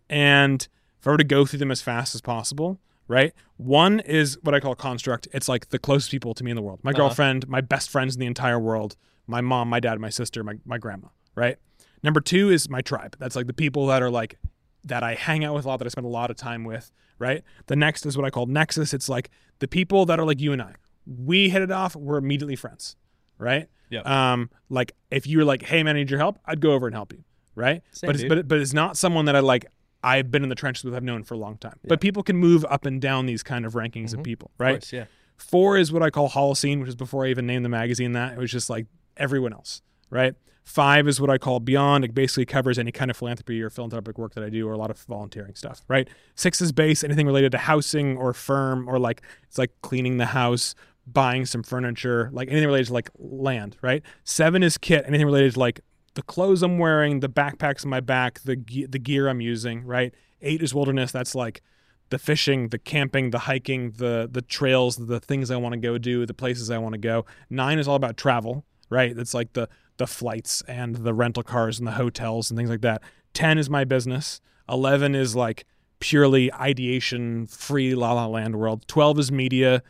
And 0.09 0.67
if 1.01 1.07
I 1.07 1.11
were 1.11 1.17
to 1.17 1.25
go 1.25 1.45
through 1.47 1.59
them 1.59 1.71
as 1.71 1.83
fast 1.83 2.15
as 2.15 2.21
possible, 2.21 2.81
right? 3.09 3.33
One 3.57 4.01
is 4.01 4.39
what 4.43 4.55
I 4.55 4.61
call 4.61 4.75
construct. 4.75 5.29
It's 5.33 5.49
like 5.49 5.69
the 5.69 5.79
closest 5.79 6.11
people 6.11 6.35
to 6.35 6.45
me 6.45 6.51
in 6.51 6.57
the 6.57 6.63
world. 6.63 6.81
My 6.83 6.91
Uh-huh. 6.91 6.99
girlfriend, 6.99 7.49
my 7.49 7.61
best 7.61 7.91
friends 7.91 8.15
in 8.15 8.21
the 8.21 8.27
entire 8.27 8.59
world, 8.59 8.97
my 9.27 9.41
mom, 9.41 9.69
my 9.69 9.81
dad, 9.81 9.99
my 10.01 10.11
sister, 10.11 10.43
my, 10.45 10.55
my 10.65 10.79
grandma, 10.79 11.09
right? 11.35 11.57
Number 12.03 12.21
two 12.21 12.51
is 12.51 12.69
my 12.69 12.81
tribe. 12.83 13.17
That's 13.19 13.37
like 13.37 13.47
the 13.47 13.53
people 13.55 13.87
that 13.87 14.03
are 14.03 14.11
like 14.11 14.37
that 14.85 15.03
I 15.03 15.15
hang 15.15 15.45
out 15.45 15.55
with 15.55 15.65
a 15.65 15.69
lot, 15.69 15.79
that 15.79 15.87
I 15.87 15.89
spend 15.89 16.07
a 16.07 16.11
lot 16.11 16.31
of 16.31 16.37
time 16.37 16.65
with, 16.65 16.91
right? 17.19 17.43
The 17.67 17.77
next 17.77 18.05
is 18.05 18.17
what 18.19 18.27
I 18.27 18.31
call 18.31 18.45
nexus. 18.47 18.93
It's 18.93 19.09
like 19.09 19.31
the 19.61 19.69
people 19.69 20.05
that 20.07 20.21
are 20.21 20.27
like 20.27 20.41
you 20.41 20.53
and 20.53 20.61
I. 20.61 20.75
We 21.07 21.49
hit 21.49 21.63
it 21.63 21.71
off, 21.71 21.97
we're 21.97 22.19
immediately 22.19 22.57
friends, 22.57 22.97
right? 23.39 23.69
Yep. 23.91 24.07
Um, 24.07 24.51
like 24.69 24.93
if 25.11 25.27
you 25.27 25.39
were 25.39 25.45
like, 25.45 25.63
hey 25.63 25.83
man, 25.83 25.97
I 25.97 26.01
need 26.01 26.11
your 26.11 26.19
help, 26.19 26.39
I'd 26.45 26.61
go 26.61 26.73
over 26.73 26.87
and 26.87 26.95
help 26.95 27.13
you, 27.13 27.25
right? 27.55 27.83
Same, 27.93 28.09
but 28.09 28.15
it's, 28.17 28.23
dude. 28.23 28.29
but 28.29 28.49
but 28.49 28.59
it's 28.59 28.73
not 28.73 28.97
someone 28.97 29.25
that 29.27 29.37
I 29.37 29.41
like. 29.41 29.67
I've 30.03 30.31
been 30.31 30.43
in 30.43 30.51
the 30.51 30.55
trenches 30.55 30.85
with, 30.85 30.95
I've 30.95 31.03
known 31.03 31.23
for 31.25 31.33
a 31.33 31.39
long 31.39 31.57
time. 31.57 31.79
Yeah. 31.83 31.89
But 31.89 32.01
people 32.03 32.23
can 32.23 32.37
move 32.37 32.65
up 32.69 32.85
and 32.85 33.01
down 33.01 33.25
these 33.25 33.43
kind 33.43 33.65
of 33.65 33.73
rankings 33.73 34.11
Mhm. 34.11 34.19
of 34.19 34.23
people, 34.25 34.51
Of 34.57 34.61
right? 34.61 34.73
course, 34.75 34.93
yeah. 34.93 35.05
Four 35.39 35.79
is 35.79 35.91
what 35.91 36.03
I 36.03 36.11
call 36.11 36.29
Holocene, 36.29 36.79
which 36.81 36.91
is 36.91 36.95
before 36.97 37.25
I 37.25 37.31
even 37.31 37.47
named 37.47 37.65
the 37.65 37.71
magazine 37.71 38.13
that. 38.13 38.35
It 38.35 38.39
was 38.39 38.51
just 38.51 38.69
like 38.69 38.87
everyone 39.17 39.55
else, 39.55 39.81
right? 40.11 40.35
Five 40.63 41.09
is 41.09 41.21
what 41.23 41.31
I 41.31 41.39
call 41.39 41.59
Beyond. 41.61 42.05
It 42.05 42.15
basically 42.15 42.45
covers 42.45 42.79
any 42.79 42.93
kind 42.93 43.11
of 43.11 43.17
philanthropy 43.17 43.63
or 43.63 43.71
philanthropic 43.71 44.19
work 44.19 44.35
that 44.35 44.45
I 44.45 44.51
do 44.51 44.69
or 44.69 44.73
a 44.73 44.79
lot 44.79 44.91
of 44.91 44.99
volunteering 45.09 45.55
stuff, 45.55 45.83
right? 45.89 46.07
Six 46.35 46.61
is 46.61 46.71
base, 46.73 47.03
anything 47.03 47.27
related 47.27 47.53
to 47.53 47.59
housing 47.59 48.17
or 48.19 48.33
firm 48.35 48.87
or 48.89 48.99
like 48.99 49.23
it's 49.49 49.57
like 49.59 49.71
cleaning 49.83 50.19
the 50.19 50.27
house, 50.27 50.75
buying 51.07 51.47
some 51.47 51.63
furniture, 51.63 52.29
like 52.33 52.49
anything 52.51 52.67
related 52.67 52.87
to 52.89 52.93
like 52.93 53.11
land, 53.19 53.77
right? 53.83 54.03
Seven 54.25 54.63
is 54.63 54.77
kit, 54.79 55.05
anything 55.07 55.27
related 55.27 55.55
to 55.55 55.61
like 55.61 55.81
the 56.15 56.23
clothes 56.23 56.63
I'm 56.63 56.79
wearing, 56.79 57.21
the 57.21 57.29
backpacks 57.29 57.85
on 57.85 57.91
my 57.91 58.01
back, 58.01 58.41
the 58.41 58.57
ge- 58.57 58.91
the 58.91 58.99
gear 58.99 59.29
I'm 59.29 59.41
using, 59.41 59.85
right? 59.85 60.15
Eight 60.41 60.63
is 60.63 60.75
wilderness. 60.75 61.13
That's 61.13 61.35
like 61.35 61.63
the 62.11 62.19
fishing, 62.19 62.69
the 62.69 62.79
camping, 62.79 63.31
the 63.31 63.41
hiking, 63.41 63.93
the 63.93 64.29
the 64.31 64.43
trails, 64.43 64.97
the 64.97 65.21
things 65.21 65.51
I 65.51 65.57
want 65.57 65.73
to 65.75 65.81
go 65.81 65.99
do, 65.99 66.27
the 66.27 66.35
places 66.35 66.71
I 66.71 66.79
want 66.79 66.95
to 66.95 66.99
go. 66.99 67.27
Nine 67.51 67.79
is 67.79 67.89
all 67.89 67.97
about 67.97 68.17
travel, 68.17 68.65
right? 68.89 69.15
That's 69.15 69.35
like 69.35 69.53
the 69.53 69.69
the 69.97 70.07
flights 70.07 70.63
and 70.67 70.97
the 70.97 71.15
rental 71.15 71.43
cars 71.43 71.79
and 71.79 71.87
the 71.87 71.93
hotels 71.93 72.51
and 72.51 72.59
things 72.59 72.71
like 72.71 72.81
that. 72.81 73.03
10 73.33 73.59
is 73.59 73.71
my 73.71 73.85
business. 73.85 74.41
11 74.69 75.15
is 75.15 75.37
like 75.37 75.67
purely 76.01 76.53
ideation 76.53 77.47
free 77.47 77.95
la 77.95 78.13
la 78.13 78.27
land 78.27 78.57
world. 78.57 78.87
12 78.89 79.19
is 79.19 79.33
media. 79.33 79.83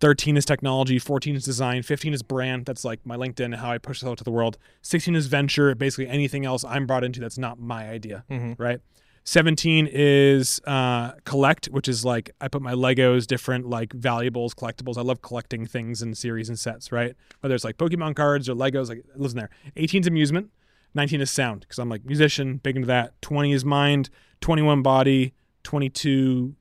13 0.00 0.36
is 0.36 0.44
technology, 0.44 0.98
14 0.98 1.36
is 1.36 1.44
design, 1.44 1.82
15 1.82 2.14
is 2.14 2.22
brand. 2.22 2.64
That's 2.66 2.84
like 2.84 3.04
my 3.04 3.16
LinkedIn, 3.16 3.56
how 3.56 3.70
I 3.70 3.78
push 3.78 4.00
this 4.00 4.08
out 4.08 4.18
to 4.18 4.24
the 4.24 4.30
world. 4.30 4.56
16 4.82 5.14
is 5.14 5.26
venture, 5.26 5.74
basically 5.74 6.08
anything 6.08 6.44
else 6.46 6.64
I'm 6.64 6.86
brought 6.86 7.04
into 7.04 7.20
that's 7.20 7.38
not 7.38 7.58
my 7.60 7.88
idea, 7.88 8.24
Mhm. 8.30 8.58
right? 8.58 8.80
17 9.24 9.86
is 9.92 10.60
uh, 10.66 11.12
collect, 11.24 11.66
which 11.66 11.86
is 11.88 12.04
like 12.06 12.30
I 12.40 12.48
put 12.48 12.62
my 12.62 12.72
Legos, 12.72 13.26
different 13.26 13.68
like 13.68 13.92
valuables, 13.92 14.54
collectibles. 14.54 14.96
I 14.96 15.02
love 15.02 15.20
collecting 15.20 15.66
things 15.66 16.00
in 16.00 16.14
series 16.14 16.48
and 16.48 16.58
sets, 16.58 16.90
right? 16.90 17.14
Whether 17.40 17.54
it's 17.54 17.64
like 17.64 17.76
Pokemon 17.76 18.16
cards 18.16 18.48
or 18.48 18.54
Legos, 18.54 18.88
like 18.88 18.98
it 18.98 19.20
lives 19.20 19.34
in 19.34 19.38
there. 19.38 19.50
18 19.76 20.00
is 20.00 20.06
amusement. 20.06 20.50
19 20.94 21.20
is 21.20 21.30
sound 21.30 21.60
because 21.60 21.78
I'm 21.78 21.90
like 21.90 22.04
musician, 22.06 22.56
big 22.56 22.76
into 22.76 22.86
that. 22.86 23.20
20 23.20 23.52
is 23.52 23.64
mind. 23.64 24.08
21 24.40 24.80
body. 24.82 25.34
22 25.64 26.54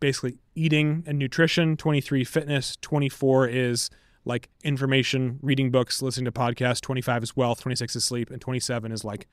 basically 0.00 0.38
eating 0.54 1.04
and 1.06 1.18
nutrition. 1.18 1.76
23 1.76 2.24
fitness. 2.24 2.76
24 2.80 3.48
is 3.48 3.90
like 4.24 4.48
information, 4.62 5.38
reading 5.42 5.70
books, 5.70 6.02
listening 6.02 6.26
to 6.26 6.32
podcasts. 6.32 6.80
25 6.80 7.22
is 7.24 7.36
wealth. 7.36 7.60
26 7.60 7.96
is 7.96 8.04
sleep, 8.04 8.30
and 8.30 8.40
27 8.40 8.92
is 8.92 9.04
like 9.04 9.26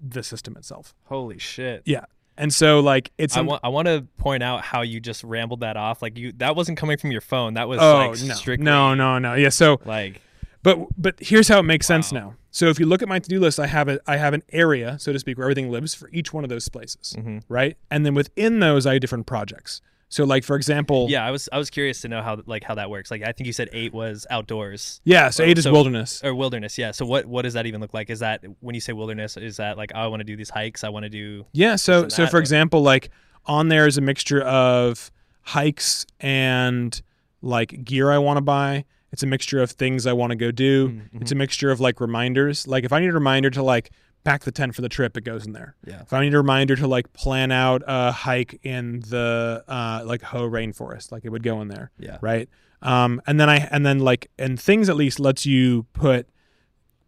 the 0.00 0.22
system 0.22 0.56
itself. 0.56 0.94
Holy 1.04 1.38
shit. 1.38 1.82
Yeah. 1.84 2.04
And 2.38 2.52
so 2.52 2.80
like 2.80 3.12
it's 3.16 3.36
I 3.36 3.40
want 3.40 3.62
I 3.64 3.68
want 3.68 3.86
to 3.86 4.06
point 4.18 4.42
out 4.42 4.62
how 4.62 4.82
you 4.82 5.00
just 5.00 5.24
rambled 5.24 5.60
that 5.60 5.78
off. 5.78 6.02
Like 6.02 6.18
you 6.18 6.32
that 6.32 6.54
wasn't 6.54 6.76
coming 6.76 6.98
from 6.98 7.10
your 7.10 7.22
phone. 7.22 7.54
That 7.54 7.66
was 7.66 7.80
oh 7.80 7.96
like 7.96 8.22
no 8.22 8.34
strictly 8.34 8.64
no 8.64 8.94
no 8.94 9.18
no 9.18 9.32
yeah 9.32 9.48
so 9.48 9.80
like 9.86 10.20
but 10.66 10.88
but 10.98 11.14
here's 11.20 11.48
how 11.48 11.60
it 11.60 11.62
makes 11.62 11.86
sense 11.86 12.12
now 12.12 12.34
so 12.50 12.66
if 12.66 12.80
you 12.80 12.86
look 12.86 13.00
at 13.00 13.08
my 13.08 13.18
to-do 13.18 13.38
list 13.38 13.60
i 13.60 13.66
have 13.66 13.88
a 13.88 14.00
i 14.06 14.16
have 14.16 14.34
an 14.34 14.42
area 14.52 14.98
so 14.98 15.12
to 15.12 15.18
speak 15.18 15.38
where 15.38 15.44
everything 15.44 15.70
lives 15.70 15.94
for 15.94 16.10
each 16.12 16.32
one 16.32 16.42
of 16.44 16.50
those 16.50 16.68
places 16.68 17.14
mhm. 17.16 17.40
right 17.48 17.76
and 17.90 18.04
then 18.04 18.14
within 18.14 18.58
those 18.58 18.84
i 18.84 18.94
have 18.94 19.00
different 19.00 19.26
projects 19.26 19.80
so 20.08 20.24
like 20.24 20.44
for 20.44 20.56
example 20.56 21.06
Yeah, 21.10 21.24
I 21.26 21.30
was 21.30 21.48
I 21.52 21.58
was 21.58 21.68
curious 21.70 22.00
to 22.02 22.08
know 22.08 22.22
how 22.22 22.40
like 22.46 22.62
how 22.64 22.74
that 22.76 22.90
works. 22.90 23.10
Like 23.10 23.22
I 23.22 23.32
think 23.32 23.46
you 23.46 23.52
said 23.52 23.68
8 23.72 23.92
was 23.92 24.26
outdoors 24.30 25.00
yeah 25.04 25.30
so 25.30 25.42
eight 25.42 25.58
is 25.58 25.64
so- 25.64 25.72
wilderness 25.72 26.22
or 26.24 26.34
wilderness. 26.34 26.78
Yeah. 26.78 26.92
So 26.92 27.04
what 27.06 27.26
what 27.26 27.42
does 27.42 27.54
that 27.54 27.66
even 27.66 27.80
look 27.80 27.92
like? 27.94 28.08
Is 28.10 28.20
that 28.20 28.44
when 28.60 28.74
you 28.74 28.80
say 28.80 28.92
wilderness 28.92 29.36
is 29.36 29.56
that 29.56 29.76
like 29.76 29.92
oh, 29.94 30.00
I 30.00 30.06
want 30.06 30.20
to 30.20 30.24
do 30.24 30.36
these 30.36 30.50
hikes, 30.50 30.84
I 30.84 30.88
want 30.90 31.04
to 31.04 31.10
do 31.10 31.44
yeah 31.52 31.76
so 31.76 32.08
so 32.08 32.26
for 32.26 32.36
or- 32.36 32.40
example 32.40 32.82
like 32.82 33.10
on 33.46 33.68
there 33.68 33.86
is 33.86 33.96
a 33.98 34.00
mixture 34.00 34.42
of 34.42 35.10
hikes 35.42 36.04
and 36.20 37.00
like 37.42 37.84
gear 37.84 38.10
i 38.10 38.18
want 38.18 38.36
to 38.36 38.40
buy 38.40 38.84
it's 39.12 39.22
a 39.22 39.26
mixture 39.26 39.62
of 39.62 39.70
things 39.70 40.04
i 40.06 40.12
want 40.12 40.30
to 40.32 40.36
go 40.36 40.50
do 40.50 40.88
Mm, 40.88 41.20
it's 41.22 41.30
a 41.30 41.36
mixture 41.36 41.70
of 41.70 41.78
like 41.78 42.00
reminders 42.00 42.66
like 42.66 42.82
if 42.84 42.92
i 42.92 42.98
need 42.98 43.10
a 43.10 43.12
reminder 43.12 43.48
to 43.50 43.62
like 43.62 43.90
pack 44.26 44.42
the 44.44 44.52
tent 44.52 44.74
for 44.74 44.82
the 44.82 44.88
trip 44.88 45.16
it 45.16 45.24
goes 45.24 45.46
in 45.46 45.52
there. 45.52 45.76
Yeah. 45.86 46.02
if 46.02 46.12
i 46.12 46.20
need 46.20 46.34
a 46.34 46.38
reminder 46.38 46.74
to 46.76 46.86
like 46.86 47.12
plan 47.12 47.50
out 47.52 47.82
a 47.86 48.12
hike 48.12 48.58
in 48.62 49.00
the 49.00 49.64
uh 49.68 50.02
like 50.04 50.20
ho 50.22 50.48
rainforest 50.48 51.12
like 51.12 51.24
it 51.24 51.30
would 51.30 51.42
go 51.42 51.60
in 51.62 51.68
there 51.68 51.90
Yeah. 51.98 52.18
right? 52.20 52.48
Um 52.82 53.22
and 53.26 53.38
then 53.40 53.48
i 53.48 53.56
and 53.70 53.86
then 53.86 54.00
like 54.00 54.30
and 54.38 54.60
things 54.60 54.88
at 54.88 54.96
least 54.96 55.18
lets 55.20 55.46
you 55.46 55.84
put 55.92 56.28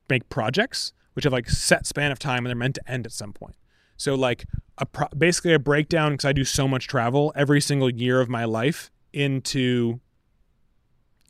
make 0.08 0.28
projects 0.30 0.92
which 1.14 1.24
have 1.24 1.32
like 1.32 1.50
set 1.50 1.84
span 1.86 2.12
of 2.12 2.18
time 2.20 2.38
and 2.38 2.46
they're 2.46 2.54
meant 2.56 2.76
to 2.76 2.90
end 2.90 3.04
at 3.04 3.12
some 3.12 3.32
point. 3.32 3.56
So 3.96 4.14
like 4.14 4.44
a 4.78 4.86
pro- 4.86 5.08
basically 5.18 5.52
a 5.52 5.58
breakdown 5.58 6.12
because 6.12 6.24
i 6.24 6.32
do 6.32 6.44
so 6.44 6.68
much 6.68 6.86
travel 6.86 7.32
every 7.34 7.60
single 7.60 7.90
year 7.90 8.20
of 8.20 8.28
my 8.28 8.44
life 8.44 8.90
into 9.12 10.00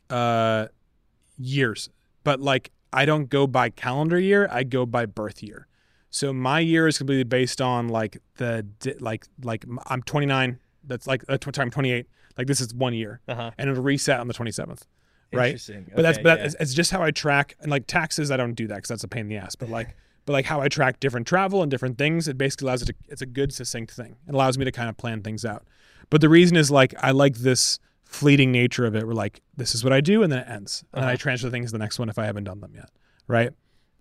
uh 0.09 0.67
years. 1.37 1.89
But 2.23 2.39
like 2.39 2.71
i 2.93 3.05
don't 3.05 3.29
go 3.29 3.45
by 3.47 3.69
calendar 3.69 4.19
year 4.19 4.47
i 4.51 4.63
go 4.63 4.85
by 4.85 5.05
birth 5.05 5.43
year 5.43 5.67
so 6.09 6.33
my 6.33 6.59
year 6.59 6.87
is 6.87 6.97
completely 6.97 7.23
based 7.23 7.61
on 7.61 7.87
like 7.89 8.17
the 8.37 8.65
like 8.99 9.25
like 9.43 9.65
I'm 9.87 10.01
29 10.03 10.59
that's 10.85 11.05
like 11.07 11.23
uh, 11.29 11.37
time 11.37 11.63
i'm 11.65 11.71
28 11.71 12.07
like 12.37 12.47
this 12.47 12.61
is 12.61 12.73
one 12.73 12.93
year 12.93 13.21
Uh-huh. 13.27 13.51
and 13.57 13.69
it'll 13.69 13.83
reset 13.83 14.19
on 14.19 14.27
the 14.27 14.33
27th 14.33 14.83
right 15.33 15.47
Interesting. 15.49 15.85
but 15.95 16.01
that's 16.01 16.17
Okay, 16.17 16.23
but 16.23 16.39
yeah. 16.39 16.45
it's, 16.45 16.55
it's 16.59 16.73
just 16.73 16.89
how 16.91 17.03
I 17.03 17.11
track 17.11 17.55
and 17.61 17.69
like 17.69 17.85
taxes. 17.85 18.31
I 18.31 18.37
don't 18.37 18.53
do 18.53 18.65
that 18.67 18.75
because 18.77 18.89
that's 18.89 19.03
a 19.03 19.07
pain 19.07 19.21
in 19.21 19.27
the 19.29 19.37
ass. 19.37 19.53
But 19.55 19.69
like, 19.69 19.95
but 20.25 20.33
like 20.33 20.45
how 20.45 20.59
I 20.61 20.67
track 20.69 20.99
different 20.99 21.27
travel 21.27 21.61
and 21.61 21.69
different 21.69 21.99
things, 21.99 22.27
it 22.27 22.35
basically 22.35 22.65
allows 22.65 22.81
it. 22.81 22.85
To, 22.87 22.95
it's 23.09 23.21
a 23.21 23.27
good 23.27 23.53
succinct 23.53 23.91
thing. 23.91 24.15
It 24.27 24.33
allows 24.33 24.57
me 24.57 24.65
to 24.65 24.71
kind 24.71 24.89
of 24.89 24.97
plan 24.97 25.21
things 25.21 25.45
out. 25.45 25.67
But 26.09 26.21
the 26.21 26.29
reason 26.29 26.57
is 26.57 26.71
like 26.71 26.95
I 26.99 27.11
like 27.11 27.35
this 27.35 27.77
fleeting 28.05 28.51
nature 28.51 28.85
of 28.87 28.95
it. 28.95 29.05
Where 29.05 29.13
like 29.13 29.41
this 29.55 29.75
is 29.75 29.83
what 29.83 29.93
I 29.93 30.01
do 30.01 30.23
and 30.23 30.31
then 30.31 30.39
it 30.39 30.49
ends, 30.49 30.83
and 30.93 31.03
then 31.03 31.09
I 31.09 31.13
Uh-huh. 31.13 31.17
transfer 31.17 31.49
things 31.51 31.67
to 31.67 31.73
the 31.73 31.77
next 31.83 31.99
one 31.99 32.09
if 32.09 32.17
I 32.17 32.25
haven't 32.25 32.45
done 32.45 32.59
them 32.59 32.73
yet. 32.73 32.89
Right. 33.27 33.51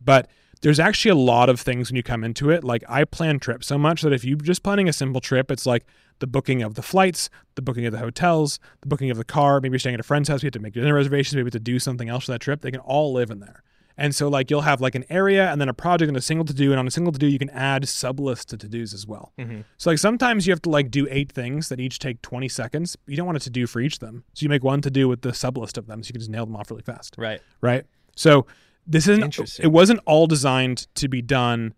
But 0.03 0.31
there's 0.63 0.81
actually 0.81 1.11
a 1.11 1.15
lot 1.15 1.49
of 1.49 1.61
things 1.61 1.91
when 1.91 1.97
you 1.97 2.03
come 2.03 2.25
into 2.25 2.51
it. 2.51 2.65
Like 2.65 2.83
I 2.89 3.05
plan 3.05 3.39
trips 3.39 3.67
so 3.67 3.79
much 3.79 4.03
that 4.03 4.13
if 4.13 4.25
you're 4.25 4.37
just 4.39 4.63
planning 4.63 4.89
a 4.89 4.93
simple 4.93 5.21
trip, 5.21 5.51
it's 5.51 5.67
like 5.67 5.85
the 6.21 6.27
booking 6.27 6.63
of 6.63 6.75
the 6.75 6.83
flights, 6.83 7.31
the 7.55 7.63
booking 7.63 7.87
of 7.87 7.93
the 7.93 7.99
hotels, 7.99 8.59
the 8.81 8.89
booking 8.89 9.11
of 9.11 9.17
the 9.19 9.25
car. 9.25 9.61
Maybe 9.61 9.75
you're 9.75 9.79
staying 9.79 9.95
at 9.95 10.01
a 10.01 10.05
friend's 10.05 10.29
house. 10.29 10.43
We 10.43 10.47
have 10.47 10.53
to 10.55 10.59
make 10.61 10.75
dinner 10.75 10.95
reservations. 10.95 11.37
Maybe 11.37 11.51
to 11.51 11.61
do 11.61 11.79
something 11.79 12.09
else 12.09 12.25
for 12.27 12.33
that 12.33 12.41
trip. 12.41 12.61
They 12.61 12.71
can 12.73 12.81
all 12.81 13.13
live 13.13 13.31
in 13.31 13.41
there. 13.41 13.63
And 14.01 14.15
so 14.15 14.29
like 14.29 14.49
you'll 14.49 14.61
have 14.61 14.81
like 14.81 14.95
an 14.95 15.05
area 15.11 15.51
and 15.51 15.61
then 15.61 15.69
a 15.69 15.75
project 15.75 16.07
and 16.09 16.17
a 16.17 16.21
single 16.21 16.45
to 16.45 16.55
do. 16.55 16.71
And 16.71 16.79
on 16.79 16.87
a 16.87 16.91
single 16.91 17.13
to 17.13 17.19
do, 17.19 17.27
you 17.27 17.39
can 17.39 17.51
add 17.51 17.89
sub 17.89 18.21
lists 18.21 18.45
to 18.47 18.57
to 18.57 18.69
dos 18.69 18.95
as 18.95 19.07
well. 19.09 19.33
Mhm. 19.39 19.65
So 19.77 19.91
like 19.91 19.99
sometimes 19.99 20.47
you 20.47 20.53
have 20.53 20.63
to 20.63 20.71
like 20.71 20.91
do 20.91 21.09
eight 21.11 21.33
things 21.33 21.69
that 21.69 21.81
each 21.81 21.99
take 21.99 22.23
20 22.23 22.49
seconds. 22.49 22.97
You 23.07 23.17
don't 23.17 23.27
want 23.27 23.37
it 23.39 23.43
to 23.43 23.51
do 23.51 23.67
for 23.67 23.81
each 23.81 23.95
of 23.95 23.99
them. 24.01 24.23
So 24.35 24.45
you 24.45 24.49
make 24.49 24.63
one 24.63 24.81
to 24.83 24.91
do 24.91 25.09
with 25.09 25.23
the 25.23 25.35
sub 25.35 25.59
list 25.59 25.77
of 25.79 25.87
them. 25.89 26.03
So 26.05 26.09
you 26.09 26.13
can 26.13 26.21
just 26.21 26.31
nail 26.31 26.47
them 26.47 26.55
off 26.55 26.71
really 26.71 26.83
fast 26.85 27.17
Right. 27.19 27.41
right? 27.61 27.85
So 28.15 28.47
this 28.89 29.07
isn't 29.07 29.39
it 29.61 29.69
wasn't 29.69 30.01
all 30.07 30.27
designed 30.27 30.87
to 30.95 31.09
be 31.09 31.23
done 31.23 31.75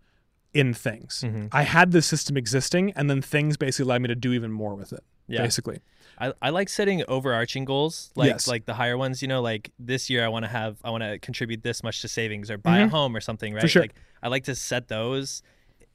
in 0.53 0.73
things. 0.73 1.23
Mhm. 1.25 1.49
I 1.51 1.63
had 1.63 1.91
this 1.91 2.05
system 2.07 2.35
existing 2.37 2.91
and 2.93 3.09
then 3.09 3.21
things 3.21 3.57
basically 3.57 3.89
allowed 3.89 4.01
me 4.01 4.07
to 4.07 4.15
do 4.15 4.33
even 4.33 4.51
more 4.51 4.75
with 4.75 4.91
it. 4.93 5.03
Yeah. 5.27 5.43
Basically. 5.43 5.79
I, 6.17 6.33
I 6.41 6.49
like 6.49 6.67
setting 6.69 7.03
overarching 7.07 7.63
goals, 7.65 8.11
like 8.15 8.27
Yes. 8.27 8.47
like 8.47 8.65
the 8.65 8.73
higher 8.73 8.97
ones. 8.97 9.21
You 9.21 9.27
know, 9.29 9.41
like 9.41 9.71
this 9.79 10.09
year 10.09 10.25
I 10.25 10.27
want 10.27 10.43
to 10.45 10.49
have 10.49 10.77
I 10.83 10.89
want 10.89 11.03
to 11.03 11.19
contribute 11.19 11.63
this 11.63 11.83
much 11.83 12.01
to 12.01 12.07
savings 12.07 12.49
or 12.51 12.57
buy 12.57 12.79
a 12.79 12.87
Mhm. 12.87 12.91
home 12.91 13.15
or 13.15 13.21
something, 13.21 13.53
right? 13.53 13.61
For 13.61 13.67
sure. 13.67 13.83
Like 13.83 13.95
I 14.23 14.27
like 14.27 14.43
to 14.45 14.55
set 14.55 14.87
those 14.87 15.41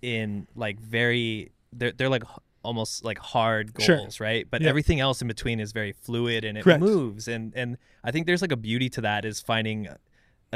in 0.02 0.46
like 0.54 0.80
very 0.80 1.50
they're 1.72 1.92
they're 1.92 2.08
like 2.08 2.24
almost 2.62 3.04
like 3.04 3.18
hard 3.18 3.70
Sure. 3.78 3.98
goals, 3.98 4.18
right? 4.20 4.46
But 4.50 4.62
Yeah. 4.62 4.68
everything 4.70 4.98
else 5.00 5.20
in 5.22 5.28
between 5.28 5.60
is 5.60 5.70
very 5.72 5.92
fluid 5.92 6.44
and 6.44 6.58
it 6.58 6.64
Correct. 6.64 6.80
moves 6.80 7.28
and 7.28 7.52
and 7.54 7.76
I 8.02 8.10
think 8.10 8.26
there's 8.26 8.42
like 8.42 8.52
a 8.52 8.56
beauty 8.56 8.88
to 8.90 9.00
that 9.02 9.24
is 9.24 9.40
finding 9.40 9.86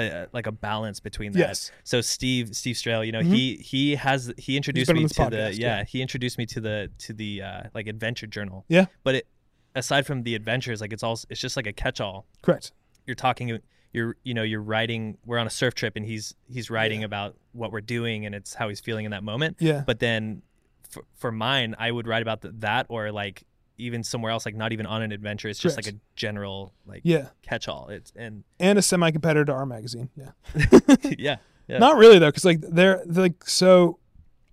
a, 0.01 0.29
like 0.33 0.47
a 0.47 0.53
balance 0.53 1.01
between 1.01 1.33
that. 1.33 1.39
Yes. 1.39 1.71
So 1.85 2.01
Steve 2.01 2.55
Steve 2.57 2.77
Strail, 2.77 3.05
you 3.05 3.13
know, 3.13 3.21
Mhm. 3.21 3.35
he 3.35 3.57
he 3.57 3.95
has 3.97 4.33
he 4.39 4.57
introduced 4.57 4.93
me 4.93 5.07
to 5.07 5.15
podcast, 5.15 5.31
the 5.31 5.37
yeah. 5.55 5.79
yeah, 5.79 5.85
he 5.85 6.03
introduced 6.03 6.39
me 6.39 6.47
to 6.47 6.61
the 6.61 6.91
to 6.99 7.13
the 7.13 7.43
uh 7.43 7.63
like 7.75 7.87
adventure 7.87 8.27
journal. 8.27 8.65
Yeah. 8.69 8.87
But 9.05 9.15
it 9.17 9.27
aside 9.75 10.07
from 10.07 10.23
the 10.25 10.35
adventures, 10.35 10.81
like 10.81 10.93
it's 10.93 11.03
all 11.03 11.19
it's 11.29 11.41
just 11.41 11.57
like 11.57 11.67
a 11.67 11.73
catch 11.73 12.01
all. 12.01 12.27
Correct. 12.43 12.73
You're 13.07 13.15
talking 13.15 13.61
you're 13.93 14.17
you 14.23 14.35
know, 14.35 14.43
you're 14.43 14.63
writing 14.63 15.19
we're 15.27 15.39
on 15.39 15.47
a 15.47 15.51
surf 15.51 15.75
trip 15.75 15.97
and 15.97 16.05
he's 16.07 16.35
he's 16.49 16.71
writing 16.71 17.03
about 17.05 17.37
what 17.53 17.73
we're 17.73 17.81
doing 17.81 18.27
and 18.27 18.35
it's 18.35 18.55
how 18.55 18.69
he's 18.69 18.81
feeling 18.81 19.05
in 19.05 19.11
that 19.11 19.25
moment. 19.25 19.57
Yeah. 19.61 19.83
But 19.87 19.99
then 19.99 20.43
for, 20.89 21.05
for 21.17 21.31
mine, 21.33 21.75
I 21.79 21.91
would 21.91 22.07
write 22.09 22.23
about 22.23 22.41
the, 22.41 22.53
that 22.59 22.87
or 22.89 23.13
like 23.13 23.45
even 23.81 24.03
somewhere 24.05 24.31
else, 24.33 24.47
like 24.47 24.55
not 24.55 24.73
even 24.73 24.87
on 24.87 25.03
an 25.03 25.13
adventure. 25.13 25.49
It's 25.49 25.59
just 25.59 25.77
like 25.77 25.87
a 25.87 25.97
general 26.17 26.73
like 26.87 27.01
Yeah. 27.05 27.29
catch 27.43 27.69
all. 27.69 27.89
It's 27.89 28.13
and 28.17 28.45
And 28.59 28.79
a 28.79 28.83
semi 28.83 29.11
competitor 29.11 29.45
to 29.47 29.53
our 29.53 29.67
magazine. 29.67 30.11
Yeah. 30.17 30.31
yeah. 31.19 31.37
Yeah. 31.69 31.79
Not 31.79 31.97
really 31.97 32.19
though, 32.19 32.29
because 32.29 32.45
like 32.45 32.61
they're, 32.61 33.03
they're 33.07 33.23
like 33.25 33.45
so 33.49 33.99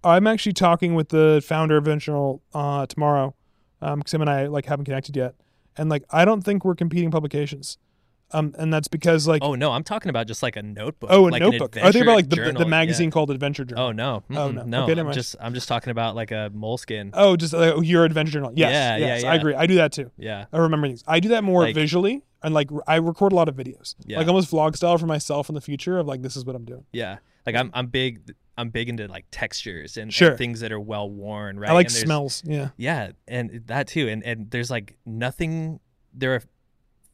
I'm 0.03 0.27
actually 0.27 0.53
talking 0.53 0.95
with 0.95 1.09
the 1.09 1.43
founder 1.45 1.77
of 1.77 1.85
Ventional 1.85 2.41
uh 2.53 2.85
tomorrow. 2.85 3.35
Um 3.81 3.99
because 3.99 4.13
him 4.13 4.21
and 4.21 4.29
I 4.29 4.47
like 4.47 4.65
haven't 4.65 4.85
connected 4.85 5.15
yet. 5.15 5.35
And 5.77 5.89
like 5.89 6.03
I 6.09 6.25
don't 6.25 6.41
think 6.41 6.63
we're 6.65 6.75
competing 6.75 7.11
publications. 7.11 7.77
Um 8.31 8.53
and 8.57 8.73
that's 8.73 8.87
because 8.87 9.27
like 9.27 9.41
Oh 9.41 9.55
no, 9.55 9.71
I'm 9.71 9.83
talking 9.83 10.09
about 10.09 10.27
just 10.27 10.43
like 10.43 10.55
a 10.55 10.63
notebook. 10.63 11.09
Oh, 11.11 11.27
a 11.27 11.29
like 11.29 11.41
notebook. 11.41 11.77
I 11.77 11.91
think 11.91 12.03
about 12.03 12.15
like 12.15 12.29
the, 12.29 12.53
the 12.57 12.65
magazine 12.65 13.05
yeah. 13.05 13.11
called 13.11 13.31
Adventure 13.31 13.63
Journal. 13.65 13.85
Oh 13.85 13.91
no. 13.91 14.23
Oh, 14.31 14.33
Mm-mm, 14.33 14.53
no. 14.55 14.63
no. 14.63 14.83
Okay, 14.83 14.99
I'm 14.99 15.11
just 15.13 15.35
I'm 15.39 15.53
just 15.53 15.67
talking 15.67 15.91
about 15.91 16.15
like 16.15 16.31
a 16.31 16.51
Moleskine. 16.53 17.11
Oh, 17.13 17.35
just 17.35 17.53
uh, 17.53 17.79
your 17.81 18.03
adventure 18.05 18.33
journal. 18.33 18.51
Yes, 18.55 18.71
Yeah, 18.71 18.97
yeah, 18.97 19.15
yes, 19.15 19.23
I 19.23 19.35
agree. 19.35 19.55
I 19.55 19.65
do 19.67 19.75
that 19.75 19.91
too. 19.93 20.11
Yeah. 20.17 20.45
I 20.51 20.57
remember 20.57 20.87
things. 20.87 21.03
I 21.07 21.19
do 21.19 21.29
that 21.29 21.43
more 21.43 21.61
Like- 21.61 21.75
visually, 21.75 22.23
and 22.43 22.53
like 22.53 22.69
I 22.85 22.95
record 22.97 23.31
a 23.31 23.35
lot 23.35 23.47
of 23.49 23.55
videos, 23.55 23.95
Yeah. 24.05 24.17
like 24.17 24.27
almost 24.27 24.51
vlog 24.51 24.75
style 24.75 24.97
for 24.97 25.07
myself 25.07 25.49
in 25.49 25.55
the 25.55 25.61
future 25.61 25.97
of 25.97 26.07
like 26.07 26.21
this 26.21 26.35
is 26.35 26.45
what 26.45 26.55
I'm 26.55 26.65
doing. 26.65 26.85
Yeah. 26.91 27.17
Like 27.45 27.55
I'm 27.55 27.71
I'm 27.73 27.87
big 27.87 28.33
I'm 28.57 28.69
big 28.71 28.89
into 28.89 29.07
like 29.07 29.25
textures 29.31 29.97
and, 29.97 30.13
and 30.21 30.37
things 30.37 30.59
that 30.59 30.71
are 30.71 30.79
well 30.79 31.09
worn, 31.09 31.59
right? 31.59 31.69
I 31.69 31.73
like 31.73 31.89
smells. 31.89 32.43
Yeah, 32.45 32.69
Yeah, 32.75 33.11
and 33.27 33.61
that 33.67 33.87
too. 33.87 34.09
And 34.09 34.23
and 34.23 34.51
there's 34.51 34.69
like 34.69 34.97
nothing 35.05 35.79
there 36.13 36.35
are 36.35 36.41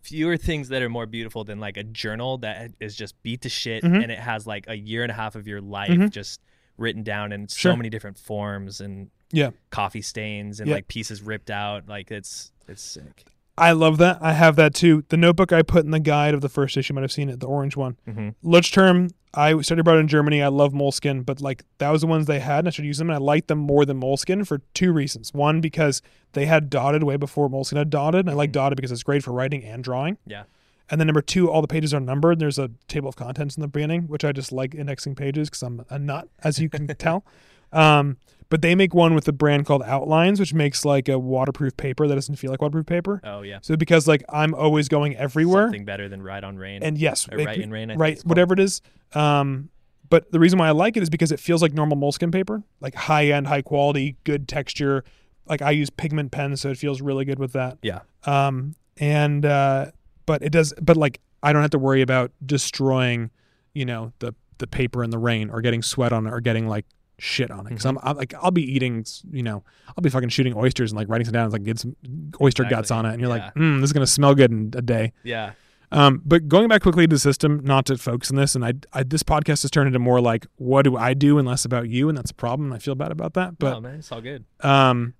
fewer 0.03 0.37
things 0.37 0.67
that 0.69 0.81
are 0.81 0.89
more 0.89 1.05
beautiful 1.05 1.43
than 1.43 1.59
like 1.59 1.77
a 1.77 1.83
journal 1.83 2.37
that 2.39 2.71
is 2.79 2.95
just 2.95 3.21
beat 3.23 3.41
to 3.41 3.49
shit 3.49 3.83
Mhm. 3.83 4.03
and 4.03 4.11
it 4.11 4.19
has 4.19 4.45
like 4.45 4.65
a 4.67 4.75
year 4.75 5.01
and 5.01 5.11
a 5.11 5.15
half 5.15 5.35
of 5.35 5.47
your 5.47 5.61
life 5.61 5.89
Mhm. 5.89 6.11
just 6.11 6.41
written 6.77 7.03
down 7.03 7.31
in 7.31 7.47
Sure. 7.47 7.71
so 7.71 7.75
many 7.77 7.89
different 7.89 8.17
forms 8.17 8.81
and 8.81 9.09
Yeah. 9.31 9.51
coffee 9.69 10.01
stains 10.01 10.59
and 10.59 10.67
Yeah. 10.69 10.75
like 10.75 10.87
pieces 10.87 11.21
ripped 11.21 11.49
out. 11.49 11.87
Like 11.87 12.11
it's 12.11 12.51
it's 12.67 12.81
sick. 12.81 13.25
I 13.57 13.71
love 13.71 13.97
that. 13.99 14.17
I 14.21 14.33
have 14.33 14.55
that 14.55 14.73
too. 14.73 15.03
The 15.09 15.17
notebook 15.17 15.51
I 15.51 15.61
put 15.61 15.85
in 15.85 15.91
the 15.91 15.99
guide 15.99 16.33
of 16.33 16.41
the 16.41 16.49
first 16.49 16.75
issue, 16.75 16.91
you 16.91 16.95
might 16.95 17.01
have 17.03 17.11
seen 17.11 17.29
it, 17.29 17.39
the 17.39 17.47
orange 17.47 17.75
one. 17.75 17.97
hmm 18.05 18.29
Term, 18.61 19.09
I 19.35 19.59
studied 19.61 19.81
abroad 19.81 19.99
in 19.99 20.07
Germany. 20.07 20.41
I 20.41 20.47
love 20.47 20.73
Moleskine, 20.73 21.25
but 21.25 21.41
like 21.41 21.63
that 21.79 21.89
was 21.89 22.01
the 22.01 22.07
ones 22.07 22.25
they 22.27 22.39
had, 22.39 22.59
and 22.59 22.67
I 22.67 22.71
should 22.71 22.85
use 22.85 22.97
them. 22.97 23.09
And 23.09 23.15
I 23.15 23.19
liked 23.19 23.47
them 23.47 23.59
more 23.59 23.85
than 23.85 23.99
Moleskine 23.99 24.45
for 24.47 24.59
two 24.73 24.91
reasons. 24.91 25.33
One, 25.33 25.61
because 25.61 26.01
they 26.33 26.45
had 26.45 26.69
dotted 26.69 27.03
way 27.03 27.17
before 27.17 27.49
Moleskine 27.49 27.77
had 27.77 27.89
dotted. 27.89 28.21
And 28.21 28.29
I 28.29 28.33
like 28.33 28.51
dotted 28.51 28.75
because 28.75 28.91
it's 28.91 29.03
great 29.03 29.23
for 29.23 29.31
writing 29.31 29.63
and 29.63 29.83
drawing. 29.83 30.17
Yeah. 30.25 30.43
And 30.89 30.99
then 30.99 31.07
number 31.07 31.21
two, 31.21 31.49
all 31.49 31.61
the 31.61 31.67
pages 31.67 31.93
are 31.93 31.99
numbered. 31.99 32.39
There's 32.39 32.59
a 32.59 32.69
table 32.87 33.09
of 33.09 33.15
contents 33.15 33.55
in 33.55 33.61
the 33.61 33.67
beginning, 33.67 34.03
which 34.07 34.23
I 34.25 34.31
just 34.31 34.51
like 34.51 34.75
indexing 34.75 35.15
pages 35.15 35.49
because 35.49 35.63
I'm 35.63 35.85
a 35.89 35.97
nut, 35.97 36.27
as 36.43 36.59
you 36.59 36.69
can 36.69 36.87
tell. 36.97 37.23
Um, 37.71 38.17
but 38.53 38.61
they 38.61 38.75
make 38.75 38.93
one 38.93 39.15
with 39.15 39.27
a 39.27 39.31
brand 39.31 39.65
called 39.65 39.81
Outlines, 39.81 40.39
which 40.39 40.53
makes 40.53 40.85
like 40.85 41.09
a 41.09 41.17
waterproof 41.17 41.75
paper 41.75 42.07
that 42.07 42.13
doesn't 42.13 42.35
feel 42.35 42.51
like 42.51 42.61
waterproof 42.61 42.85
paper. 42.85 43.19
Oh 43.23 43.41
yeah. 43.41 43.57
So 43.63 43.75
because 43.75 44.07
like 44.07 44.23
I'm 44.29 44.53
always 44.53 44.87
going 44.87 45.15
everywhere, 45.15 45.63
Something 45.63 45.85
better 45.85 46.07
than 46.07 46.21
Rite 46.21 46.43
in 46.43 46.59
Rain. 46.59 46.83
and 46.83 46.95
yes, 46.95 47.27
it- 47.31 47.43
Rite 47.43 47.57
in 47.57 47.71
Rain. 47.71 47.89
I 47.89 47.95
right, 47.95 48.21
whatever 48.21 48.53
it 48.53 48.59
is. 48.59 48.83
Um, 49.15 49.69
but 50.07 50.31
the 50.31 50.39
reason 50.39 50.59
why 50.59 50.67
I 50.67 50.71
like 50.71 50.95
it 50.95 51.01
is 51.01 51.09
because 51.09 51.31
it 51.31 51.39
feels 51.39 51.63
like 51.63 51.73
normal 51.73 51.97
Moleskine 51.97 52.31
paper, 52.31 52.61
like 52.79 52.93
high 52.93 53.25
end, 53.29 53.47
high 53.47 53.63
quality, 53.63 54.17
good 54.23 54.47
texture. 54.47 55.03
Like 55.47 55.63
I 55.63 55.71
use 55.71 55.89
pigment 55.89 56.31
pens, 56.31 56.61
so 56.61 56.69
it 56.69 56.77
feels 56.77 57.01
really 57.01 57.25
good 57.25 57.39
with 57.39 57.53
that. 57.53 57.79
Yeah. 57.81 58.01
Um, 58.25 58.75
and 58.97 59.47
uh, 59.47 59.87
but 60.27 60.43
it 60.43 60.51
does, 60.51 60.75
but 60.79 60.95
like 60.95 61.21
I 61.41 61.53
don't 61.53 61.63
have 61.63 61.71
to 61.71 61.79
worry 61.79 62.03
about 62.03 62.31
destroying, 62.45 63.31
you 63.73 63.85
know, 63.85 64.13
the 64.19 64.35
the 64.59 64.67
paper 64.67 65.03
in 65.03 65.09
the 65.09 65.17
rain 65.17 65.49
or 65.49 65.59
getting 65.61 65.81
sweat 65.81 66.13
on 66.13 66.27
it 66.27 66.31
or 66.31 66.39
getting 66.39 66.67
like 66.67 66.85
shit 67.23 67.49
on 67.51 67.61
it. 67.65 67.69
because 67.69 67.85
Mm-hmm. 67.85 67.97
I'm, 67.99 68.09
I'm 68.09 68.17
like 68.17 68.33
I'll 68.41 68.51
be 68.51 68.63
eating, 68.63 69.05
you 69.31 69.43
know, 69.43 69.63
I'll 69.89 70.01
be 70.01 70.09
fucking 70.09 70.29
shooting 70.29 70.53
oysters 70.55 70.91
and 70.91 70.97
like 70.97 71.07
writing 71.09 71.25
some 71.25 71.33
down, 71.33 71.45
and 71.45 71.53
like 71.53 71.63
get 71.63 71.79
some 71.79 71.95
oyster 72.41 72.63
guts 72.65 72.91
on 72.91 73.05
it, 73.05 73.13
and 73.13 73.21
you're 73.21 73.29
Yeah. 73.35 73.45
like, 73.45 73.55
mm, 73.55 73.79
this 73.79 73.89
is 73.89 73.93
gonna 73.93 74.07
smell 74.07 74.35
good 74.35 74.51
in 74.51 74.71
a 74.75 74.81
day. 74.81 75.13
Yeah. 75.23 75.53
Um, 75.91 76.21
but 76.25 76.47
going 76.47 76.67
back 76.69 76.81
quickly 76.81 77.05
to 77.05 77.15
the 77.15 77.19
system, 77.19 77.61
not 77.63 77.85
to 77.85 77.97
focus 77.99 78.31
on 78.31 78.37
this, 78.37 78.55
and 78.55 78.65
I, 78.65 78.73
I 78.93 79.03
this 79.03 79.21
podcast 79.21 79.61
has 79.61 79.69
turned 79.71 79.87
into 79.87 79.99
more 79.99 80.19
like 80.19 80.47
what 80.55 80.81
do 80.83 80.97
I 80.97 81.13
do 81.13 81.37
and 81.37 81.47
less 81.47 81.65
about 81.65 81.87
you, 81.87 82.09
and 82.09 82.17
that's 82.17 82.31
a 82.31 82.35
problem. 82.35 82.73
I 82.73 82.79
feel 82.79 82.95
bad 82.95 83.11
about 83.11 83.33
that. 83.35 83.59
But 83.59 83.75
But 83.75 83.79
man, 83.81 83.95
it's 83.99 84.11
all 84.11 84.19
good. 84.21 84.43
um, 84.61 85.13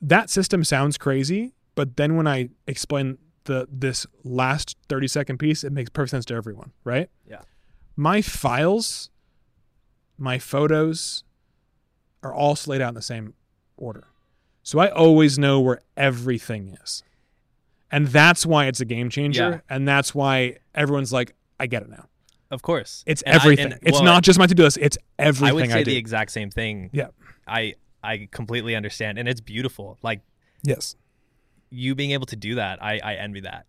that 0.00 0.30
system 0.30 0.62
sounds 0.62 0.98
crazy, 0.98 1.52
but 1.74 1.96
then 1.96 2.14
when 2.16 2.28
I 2.28 2.50
explain 2.68 3.18
the 3.44 3.66
this 3.72 4.06
last 4.22 4.76
thirty 4.88 5.08
second 5.08 5.38
piece, 5.38 5.64
it 5.64 5.72
makes 5.72 5.90
perfect 5.90 6.10
sense 6.12 6.24
to 6.26 6.34
everyone, 6.34 6.70
right? 6.84 7.10
Yeah. 7.28 7.40
My 7.96 8.22
files, 8.22 9.10
my 10.18 10.38
photos, 10.38 11.24
are 12.22 12.34
all 12.34 12.56
laid 12.66 12.80
out 12.80 12.88
in 12.88 12.94
the 12.94 13.02
same 13.02 13.34
order, 13.76 14.08
so 14.62 14.78
I 14.78 14.88
always 14.90 15.38
know 15.38 15.60
where 15.60 15.80
everything 15.96 16.76
is, 16.82 17.02
and 17.90 18.08
that's 18.08 18.44
why 18.44 18.66
it's 18.66 18.80
a 18.80 18.84
game 18.84 19.08
changer, 19.10 19.50
Yeah. 19.50 19.74
and 19.74 19.86
that's 19.86 20.14
why 20.14 20.58
everyone's 20.74 21.12
like, 21.12 21.34
I 21.60 21.66
get 21.66 21.82
it 21.82 21.88
now. 21.90 22.06
Of 22.50 22.62
course. 22.62 23.04
It's 23.06 23.22
And 23.22 23.34
I- 23.34 23.36
everything. 23.36 23.72
and, 23.72 23.78
it's 23.82 24.00
not 24.00 24.22
just 24.22 24.38
my 24.38 24.46
to 24.46 24.54
do 24.54 24.62
list. 24.62 24.78
It's 24.80 24.96
everything 25.18 25.48
I 25.50 25.52
would 25.52 25.70
say 25.70 25.84
do. 25.84 25.90
the 25.90 25.96
exact 25.98 26.30
same 26.30 26.50
thing. 26.50 26.88
Yeah. 26.92 27.08
I 27.46 27.74
I 28.02 28.28
completely 28.30 28.74
understand, 28.76 29.18
and 29.18 29.28
it's 29.28 29.40
beautiful. 29.40 29.98
Like 30.02 30.22
yes. 30.62 30.96
you 31.68 31.94
being 31.94 32.12
able 32.12 32.26
to 32.26 32.36
do 32.36 32.54
that, 32.54 32.82
I 32.82 33.00
I 33.04 33.14
envy 33.16 33.40
that. 33.40 33.66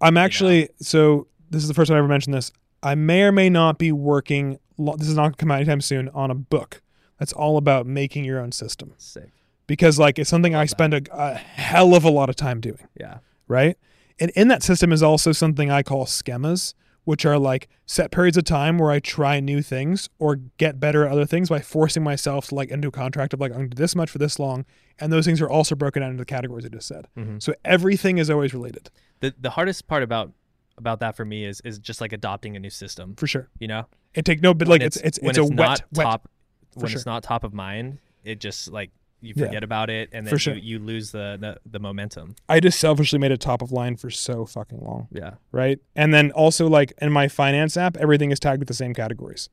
I'm 0.00 0.16
actually 0.16 0.70
so. 0.80 1.28
This 1.50 1.62
is 1.62 1.68
the 1.68 1.74
first 1.74 1.88
time 1.90 1.96
I 1.96 1.98
ever 1.98 2.08
mentioned 2.08 2.34
this. 2.34 2.50
I 2.82 2.94
may 2.96 3.22
or 3.22 3.30
may 3.30 3.48
not 3.50 3.78
be 3.78 3.92
working. 3.92 4.58
This 4.78 5.08
is 5.08 5.16
not 5.16 5.22
going 5.22 5.32
to 5.32 5.38
come 5.38 5.50
out 5.50 5.56
anytime 5.56 5.80
soon 5.80 6.08
on 6.10 6.30
a 6.30 6.34
book 6.34 6.82
that's 7.18 7.32
all 7.32 7.56
about 7.56 7.86
making 7.86 8.24
your 8.24 8.40
own 8.40 8.52
system 8.52 8.94
Sick. 8.98 9.30
because 9.66 9.98
like 9.98 10.18
it's 10.18 10.30
something 10.30 10.54
I 10.54 10.66
spend 10.66 10.94
a, 10.94 11.02
a 11.12 11.34
hell 11.34 11.94
of 11.94 12.04
a 12.04 12.10
lot 12.10 12.28
of 12.28 12.36
time 12.36 12.60
doing. 12.60 12.88
Yeah. 12.98 13.18
right? 13.48 13.76
And 14.18 14.30
in 14.36 14.48
that 14.48 14.62
system 14.62 14.92
is 14.92 15.02
also 15.02 15.32
something 15.32 15.70
I 15.70 15.82
call 15.82 16.04
schemas, 16.06 16.74
which 17.04 17.24
are 17.26 17.38
like 17.38 17.68
set 17.86 18.10
periods 18.12 18.36
of 18.36 18.44
time 18.44 18.78
where 18.78 18.90
I 18.92 19.00
try 19.00 19.40
new 19.40 19.62
things 19.62 20.08
or 20.18 20.36
get 20.36 20.78
better 20.78 21.04
at 21.06 21.12
other 21.12 21.26
things 21.26 21.48
by 21.48 21.60
forcing 21.60 22.02
myself 22.04 22.48
to 22.48 22.54
like 22.54 22.70
into 22.70 22.88
a 22.88 22.92
contract 22.92 23.34
of 23.34 23.40
like 23.40 23.50
I'm 23.52 23.58
gonna 23.58 23.68
do 23.70 23.76
this 23.76 23.96
much 23.96 24.10
for 24.10 24.18
this 24.18 24.38
long. 24.38 24.64
And 25.00 25.12
those 25.12 25.24
things 25.26 25.40
are 25.40 25.50
also 25.50 25.74
broken 25.74 26.02
out 26.02 26.10
into 26.10 26.20
the 26.20 26.26
categories 26.26 26.64
I 26.64 26.68
just 26.68 26.86
said. 26.86 27.08
Mhm. 27.18 27.42
So 27.42 27.54
everything 27.64 28.18
is 28.18 28.30
always 28.30 28.52
related 28.54 28.90
The 29.20 29.34
the 29.40 29.50
hardest 29.50 29.86
part 29.88 30.02
about 30.04 30.32
about 30.78 31.00
that 31.00 31.16
for 31.16 31.24
me 31.24 31.44
is 31.44 31.60
is 31.62 31.78
just 31.78 32.00
like 32.00 32.12
adopting 32.12 32.56
a 32.56 32.58
new 32.58 32.70
system. 32.70 33.14
for 33.16 33.26
sure. 33.26 33.48
You 33.58 33.68
know, 33.68 33.86
It 34.14 34.24
take 34.24 34.42
no, 34.42 34.54
but 34.54 34.68
like 34.68 34.82
it's 34.82 34.96
it's 34.98 35.18
when 35.20 35.30
it's, 35.30 35.38
a 35.38 35.44
wet 35.44 35.82
wet. 35.92 36.04
top 36.04 36.28
when 36.74 36.88
sure. 36.88 36.96
it's 36.96 37.06
not 37.06 37.22
top 37.22 37.44
of 37.44 37.52
mind. 37.54 37.98
It 38.24 38.38
just 38.40 38.68
like 38.70 38.90
you 39.20 39.34
Yeah. 39.36 39.46
forget 39.46 39.62
about 39.62 39.88
it, 39.90 40.08
and 40.12 40.26
then 40.26 40.36
sure. 40.36 40.54
you, 40.54 40.60
you 40.60 40.78
lose 40.78 41.12
the, 41.12 41.36
the 41.40 41.56
the 41.70 41.78
momentum. 41.78 42.34
I 42.48 42.58
just 42.60 42.80
selfishly 42.80 43.18
made 43.18 43.30
it 43.30 43.40
top 43.40 43.62
of 43.62 43.70
line 43.70 43.96
for 43.96 44.10
so 44.10 44.44
fucking 44.46 44.80
long. 44.80 45.08
Yeah. 45.12 45.34
right? 45.52 45.78
And 45.94 46.12
then 46.12 46.30
also 46.32 46.68
like 46.68 46.92
in 47.00 47.12
my 47.12 47.28
finance 47.28 47.76
app, 47.76 47.96
everything 47.96 48.30
is 48.32 48.40
tagged 48.40 48.60
with 48.60 48.68
the 48.68 48.74
same 48.74 48.94
categories. 48.94 49.48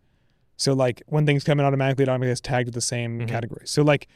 So 0.58 0.74
like 0.74 1.04
when 1.08 1.26
things 1.26 1.44
come 1.44 1.60
in 1.60 1.66
automatically, 1.66 2.04
it 2.04 2.10
automatically 2.10 2.32
is 2.32 2.42
tagged 2.42 2.68
with 2.68 2.76
the 2.76 2.82
same 2.82 3.20
Mhm. 3.22 3.28
categories. 3.28 3.70
So 3.70 3.82
like 3.84 4.08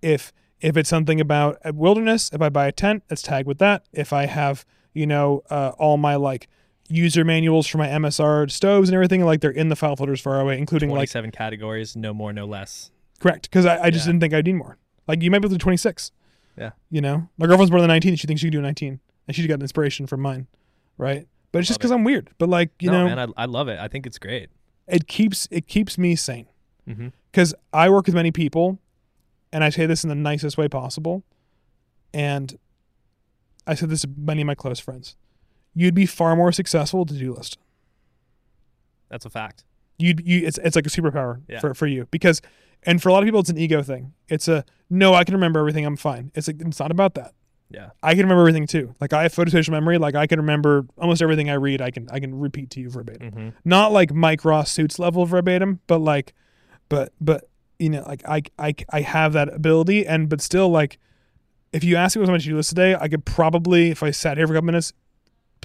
if 0.00 0.32
if 0.60 0.76
it's 0.76 0.88
something 0.88 1.20
about 1.20 1.58
a 1.64 1.72
wilderness, 1.72 2.30
if 2.32 2.40
I 2.40 2.48
buy 2.48 2.68
a 2.68 2.72
tent, 2.72 3.02
it's 3.10 3.20
tagged 3.22 3.48
with 3.48 3.58
that. 3.58 3.84
If 3.92 4.12
I 4.12 4.26
have 4.26 4.64
you 4.94 5.06
know 5.06 5.42
uh, 5.50 5.72
all 5.78 5.96
my 5.96 6.16
like 6.16 6.48
user 6.92 7.24
manuals 7.24 7.66
for 7.66 7.78
my 7.78 7.88
MSR 7.88 8.50
stoves 8.50 8.88
and 8.88 8.94
everything, 8.94 9.24
like 9.24 9.40
they're 9.40 9.50
in 9.50 9.68
the 9.68 9.76
file 9.76 9.96
folders 9.96 10.20
far 10.20 10.40
away, 10.40 10.58
including 10.58 10.90
like 10.90 11.08
seven 11.08 11.30
categories, 11.30 11.96
no 11.96 12.12
more, 12.12 12.32
no 12.32 12.44
less. 12.44 12.90
correct 13.20 13.50
because 13.50 13.64
I, 13.66 13.84
I 13.84 13.90
just 13.90 14.04
Yeah. 14.06 14.12
didn't 14.12 14.20
think 14.20 14.34
I'd 14.34 14.46
need 14.46 14.54
more. 14.54 14.78
Like 15.08 15.22
you 15.22 15.30
might 15.30 15.38
be 15.38 15.46
able 15.46 15.50
to 15.50 15.54
do 15.56 15.62
twenty 15.62 15.76
six. 15.76 16.12
Yeah. 16.56 16.72
You 16.90 17.00
know, 17.00 17.28
my 17.38 17.46
girlfriend's 17.46 17.70
born 17.70 17.80
the 17.82 17.88
nineteenth. 17.88 18.18
She 18.18 18.26
thinks 18.26 18.40
she 18.40 18.46
can 18.48 18.52
do 18.52 18.60
nineteen, 18.60 19.00
and 19.26 19.34
she 19.34 19.46
got 19.46 19.60
inspiration 19.60 20.06
from 20.06 20.20
mine, 20.20 20.46
right? 20.98 21.26
But 21.50 21.60
it's 21.60 21.68
just 21.68 21.80
because 21.80 21.90
I'm 21.90 22.04
weird. 22.04 22.30
But 22.38 22.48
like 22.48 22.70
you 22.80 22.90
no, 22.90 23.06
know, 23.06 23.14
man, 23.14 23.32
I, 23.36 23.42
I 23.42 23.44
love 23.46 23.68
it. 23.68 23.78
I 23.78 23.88
think 23.88 24.06
it's 24.06 24.18
great. 24.18 24.50
it 24.86 25.06
keeps 25.06 25.48
it 25.50 25.66
keeps 25.66 25.96
me 25.98 26.14
sane 26.16 26.46
mm-hmm. 26.88 27.08
because 27.30 27.54
I 27.72 27.88
work 27.90 28.06
with 28.06 28.14
many 28.14 28.30
people, 28.32 28.78
and 29.52 29.62
I 29.64 29.70
say 29.70 29.86
this 29.86 30.02
in 30.04 30.08
the 30.08 30.14
nicest 30.14 30.56
way 30.58 30.68
possible, 30.68 31.22
and 32.14 32.58
I 33.66 33.74
said 33.74 33.88
this 33.90 34.02
to 34.02 34.10
many 34.16 34.42
of 34.42 34.46
my 34.46 34.54
close 34.54 34.80
friends. 34.80 35.16
You'd 35.74 35.94
be 35.94 36.06
far 36.06 36.36
more 36.36 36.52
successful 36.52 37.00
with 37.00 37.08
to-do 37.10 37.34
list. 37.34 37.58
That's 39.08 39.24
a 39.24 39.30
fact. 39.30 39.64
You'd 39.98 40.26
you 40.26 40.46
it's 40.46 40.58
it's 40.58 40.76
like 40.76 40.86
a 40.86 40.90
superpower 40.90 41.42
Yeah. 41.48 41.60
for 41.60 41.74
for 41.74 41.86
you 41.86 42.06
because, 42.10 42.40
and 42.82 43.00
for 43.02 43.08
a 43.08 43.12
lot 43.12 43.22
of 43.22 43.26
people 43.26 43.40
it's 43.40 43.50
an 43.50 43.58
ego 43.58 43.82
thing. 43.82 44.12
It's 44.28 44.48
a 44.48 44.64
no, 44.90 45.14
I 45.14 45.24
can 45.24 45.34
remember 45.34 45.60
everything. 45.60 45.84
I'm 45.84 45.96
fine. 45.96 46.32
It's 46.34 46.46
like 46.48 46.60
it's 46.60 46.80
not 46.80 46.90
about 46.90 47.14
that. 47.14 47.32
Yeah. 47.70 47.90
I 48.02 48.12
can 48.12 48.20
remember 48.22 48.40
everything 48.42 48.66
too. 48.66 48.94
Like 49.00 49.12
I 49.12 49.22
have 49.22 49.32
photospatial 49.34 49.70
memory. 49.70 49.98
Like 49.98 50.14
I 50.14 50.26
can 50.26 50.38
remember 50.40 50.86
almost 50.98 51.22
everything 51.22 51.48
I 51.50 51.54
read. 51.54 51.80
I 51.80 51.90
can 51.90 52.08
I 52.10 52.20
can 52.20 52.38
repeat 52.38 52.70
to 52.70 52.80
you 52.80 52.90
verbatim. 52.90 53.32
hmm 53.32 53.48
not 53.64 53.92
like 53.92 54.12
Mike 54.12 54.44
Ross 54.44 54.70
suits 54.70 54.98
level 54.98 55.24
verbatim, 55.26 55.80
but 55.86 55.98
like, 55.98 56.34
but 56.88 57.12
but 57.20 57.48
you 57.78 57.90
know, 57.90 58.02
like 58.06 58.22
I 58.28 58.42
I 58.58 58.74
I 58.90 59.00
have 59.02 59.32
that 59.34 59.52
ability, 59.52 60.06
and 60.06 60.28
but 60.28 60.40
still 60.40 60.68
like, 60.70 60.98
if 61.72 61.84
you 61.84 61.96
ask 61.96 62.16
me 62.16 62.20
what's 62.20 62.28
on 62.28 62.34
my 62.34 62.38
to-do 62.38 62.56
list 62.56 62.70
today, 62.70 62.94
I 62.94 63.08
could 63.08 63.24
probably, 63.24 63.90
if 63.90 64.02
I 64.02 64.10
sat 64.10 64.36
here 64.36 64.46
for 64.46 64.52
a 64.52 64.56
couple 64.56 64.66
minutes, 64.66 64.92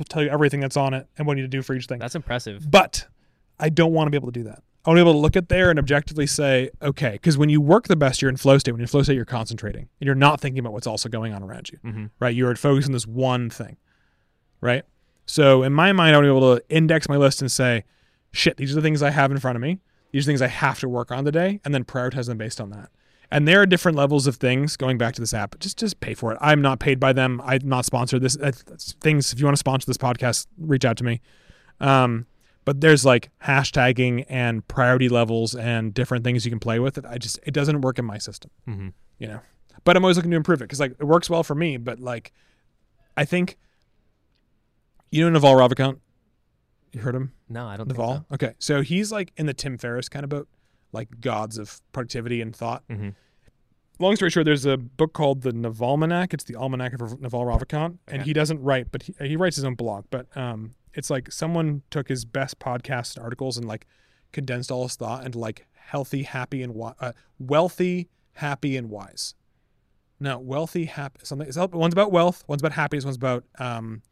tell 0.05 0.23
you 0.23 0.29
everything 0.29 0.59
that's 0.59 0.77
on 0.77 0.93
it 0.93 1.07
and 1.17 1.27
what 1.27 1.37
you 1.37 1.43
need 1.43 1.51
to 1.51 1.57
do 1.57 1.61
for 1.61 1.73
each 1.73 1.85
thing. 1.85 1.99
That's 1.99 2.15
impressive. 2.15 2.69
But 2.69 3.07
I 3.59 3.69
don't 3.69 3.93
want 3.93 4.07
to 4.07 4.11
be 4.11 4.17
able 4.17 4.31
to 4.31 4.39
do 4.39 4.43
that. 4.43 4.63
I 4.85 4.89
want 4.89 4.99
to 4.99 5.03
be 5.03 5.09
able 5.09 5.19
to 5.19 5.19
look 5.19 5.35
at 5.35 5.49
there 5.49 5.69
and 5.69 5.77
objectively 5.77 6.27
say, 6.27 6.69
okay, 6.81 7.11
because 7.11 7.37
when 7.37 7.49
you 7.49 7.59
work 7.59 7.87
the 7.87 7.95
best, 7.97 8.21
you're 8.21 8.29
in 8.29 8.37
flow 8.37 8.57
state. 8.57 8.71
When 8.71 8.79
you're 8.79 8.85
in 8.85 8.89
flow 8.89 9.03
state, 9.03 9.15
you're 9.15 9.25
concentrating 9.25 9.89
and 9.99 10.05
you're 10.05 10.15
not 10.15 10.39
thinking 10.39 10.59
about 10.59 10.71
what's 10.71 10.87
also 10.87 11.09
going 11.09 11.33
on 11.33 11.43
around 11.43 11.69
you 11.69 11.79
hmm 11.81 12.05
right? 12.19 12.33
You're 12.33 12.55
focused 12.55 12.87
on 12.87 12.93
this 12.93 13.05
one 13.05 13.49
thing, 13.49 13.77
right? 14.61 14.83
So 15.25 15.63
in 15.63 15.73
my 15.73 15.91
mind, 15.91 16.15
I 16.15 16.19
want 16.19 16.25
to 16.25 16.33
be 16.33 16.37
able 16.37 16.55
to 16.57 16.63
index 16.69 17.09
my 17.09 17.17
list 17.17 17.41
and 17.41 17.51
say, 17.51 17.83
shit, 18.31 18.55
these 18.55 18.71
are 18.71 18.75
the 18.75 18.81
things 18.81 19.03
I 19.03 19.09
have 19.09 19.29
in 19.31 19.39
front 19.39 19.57
of 19.57 19.61
me. 19.61 19.79
These 20.11 20.25
are 20.25 20.29
things 20.29 20.41
I 20.41 20.47
have 20.47 20.79
to 20.79 20.87
work 20.87 21.11
on 21.11 21.25
today, 21.25 21.59
and 21.65 21.73
then 21.75 21.83
prioritize 21.83 22.27
them 22.27 22.37
based 22.37 22.61
on 22.61 22.69
that. 22.69 22.89
And 23.29 23.45
there 23.47 23.61
are 23.61 23.65
different 23.65 23.97
levels 23.97 24.25
of 24.25 24.37
things. 24.37 24.77
Going 24.77 24.97
back 24.97 25.13
to 25.15 25.21
this 25.21 25.33
app, 25.33 25.59
just 25.59 25.77
just 25.77 25.99
pay 25.99 26.13
for 26.13 26.31
it. 26.31 26.37
I'm 26.39 26.61
not 26.61 26.79
paid 26.79 26.99
by 26.99 27.11
them. 27.13 27.41
I'm 27.43 27.59
not 27.67 27.83
sponsored. 27.85 28.21
This 28.21 28.37
uh, 28.37 28.51
things. 29.01 29.33
If 29.33 29.39
you 29.39 29.45
want 29.45 29.55
to 29.55 29.59
sponsor 29.59 29.85
this 29.85 29.97
podcast, 29.97 30.47
reach 30.57 30.85
out 30.85 30.95
to 30.97 31.03
me. 31.03 31.19
Um, 31.81 32.25
but 32.63 32.81
there's 32.81 33.05
like 33.05 33.29
hashtagging 33.43 34.25
and 34.29 34.65
priority 34.67 35.09
levels 35.09 35.55
and 35.55 35.93
different 35.93 36.23
things 36.23 36.45
you 36.45 36.51
can 36.51 36.59
play 36.59 36.79
with. 36.79 36.97
It. 36.97 37.05
I 37.05 37.17
just 37.17 37.39
it 37.43 37.53
doesn't 37.53 37.81
work 37.81 37.99
in 37.99 38.05
my 38.05 38.17
system 38.17 38.49
hmm 38.65 38.89
you 39.19 39.27
know. 39.27 39.39
But 39.83 39.95
I'm 39.97 40.03
always 40.03 40.17
looking 40.17 40.31
to 40.31 40.37
improve 40.37 40.61
it 40.61 40.65
because 40.65 40.79
like 40.79 40.91
it 40.99 41.03
works 41.05 41.29
well 41.29 41.43
for 41.43 41.55
me. 41.55 41.77
But 41.77 41.99
like, 41.99 42.31
I 43.15 43.25
think 43.25 43.57
you 45.11 45.23
know 45.23 45.29
Naval 45.29 45.53
Ravikant. 45.53 45.99
You 46.93 47.01
heard 47.01 47.15
him, 47.15 47.33
No, 47.49 47.67
I 47.67 47.77
don't 47.77 47.87
Naval. 47.87 48.13
think 48.29 48.43
Okay, 48.43 48.53
so 48.59 48.81
he's 48.81 49.11
like 49.11 49.31
in 49.37 49.45
the 49.45 49.53
Tim 49.53 49.77
Ferriss 49.77 50.07
kind 50.09 50.23
of 50.23 50.29
boat, 50.29 50.47
like 50.91 51.19
gods 51.21 51.57
of 51.57 51.81
productivity 51.91 52.41
and 52.41 52.55
thought. 52.55 52.83
so. 52.89 52.95
hmm 52.95 53.09
Long 53.99 54.15
story 54.15 54.29
short, 54.29 54.45
there's 54.45 54.65
a 54.65 54.77
book 54.77 55.13
called 55.13 55.41
the 55.41 55.51
Navalmanac. 55.51 56.31
It's 56.31 56.43
the 56.43 56.55
almanac 56.55 56.93
of 56.93 57.19
Naval 57.19 57.45
Ravikant, 57.45 57.97
and 58.07 58.19
Okay. 58.19 58.23
he 58.25 58.31
doesn't 58.33 58.61
write, 58.61 58.91
but 58.91 59.01
he, 59.01 59.15
he 59.19 59.35
writes 59.35 59.55
his 59.55 59.65
own 59.65 59.73
blog. 59.73 60.05
But 60.11 60.27
um, 60.37 60.75
it's 60.93 61.09
like 61.09 61.31
someone 61.31 61.81
took 61.89 62.07
his 62.07 62.23
best 62.23 62.59
podcasts 62.59 63.15
and 63.15 63.23
articles 63.23 63.57
and 63.57 63.67
like 63.67 63.87
condensed 64.33 64.69
all 64.71 64.83
his 64.83 64.95
thought 64.95 65.25
into 65.25 65.39
like 65.39 65.65
healthy, 65.73 66.21
happy, 66.23 66.61
and 66.61 66.73
wi- 66.73 66.93
uh, 66.99 67.13
wealthy, 67.39 68.07
happy, 68.33 68.77
and 68.77 68.91
wise. 68.91 69.33
No, 70.19 70.37
wealthy, 70.37 70.85
happy. 70.85 71.21
Something. 71.23 71.47
It's 71.47 71.57
one's 71.57 71.93
about 71.95 72.11
wealth. 72.11 72.43
One's 72.47 72.61
about 72.61 72.73
happiness. 72.73 73.03
One's 73.03 73.17
about 73.17 73.45
um, 73.57 74.03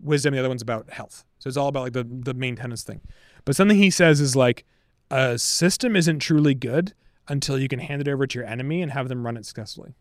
wisdom. 0.00 0.34
The 0.34 0.40
other 0.40 0.48
one's 0.48 0.62
about 0.62 0.90
health. 0.90 1.24
So 1.38 1.46
it's 1.46 1.56
all 1.56 1.68
about 1.68 1.84
like 1.84 1.92
the 1.92 2.02
the 2.04 2.34
main 2.34 2.56
tenants 2.56 2.82
thing. 2.82 3.00
But 3.44 3.54
something 3.54 3.76
he 3.78 3.90
says 3.90 4.20
is 4.20 4.34
like 4.34 4.64
a 5.10 5.38
system 5.38 5.96
isn't 5.96 6.20
truly 6.20 6.54
good 6.54 6.92
until 7.28 7.58
you 7.58 7.68
can 7.68 7.78
hand 7.78 8.00
it 8.00 8.08
over 8.08 8.26
to 8.26 8.38
your 8.38 8.46
enemy 8.46 8.82
and 8.82 8.92
have 8.92 9.08
them 9.08 9.24
run 9.24 9.36
it 9.36 9.44
successfully. 9.46 9.94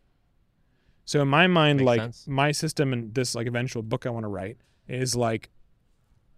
So 1.06 1.22
in 1.22 1.28
my 1.28 1.48
mind, 1.48 1.80
Makes 1.80 1.86
like 1.88 2.00
sense. 2.02 2.28
my 2.28 2.52
system 2.52 2.94
and 2.94 3.14
this 3.14 3.34
like 3.36 3.48
eventual 3.48 3.82
book 3.82 4.06
I 4.06 4.10
want 4.10 4.24
to 4.24 4.28
write 4.30 4.58
is 4.88 5.16
like 5.16 5.50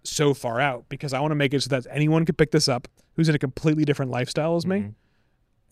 so 0.03 0.33
far 0.33 0.59
out 0.59 0.85
because 0.89 1.13
I 1.13 1.19
want 1.19 1.31
to 1.31 1.35
make 1.35 1.53
it 1.53 1.61
so 1.63 1.69
that 1.69 1.85
anyone 1.91 2.25
could 2.25 2.37
pick 2.37 2.51
this 2.51 2.67
up 2.67 2.87
who's 3.15 3.29
in 3.29 3.35
a 3.35 3.39
completely 3.39 3.83
different 3.85 4.11
lifestyle 4.11 4.55
as 4.55 4.65
me 4.65 4.77
Mhm. 4.79 4.93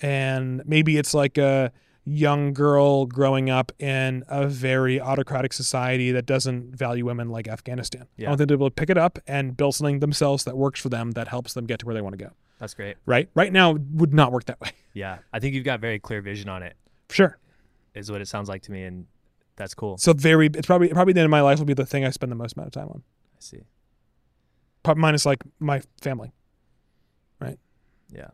and 0.01 0.61
maybe 0.65 0.97
it's 0.97 1.13
like 1.13 1.37
a 1.37 1.71
young 2.05 2.53
girl 2.53 3.05
growing 3.05 3.49
up 3.49 3.71
in 3.79 4.23
a 4.27 4.47
very 4.47 4.99
autocratic 4.99 5.53
society 5.53 6.11
that 6.11 6.25
doesn't 6.25 6.75
value 6.75 7.05
women 7.05 7.29
like 7.29 7.47
Afghanistan. 7.47 8.03
I 8.03 8.07
Yeah. 8.17 8.27
want 8.29 8.37
them 8.39 8.47
to 8.47 8.57
be 8.57 8.61
able 8.61 8.69
to 8.69 8.73
pick 8.75 8.89
it 8.89 8.97
up 8.97 9.19
and 9.27 9.55
build 9.57 9.75
something 9.75 9.99
themselves 9.99 10.43
that 10.45 10.57
works 10.57 10.79
for 10.79 10.89
them 10.89 11.11
that 11.11 11.27
helps 11.29 11.53
them 11.53 11.65
get 11.65 11.79
to 11.79 11.85
where 11.85 11.93
they 11.95 12.01
want 12.01 12.17
to 12.17 12.23
go. 12.25 12.31
That's 12.59 12.73
great. 12.73 12.97
Right? 13.05 13.29
Right 13.35 13.51
now 13.51 13.77
would 13.93 14.13
not 14.13 14.31
work 14.31 14.45
that 14.45 14.59
way. 14.61 14.71
Yeah, 14.91 15.19
I 15.31 15.39
think 15.39 15.53
you've 15.53 15.63
got 15.63 15.79
very 15.79 15.99
clear 15.99 16.19
vision 16.19 16.49
on 16.49 16.63
it. 16.63 16.75
Sure. 17.11 17.37
Is 17.93 18.11
what 18.11 18.21
it 18.21 18.27
sounds 18.27 18.49
like 18.49 18.63
to 18.63 18.71
me, 18.71 18.83
and 18.83 19.05
that's 19.55 19.75
cool. 19.75 19.99
So 19.99 20.13
very 20.13 20.47
it's 20.47 20.65
probably 20.65 20.89
probably 20.89 21.13
the 21.13 21.19
end 21.19 21.25
of 21.25 21.31
my 21.31 21.41
life 21.41 21.59
will 21.59 21.67
be 21.67 21.75
the 21.75 21.85
thing 21.85 22.03
I 22.03 22.09
spend 22.09 22.31
the 22.31 22.35
most 22.35 22.57
amount 22.57 22.67
of 22.67 22.73
time 22.73 22.89
on. 22.89 23.03
I 23.33 23.37
see. 23.39 23.61
Probably 24.81 24.99
minus 25.01 25.27
like 25.27 25.43
my 25.59 25.83
family. 26.01 26.33
Right? 27.39 27.59
Yeah. 28.11 28.29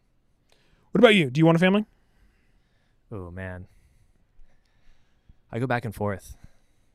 What 0.91 0.99
about 0.99 1.13
you? 1.13 1.29
Do 1.29 1.39
you 1.39 1.45
want 1.45 1.57
a 1.57 1.59
family? 1.59 1.85
Oh 3.11 3.29
man, 3.31 3.67
I 5.51 5.59
go 5.59 5.67
back 5.67 5.83
and 5.83 5.93
forth. 5.93 6.37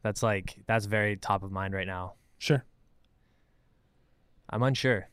That's 0.02 0.22
like 0.22 0.56
that's 0.66 0.86
very 0.86 1.16
top 1.16 1.42
of 1.42 1.52
mind 1.52 1.74
right 1.74 1.86
now. 1.86 2.14
Sure. 2.38 2.64
I'm 4.48 4.62
unsure. 4.62 5.08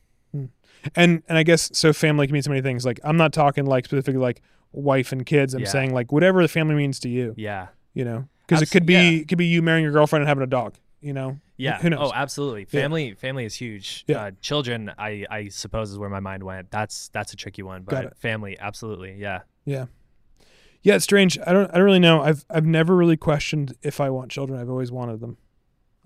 And 0.94 1.22
and 1.28 1.38
I 1.38 1.42
guess 1.42 1.70
so. 1.72 1.92
Family 1.92 2.26
can 2.26 2.34
mean 2.34 2.42
so 2.42 2.50
many 2.50 2.62
things. 2.62 2.84
Like 2.84 3.00
I'm 3.04 3.16
not 3.16 3.32
talking 3.32 3.66
like 3.66 3.84
specifically 3.84 4.20
like 4.20 4.42
wife 4.72 5.12
and 5.12 5.24
kids. 5.24 5.54
I'm 5.54 5.60
Yeah. 5.60 5.68
saying 5.68 5.92
like 5.94 6.12
whatever 6.12 6.42
the 6.42 6.48
family 6.48 6.74
means 6.74 7.00
to 7.00 7.08
you. 7.08 7.34
Yeah. 7.36 7.68
You 7.94 8.04
know, 8.04 8.28
because 8.46 8.62
it 8.62 8.70
could 8.70 8.86
be 8.86 8.94
yeah. 8.94 9.20
it 9.22 9.28
could 9.28 9.38
be 9.38 9.46
you 9.46 9.62
marrying 9.62 9.82
your 9.82 9.92
girlfriend 9.92 10.22
and 10.22 10.28
having 10.28 10.44
a 10.44 10.46
dog. 10.48 10.74
You 11.00 11.12
know. 11.12 11.38
Yeah. 11.56 11.78
Who 11.78 11.90
knows? 11.90 12.10
Oh, 12.10 12.12
absolutely. 12.14 12.66
Yeah. 12.70 12.82
Family 12.82 13.14
family 13.14 13.44
is 13.44 13.54
huge. 13.54 14.04
Yeah. 14.06 14.24
Uh, 14.24 14.30
children, 14.40 14.92
I 14.98 15.24
I 15.30 15.48
suppose 15.48 15.90
is 15.90 15.98
where 15.98 16.10
my 16.10 16.20
mind 16.20 16.42
went. 16.42 16.70
That's 16.70 17.08
that's 17.08 17.32
a 17.32 17.36
tricky 17.36 17.62
one, 17.62 17.84
Got 17.84 18.04
but 18.04 18.16
family, 18.18 18.56
absolutely. 18.58 19.14
Yeah. 19.18 19.40
Yeah. 19.64 19.86
Yeah, 20.82 20.94
it's 20.94 21.04
strange. 21.04 21.38
I 21.44 21.52
don't 21.52 21.70
I 21.70 21.74
don't 21.74 21.84
really 21.84 21.98
know. 21.98 22.22
I've 22.22 22.44
I've 22.50 22.66
never 22.66 22.94
really 22.94 23.16
questioned 23.16 23.76
if 23.82 24.00
I 24.00 24.10
want 24.10 24.30
children. 24.30 24.60
I've 24.60 24.70
always 24.70 24.92
wanted 24.92 25.20
them. 25.20 25.38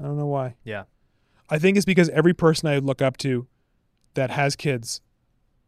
I 0.00 0.04
don't 0.04 0.16
know 0.16 0.26
why. 0.26 0.56
Yeah. 0.64 0.84
I 1.50 1.58
think 1.58 1.76
it's 1.76 1.84
because 1.84 2.08
every 2.10 2.32
person 2.32 2.68
I 2.68 2.78
look 2.78 3.02
up 3.02 3.18
to 3.18 3.46
that 4.14 4.30
has 4.30 4.56
kids, 4.56 5.00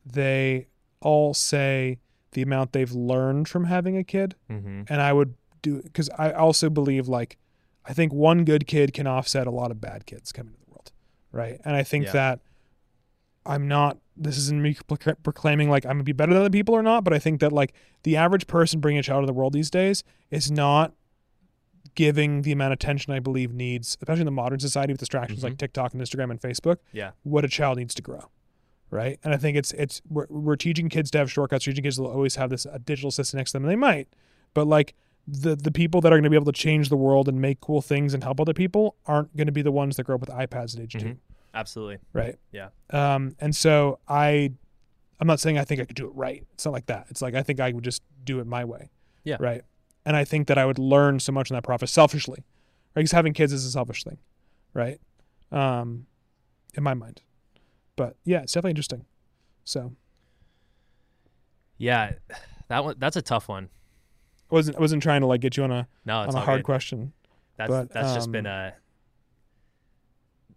they 0.05 0.69
all 1.01 1.35
say 1.35 1.99
the 2.33 2.43
amount 2.43 2.73
they've 2.73 2.93
learned 2.93 3.49
from 3.49 3.65
having 3.65 3.97
a 3.97 4.05
kid. 4.05 4.35
Mm-hmm. 4.51 4.83
And 4.89 5.01
I 5.01 5.13
would 5.13 5.35
do 5.63 5.81
because 5.83 6.11
I 6.19 6.33
also 6.33 6.69
believe 6.71 7.09
like 7.09 7.37
I 7.87 7.93
think 7.93 8.13
one 8.13 8.45
good 8.45 8.67
kid 8.67 8.93
can 8.93 9.07
offset 9.07 9.47
a 9.47 9.51
lot 9.51 9.71
of 9.71 9.81
bad 9.81 10.07
kids 10.07 10.33
coming 10.33 10.53
to 10.55 10.59
the 10.61 10.71
world. 10.71 10.93
Right. 11.33 11.61
And 11.65 11.77
I 11.77 11.83
think 11.83 12.07
Yeah. 12.07 12.13
that 12.13 12.41
I'm 13.47 13.69
not 13.69 13.99
this 14.17 14.39
isn't 14.39 14.63
me 14.63 14.77
proclaiming 15.23 15.69
like 15.69 15.85
I'm 15.85 15.93
gonna 15.93 16.05
be 16.05 16.13
better 16.13 16.33
than 16.33 16.41
other 16.43 16.51
people 16.51 16.75
or 16.75 16.83
not, 16.83 17.03
but 17.05 17.13
I 17.13 17.19
think 17.19 17.41
that 17.41 17.53
like 17.53 17.73
the 18.05 18.17
average 18.17 18.47
person 18.47 18.81
bringing 18.81 19.01
a 19.01 19.03
child 19.03 19.23
to 19.23 19.27
the 19.27 19.33
world 19.33 19.53
these 19.53 19.71
days 19.71 20.05
is 20.31 20.51
not 20.51 20.93
giving 21.95 22.43
the 22.43 22.53
amount 22.53 22.73
of 22.73 22.77
attention 22.77 23.13
I 23.13 23.21
believe 23.21 23.53
needs, 23.53 23.89
especially 23.89 24.23
in 24.23 24.27
the 24.27 24.31
modern 24.33 24.59
society 24.61 24.93
with 24.93 25.01
distractions 25.01 25.45
like 25.45 25.59
TikTok 25.59 25.93
and 25.93 26.03
Instagram 26.03 26.31
and 26.31 26.41
Facebook, 26.41 26.79
Yeah. 26.93 27.13
what 27.23 27.45
a 27.45 27.49
child 27.49 27.79
needs 27.79 27.95
to 27.95 28.03
grow. 28.03 28.31
Right. 28.91 29.19
And 29.25 29.35
I 29.35 29.37
think 29.37 29.57
it's 29.57 29.73
it's 29.73 30.01
we're, 30.09 30.27
we're 30.29 30.57
teaching 30.57 30.89
kids 30.89 31.11
to 31.13 31.19
have 31.19 31.31
shortcuts, 31.31 31.65
teaching 31.65 31.83
kids 31.83 31.97
to 31.97 32.05
always 32.05 32.37
have 32.37 32.51
this 32.51 32.65
a 32.67 32.79
digital 32.79 33.09
assistant 33.09 33.39
next 33.41 33.51
to 33.53 33.57
them, 33.57 33.65
and 33.65 33.71
they 33.73 33.77
might. 33.77 34.09
But 34.55 34.67
like 34.67 34.95
the 35.27 35.57
the 35.57 35.71
people 35.73 36.01
that 36.03 36.13
are 36.13 36.17
going 36.17 36.25
to 36.25 36.31
be 36.31 36.37
able 36.37 36.53
to 36.53 36.53
change 36.53 36.91
the 36.91 36.97
world 36.97 37.29
and 37.29 37.41
make 37.41 37.61
cool 37.61 37.81
things 37.83 38.15
and 38.15 38.23
help 38.23 38.41
other 38.41 38.53
people 38.55 38.95
aren't 39.07 39.35
going 39.37 39.47
to 39.47 39.53
be 39.53 39.63
the 39.63 39.73
ones 39.73 39.97
that 39.97 40.05
grow 40.05 40.15
up 40.17 40.21
with 40.21 40.31
iPads 40.31 40.77
at 40.77 40.83
age 40.83 40.93
2 40.93 40.99
Mhm. 40.99 41.17
Absolutely. 41.55 41.99
right? 42.13 42.37
Yeah. 42.53 42.69
Um, 42.91 43.35
and 43.41 43.55
so 43.57 44.01
I, 44.09 44.53
I'm 45.21 45.27
not 45.27 45.41
saying 45.41 45.57
I 45.57 45.65
think 45.65 45.81
I 45.81 45.85
could 45.85 45.97
do 45.97 46.07
it 46.07 46.13
right. 46.15 46.45
It's 46.53 46.65
not 46.65 46.73
like 46.73 46.87
that. 46.87 47.07
It's 47.09 47.23
like 47.23 47.35
I 47.35 47.43
think 47.43 47.59
I 47.61 47.73
would 47.73 47.85
just 47.85 48.03
do 48.25 48.39
it 48.41 48.47
my 48.47 48.65
way. 48.65 48.91
Yeah. 49.25 49.37
Right. 49.41 49.63
And 50.05 50.15
I 50.17 50.25
think 50.25 50.49
that 50.49 50.59
I 50.59 50.67
would 50.67 50.79
learn 50.79 51.19
so 51.21 51.33
much 51.33 51.51
in 51.51 51.55
that 51.55 51.63
process 51.65 51.91
selfishly, 51.91 52.39
right? 52.95 52.97
Because 52.97 53.13
having 53.13 53.33
kids 53.33 53.53
is 53.53 53.65
a 53.65 53.71
selfish 53.71 54.05
thing, 54.05 54.19
right? 54.75 55.01
Um, 55.51 56.07
in 56.75 56.83
my 56.83 56.93
mind. 56.95 57.23
But 57.97 58.17
yeah, 58.25 58.43
it's 58.43 58.53
definitely 58.53 58.71
interesting. 58.73 59.05
So 59.65 59.93
Yeah. 61.79 62.13
That 62.69 62.85
one 62.85 62.95
that's 62.99 63.17
a 63.17 63.23
tough 63.23 63.49
one. 63.49 63.69
I 64.51 64.55
wasn't 64.55 64.77
I 64.77 64.81
wasn't 64.81 65.03
trying 65.03 65.21
to 65.21 65.27
like 65.27 65.41
get 65.41 65.57
you 65.57 65.65
on 65.65 65.71
a 65.71 65.89
No, 66.05 66.19
on 66.19 66.35
a 66.35 66.41
hard 66.41 66.61
good. 66.61 66.65
question. 66.65 67.13
That's 67.57 67.71
but, 67.71 67.93
that's 67.93 68.15
just 68.15 68.33
been 68.33 68.47
um, 68.47 68.53
a 68.53 68.73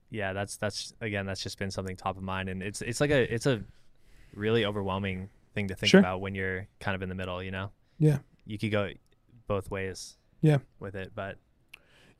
yeah 0.10 0.32
that's 0.34 0.58
that's 0.58 0.94
again 1.02 1.26
that's 1.26 1.44
just 1.44 1.60
been 1.60 1.70
something 1.70 1.96
top 1.96 2.16
of 2.18 2.24
mind 2.24 2.48
and 2.50 2.64
it's 2.64 2.82
it's 2.82 3.02
like 3.02 3.12
a 3.12 3.34
it's 3.34 3.46
a 3.46 3.62
really 4.34 4.64
overwhelming 4.66 5.30
thing 5.54 5.68
to 5.68 5.76
think 5.76 5.90
Sure. 5.90 6.00
about 6.00 6.22
when 6.22 6.34
you're 6.34 6.68
kind 6.80 6.96
of 6.96 7.02
in 7.02 7.10
the 7.10 7.16
middle 7.16 7.44
you 7.44 7.52
know 7.52 7.72
Yeah. 8.00 8.20
you 8.46 8.58
could 8.58 8.72
go 8.72 8.90
both 9.48 9.70
ways 9.70 10.18
Yeah. 10.42 10.60
with 10.80 10.96
it 10.96 11.12
but 11.14 11.38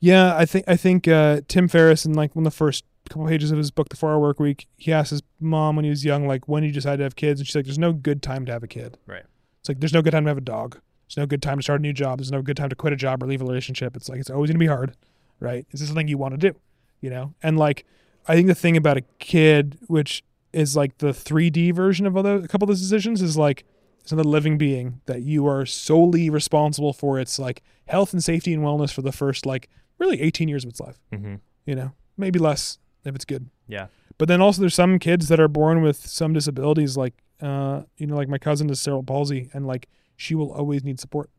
Yeah, 0.00 0.36
I 0.36 0.44
think 0.44 0.66
I 0.68 0.76
think 0.76 1.08
uh, 1.08 1.40
Tim 1.48 1.66
Ferriss 1.66 2.04
in 2.04 2.12
like 2.12 2.36
one 2.36 2.46
of 2.46 2.52
the 2.52 2.56
first 2.56 2.84
couple 3.08 3.26
pages 3.26 3.50
of 3.50 3.58
his 3.58 3.70
book, 3.70 3.88
The 3.88 3.96
Four 3.96 4.12
Hour 4.12 4.20
Work 4.20 4.40
Week, 4.40 4.66
he 4.76 4.92
asked 4.92 5.10
his 5.10 5.22
mom 5.40 5.76
when 5.76 5.84
he 5.84 5.90
was 5.90 6.04
young, 6.04 6.26
like, 6.26 6.48
when 6.48 6.64
you 6.64 6.72
decide 6.72 6.96
to 6.96 7.02
have 7.02 7.16
kids? 7.16 7.40
And 7.40 7.46
she's 7.46 7.54
like, 7.54 7.64
There's 7.64 7.78
no 7.78 7.92
good 7.92 8.22
time 8.22 8.46
to 8.46 8.52
have 8.52 8.62
a 8.62 8.68
kid. 8.68 8.98
Right. 9.06 9.24
It's 9.60 9.68
like 9.68 9.80
there's 9.80 9.92
no 9.92 10.02
good 10.02 10.12
time 10.12 10.24
to 10.24 10.30
have 10.30 10.38
a 10.38 10.42
dog. 10.42 10.80
There's 11.08 11.16
no 11.16 11.26
good 11.26 11.42
time 11.42 11.58
to 11.58 11.62
start 11.62 11.80
a 11.80 11.82
new 11.82 11.92
job. 11.92 12.18
There's 12.18 12.32
no 12.32 12.42
good 12.42 12.56
time 12.56 12.70
to 12.70 12.76
quit 12.76 12.92
a 12.92 12.96
job 12.96 13.22
or 13.22 13.26
leave 13.26 13.42
a 13.42 13.44
relationship. 13.44 13.96
It's 13.96 14.08
like 14.08 14.20
it's 14.20 14.30
always 14.30 14.50
gonna 14.50 14.58
be 14.58 14.66
hard, 14.66 14.96
right? 15.40 15.66
Is 15.72 15.80
this 15.80 15.88
something 15.88 16.08
you 16.08 16.18
want 16.18 16.40
to 16.40 16.52
do? 16.52 16.58
You 17.00 17.10
know? 17.10 17.34
And 17.42 17.58
like 17.58 17.84
I 18.26 18.34
think 18.34 18.46
the 18.46 18.54
thing 18.54 18.76
about 18.76 18.96
a 18.96 19.02
kid, 19.18 19.78
which 19.86 20.22
is 20.52 20.76
like 20.76 20.98
the 20.98 21.08
3D 21.08 21.74
version 21.74 22.06
of 22.06 22.16
other, 22.16 22.36
a 22.36 22.48
couple 22.48 22.64
of 22.64 22.68
those 22.68 22.80
decisions, 22.80 23.20
is 23.20 23.36
like 23.36 23.64
it's 24.00 24.12
another 24.12 24.28
living 24.28 24.56
being 24.56 25.02
that 25.04 25.22
you 25.22 25.46
are 25.46 25.66
solely 25.66 26.30
responsible 26.30 26.94
for 26.94 27.18
its 27.20 27.38
like 27.38 27.62
health 27.88 28.12
and 28.14 28.24
safety 28.24 28.54
and 28.54 28.62
wellness 28.62 28.90
for 28.90 29.02
the 29.02 29.12
first 29.12 29.44
like 29.44 29.68
really 29.98 30.22
18 30.22 30.48
years 30.48 30.64
of 30.64 30.70
its 30.70 30.80
life 30.80 30.98
mm-hmm. 31.12 31.34
you 31.66 31.74
know 31.74 31.92
maybe 32.16 32.38
less 32.38 32.78
if 33.08 33.14
it's 33.14 33.24
good. 33.24 33.48
Yeah. 33.66 33.86
But 34.16 34.28
then 34.28 34.40
also 34.40 34.60
there's 34.60 34.74
some 34.74 34.98
kids 34.98 35.28
that 35.28 35.38
are 35.40 35.48
born 35.48 35.82
with 35.82 35.96
some 35.96 36.32
disabilities 36.32 36.96
like 36.96 37.14
uh 37.40 37.82
you 37.96 38.06
know 38.06 38.16
like 38.16 38.28
my 38.28 38.38
cousin 38.38 38.68
has 38.68 38.80
cerebral 38.80 39.04
palsy 39.04 39.48
and 39.52 39.66
like 39.66 39.88
she 40.16 40.34
will 40.34 40.52
always 40.52 40.84
need 40.84 41.00
support. 41.00 41.30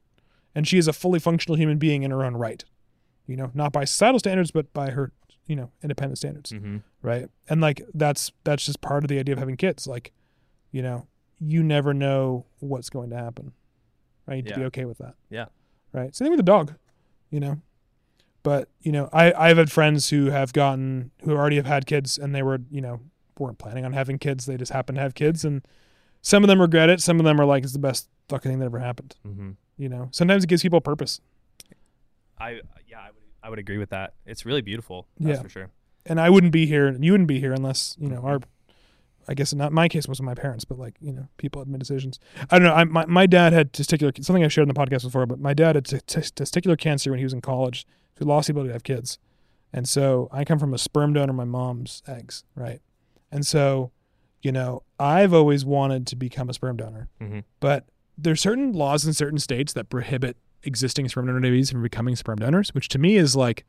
And 0.56 0.68
she 0.68 0.78
is 0.78 0.88
a 0.88 0.94
fully 0.94 1.20
functional 1.20 1.58
human 1.58 1.78
being 1.78 2.04
in 2.04 2.12
her 2.12 2.24
own 2.24 2.36
right 2.36 2.64
you 3.28 3.36
know 3.36 3.52
not 3.54 3.72
by 3.72 3.84
societal 3.84 4.20
standards 4.20 4.52
but 4.52 4.72
by 4.74 4.90
her 4.92 5.12
you 5.46 5.56
know 5.56 5.72
independent 5.84 6.18
standards 6.18 6.52
mm-hmm. 6.52 6.78
right? 7.02 7.30
And 7.48 7.62
like 7.62 7.82
that's 7.94 8.32
that's 8.44 8.66
just 8.66 8.82
part 8.82 9.04
of 9.04 9.10
the 9.10 9.20
idea 9.20 9.34
of 9.34 9.40
having 9.40 9.58
kids. 9.58 9.88
Like 9.88 10.12
you 10.72 10.82
know 10.82 11.08
you 11.40 11.64
never 11.64 11.94
know 11.94 12.46
what's 12.60 12.90
going 12.90 13.10
to 13.12 13.18
happen 13.18 13.54
right? 14.26 14.36
You 14.38 14.42
need 14.44 14.54
to 14.54 14.60
be 14.60 14.66
okay 14.66 14.86
with 14.86 15.00
that. 15.00 15.16
Yeah. 15.30 15.46
right? 15.94 16.16
Same 16.16 16.26
thing 16.28 16.32
with 16.32 16.40
the 16.40 16.44
dog 16.44 16.76
you 17.30 17.40
know 17.40 17.62
but 18.44 18.70
you 18.82 18.92
know 18.92 19.10
i 19.14 19.32
i've 19.34 19.58
had 19.58 19.72
friends 19.72 20.10
who 20.10 20.28
have 20.28 20.54
gotten 20.54 21.12
who 21.24 21.32
already 21.36 21.56
have 21.56 21.66
had 21.66 21.86
kids 21.86 22.18
and 22.18 22.34
they 22.34 22.42
were 22.44 22.60
you 22.72 22.82
know 22.82 23.00
weren't 23.38 23.58
planning 23.58 23.86
on 23.86 23.94
having 23.94 24.18
kids 24.20 24.46
they 24.46 24.58
just 24.58 24.72
happened 24.72 24.96
to 24.98 25.02
have 25.02 25.14
kids 25.16 25.44
and 25.46 25.62
some 26.22 26.44
of 26.44 26.48
them 26.48 26.60
regret 26.60 26.90
it 26.90 27.02
some 27.02 27.20
of 27.20 27.26
them 27.26 27.40
are 27.40 27.46
like 27.46 27.64
it's 27.64 27.74
the 27.74 27.80
best 27.80 28.10
fucking 28.28 28.50
thing 28.52 28.60
that 28.60 28.66
ever 28.66 28.80
happened 28.80 29.16
Mm-hmm. 29.28 29.52
you 29.78 29.90
know 29.90 30.10
sometimes 30.12 30.44
it 30.44 30.48
gives 30.48 30.62
people 30.62 30.82
purpose 30.82 31.22
i 32.38 32.60
yeah 32.88 33.00
i 33.00 33.06
would 33.08 33.24
i 33.44 33.50
would 33.50 33.60
agree 33.60 33.78
with 33.78 33.90
that 33.90 34.14
it's 34.26 34.46
really 34.46 34.62
beautiful 34.62 35.08
that's 35.20 35.38
Yeah. 35.38 35.44
for 35.44 35.50
sure 35.50 35.70
and 36.06 36.20
I 36.20 36.30
wouldn't 36.30 36.54
be 36.54 36.66
here, 36.66 36.88
and 36.88 37.04
you 37.04 37.12
wouldn't 37.12 37.28
be 37.28 37.40
here 37.40 37.52
unless 37.54 37.96
you 38.00 38.08
know 38.10 38.22
our. 38.22 38.40
I 39.28 39.34
guess 39.36 39.54
not 39.54 39.72
my 39.74 39.88
case 39.90 40.08
wasn't 40.08 40.26
my 40.28 40.34
parents, 40.34 40.64
but 40.66 40.80
like 40.80 40.96
you 41.02 41.12
know, 41.12 41.28
people 41.38 41.62
had 41.62 41.68
made 41.68 41.78
decisions. 41.80 42.20
I 42.50 42.58
don't 42.58 42.68
know. 42.68 42.74
I, 42.74 42.84
my 42.86 43.06
my 43.06 43.26
dad 43.28 43.52
had 43.54 43.74
testicular 43.74 44.16
something 44.24 44.44
I've 44.44 44.52
shared 44.52 44.68
in 44.68 44.74
the 44.74 44.80
podcast 44.80 45.04
before, 45.04 45.26
but 45.28 45.40
my 45.40 45.54
dad 45.54 45.76
had 45.76 45.86
t- 45.86 46.00
t- 46.08 46.22
testicular 46.22 46.80
cancer 46.80 47.12
when 47.12 47.20
he 47.20 47.26
was 47.26 47.34
in 47.34 47.42
college. 47.42 47.86
He 48.20 48.26
lost 48.26 48.48
the 48.48 48.52
ability 48.54 48.70
to 48.70 48.74
have 48.74 48.84
kids, 48.84 49.18
and 49.74 49.88
so 49.88 50.28
I 50.32 50.44
come 50.46 50.60
from 50.60 50.74
a 50.74 50.78
sperm 50.78 51.14
donor, 51.14 51.34
my 51.34 51.46
mom's 51.46 52.04
eggs, 52.08 52.44
right? 52.56 52.82
And 53.32 53.46
so, 53.48 53.92
you 54.42 54.52
know, 54.52 54.84
I've 55.00 55.34
always 55.34 55.64
wanted 55.66 56.06
to 56.08 56.16
become 56.16 56.50
a 56.50 56.54
sperm 56.54 56.78
donor, 56.78 57.08
Mhm. 57.22 57.44
but 57.60 57.86
there's 58.18 58.42
certain 58.42 58.74
laws 58.74 59.06
in 59.06 59.14
certain 59.14 59.40
states 59.40 59.72
that 59.74 59.90
prohibit 59.90 60.36
existing 60.64 61.08
sperm 61.08 61.28
donor 61.28 61.40
babies 61.40 61.72
from 61.72 61.82
becoming 61.82 62.16
sperm 62.18 62.38
donors, 62.38 62.74
which 62.76 62.90
to 62.90 63.00
me 63.00 63.16
is 63.16 63.36
like 63.36 63.66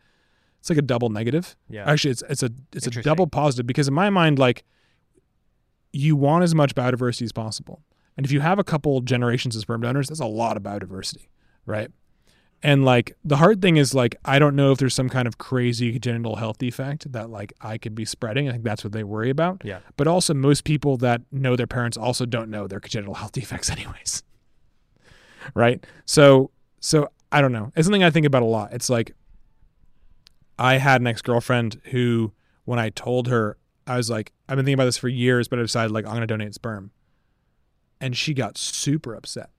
it's 0.59 0.69
like 0.69 0.79
a 0.79 0.83
double 0.83 1.09
negative. 1.09 1.57
yeah 1.71 1.89
Actually, 1.89 2.11
it's 2.11 2.23
it's 2.29 2.43
a 2.43 2.51
it's 2.75 2.87
a 2.87 2.91
double 3.03 3.27
positive 3.29 3.67
because 3.67 3.87
in 3.89 3.95
my 3.95 4.11
mind, 4.11 4.39
like 4.39 4.65
you 5.93 6.17
want 6.17 6.45
as 6.45 6.55
much 6.55 6.75
biodiversity 6.75 7.23
as 7.23 7.33
possible, 7.33 7.83
and 8.17 8.27
if 8.27 8.33
you 8.33 8.41
have 8.41 8.59
a 8.59 8.65
couple 8.65 9.01
generations 9.01 9.55
of 9.57 9.63
sperm 9.63 9.81
donors, 9.81 10.09
that's 10.09 10.21
a 10.21 10.27
lot 10.27 10.57
of 10.57 10.63
biodiversity, 10.63 11.29
right? 11.67 11.91
And 12.63 12.85
like 12.85 13.17
the 13.25 13.37
hard 13.37 13.63
thing 13.63 13.79
is 13.79 13.95
like 13.95 14.17
I 14.25 14.39
don't 14.39 14.55
know 14.55 14.73
if 14.73 14.79
there's 14.79 14.95
some 14.95 15.09
kind 15.09 15.27
of 15.27 15.39
crazy 15.39 15.99
genital 15.99 16.37
health 16.37 16.59
defect 16.59 17.11
that 17.13 17.31
like 17.31 17.55
I 17.61 17.79
could 17.79 17.95
be 17.95 18.05
spreading. 18.05 18.49
I 18.49 18.53
think 18.53 18.65
that's 18.65 18.85
what 18.85 18.93
they 18.93 19.03
worry 19.03 19.31
about. 19.31 19.63
Yeah. 19.65 19.79
But 19.97 20.07
also 20.07 20.35
most 20.35 20.65
people 20.65 20.99
that 20.99 21.23
know 21.33 21.57
their 21.57 21.67
parents 21.67 21.97
also 21.97 22.27
don't 22.27 22.51
know 22.51 22.67
their 22.67 22.81
congenital 22.81 23.15
health 23.15 23.33
defects 23.41 23.71
anyways. 23.71 24.23
right? 25.55 25.85
So 26.05 26.51
so 26.81 27.09
I 27.33 27.41
don't 27.41 27.53
know. 27.53 27.73
It's 27.77 27.87
something 27.87 28.05
I 28.05 28.11
think 28.11 28.27
about 28.27 28.43
a 28.43 28.47
lot. 28.47 28.73
It's 28.73 28.91
like 28.91 29.15
I 30.59 30.77
had 30.77 31.01
an 31.01 31.07
ex-girlfriend 31.07 31.81
who 31.85 32.33
when 32.67 32.79
I 32.79 32.91
told 32.91 33.29
her 33.29 33.57
I 33.87 33.97
was 33.97 34.11
like 34.11 34.33
I've 34.49 34.57
been 34.57 34.67
thinking 34.67 34.75
about 34.75 34.85
this 34.85 34.99
for 34.99 35.09
years 35.09 35.49
but 35.49 35.59
I 35.59 35.63
decided 35.63 35.93
like 35.93 36.05
I'm 36.05 36.11
going 36.13 36.21
to 36.23 36.27
donate 36.27 36.53
sperm. 36.55 36.91
And 38.03 38.17
she 38.17 38.35
got 38.35 38.59
super 38.59 39.15
upset. 39.15 39.51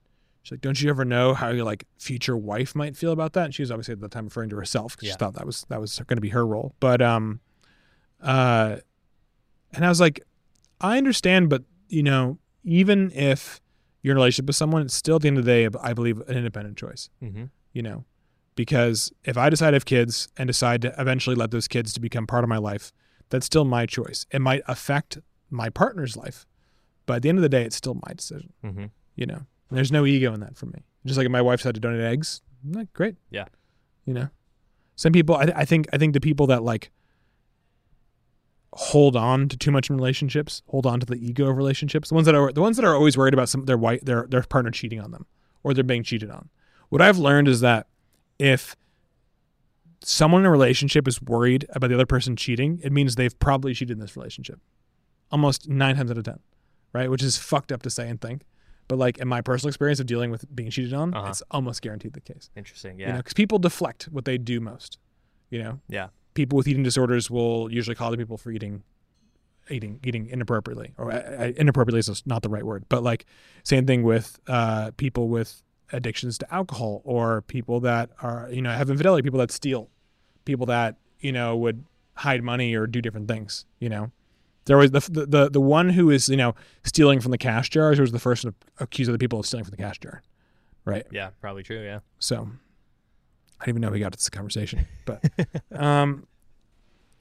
She's 0.43 0.51
like, 0.53 0.61
"Don't 0.61 0.81
you 0.81 0.89
ever 0.89 1.05
know 1.05 1.33
how 1.33 1.49
your 1.49 1.63
like 1.65 1.85
future 1.97 2.35
wife 2.35 2.73
might 2.75 2.95
feel 2.97 3.11
about 3.11 3.33
that?" 3.33 3.45
And 3.45 3.55
she 3.55 3.61
was 3.61 3.71
obviously 3.71 3.93
at 3.93 4.01
the 4.01 4.07
time 4.09 4.25
referring 4.25 4.49
to 4.49 4.55
herself 4.55 4.95
because 4.95 5.07
Yeah. 5.07 5.13
she 5.13 5.17
thought 5.19 5.33
that 5.35 5.45
was 5.45 5.65
that 5.69 5.79
was 5.79 5.99
going 6.07 6.17
to 6.17 6.21
be 6.21 6.29
her 6.29 6.45
role. 6.45 6.75
But 6.79 7.01
um, 7.01 7.39
uh, 8.21 8.77
and 9.73 9.85
I 9.85 9.89
was 9.89 9.99
like, 10.01 10.21
I 10.79 10.97
understand, 10.97 11.49
but 11.49 11.63
you 11.89 12.03
know, 12.03 12.39
even 12.63 13.11
if 13.11 13.61
you're 14.01 14.13
in 14.13 14.17
a 14.17 14.19
relationship 14.21 14.47
with 14.47 14.55
someone, 14.55 14.81
it's 14.81 14.93
still 14.95 15.17
at 15.17 15.21
the 15.21 15.27
end 15.27 15.37
of 15.37 15.45
the 15.45 15.51
day, 15.51 15.69
I 15.81 15.93
believe, 15.93 16.19
an 16.21 16.37
independent 16.37 16.77
choice. 16.77 17.09
Mm-hmm. 17.21 17.45
You 17.73 17.81
know, 17.83 18.05
because 18.55 19.11
if 19.23 19.37
I 19.37 19.49
decide 19.49 19.71
to 19.71 19.75
have 19.75 19.85
kids 19.85 20.27
and 20.37 20.47
decide 20.47 20.81
to 20.81 20.93
eventually 20.97 21.35
let 21.35 21.51
those 21.51 21.67
kids 21.67 21.93
to 21.93 21.99
become 22.01 22.27
part 22.27 22.43
of 22.43 22.49
my 22.49 22.57
life, 22.57 22.91
that's 23.29 23.45
still 23.45 23.63
my 23.65 23.85
choice. 23.85 24.25
It 24.31 24.39
might 24.41 24.61
affect 24.67 25.19
my 25.49 25.69
partner's 25.69 26.17
life, 26.17 26.45
but 27.05 27.17
at 27.17 27.21
the 27.21 27.29
end 27.29 27.37
of 27.37 27.41
the 27.43 27.49
day, 27.49 27.63
it's 27.63 27.75
still 27.75 27.93
my 28.07 28.13
decision 28.13 28.53
Mm-hmm. 28.63 28.85
you 29.15 29.25
know 29.25 29.41
and 29.71 29.77
there's 29.77 29.91
no 29.91 30.05
ego 30.05 30.33
in 30.33 30.41
that 30.41 30.57
for 30.57 30.65
me. 30.65 30.83
Just 31.05 31.17
like 31.17 31.25
if 31.25 31.31
my 31.31 31.41
wife 31.41 31.63
had 31.63 31.75
to 31.75 31.81
donate 31.81 32.01
eggs 32.01 32.41
I'm 32.63 32.73
like 32.73 32.91
great. 32.93 33.15
Yeah. 33.29 33.45
you 34.05 34.13
know? 34.13 34.27
Some 34.97 35.13
people 35.13 35.35
I, 35.35 35.51
I 35.55 35.65
think 35.65 35.87
i 35.93 35.97
think 35.97 36.13
the 36.13 36.19
people 36.19 36.45
that 36.47 36.61
like 36.61 36.91
hold 38.73 39.15
on 39.15 39.47
to 39.49 39.57
too 39.57 39.71
much 39.71 39.89
in 39.89 39.95
relationships 39.95 40.61
hold 40.67 40.85
on 40.85 40.99
to 40.99 41.05
the 41.05 41.15
ego 41.15 41.47
of 41.47 41.57
relationships 41.57 42.09
the 42.09 42.15
ones 42.15 42.25
that 42.25 42.35
are 42.35 42.51
the 42.51 42.61
ones 42.61 42.77
that 42.77 42.85
are 42.85 42.95
always 42.95 43.17
worried 43.17 43.33
about 43.33 43.49
some 43.49 43.65
their 43.65 43.77
white 43.77 44.05
their 44.05 44.27
their 44.29 44.43
partner 44.43 44.69
cheating 44.69 44.99
on 44.99 45.11
them 45.11 45.25
or 45.63 45.73
they're 45.73 45.83
being 45.83 46.03
cheated 46.03 46.29
on. 46.29 46.49
What 46.89 47.01
i've 47.01 47.17
learned 47.17 47.47
is 47.47 47.61
that 47.61 47.87
if 48.37 48.75
someone 50.03 50.41
in 50.41 50.45
a 50.45 50.51
relationship 50.51 51.07
is 51.07 51.21
worried 51.21 51.65
about 51.69 51.87
the 51.87 51.95
other 51.95 52.05
person 52.05 52.35
cheating 52.35 52.79
it 52.83 52.91
means 52.91 53.15
they've 53.15 53.39
probably 53.39 53.73
cheated 53.73 53.95
in 53.97 54.01
this 54.01 54.17
relationship. 54.17 54.59
Almost 55.31 55.69
nine 55.69 55.95
times 55.95 56.11
out 56.11 56.17
of 56.17 56.25
ten 56.25 56.39
right? 56.93 57.09
Which 57.09 57.23
is 57.23 57.37
fucked 57.37 57.71
up 57.71 57.81
to 57.83 57.89
say 57.89 58.09
and 58.09 58.19
think 58.19 58.43
but 58.91 58.99
like 58.99 59.17
in 59.19 59.27
my 59.35 59.39
personal 59.39 59.69
experience 59.69 60.01
of 60.01 60.05
dealing 60.05 60.31
with 60.31 60.43
being 60.53 60.69
cheated 60.69 60.93
on 60.93 61.13
Uh-huh. 61.13 61.29
it's 61.29 61.41
almost 61.49 61.81
guaranteed 61.81 62.11
the 62.11 62.19
case 62.19 62.49
Interesting. 62.57 62.99
you 62.99 63.05
Yeah. 63.05 63.11
know 63.13 63.17
because 63.19 63.33
people 63.33 63.57
deflect 63.57 64.03
what 64.11 64.25
they 64.25 64.37
do 64.37 64.59
most 64.59 64.99
you 65.49 65.59
know 65.63 65.79
Yeah. 65.87 66.07
people 66.33 66.57
with 66.57 66.67
eating 66.67 66.83
disorders 66.83 67.31
will 67.31 67.71
usually 67.71 67.95
call 67.95 68.11
the 68.11 68.17
people 68.17 68.37
for 68.37 68.51
eating 68.51 68.83
eating 69.69 69.99
eating 70.03 70.27
inappropriately 70.27 70.89
or 70.97 71.11
uh, 71.11 71.15
uh, 71.15 71.51
inappropriately 71.55 71.99
is 71.99 72.23
not 72.25 72.41
the 72.43 72.49
right 72.49 72.65
word 72.65 72.83
but 72.89 73.01
like 73.01 73.25
same 73.63 73.85
thing 73.85 74.03
with 74.03 74.39
uh, 74.47 74.91
people 74.97 75.29
with 75.29 75.63
addictions 75.93 76.37
to 76.37 76.53
alcohol 76.53 77.01
or 77.05 77.41
people 77.43 77.79
that 77.79 78.09
are 78.21 78.49
you 78.51 78.61
know 78.61 78.71
have 78.71 78.89
infidelity 78.89 79.21
people 79.23 79.39
that 79.39 79.51
steal 79.51 79.89
people 80.43 80.65
that 80.65 80.97
you 81.21 81.31
know 81.31 81.55
would 81.55 81.85
hide 82.15 82.43
money 82.43 82.75
or 82.75 82.85
do 82.87 83.01
different 83.01 83.27
things 83.29 83.65
you 83.79 83.87
know 83.87 84.11
there 84.65 84.77
was 84.77 84.91
the 84.91 84.99
the 85.01 85.25
the, 85.25 85.49
the 85.49 85.61
one 85.61 85.89
who 85.89 86.09
is 86.09 86.29
you 86.29 86.37
know 86.37 86.53
stealing 86.83 87.19
from 87.19 87.31
the 87.31 87.37
cash 87.37 87.69
jars 87.69 87.97
who 87.97 88.01
was 88.03 88.11
the 88.11 88.19
first 88.19 88.43
to 88.43 88.53
accuse 88.79 89.07
other 89.09 89.17
people 89.17 89.39
of 89.39 89.45
stealing 89.45 89.63
from 89.65 89.71
the 89.71 89.77
cash 89.77 89.97
jar 89.99 90.21
right 90.85 91.05
Yeah. 91.11 91.29
Probably 91.41 91.63
true. 91.63 91.81
Yeah. 91.83 91.99
so 92.19 92.35
I 93.59 93.65
didn't 93.65 93.69
even 93.77 93.81
know 93.81 93.91
we 93.91 93.99
got 93.99 94.11
to 94.13 94.17
this 94.17 94.29
conversation, 94.29 94.87
but 95.05 95.23
um, 95.71 96.25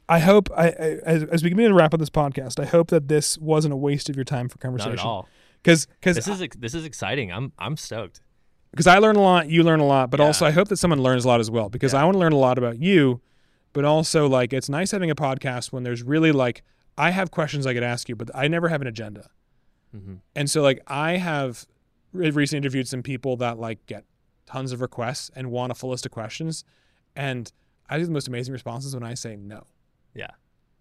I 0.09 0.19
hope 0.21 0.49
I, 0.57 0.69
I 0.69 0.71
as, 1.05 1.23
as 1.25 1.43
we 1.45 1.51
begin 1.51 1.69
to 1.69 1.75
wrap 1.75 1.93
up 1.93 2.01
this 2.01 2.09
podcast, 2.11 2.59
I 2.59 2.65
hope 2.67 2.89
that 2.89 3.09
this 3.09 3.37
wasn't 3.39 3.75
a 3.75 3.77
waste 3.77 4.09
of 4.09 4.17
your 4.17 4.25
time 4.25 4.49
for 4.49 4.57
Not 4.57 4.63
conversation. 4.63 4.99
at 4.99 5.05
all. 5.05 5.29
Because 5.63 5.87
because 6.01 6.17
This 6.17 6.27
is 6.29 6.49
this 6.59 6.75
is 6.75 6.85
exciting. 6.87 7.31
I'm 7.31 7.53
I'm 7.59 7.77
stoked. 7.77 8.23
because 8.71 8.87
I 8.87 8.97
learn 8.99 9.17
a 9.17 9.21
lot, 9.23 9.51
you 9.51 9.63
learn 9.63 9.81
a 9.81 9.87
lot, 9.87 10.11
but 10.11 10.19
Yeah. 10.21 10.27
also 10.27 10.47
I 10.47 10.51
hope 10.51 10.69
that 10.69 10.79
someone 10.79 11.03
learns 11.03 11.27
a 11.27 11.29
lot 11.29 11.39
as 11.41 11.51
well. 11.51 11.69
Because 11.69 11.93
Yeah. 11.93 12.01
I 12.01 12.05
want 12.05 12.15
to 12.15 12.19
learn 12.19 12.33
a 12.33 12.39
lot 12.39 12.57
about 12.57 12.79
you, 12.81 13.21
but 13.75 13.85
also 13.85 14.27
like 14.27 14.55
it's 14.55 14.71
nice 14.71 14.91
having 14.93 15.11
a 15.11 15.15
podcast 15.15 15.73
when 15.73 15.83
there's 15.83 16.03
really 16.03 16.33
like 16.33 16.63
I 17.01 17.11
have 17.11 17.31
questions 17.31 17.67
I 17.67 17.73
could 17.73 17.83
ask 17.83 18.09
you, 18.11 18.17
but 18.17 18.31
I 18.35 18.47
never 18.47 18.69
have 18.69 18.83
an 18.83 18.87
agenda. 18.87 19.31
Mm-hmm. 19.97 20.17
And 20.37 20.51
so 20.51 20.61
like 20.61 20.83
I 20.87 21.17
have 21.17 21.67
recently 22.13 22.59
interviewed 22.59 22.87
some 22.89 23.03
people 23.03 23.37
that 23.39 23.59
like 23.59 23.85
get 23.87 24.05
tons 24.45 24.71
of 24.73 24.81
requests 24.83 25.31
and 25.35 25.51
want 25.51 25.73
a 25.73 25.75
full 25.75 25.91
list 25.91 26.05
of 26.05 26.13
questions. 26.13 26.63
And 27.17 27.51
I 27.89 27.99
get 27.99 28.05
the 28.05 28.11
most 28.13 28.29
amazing 28.29 28.53
responses 28.53 28.95
when 28.95 29.03
I 29.03 29.15
say 29.15 29.35
no. 29.37 29.65
Yeah. 30.15 30.31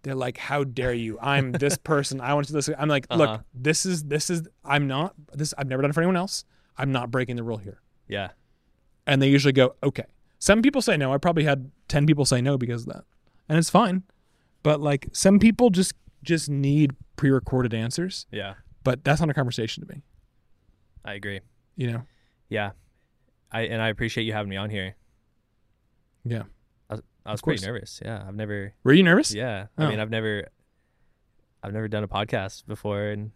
They're 0.03 0.13
like, 0.15 0.37
How 0.37 0.63
dare 0.65 0.93
you? 0.93 1.17
I'm 1.21 1.53
this 1.53 1.77
person. 1.93 2.19
I 2.19 2.33
want 2.33 2.47
to 2.47 2.53
do 2.53 2.57
this. 2.57 2.69
I'm 2.77 2.89
like, 2.89 3.07
Uh-huh. 3.09 3.19
look, 3.21 3.41
this 3.53 3.85
is 3.85 4.03
this 4.03 4.29
is 4.29 4.43
I'm 4.65 4.87
not 4.87 5.13
this 5.33 5.53
I've 5.57 5.67
never 5.67 5.81
done 5.81 5.91
it 5.91 5.93
for 5.93 6.01
anyone 6.01 6.17
else. 6.17 6.43
I'm 6.77 6.91
not 6.91 7.11
breaking 7.11 7.37
the 7.37 7.43
rule 7.43 7.57
here. 7.57 7.79
Yeah. 8.09 8.31
And 9.07 9.21
they 9.21 9.29
usually 9.29 9.53
go, 9.53 9.75
Okay. 9.83 10.05
Some 10.37 10.61
people 10.61 10.81
say 10.81 10.97
no. 10.97 11.13
I 11.13 11.17
probably 11.17 11.45
had 11.45 11.71
ten 11.87 12.05
people 12.05 12.25
say 12.25 12.41
no 12.41 12.57
because 12.57 12.81
of 12.87 12.93
that. 12.93 13.05
And 13.47 13.57
it's 13.57 13.69
fine. 13.69 14.03
But 14.63 14.81
like 14.81 15.07
some 15.13 15.39
people 15.39 15.69
just 15.69 15.93
just 16.23 16.49
need 16.49 16.95
pre 17.15 17.29
recorded 17.29 17.73
answers. 17.73 18.25
Yeah. 18.31 18.55
But 18.83 19.03
that's 19.03 19.19
not 19.19 19.29
a 19.29 19.33
conversation 19.33 19.85
to 19.85 19.93
me. 19.93 20.01
I 21.03 21.13
agree. 21.13 21.41
You 21.75 21.91
know? 21.91 22.01
Yeah. 22.49 22.71
I 23.51 23.61
and 23.61 23.81
I 23.81 23.89
appreciate 23.89 24.23
you 24.25 24.33
having 24.33 24.49
me 24.49 24.57
on 24.57 24.69
here. 24.69 24.95
Yeah. 26.23 26.43
I 26.89 26.93
was, 26.93 27.01
I 27.25 27.31
was 27.31 27.41
pretty 27.41 27.65
nervous. 27.65 28.01
Yeah. 28.03 28.23
I've 28.27 28.35
never. 28.35 28.73
Were 28.83 28.93
you 28.93 29.03
nervous? 29.03 29.33
Yeah. 29.33 29.67
Oh. 29.77 29.85
I 29.85 29.89
mean, 29.89 29.99
oh. 29.99 30.01
I've 30.01 30.09
never. 30.09 30.47
I've 31.61 31.73
never 31.73 31.87
done 31.87 32.03
a 32.03 32.07
podcast 32.07 32.65
before, 32.67 33.07
and 33.07 33.31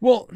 Well, 0.00 0.28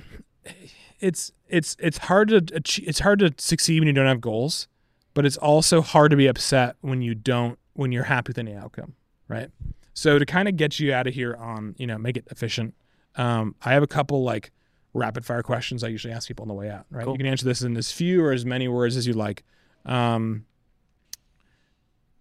it's 1.00 1.32
it's 1.48 1.76
it's 1.78 1.98
hard 1.98 2.28
to 2.28 2.36
achieve, 2.54 2.88
it's 2.88 3.00
hard 3.00 3.18
to 3.18 3.34
succeed 3.38 3.80
when 3.80 3.86
you 3.86 3.92
don't 3.92 4.06
have 4.06 4.20
goals, 4.20 4.68
but 5.14 5.26
it's 5.26 5.36
also 5.36 5.82
hard 5.82 6.10
to 6.10 6.16
be 6.16 6.26
upset 6.26 6.76
when 6.80 7.02
you 7.02 7.14
don't 7.14 7.58
when 7.74 7.92
you're 7.92 8.04
happy 8.04 8.30
with 8.30 8.38
any 8.38 8.54
outcome, 8.54 8.94
right? 9.28 9.50
So 9.98 10.18
to 10.18 10.26
kind 10.26 10.46
of 10.46 10.56
get 10.56 10.78
you 10.78 10.92
out 10.92 11.06
of 11.06 11.14
here 11.14 11.34
on 11.34 11.74
you 11.78 11.86
know 11.86 11.96
make 11.96 12.18
it 12.18 12.28
efficient, 12.30 12.74
um, 13.16 13.54
I 13.62 13.72
have 13.72 13.82
a 13.82 13.86
couple 13.86 14.22
like 14.22 14.52
rapid 14.92 15.24
fire 15.24 15.42
questions 15.42 15.82
I 15.82 15.88
usually 15.88 16.12
ask 16.12 16.28
people 16.28 16.42
on 16.42 16.48
the 16.48 16.54
way 16.54 16.68
out. 16.70 16.84
Right, 16.90 17.04
Cool. 17.04 17.14
you 17.14 17.18
can 17.18 17.26
answer 17.26 17.46
this 17.46 17.62
in 17.62 17.76
as 17.78 17.90
few 17.90 18.22
or 18.22 18.30
as 18.32 18.44
many 18.44 18.68
words 18.68 18.96
as 18.96 19.06
you 19.06 19.14
like. 19.14 19.42
Um, 19.86 20.44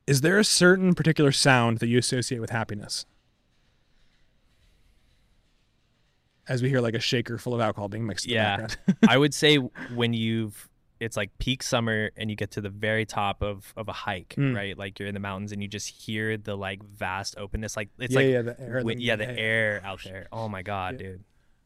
is 0.07 0.21
there 0.21 0.39
a 0.39 0.43
certain 0.45 0.93
particular 0.93 1.31
sound 1.33 1.79
that 1.79 1.87
you 1.87 1.97
associate 1.97 2.39
with 2.39 2.49
happiness? 2.51 3.05
As 6.47 6.61
we 6.61 6.69
hear 6.69 6.79
like 6.79 6.93
a 6.93 6.99
shaker 6.99 7.37
full 7.37 7.55
of 7.55 7.59
alcohol 7.61 7.89
being 7.89 8.05
mixed. 8.05 8.25
in 8.25 8.29
the 8.31 8.35
Yeah. 8.35 8.67
I 9.09 9.17
would 9.17 9.33
say 9.33 9.55
when 9.57 10.13
you've 10.13 10.69
it's 10.99 11.17
like 11.17 11.37
peak 11.39 11.61
summer 11.63 12.09
and 12.15 12.29
you 12.29 12.35
get 12.35 12.51
to 12.51 12.61
the 12.61 12.69
very 12.69 13.05
top 13.05 13.41
of 13.41 13.73
of 13.75 13.87
a 13.89 13.93
hike, 13.93 14.35
Mm. 14.37 14.55
right? 14.55 14.77
Like 14.77 14.97
you're 14.99 15.07
in 15.07 15.13
the 15.13 15.19
mountains 15.19 15.51
and 15.51 15.61
you 15.61 15.67
just 15.67 15.89
hear 15.89 16.37
the 16.37 16.55
like 16.55 16.83
vast 16.83 17.35
openness. 17.37 17.75
Like 17.75 17.89
it's 17.99 18.13
yeah, 18.13 18.19
like 18.19 18.27
yeah, 18.29 18.41
the 18.43 18.59
air, 18.61 18.77
wi- 18.79 18.99
yeah, 18.99 19.15
the 19.15 19.29
air 19.29 19.81
out 19.83 20.01
there. 20.03 20.27
Oh 20.31 20.47
my 20.47 20.61
god, 20.61 20.93
Yeah. 20.93 21.07
dude. 21.07 21.23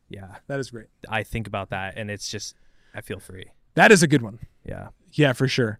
Yeah, 0.09 0.35
That 0.47 0.59
is 0.59 0.71
great. 0.71 0.87
I 1.07 1.21
think 1.23 1.45
about 1.47 1.69
that 1.69 1.93
and 1.97 2.09
it's 2.09 2.29
just 2.29 2.55
I 2.95 3.01
feel 3.01 3.19
free. 3.19 3.45
That 3.75 3.91
is 3.91 4.01
a 4.01 4.07
good 4.07 4.21
one. 4.23 4.39
Yeah. 4.65 4.87
Yeah, 5.11 5.33
for 5.33 5.47
sure. 5.47 5.79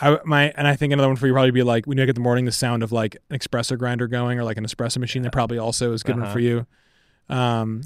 I 0.00 0.18
my 0.24 0.52
and 0.56 0.66
I 0.66 0.74
think 0.76 0.92
another 0.92 1.08
one 1.08 1.16
for 1.16 1.26
you 1.28 1.32
probably 1.32 1.50
be 1.52 1.62
like 1.62 1.86
when 1.86 1.96
you 1.98 2.02
wake 2.02 2.08
up 2.08 2.10
in 2.10 2.14
the 2.16 2.20
morning, 2.20 2.44
the 2.44 2.52
sound 2.52 2.82
of 2.82 2.90
like 2.92 3.16
an 3.30 3.38
espresso 3.38 3.78
grinder 3.78 4.08
going 4.08 4.38
or 4.38 4.44
like 4.44 4.56
an 4.56 4.64
espresso 4.66 4.98
machine. 4.98 5.22
That 5.22 5.32
probably 5.32 5.58
also 5.58 5.92
is 5.92 6.02
good 6.02 6.16
one 6.16 6.24
Uh-huh. 6.24 6.32
for 6.32 6.40
you. 6.40 6.66
Um, 7.28 7.82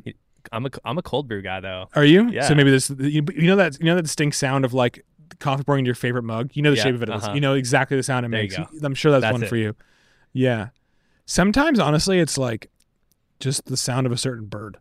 I'm 0.51 0.67
a 0.67 0.71
I'm 0.85 0.99
a 0.99 1.03
cold 1.03 1.29
brew 1.29 1.43
guy 1.43 1.61
though. 1.61 1.89
are 1.95 2.05
you? 2.05 2.29
Yeah. 2.31 2.49
So 2.49 2.55
maybe 2.55 2.71
this 2.71 2.91
you, 2.91 3.23
you 3.35 3.47
know 3.47 3.57
that 3.57 3.79
you 3.79 3.87
know 3.87 3.95
that 3.97 4.03
distinct 4.03 4.37
sound 4.37 4.65
of 4.65 4.73
like 4.75 5.05
coffee 5.39 5.63
pouring 5.65 5.81
into 5.81 5.89
your 5.89 5.95
favorite 5.95 6.25
mug. 6.25 6.51
You 6.55 6.63
know 6.63 6.71
the 6.71 6.77
Yeah, 6.77 6.83
shape 6.85 6.95
of 6.97 7.03
it. 7.03 7.11
uh-huh. 7.11 7.33
You 7.35 7.41
know 7.41 7.55
exactly 7.55 7.97
the 7.97 8.03
sound 8.03 8.27
it 8.27 8.31
There 8.31 8.41
makes. 8.43 8.57
I'm 8.83 8.95
sure 8.95 9.13
that's, 9.13 9.23
That's 9.23 9.33
one 9.33 9.43
it. 9.43 9.49
for 9.49 9.57
you. 9.57 9.75
Yeah. 10.33 10.69
Sometimes 11.27 11.79
honestly, 11.79 12.19
it's 12.19 12.37
like 12.39 12.71
just 13.41 13.67
the 13.67 13.77
sound 13.77 14.07
of 14.07 14.13
a 14.13 14.17
certain 14.17 14.47
bird 14.47 14.77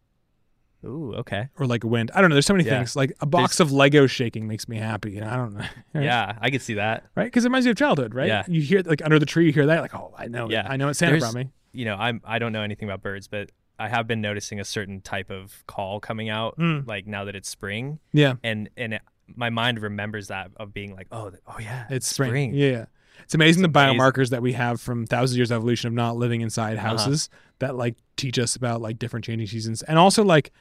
Ooh, 0.83 1.13
okay. 1.15 1.47
or 1.59 1.65
like 1.67 1.83
wind. 1.83 2.09
I 2.15 2.21
don't 2.21 2.29
know. 2.29 2.35
There's 2.35 2.45
so 2.47 2.53
many 2.53 2.65
Yeah. 2.65 2.77
things. 2.77 2.95
Like 2.95 3.13
a 3.21 3.25
box 3.27 3.59
of 3.59 3.71
Lego 3.71 4.07
shaking 4.07 4.47
makes 4.47 4.67
me 4.67 4.77
happy. 4.77 5.17
And 5.17 5.27
I 5.29 5.35
don't 5.35 5.53
know. 5.53 5.65
Yeah, 6.01 6.37
I 6.41 6.49
could 6.49 6.61
see 6.61 6.73
that. 6.75 7.05
right? 7.15 7.25
Because 7.25 7.45
it 7.45 7.49
reminds 7.49 7.65
you 7.65 7.71
of 7.71 7.77
childhood, 7.77 8.15
right? 8.15 8.27
Yeah. 8.27 8.43
You 8.47 8.61
hear 8.61 8.81
like 8.83 9.03
under 9.03 9.19
the 9.19 9.25
tree, 9.27 9.45
you 9.45 9.51
hear 9.51 9.67
that, 9.67 9.81
like, 9.81 9.93
oh, 9.93 10.13
I 10.17 10.27
know, 10.27 10.49
Yeah. 10.49 10.65
I 10.67 10.77
know 10.77 10.89
it's 10.89 10.97
Santa 10.99 11.11
There's- 11.19 11.21
brought 11.31 11.35
me. 11.45 11.51
You 11.73 11.85
know, 11.85 11.95
I'm 11.95 12.19
I 12.25 12.37
don't 12.39 12.51
know 12.51 12.63
anything 12.63 12.89
about 12.89 13.01
birds, 13.01 13.27
but 13.29 13.49
I 13.81 13.89
have 13.89 14.07
been 14.07 14.21
noticing 14.21 14.59
a 14.59 14.65
certain 14.65 15.01
type 15.01 15.29
of 15.29 15.63
call 15.67 15.99
coming 15.99 16.29
out 16.29 16.57
Mm. 16.57 16.87
like 16.87 17.07
now 17.07 17.25
that 17.25 17.35
it's 17.35 17.49
spring 17.49 17.99
Yeah, 18.13 18.35
and 18.43 18.69
and 18.77 18.93
it, 18.95 19.01
my 19.35 19.49
mind 19.49 19.79
remembers 19.81 20.27
that 20.27 20.51
of 20.57 20.73
being 20.73 20.93
like, 20.95 21.07
oh, 21.11 21.31
oh 21.47 21.57
yeah, 21.59 21.85
it's 21.89 22.07
spring. 22.07 22.29
spring. 22.29 22.53
Yeah, 22.53 22.85
it's 23.23 23.33
amazing 23.33 23.63
It's 23.63 23.73
the 23.73 23.79
amazing. 23.79 23.99
biomarkers 23.99 24.29
that 24.29 24.41
we 24.41 24.53
have 24.53 24.79
from 24.81 25.05
thousands 25.07 25.31
of 25.33 25.37
years 25.37 25.51
of 25.51 25.55
evolution 25.57 25.87
of 25.87 25.93
not 25.93 26.17
living 26.17 26.41
inside 26.41 26.77
Uh-huh. 26.77 26.89
houses 26.89 27.29
that 27.59 27.75
like 27.75 27.95
teach 28.17 28.37
us 28.39 28.55
about 28.55 28.81
like 28.81 28.99
different 28.99 29.25
changing 29.25 29.47
seasons, 29.47 29.81
and 29.83 29.97
also 29.97 30.23
like, 30.23 30.51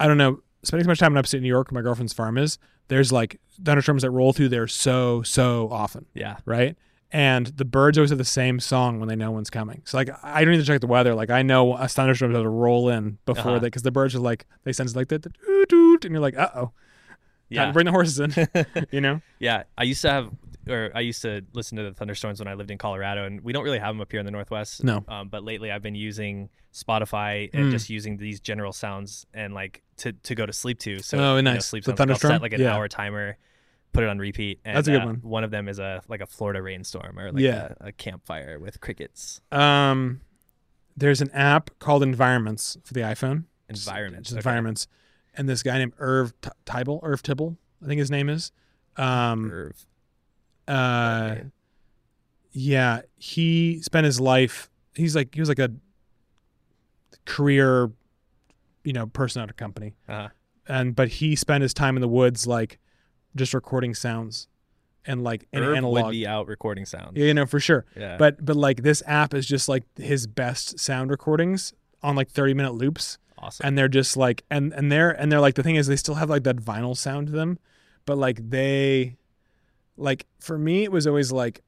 I 0.00 0.06
don't 0.08 0.18
know, 0.18 0.40
spending 0.64 0.84
so 0.84 0.88
much 0.88 0.98
time 0.98 1.12
in 1.12 1.18
upstate 1.18 1.42
New 1.42 1.48
York, 1.48 1.70
my 1.72 1.80
girlfriend's 1.82 2.12
farm 2.12 2.38
is. 2.38 2.58
There's 2.88 3.12
like 3.12 3.40
thunderstorms 3.64 4.02
that 4.02 4.10
roll 4.10 4.32
through 4.32 4.48
there 4.50 4.66
so 4.66 5.22
so 5.22 5.68
often, 5.70 6.06
Yeah. 6.14 6.36
right? 6.44 6.76
And 7.14 7.46
the 7.48 7.64
birds 7.66 7.98
always 7.98 8.08
have 8.10 8.18
the 8.18 8.24
same 8.24 8.58
song 8.58 8.98
when 8.98 9.08
they 9.08 9.16
know 9.16 9.30
one's 9.30 9.50
coming. 9.50 9.82
So 9.84 9.98
like 9.98 10.08
I 10.22 10.44
don't 10.44 10.52
need 10.54 10.60
to 10.60 10.66
check 10.66 10.80
the 10.80 10.86
weather. 10.86 11.14
Like 11.14 11.28
I 11.30 11.42
know 11.42 11.74
a 11.74 11.86
thunderstorm's 11.86 12.34
about 12.34 12.42
to 12.44 12.48
roll 12.48 12.88
in 12.88 13.18
before 13.26 13.42
Uh-huh. 13.52 13.58
that 13.60 13.66
because 13.66 13.82
the 13.82 13.90
birds 13.90 14.14
are 14.14 14.18
like 14.20 14.46
they 14.64 14.72
sense 14.72 14.96
like 14.96 15.08
that, 15.08 15.22
doot, 15.22 15.68
doot, 15.68 16.04
and 16.06 16.12
you're 16.12 16.22
like, 16.22 16.38
uh 16.38 16.48
oh, 16.54 16.72
Yeah. 17.50 17.70
bring 17.72 17.84
the 17.84 17.92
horses 17.92 18.18
in. 18.18 18.34
you 18.90 19.00
know? 19.02 19.20
Yeah, 19.38 19.64
I 19.76 19.82
used 19.82 20.00
to 20.02 20.10
have, 20.10 20.30
or 20.66 20.90
I 20.94 21.00
used 21.00 21.20
to 21.22 21.42
listen 21.52 21.76
to 21.76 21.82
the 21.84 21.92
thunderstorms 21.92 22.38
when 22.38 22.48
I 22.48 22.54
lived 22.54 22.70
in 22.70 22.78
Colorado, 22.78 23.24
and 23.26 23.42
we 23.42 23.52
don't 23.52 23.64
really 23.64 23.78
have 23.80 23.94
them 23.94 24.00
up 24.00 24.10
here 24.10 24.20
in 24.20 24.24
the 24.24 24.32
Northwest. 24.32 24.82
No. 24.82 25.04
Um, 25.06 25.28
but 25.28 25.44
lately, 25.44 25.70
I've 25.70 25.82
been 25.82 25.94
using 25.94 26.48
Spotify 26.72 27.50
and 27.52 27.66
Mm. 27.66 27.70
just 27.72 27.90
using 27.90 28.16
these 28.16 28.40
general 28.40 28.72
sounds 28.72 29.26
and 29.34 29.52
like 29.52 29.82
to, 29.98 30.12
to 30.12 30.34
go 30.34 30.46
to 30.46 30.52
sleep 30.54 30.78
to. 30.80 31.00
So 31.00 31.18
Oh, 31.18 31.36
you 31.36 31.42
know, 31.42 31.52
nice. 31.54 31.66
sleep 31.66 31.84
The 31.84 31.90
sounds. 31.90 31.98
Like, 31.98 32.08
I'll 32.08 32.14
thunderstorm? 32.16 32.32
set 32.36 32.42
like 32.42 32.52
an 32.54 32.60
Yeah. 32.62 32.74
hour 32.74 32.88
timer, 32.88 33.36
put 33.92 34.04
it 34.04 34.08
on 34.08 34.18
repeat. 34.18 34.60
And, 34.64 34.76
That's 34.76 34.88
a 34.88 34.92
good 34.92 35.02
uh, 35.02 35.06
one. 35.06 35.16
One 35.16 35.44
of 35.44 35.50
them 35.50 35.68
is 35.68 35.78
a 35.78 36.02
like 36.08 36.20
a 36.20 36.26
Florida 36.26 36.62
rainstorm 36.62 37.18
or 37.18 37.32
like 37.32 37.42
Yeah. 37.42 37.74
a, 37.80 37.88
a 37.88 37.92
campfire 37.92 38.58
with 38.58 38.80
crickets. 38.80 39.40
Um, 39.50 40.20
there's 40.96 41.20
an 41.20 41.30
app 41.32 41.70
called 41.78 42.02
Environments 42.02 42.76
for 42.84 42.94
the 42.94 43.00
iPhone. 43.00 43.44
Environment. 43.68 44.24
Just 44.24 44.36
environments, 44.36 44.86
and 45.34 45.48
this 45.48 45.62
guy 45.62 45.78
named 45.78 45.94
Irv 45.98 46.32
T- 46.42 46.50
Teibel, 46.66 47.00
Irv 47.02 47.22
Teibel, 47.22 47.56
I 47.82 47.86
think 47.86 47.98
his 47.98 48.10
name 48.10 48.28
is. 48.28 48.52
Um, 48.96 49.50
Irv. 49.50 49.86
uh, 50.68 51.28
Okay. 51.32 51.44
yeah, 52.52 53.00
he 53.16 53.80
spent 53.80 54.04
his 54.04 54.20
life. 54.20 54.70
He's 54.94 55.16
like 55.16 55.34
he 55.34 55.40
was 55.40 55.48
like 55.48 55.58
a 55.58 55.70
career, 57.24 57.90
you 58.84 58.92
know, 58.92 59.06
person 59.06 59.42
at 59.42 59.50
a 59.50 59.54
company, 59.54 59.94
Uh-huh. 60.08 60.28
and 60.68 60.94
but 60.94 61.08
he 61.08 61.34
spent 61.36 61.62
his 61.62 61.72
time 61.72 61.96
in 61.96 62.00
the 62.02 62.08
woods 62.08 62.46
like 62.46 62.78
just 63.36 63.54
recording 63.54 63.94
sounds 63.94 64.48
and 65.04 65.24
like 65.24 65.46
an 65.52 65.62
Irv 65.62 65.76
analog. 65.76 66.04
would 66.04 66.10
be 66.12 66.26
out 66.26 66.46
recording 66.46 66.84
sounds. 66.86 67.12
yeah, 67.14 67.26
you 67.26 67.34
know 67.34 67.46
for 67.46 67.60
sure. 67.60 67.84
Yeah. 67.96 68.16
But 68.16 68.44
but 68.44 68.56
like 68.56 68.82
this 68.82 69.02
app 69.06 69.34
is 69.34 69.46
just 69.46 69.68
like 69.68 69.84
his 69.96 70.26
best 70.26 70.78
sound 70.78 71.10
recordings 71.10 71.72
on 72.02 72.16
like 72.16 72.30
30 72.30 72.54
minute 72.54 72.74
loops 72.74 73.18
awesome. 73.42 73.66
and 73.66 73.78
they're 73.78 73.88
just 73.88 74.16
like 74.16 74.44
and 74.50 74.72
and 74.72 74.90
they're 74.90 75.10
and 75.10 75.30
they're 75.30 75.40
like 75.40 75.54
the 75.54 75.62
thing 75.62 75.76
is 75.76 75.86
they 75.86 75.96
still 75.96 76.14
have 76.14 76.30
like 76.30 76.44
that 76.44 76.56
vinyl 76.56 76.96
sound 76.96 77.26
to 77.28 77.32
them 77.32 77.58
but 78.06 78.16
like 78.16 78.50
they 78.50 79.16
like 79.96 80.26
for 80.40 80.58
me 80.58 80.84
it 80.84 80.92
was 80.92 81.06
always 81.06 81.32
like 81.32 81.62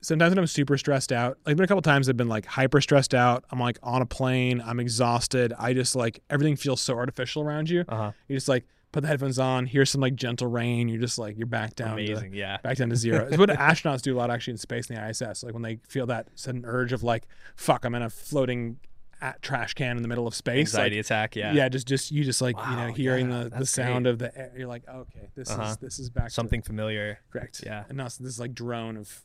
sometimes 0.00 0.30
when 0.30 0.38
i'm 0.38 0.46
super 0.46 0.76
stressed 0.76 1.12
out 1.12 1.38
like 1.46 1.56
been 1.56 1.64
a 1.64 1.68
couple 1.68 1.82
times 1.82 2.08
i've 2.08 2.16
been 2.16 2.28
like 2.28 2.46
hyper 2.46 2.80
stressed 2.80 3.14
out 3.14 3.44
i'm 3.50 3.60
like 3.60 3.78
on 3.82 4.02
a 4.02 4.06
plane 4.06 4.62
i'm 4.64 4.80
exhausted 4.80 5.52
i 5.58 5.72
just 5.72 5.94
like 5.94 6.20
everything 6.30 6.56
feels 6.56 6.80
so 6.80 6.94
artificial 6.94 7.42
around 7.42 7.68
you 7.68 7.84
uh-huh. 7.88 8.10
you 8.28 8.36
just 8.36 8.48
like 8.48 8.66
put 8.92 9.00
the 9.00 9.08
headphones 9.08 9.38
on 9.38 9.64
hear 9.66 9.84
some 9.86 10.00
like 10.02 10.14
gentle 10.14 10.46
rain 10.46 10.86
you're 10.88 11.00
just 11.00 11.18
like 11.18 11.36
you're 11.38 11.46
back 11.46 11.74
down 11.74 11.96
to 11.96 12.04
Amazing. 12.04 12.34
Yeah. 12.34 12.58
back 12.62 12.76
down 12.76 12.90
to 12.90 12.96
zero. 12.96 13.26
It's 13.26 13.38
what 13.38 13.48
astronauts 13.50 14.02
do 14.02 14.14
a 14.14 14.18
lot 14.18 14.30
actually 14.30 14.52
in 14.52 14.58
space 14.58 14.90
in 14.90 14.96
the 14.96 15.08
ISS. 15.08 15.42
Like 15.42 15.54
when 15.54 15.62
they 15.62 15.80
feel 15.88 16.06
that 16.06 16.28
sudden 16.34 16.64
urge 16.66 16.92
of 16.92 17.02
like, 17.02 17.26
fuck, 17.56 17.84
I'm 17.86 17.94
in 17.94 18.02
a 18.02 18.10
floating 18.10 18.76
at 19.22 19.40
trash 19.40 19.72
can 19.74 19.96
in 19.96 20.02
the 20.02 20.08
middle 20.08 20.26
of 20.26 20.34
space. 20.34 20.74
Anxiety 20.74 20.96
Like, 20.96 21.04
attack. 21.06 21.36
Yeah. 21.36 21.52
yeah. 21.54 21.68
just 21.68 21.86
just 21.88 22.10
you 22.10 22.22
just 22.24 22.42
like 22.42 22.56
you 22.68 22.76
know 22.76 22.92
hearing 22.92 23.30
yeah, 23.30 23.44
the, 23.44 23.58
the 23.60 23.66
sound 23.66 24.04
great. 24.04 24.10
of 24.12 24.18
the 24.18 24.36
air. 24.38 24.52
You're 24.56 24.66
like, 24.68 24.82
okay, 24.88 25.28
this 25.34 25.50
Uh-huh. 25.50 25.62
is 25.70 25.76
this 25.78 25.98
is 25.98 26.10
back 26.10 26.30
Something 26.30 26.60
familiar. 26.60 27.18
correct. 27.30 27.62
Yeah. 27.64 27.84
and 27.88 27.96
now 27.96 28.04
this 28.04 28.20
like 28.38 28.54
drone 28.54 28.96
of 28.98 29.22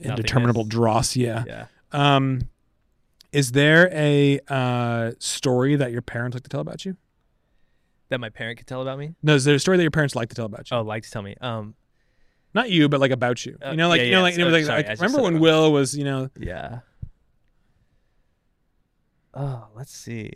indeterminable 0.00 0.64
dross. 0.64 1.14
Yeah. 1.16 1.44
Yeah. 1.46 1.66
Um, 1.92 2.48
is 3.32 3.52
there 3.52 3.88
a 3.92 4.40
uh 4.48 5.12
story 5.18 5.76
that 5.76 5.92
your 5.92 6.02
parents 6.02 6.34
like 6.34 6.42
to 6.42 6.50
tell 6.50 6.60
about 6.60 6.84
you? 6.84 6.96
That 8.12 8.18
my 8.20 8.28
parent 8.28 8.58
could 8.58 8.66
tell 8.66 8.82
about 8.82 8.98
me. 8.98 9.14
No, 9.22 9.34
is 9.34 9.44
there 9.44 9.54
a 9.54 9.58
story 9.58 9.78
that 9.78 9.82
your 9.82 9.90
parents 9.90 10.14
like 10.14 10.28
to 10.28 10.34
tell 10.34 10.44
about 10.44 10.70
you? 10.70 10.76
Oh, 10.76 10.82
like 10.82 11.02
to 11.04 11.10
tell 11.10 11.22
me. 11.22 11.34
Um. 11.40 11.74
Not 12.52 12.68
you, 12.68 12.90
but 12.90 13.00
like 13.00 13.10
about 13.10 13.46
you. 13.46 13.56
Uh, 13.64 13.70
you 13.70 13.78
know, 13.78 13.88
like 13.88 14.00
yeah, 14.00 14.04
you 14.04 14.10
know, 14.10 14.18
yeah, 14.18 14.22
like, 14.22 14.36
you 14.36 14.44
know, 14.44 14.50
like, 14.50 14.64
sorry, 14.66 14.82
like, 14.82 14.90
I 14.90 14.92
remember 15.02 15.22
when 15.22 15.40
Will 15.40 15.72
was, 15.72 15.96
you 15.96 16.04
know, 16.04 16.28
Yeah. 16.38 16.80
Oh, 19.32 19.68
let's 19.74 19.90
see. 19.96 20.30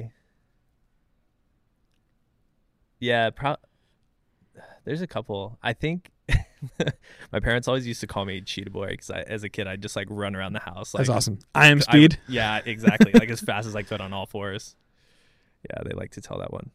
Yeah, 2.98 3.28
pro- 3.28 3.56
there's 4.86 5.02
a 5.02 5.06
couple. 5.06 5.58
I 5.62 5.74
think 5.74 6.10
my 7.30 7.40
parents 7.40 7.68
always 7.68 7.86
used 7.86 8.00
to 8.00 8.06
call 8.06 8.24
me 8.24 8.40
Cheetah 8.40 8.70
Boy 8.70 8.86
because 8.92 9.10
as 9.10 9.44
a 9.44 9.50
kid 9.50 9.66
I'd 9.66 9.82
just 9.82 9.96
like 9.96 10.06
run 10.08 10.34
around 10.34 10.54
the 10.54 10.60
house. 10.60 10.94
Like, 10.94 11.00
that's 11.00 11.10
awesome. 11.10 11.40
I 11.54 11.66
am 11.66 11.78
I- 11.78 11.80
speed. 11.80 12.18
yeah, 12.26 12.62
exactly. 12.64 13.12
like 13.12 13.28
as 13.28 13.42
fast 13.42 13.68
as 13.68 13.76
I 13.76 13.82
could 13.82 14.00
on 14.00 14.14
all 14.14 14.24
fours. 14.24 14.74
Yeah, 15.68 15.82
they 15.84 15.92
like 15.94 16.12
to 16.12 16.22
tell 16.22 16.38
that 16.38 16.50
one. 16.52 16.70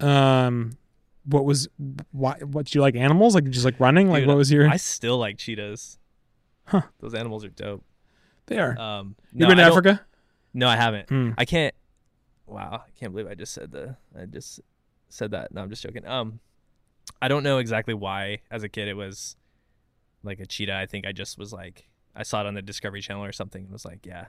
Um 0.00 0.76
what 1.24 1.44
was 1.44 1.68
why 2.12 2.36
what 2.40 2.66
do 2.66 2.78
you 2.78 2.82
like 2.82 2.94
animals 2.94 3.34
like 3.34 3.48
just 3.50 3.64
like 3.64 3.80
running 3.80 4.08
like 4.10 4.22
Dude, 4.22 4.28
what 4.28 4.36
was 4.36 4.50
your 4.52 4.68
I 4.68 4.76
still 4.76 5.18
like 5.18 5.38
cheetahs. 5.38 5.98
Huh. 6.66 6.82
Those 7.00 7.14
animals 7.14 7.44
are 7.44 7.48
dope. 7.48 7.84
they 8.46 8.58
are 8.58 8.78
Um, 8.78 9.16
you 9.32 9.40
no, 9.40 9.48
been 9.48 9.56
to 9.58 9.62
I 9.64 9.68
africa 9.68 10.00
No, 10.54 10.68
I 10.68 10.76
haven't. 10.76 11.08
Hmm. 11.08 11.30
I 11.38 11.44
can't. 11.44 11.74
Wow, 12.46 12.82
I 12.86 12.90
can't 12.98 13.12
believe 13.12 13.28
I 13.28 13.34
just 13.34 13.52
said 13.52 13.72
the. 13.72 13.96
I 14.18 14.24
just 14.26 14.60
said 15.08 15.32
that. 15.32 15.52
No, 15.52 15.62
I'm 15.62 15.68
just 15.70 15.82
joking. 15.82 16.06
Um, 16.06 16.40
I 17.20 17.28
don't 17.28 17.42
know 17.42 17.58
exactly 17.58 17.94
why. 17.94 18.38
As 18.50 18.62
a 18.62 18.68
kid, 18.68 18.88
it 18.88 18.94
was 18.94 19.36
like 20.22 20.38
a 20.40 20.46
cheetah. 20.46 20.74
I 20.74 20.86
think 20.86 21.06
I 21.06 21.12
just 21.12 21.38
was 21.38 21.52
like, 21.52 21.88
I 22.14 22.22
saw 22.22 22.40
it 22.40 22.46
on 22.46 22.54
the 22.54 22.62
Discovery 22.62 23.00
Channel 23.00 23.24
or 23.24 23.32
something, 23.32 23.64
and 23.64 23.72
was 23.72 23.84
like, 23.84 24.06
yeah, 24.06 24.26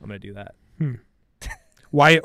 I'm 0.00 0.06
gonna 0.06 0.18
do 0.18 0.34
that. 0.34 0.54
Why 1.90 2.20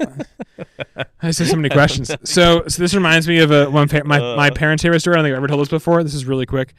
i 1.22 1.32
said 1.32 1.48
so 1.48 1.56
many 1.56 1.70
questions 1.70 2.12
so 2.24 2.64
so 2.68 2.82
this 2.82 2.94
reminds 2.94 3.28
me 3.28 3.40
of 3.40 3.52
a 3.52 3.70
one 3.70 3.88
pa- 3.88 4.02
my, 4.06 4.20
my 4.36 4.50
Uh. 4.50 4.54
parents 4.54 4.84
favorite 4.84 5.00
story 5.00 5.16
i 5.16 5.18
don't 5.18 5.26
think 5.26 5.34
i've 5.34 5.38
ever 5.38 5.48
told 5.48 5.62
this 5.62 5.70
before 5.70 6.04
this 6.04 6.14
is 6.14 6.26
really 6.26 6.46
quick 6.46 6.74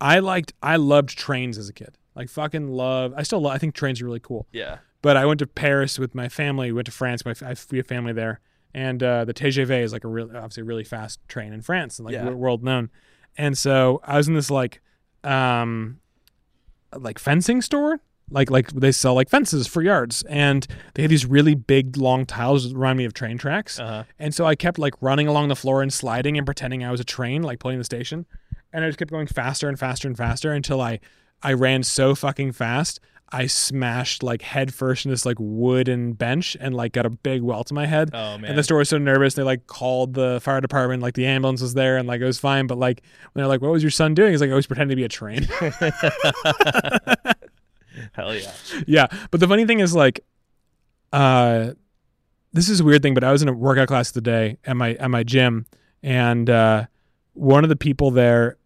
i 0.00 0.18
liked 0.18 0.52
i 0.62 0.76
loved 0.76 1.10
trains 1.10 1.58
as 1.58 1.68
a 1.68 1.72
kid 1.72 1.96
like 2.14 2.28
fucking 2.28 2.68
love 2.68 3.12
i 3.16 3.22
still 3.22 3.40
love 3.40 3.52
i 3.54 3.58
think 3.58 3.74
trains 3.74 4.00
are 4.00 4.04
really 4.04 4.20
cool 4.20 4.46
Yeah. 4.52 4.78
but 5.02 5.16
I 5.16 5.24
went 5.26 5.38
to 5.40 5.46
Paris 5.46 5.98
with 5.98 6.14
my 6.14 6.28
family. 6.28 6.66
We 6.72 6.76
went 6.76 6.86
to 6.86 6.92
France. 6.92 7.24
My 7.24 7.34
I, 7.42 7.54
we 7.70 7.78
have 7.78 7.86
family 7.86 8.12
there, 8.12 8.40
and 8.74 9.02
uh, 9.02 9.24
the 9.24 9.32
TGV 9.32 9.82
is 9.82 9.92
like 9.94 10.04
a 10.04 10.08
real, 10.08 10.26
obviously 10.36 10.60
a 10.60 10.64
really 10.64 10.84
fast 10.84 11.20
train 11.26 11.52
in 11.54 11.62
France 11.62 11.98
and 11.98 12.04
like 12.04 12.12
Yeah. 12.14 12.28
world 12.30 12.62
known. 12.62 12.90
And 13.38 13.56
so 13.56 14.00
I 14.04 14.18
was 14.18 14.28
in 14.28 14.34
this 14.34 14.50
like, 14.50 14.82
um, 15.24 16.00
like 16.94 17.18
fencing 17.18 17.62
store. 17.62 18.00
Like 18.30 18.50
like 18.50 18.72
they 18.72 18.92
sell 18.92 19.14
like 19.14 19.28
fences 19.28 19.66
for 19.66 19.82
yards, 19.82 20.22
and 20.28 20.66
they 20.94 21.02
have 21.02 21.10
these 21.10 21.26
really 21.26 21.54
big 21.54 21.96
long 21.96 22.26
tiles 22.26 22.68
that 22.68 22.74
remind 22.74 22.98
me 22.98 23.04
of 23.04 23.12
train 23.14 23.38
tracks. 23.38 23.78
Uh 23.78 23.86
huh. 23.86 24.04
And 24.18 24.34
so 24.34 24.46
I 24.46 24.54
kept 24.54 24.78
like 24.78 24.94
running 25.00 25.26
along 25.28 25.48
the 25.48 25.56
floor 25.56 25.82
and 25.82 25.92
sliding 25.92 26.36
and 26.36 26.46
pretending 26.46 26.84
I 26.84 26.90
was 26.90 27.00
a 27.00 27.04
train, 27.04 27.42
like 27.42 27.58
pulling 27.58 27.78
the 27.78 27.84
station. 27.84 28.26
And 28.72 28.84
I 28.84 28.88
just 28.88 28.98
kept 28.98 29.10
going 29.10 29.26
faster 29.26 29.68
and 29.68 29.78
faster 29.78 30.06
and 30.06 30.16
faster 30.16 30.52
until 30.52 30.80
I 30.80 31.00
I 31.42 31.54
ran 31.54 31.82
so 31.82 32.14
fucking 32.14 32.52
fast. 32.52 33.00
I 33.32 33.46
smashed 33.46 34.24
like 34.24 34.42
head 34.42 34.74
first 34.74 35.04
in 35.04 35.10
this 35.12 35.24
like 35.24 35.36
wooden 35.38 36.14
bench 36.14 36.56
and 36.58 36.74
like 36.74 36.92
got 36.92 37.06
a 37.06 37.10
big 37.10 37.42
welt 37.42 37.68
to 37.68 37.74
my 37.74 37.86
head. 37.86 38.10
Oh 38.12 38.38
man. 38.38 38.46
And 38.50 38.58
the 38.58 38.62
store 38.64 38.78
was 38.78 38.88
so 38.88 38.98
nervous 38.98 39.34
they 39.34 39.44
like 39.44 39.68
called 39.68 40.14
the 40.14 40.40
fire 40.42 40.60
department, 40.60 41.00
like 41.00 41.14
the 41.14 41.26
ambulance 41.26 41.62
was 41.62 41.74
there 41.74 41.96
and 41.96 42.08
like 42.08 42.20
it 42.20 42.24
was 42.24 42.40
fine. 42.40 42.66
But 42.66 42.78
like 42.78 43.02
when 43.32 43.42
they're 43.42 43.48
like, 43.48 43.60
What 43.60 43.70
was 43.70 43.82
your 43.82 43.90
son 43.90 44.14
doing? 44.14 44.32
He's 44.32 44.40
like, 44.40 44.50
I 44.50 44.54
was 44.54 44.66
pretending 44.66 44.90
to 44.90 44.96
be 44.96 45.04
a 45.04 45.08
train. 45.08 45.48
Hell 48.12 48.34
yeah. 48.34 48.52
yeah. 48.86 49.06
But 49.30 49.40
the 49.40 49.48
funny 49.48 49.66
thing 49.66 49.80
is 49.80 49.94
like 49.94 50.20
uh 51.12 51.72
this 52.52 52.68
is 52.68 52.80
a 52.80 52.84
weird 52.84 53.02
thing, 53.02 53.14
but 53.14 53.22
I 53.22 53.30
was 53.30 53.42
in 53.42 53.48
a 53.48 53.52
workout 53.52 53.88
class 53.88 54.10
today 54.10 54.58
at 54.64 54.76
my 54.76 54.94
at 54.94 55.10
my 55.10 55.22
gym 55.22 55.66
and 56.02 56.48
uh 56.48 56.86
one 57.34 57.64
of 57.64 57.70
the 57.70 57.76
people 57.76 58.10
there 58.10 58.56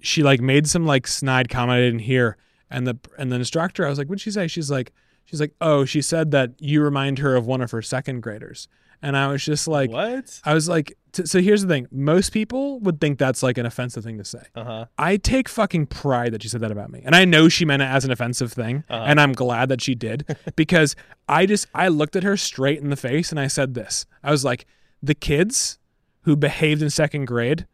she 0.00 0.22
like 0.22 0.40
made 0.40 0.66
some 0.66 0.86
like 0.86 1.06
snide 1.06 1.48
comment 1.48 1.76
I 1.76 1.80
didn't 1.80 2.00
hear 2.00 2.36
and 2.70 2.86
the 2.86 2.98
and 3.18 3.30
the 3.30 3.36
instructor 3.36 3.86
I 3.86 3.88
was 3.88 3.98
like, 3.98 4.08
What'd 4.08 4.20
she 4.20 4.30
say? 4.30 4.46
She's 4.46 4.70
like 4.70 4.92
she's 5.24 5.40
like, 5.40 5.54
Oh, 5.60 5.84
she 5.84 6.02
said 6.02 6.30
that 6.30 6.52
you 6.58 6.82
remind 6.82 7.18
her 7.18 7.36
of 7.36 7.46
one 7.46 7.60
of 7.60 7.70
her 7.70 7.82
second 7.82 8.20
graders. 8.20 8.68
And 9.02 9.16
I 9.16 9.28
was 9.28 9.44
just 9.44 9.66
like 9.66 9.90
what? 9.90 10.40
I 10.44 10.54
was 10.54 10.68
like 10.68 10.96
t- 11.12 11.26
so 11.26 11.40
here's 11.40 11.62
the 11.62 11.68
thing. 11.68 11.86
Most 11.90 12.30
people 12.30 12.80
would 12.80 13.00
think 13.00 13.18
that's 13.18 13.42
like 13.42 13.58
an 13.58 13.66
offensive 13.66 14.04
thing 14.04 14.18
to 14.18 14.24
say. 14.24 14.42
Uh 14.54 14.64
huh. 14.64 14.84
I 14.98 15.16
take 15.16 15.48
fucking 15.48 15.86
pride 15.86 16.32
that 16.32 16.42
she 16.42 16.48
said 16.48 16.60
that 16.60 16.70
about 16.70 16.90
me. 16.90 17.02
And 17.04 17.14
I 17.14 17.24
know 17.24 17.48
she 17.48 17.64
meant 17.64 17.82
it 17.82 17.86
as 17.86 18.04
an 18.04 18.10
offensive 18.10 18.52
thing. 18.52 18.84
Uh-huh. 18.88 19.04
And 19.06 19.20
I'm 19.20 19.32
glad 19.32 19.68
that 19.68 19.80
she 19.80 19.94
did 19.94 20.36
because 20.56 20.96
I 21.28 21.46
just, 21.46 21.66
I 21.74 21.88
looked 21.88 22.16
at 22.16 22.22
her 22.22 22.36
straight 22.36 22.80
in 22.80 22.90
the 22.90 22.96
face 22.96 23.30
and 23.30 23.40
I 23.40 23.46
said 23.46 23.74
this. 23.74 24.06
I 24.22 24.30
was 24.30 24.44
like, 24.44 24.66
the 25.02 25.14
kids 25.14 25.78
who 26.22 26.36
behaved 26.36 26.82
in 26.82 26.90
second 26.90 27.26
grade 27.26 27.66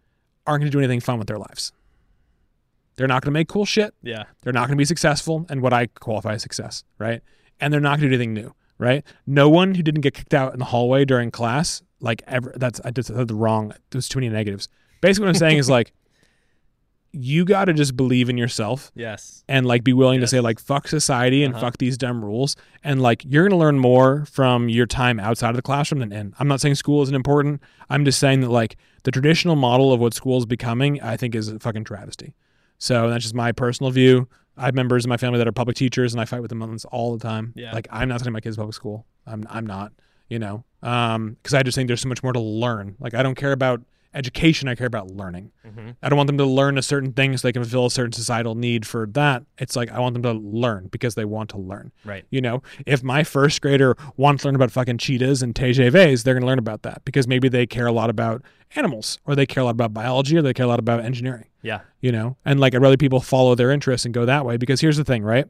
aren't 0.46 0.60
going 0.62 0.70
to 0.70 0.76
do 0.76 0.78
anything 0.78 1.00
fun 1.00 1.18
with 1.18 1.26
their 1.26 1.38
lives. 1.38 1.72
They're 2.96 3.08
not 3.08 3.22
going 3.22 3.32
to 3.32 3.38
make 3.38 3.48
cool 3.48 3.66
shit. 3.66 3.94
Yeah. 4.02 4.24
They're 4.42 4.52
not 4.52 4.68
going 4.68 4.76
to 4.76 4.80
be 4.80 4.84
successful 4.86 5.44
and 5.50 5.60
what 5.60 5.72
I 5.72 5.86
qualify 5.86 6.34
as 6.34 6.42
success, 6.42 6.84
right? 6.98 7.20
And 7.60 7.72
they're 7.72 7.80
not 7.80 7.98
going 7.98 8.10
to 8.10 8.16
do 8.16 8.22
anything 8.22 8.32
new, 8.32 8.54
right? 8.78 9.04
No 9.26 9.48
one 9.48 9.74
who 9.74 9.82
didn't 9.82 10.00
get 10.02 10.14
kicked 10.14 10.34
out 10.34 10.52
in 10.52 10.58
the 10.58 10.64
hallway 10.66 11.04
during 11.04 11.30
class, 11.30 11.82
like 12.00 12.22
ever, 12.26 12.52
that's, 12.56 12.80
I 12.84 12.90
just 12.90 13.08
said 13.08 13.28
the 13.28 13.34
wrong, 13.34 13.72
there's 13.90 14.08
too 14.08 14.18
many 14.20 14.28
negatives. 14.30 14.68
Basically, 15.00 15.26
what 15.26 15.30
I'm 15.30 15.38
saying 15.38 15.58
is 15.58 15.68
like, 15.78 15.92
you 17.12 17.46
got 17.46 17.64
to 17.66 17.72
just 17.72 17.96
believe 17.96 18.28
in 18.28 18.36
yourself 18.36 18.92
Yes. 18.94 19.42
and 19.48 19.64
like 19.64 19.82
be 19.82 19.94
willing 19.94 20.20
to 20.20 20.26
say 20.26 20.40
like 20.40 20.58
fuck 20.60 20.86
society 20.86 21.42
and 21.44 21.54
Uh-huh. 21.54 21.64
fuck 21.66 21.78
these 21.78 21.96
dumb 21.96 22.22
rules 22.22 22.56
and 22.84 23.00
like 23.00 23.24
you're 23.24 23.44
going 23.44 23.58
to 23.58 23.64
learn 23.64 23.78
more 23.78 24.26
from 24.26 24.68
your 24.68 24.84
time 24.84 25.18
outside 25.18 25.50
of 25.50 25.56
the 25.56 25.62
classroom 25.62 26.00
than 26.00 26.12
in. 26.12 26.34
I'm 26.38 26.46
not 26.48 26.60
saying 26.60 26.74
school 26.74 27.02
isn't 27.02 27.14
important. 27.14 27.62
I'm 27.88 28.04
just 28.04 28.18
saying 28.18 28.42
that 28.42 28.50
like 28.50 28.76
the 29.04 29.10
traditional 29.10 29.56
model 29.56 29.94
of 29.94 30.00
what 30.00 30.12
school 30.12 30.36
is 30.36 30.44
becoming, 30.44 31.00
I 31.00 31.16
think 31.16 31.34
is 31.34 31.48
a 31.48 31.58
fucking 31.58 31.84
travesty. 31.84 32.34
So 32.76 33.08
that's 33.08 33.22
just 33.24 33.34
my 33.34 33.50
personal 33.52 33.90
view. 33.90 34.28
I 34.56 34.66
have 34.66 34.74
members 34.74 35.04
in 35.04 35.08
my 35.08 35.16
family 35.16 35.38
that 35.38 35.46
are 35.46 35.52
public 35.52 35.76
teachers 35.76 36.14
and 36.14 36.20
I 36.20 36.24
fight 36.24 36.40
with 36.40 36.48
them 36.48 36.62
on 36.62 36.72
this 36.72 36.84
all 36.86 37.16
the 37.16 37.22
time. 37.22 37.52
Yeah. 37.56 37.72
Like 37.72 37.88
I'm 37.90 38.08
not 38.08 38.20
sending 38.20 38.32
my 38.32 38.40
kids 38.40 38.56
to 38.56 38.60
public 38.60 38.74
school. 38.74 39.06
I'm 39.26 39.46
I'm 39.50 39.66
not, 39.66 39.92
you 40.28 40.38
know. 40.38 40.64
Um 40.82 41.36
cuz 41.42 41.54
I 41.54 41.62
just 41.62 41.76
think 41.76 41.88
there's 41.88 42.00
so 42.00 42.08
much 42.08 42.22
more 42.22 42.32
to 42.32 42.40
learn. 42.40 42.96
Like 42.98 43.14
I 43.14 43.22
don't 43.22 43.34
care 43.34 43.52
about 43.52 43.82
education, 44.16 44.68
I 44.68 44.74
care 44.74 44.86
about 44.86 45.10
learning. 45.10 45.52
hmm 45.64 45.90
I 46.02 46.08
don't 46.08 46.16
want 46.16 46.26
them 46.26 46.38
to 46.38 46.44
learn 46.44 46.78
a 46.78 46.82
certain 46.82 47.12
thing 47.12 47.36
so 47.36 47.46
they 47.46 47.52
can 47.52 47.62
fulfill 47.62 47.86
a 47.86 47.90
certain 47.90 48.12
societal 48.12 48.54
need 48.54 48.86
for 48.86 49.06
that. 49.08 49.44
It's 49.58 49.76
like 49.76 49.90
I 49.92 50.00
want 50.00 50.14
them 50.14 50.22
to 50.24 50.32
learn 50.32 50.88
because 50.90 51.14
they 51.14 51.24
want 51.24 51.50
to 51.50 51.58
learn. 51.58 51.92
Right. 52.04 52.24
You 52.30 52.40
know, 52.40 52.62
if 52.86 53.02
my 53.02 53.22
first 53.24 53.60
grader 53.60 53.96
wants 54.16 54.42
to 54.42 54.48
learn 54.48 54.54
about 54.56 54.70
fucking 54.70 54.98
cheetahs 54.98 55.42
and 55.42 55.54
TGVs, 55.54 56.22
they're 56.24 56.34
going 56.34 56.40
to 56.42 56.46
learn 56.46 56.58
about 56.58 56.82
that 56.82 57.04
because 57.04 57.28
maybe 57.28 57.48
they 57.48 57.66
care 57.66 57.86
a 57.86 57.92
lot 57.92 58.10
about 58.10 58.42
animals 58.74 59.18
or 59.26 59.34
they 59.36 59.46
care 59.46 59.62
a 59.62 59.64
lot 59.64 59.70
about 59.70 59.92
biology 59.94 60.36
or 60.36 60.42
they 60.42 60.52
care 60.54 60.66
a 60.66 60.68
lot 60.68 60.78
about 60.80 61.00
engineering, 61.04 61.46
Yeah. 61.62 61.80
you 62.00 62.10
know? 62.10 62.36
And 62.44 62.58
like 62.58 62.74
I'd 62.74 62.82
rather 62.82 62.96
people 62.96 63.20
follow 63.20 63.54
their 63.54 63.70
interests 63.70 64.04
and 64.04 64.12
go 64.14 64.24
that 64.26 64.44
way 64.44 64.56
because 64.56 64.80
here's 64.80 64.96
the 64.96 65.04
thing, 65.04 65.22
right? 65.22 65.46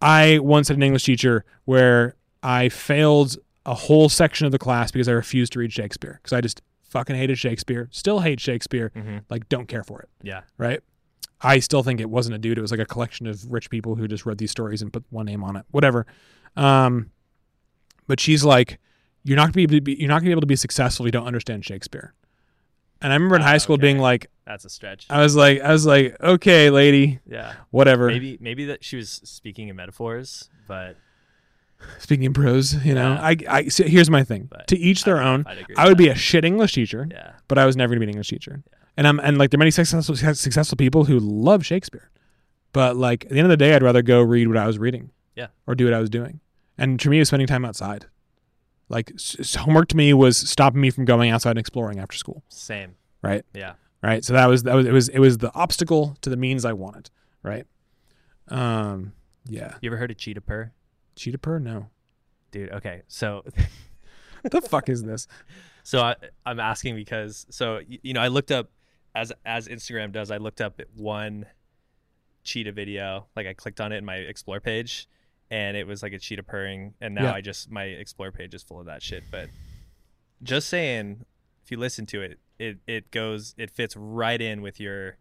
I 0.00 0.38
once 0.40 0.68
had 0.68 0.76
an 0.76 0.82
English 0.82 1.04
teacher 1.04 1.44
where 1.64 2.16
I 2.42 2.68
failed 2.68 3.36
a 3.64 3.74
whole 3.74 4.08
section 4.10 4.44
of 4.44 4.52
the 4.52 4.58
class 4.58 4.90
because 4.90 5.08
I 5.08 5.12
refused 5.12 5.52
to 5.54 5.58
read 5.58 5.72
Shakespeare 5.72 6.20
because 6.22 6.34
I 6.34 6.40
just 6.42 6.60
fucking 6.94 7.14
hated 7.16 7.38
Shakespeare, 7.38 7.88
still 7.92 8.20
hate 8.20 8.40
Shakespeare, 8.40 8.90
hmm 8.94 9.18
like 9.28 9.48
don't 9.50 9.66
care 9.68 9.84
for 9.84 10.00
it 10.00 10.08
Yeah. 10.22 10.42
right? 10.56 10.80
I 11.42 11.58
still 11.58 11.82
think 11.82 12.00
it 12.00 12.08
wasn't 12.08 12.36
a 12.36 12.38
dude. 12.38 12.56
It 12.56 12.62
was 12.62 12.70
like 12.70 12.80
a 12.80 12.86
collection 12.86 13.26
of 13.26 13.44
rich 13.52 13.68
people 13.68 13.96
who 13.96 14.08
just 14.08 14.24
read 14.24 14.38
these 14.38 14.50
stories 14.50 14.80
and 14.80 14.90
put 14.90 15.04
one 15.10 15.26
name 15.26 15.44
on 15.44 15.56
it, 15.56 15.66
whatever. 15.72 16.06
Um, 16.56 17.10
but 18.06 18.18
she's 18.20 18.44
like, 18.44 18.78
you're 19.24 19.36
not 19.36 19.46
gonna 19.46 19.52
be, 19.54 19.62
able 19.64 19.74
to 19.74 19.80
be 19.82 19.94
you're 19.98 20.08
not 20.08 20.20
gonna 20.20 20.28
be 20.28 20.30
able 20.38 20.40
to 20.42 20.46
be 20.46 20.56
successful 20.56 21.04
if 21.04 21.08
you 21.08 21.12
don't 21.12 21.26
understand 21.26 21.64
Shakespeare. 21.64 22.14
And 23.02 23.12
I 23.12 23.16
remember 23.16 23.36
in 23.36 23.42
Ah, 23.42 23.46
high 23.46 23.58
school 23.58 23.76
being 23.76 23.98
like, 23.98 24.28
That's 24.46 24.64
a 24.64 24.70
stretch. 24.70 25.06
I 25.10 25.20
was 25.20 25.34
like, 25.36 25.60
I 25.60 25.72
was 25.72 25.84
like, 25.84 26.16
okay, 26.22 26.70
lady, 26.70 27.18
yeah. 27.26 27.54
whatever. 27.70 28.06
Maybe 28.06 28.38
maybe 28.40 28.66
that 28.66 28.82
she 28.84 28.96
was 28.96 29.10
speaking 29.24 29.68
in 29.68 29.76
metaphors, 29.76 30.48
but 30.68 30.96
Speaking 31.98 32.24
in 32.24 32.32
prose, 32.34 32.74
you 32.84 32.94
know, 32.94 33.12
Yeah. 33.14 33.22
I, 33.22 33.36
I 33.48 33.68
so 33.68 33.84
here's 33.84 34.10
my 34.10 34.24
thing. 34.24 34.48
But 34.50 34.66
to 34.68 34.78
each 34.78 35.04
their 35.04 35.16
don't 35.16 35.46
own. 35.46 35.64
I 35.76 35.88
would 35.88 35.98
be 35.98 36.08
a 36.08 36.14
shit 36.14 36.44
English 36.44 36.72
teacher, 36.74 37.08
yeah. 37.10 37.32
but 37.48 37.58
I 37.58 37.64
was 37.66 37.76
never 37.76 37.90
gonna 37.94 38.00
be 38.00 38.04
an 38.06 38.10
English 38.10 38.28
teacher. 38.28 38.62
Yeah. 38.66 38.78
And 38.96 39.06
I'm 39.08 39.18
and 39.20 39.38
like 39.38 39.50
there 39.50 39.58
are 39.58 39.64
many 39.64 39.70
successful 39.70 40.14
successful 40.16 40.76
people 40.76 41.04
who 41.04 41.18
love 41.18 41.64
Shakespeare, 41.64 42.10
but 42.72 42.96
like 42.96 43.24
at 43.24 43.30
the 43.30 43.38
end 43.38 43.46
of 43.46 43.50
the 43.50 43.56
day, 43.56 43.74
I'd 43.74 43.82
rather 43.82 44.02
go 44.02 44.20
read 44.22 44.48
what 44.48 44.56
I 44.56 44.66
was 44.66 44.78
reading, 44.78 45.10
Yeah. 45.34 45.48
or 45.66 45.74
do 45.74 45.84
what 45.86 45.94
I 45.94 46.00
was 46.00 46.10
doing. 46.10 46.40
And 46.78 46.98
to 47.00 47.08
me, 47.08 47.16
it 47.16 47.20
was 47.20 47.28
spending 47.28 47.46
time 47.46 47.64
outside. 47.64 48.06
Like 48.88 49.12
s- 49.14 49.54
homework 49.54 49.88
to 49.88 49.96
me 49.96 50.12
was 50.12 50.36
stopping 50.36 50.80
me 50.80 50.90
from 50.90 51.04
going 51.06 51.30
outside 51.30 51.50
and 51.52 51.58
exploring 51.58 51.98
after 52.00 52.16
school. 52.16 52.44
Same. 52.48 52.96
Right. 53.22 53.44
Yeah. 53.54 53.74
Right. 54.02 54.22
So 54.24 54.34
that 54.34 54.46
was 54.46 54.62
that 54.64 54.74
was 54.74 54.84
it 54.86 54.92
was 54.92 55.08
it 55.08 55.18
was 55.18 55.38
the 55.38 55.52
obstacle 55.54 56.16
to 56.20 56.28
the 56.30 56.36
means 56.36 56.64
I 56.66 56.74
wanted. 56.74 57.10
Right. 57.42 57.66
Um. 58.48 59.12
Yeah. 59.48 59.74
You 59.80 59.88
ever 59.90 59.96
heard 59.96 60.10
of 60.10 60.16
cheetah 60.18 60.40
purr? 60.42 60.72
Cheetah 61.16 61.38
purr? 61.38 61.58
No. 61.58 61.88
Dude, 62.50 62.70
okay. 62.72 63.02
So 63.08 63.44
the 64.50 64.60
fuck 64.60 64.88
is 64.88 65.02
this? 65.02 65.26
so 65.82 66.00
I, 66.00 66.16
I'm 66.46 66.60
asking 66.60 66.94
because 66.96 67.46
so 67.50 67.80
you 67.88 68.12
know 68.12 68.20
I 68.20 68.28
looked 68.28 68.50
up 68.50 68.70
as 69.14 69.32
as 69.44 69.68
Instagram 69.68 70.12
does. 70.12 70.30
I 70.30 70.36
looked 70.38 70.60
up 70.60 70.80
one 70.96 71.46
cheetah 72.42 72.72
video. 72.72 73.26
Like 73.36 73.46
I 73.46 73.54
clicked 73.54 73.80
on 73.80 73.92
it 73.92 73.96
in 73.98 74.04
my 74.04 74.16
explore 74.16 74.60
page, 74.60 75.08
and 75.50 75.76
it 75.76 75.86
was 75.86 76.02
like 76.02 76.12
a 76.12 76.18
cheetah 76.18 76.42
purring. 76.44 76.94
And 77.00 77.14
now 77.14 77.24
Yeah. 77.24 77.34
I 77.34 77.40
just 77.40 77.70
my 77.70 77.84
explore 77.84 78.30
page 78.32 78.54
is 78.54 78.62
full 78.62 78.80
of 78.80 78.86
that 78.86 79.02
shit. 79.02 79.24
But 79.30 79.48
just 80.42 80.68
saying, 80.68 81.24
if 81.64 81.70
you 81.70 81.76
listen 81.78 82.06
to 82.06 82.22
it, 82.22 82.38
it 82.58 82.78
it 82.86 83.10
goes 83.10 83.54
it 83.58 83.70
fits 83.70 83.96
right 83.96 84.40
in 84.40 84.62
with 84.62 84.78
your 84.80 85.16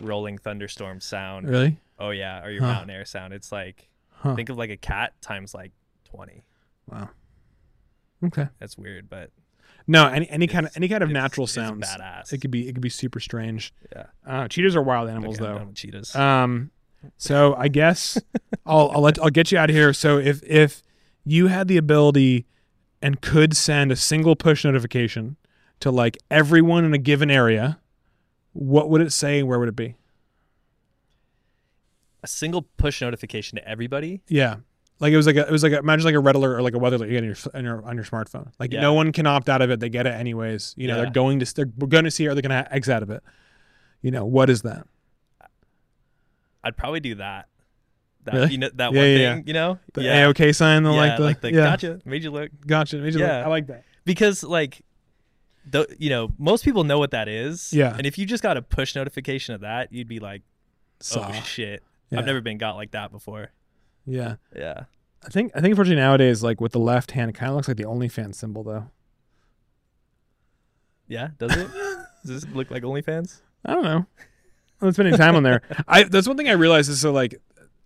rolling 0.00 0.38
thunderstorm 0.38 1.00
sound. 1.00 1.48
Really? 1.48 1.78
Oh 1.98 2.10
yeah, 2.10 2.44
or 2.44 2.50
your 2.50 2.62
Huh. 2.62 2.72
mountain 2.72 2.90
air 2.90 3.04
sound. 3.04 3.32
It's 3.32 3.52
like 3.52 3.88
Huh. 4.24 4.34
think 4.34 4.48
of 4.48 4.56
like 4.58 4.70
a 4.70 4.76
cat 4.76 5.12
times 5.20 5.54
like 5.54 5.70
twenty. 6.04 6.42
Wow. 6.90 7.10
Okay. 8.24 8.48
That's 8.58 8.76
weird, 8.78 9.08
but 9.10 9.30
No, 9.86 10.08
any 10.08 10.28
any 10.30 10.46
kind 10.46 10.66
of 10.66 10.72
any 10.76 10.88
kind 10.88 11.02
of 11.02 11.10
natural 11.10 11.46
sounds. 11.46 11.86
badass. 11.86 12.32
It 12.32 12.38
could 12.40 12.50
be 12.50 12.68
it 12.68 12.72
could 12.72 12.80
be 12.82 12.88
super 12.88 13.20
strange. 13.20 13.72
yeah. 13.94 14.06
Uh, 14.26 14.48
cheetahs 14.48 14.74
are 14.76 14.82
wild 14.82 15.08
animals, 15.10 15.38
Okay, 15.40 15.50
I'm 15.50 15.66
though. 15.68 15.72
cheetahs. 15.74 16.14
Um, 16.16 16.70
so 17.18 17.54
I 17.56 17.68
guess 17.68 18.18
I'll 18.66 18.90
I'll 18.94 19.02
let 19.02 19.18
I'll 19.22 19.30
get 19.30 19.52
you 19.52 19.58
out 19.58 19.68
of 19.70 19.76
here. 19.76 19.92
So 19.92 20.18
if 20.18 20.42
if 20.44 20.82
you 21.24 21.48
had 21.48 21.68
the 21.68 21.76
ability 21.76 22.46
and 23.02 23.20
could 23.20 23.54
send 23.56 23.92
a 23.92 23.96
single 23.96 24.34
push 24.36 24.64
notification 24.64 25.36
to 25.80 25.90
like 25.90 26.16
everyone 26.30 26.84
in 26.86 26.94
a 26.94 26.98
given 26.98 27.30
area, 27.30 27.78
what 28.54 28.88
would 28.88 29.02
it 29.02 29.12
say? 29.12 29.40
and 29.40 29.48
Where 29.48 29.58
would 29.58 29.68
it 29.68 29.76
be? 29.76 29.96
A 32.24 32.26
single 32.26 32.62
push 32.62 33.00
notification 33.00 33.56
to 33.56 33.68
everybody. 33.68 34.20
Yeah. 34.28 34.56
Like 35.00 35.12
it 35.12 35.16
was 35.16 35.26
like 35.26 35.36
a, 35.36 35.46
it 35.46 35.50
was 35.50 35.62
like 35.62 35.72
a, 35.72 35.78
imagine 35.78 36.04
like 36.06 36.14
a 36.14 36.20
red 36.20 36.34
alert 36.34 36.56
or 36.56 36.62
like 36.62 36.74
a 36.74 36.78
weather 36.78 36.96
alert 36.96 37.10
you 37.10 37.20
get 37.20 37.22
on 37.22 37.24
your, 37.28 37.36
on 37.54 37.64
your 37.64 37.84
on 37.90 37.96
your 37.96 38.04
smartphone. 38.04 38.50
Like 38.58 38.72
Yeah. 38.72 38.80
no 38.80 38.92
one 38.94 39.12
can 39.12 39.26
opt 39.26 39.48
out 39.48 39.60
of 39.62 39.70
it. 39.70 39.78
They 39.80 39.88
get 39.88 40.06
it 40.06 40.14
anyways. 40.14 40.74
You 40.76 40.88
know 40.88 40.96
Yeah. 40.96 41.02
they're 41.02 41.10
going 41.12 41.38
to 41.40 41.54
they're 41.54 41.64
going 41.66 42.04
to 42.04 42.10
see 42.10 42.26
or 42.26 42.34
they're 42.34 42.42
going 42.42 42.64
to 42.64 42.72
exit 42.74 42.94
out 42.94 43.02
of 43.02 43.10
it. 43.10 43.22
You 44.02 44.10
know 44.10 44.24
what 44.24 44.50
is 44.50 44.62
that? 44.62 44.86
I'd 46.62 46.76
probably 46.76 47.00
do 47.00 47.16
that. 47.16 47.48
That 48.24 48.34
Really? 48.34 48.52
you 48.52 48.58
know 48.58 48.70
that 48.74 48.92
Yeah, 48.92 49.00
one 49.00 49.10
yeah, 49.10 49.34
thing, 49.34 49.44
you 49.46 49.52
know? 49.52 49.78
The 49.92 50.02
yeah. 50.02 50.24
AOK 50.26 50.54
sign, 50.54 50.82
the 50.82 50.90
yeah, 50.92 50.96
like 50.96 51.16
the, 51.18 51.22
like 51.22 51.40
the 51.42 51.52
gotcha, 51.52 52.00
made 52.06 52.22
you 52.24 52.30
look. 52.30 52.50
gotcha. 52.66 52.96
Made 52.96 53.12
you 53.12 53.20
look- 53.20 53.28
Yeah. 53.28 53.44
I 53.44 53.48
like 53.48 53.66
that. 53.66 53.84
Because 54.06 54.42
like 54.42 54.80
the 55.70 55.86
you 55.98 56.08
know, 56.10 56.30
most 56.38 56.64
people 56.64 56.84
know 56.84 56.98
what 56.98 57.10
that 57.10 57.28
is. 57.28 57.72
Yeah. 57.72 57.94
And 57.96 58.06
if 58.06 58.16
you 58.16 58.24
just 58.26 58.42
got 58.42 58.56
a 58.56 58.62
push 58.62 58.94
notification 58.94 59.54
of 59.54 59.60
that, 59.62 59.92
you'd 59.92 60.08
be 60.08 60.20
like, 60.20 60.42
oh 60.46 60.94
Saw. 61.00 61.28
Oh 61.28 61.42
shit. 61.42 61.82
Yeah. 62.14 62.20
I've 62.20 62.26
never 62.26 62.40
been 62.40 62.58
got 62.58 62.76
like 62.76 62.92
that 62.92 63.10
before. 63.12 63.50
Yeah. 64.06 64.36
Yeah. 64.56 64.84
I 65.24 65.28
think 65.30 65.52
I 65.54 65.60
think 65.60 65.72
unfortunately 65.72 66.02
nowadays, 66.02 66.42
like 66.42 66.60
with 66.60 66.72
the 66.72 66.78
left 66.78 67.12
hand, 67.12 67.30
it 67.30 67.34
kind 67.34 67.50
of 67.50 67.56
looks 67.56 67.68
like 67.68 67.76
the 67.78 67.84
OnlyFans 67.84 68.34
symbol 68.34 68.62
though. 68.62 68.90
Yeah, 71.08 71.28
does 71.38 71.54
it? 71.56 71.68
Does 72.24 72.42
this 72.42 72.54
look 72.54 72.70
like 72.70 72.82
OnlyFans? 72.82 73.40
I 73.64 73.74
don't 73.74 73.84
know. 73.84 74.06
I'm 74.80 74.88
not 74.88 74.94
spending 74.94 75.16
time 75.16 75.36
on 75.36 75.42
there. 75.42 75.62
I 75.88 76.04
that's 76.04 76.26
one 76.26 76.36
thing 76.36 76.48
I 76.48 76.52
realized 76.52 76.90
is 76.90 77.00
so 77.00 77.12
like 77.12 77.34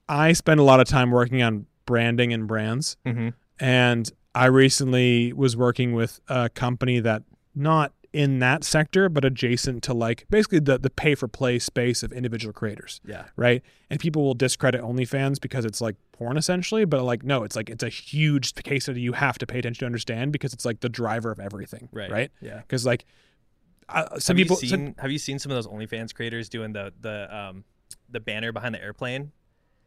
I 0.09 0.33
spend 0.33 0.61
a 0.61 0.63
lot 0.63 0.81
of 0.81 0.87
time 0.89 1.11
working 1.11 1.43
on 1.43 1.67
branding 1.87 2.33
and 2.33 2.47
brands, 2.47 2.97
Mm-hmm. 3.07 3.29
and 3.61 4.11
I 4.35 4.47
recently 4.47 5.33
was 5.33 5.57
working 5.57 5.93
with 5.95 6.21
a 6.29 6.49
company 6.49 7.01
that 7.01 7.23
not 7.55 7.93
in 8.13 8.39
that 8.39 8.65
sector 8.65 9.09
but 9.11 9.23
adjacent 9.25 9.83
to 9.83 9.93
like 9.93 10.25
basically 10.31 10.59
the 10.61 10.79
the 10.79 10.89
pay 10.91 11.15
for 11.15 11.29
play 11.29 11.59
space 11.59 12.03
of 12.03 12.13
individual 12.13 12.53
creators. 12.53 13.01
Yeah. 13.05 13.25
right? 13.37 13.63
And 13.91 14.01
people 14.01 14.23
will 14.25 14.35
discredit 14.35 14.81
OnlyFans 14.81 15.41
because 15.41 15.65
it's 15.67 15.81
like 15.81 15.97
porn 16.13 16.37
essentially, 16.39 16.85
but 16.87 17.03
like 17.05 17.23
no, 17.23 17.43
it's 17.45 17.55
like 17.55 17.69
it's 17.69 17.83
a 17.85 17.89
huge 17.91 18.55
case 18.55 18.85
study 18.85 19.01
you 19.03 19.13
have 19.13 19.37
to 19.39 19.47
pay 19.47 19.59
attention 19.59 19.81
to 19.81 19.87
understand 19.87 20.33
because 20.33 20.53
it's 20.55 20.65
like 20.65 20.81
the 20.81 20.89
driver 20.89 21.31
of 21.31 21.39
everything, 21.39 21.89
Right. 21.93 22.11
Right? 22.11 22.31
Yeah. 22.41 22.59
Because 22.59 22.87
like 22.87 23.05
uh, 23.91 24.19
some 24.19 24.37
have 24.37 24.45
people, 24.45 24.59
you 24.63 24.69
some- 24.69 24.79
seen 24.87 24.95
have 24.99 25.11
you 25.11 25.19
seen 25.19 25.39
some 25.39 25.53
of 25.53 25.57
those 25.57 25.67
OnlyFans 25.67 26.15
creators 26.15 26.49
doing 26.49 26.73
the 26.73 26.93
the 27.01 27.35
um 27.37 27.65
the 28.11 28.21
banner 28.21 28.53
behind 28.53 28.75
the 28.75 28.83
airplane? 28.83 29.33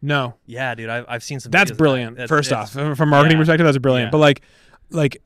no, 0.03 0.35
Yeah, 0.48 0.73
dude, 0.73 0.89
I've, 0.89 1.06
I've 1.07 1.23
seen 1.23 1.39
some. 1.39 1.52
that's 1.52 1.69
of 1.72 1.77
that. 1.77 1.81
brilliant. 1.81 2.15
That's- 2.18 2.30
First 2.30 2.52
off, 2.52 2.72
from 2.72 2.91
a 2.99 3.06
marketing 3.06 3.38
yeah. 3.38 3.41
perspective, 3.41 3.65
that's 3.65 3.77
brilliant. 3.77 4.07
Yeah. 4.07 4.11
But 4.11 4.18
like, 4.18 4.41
like, 4.89 5.22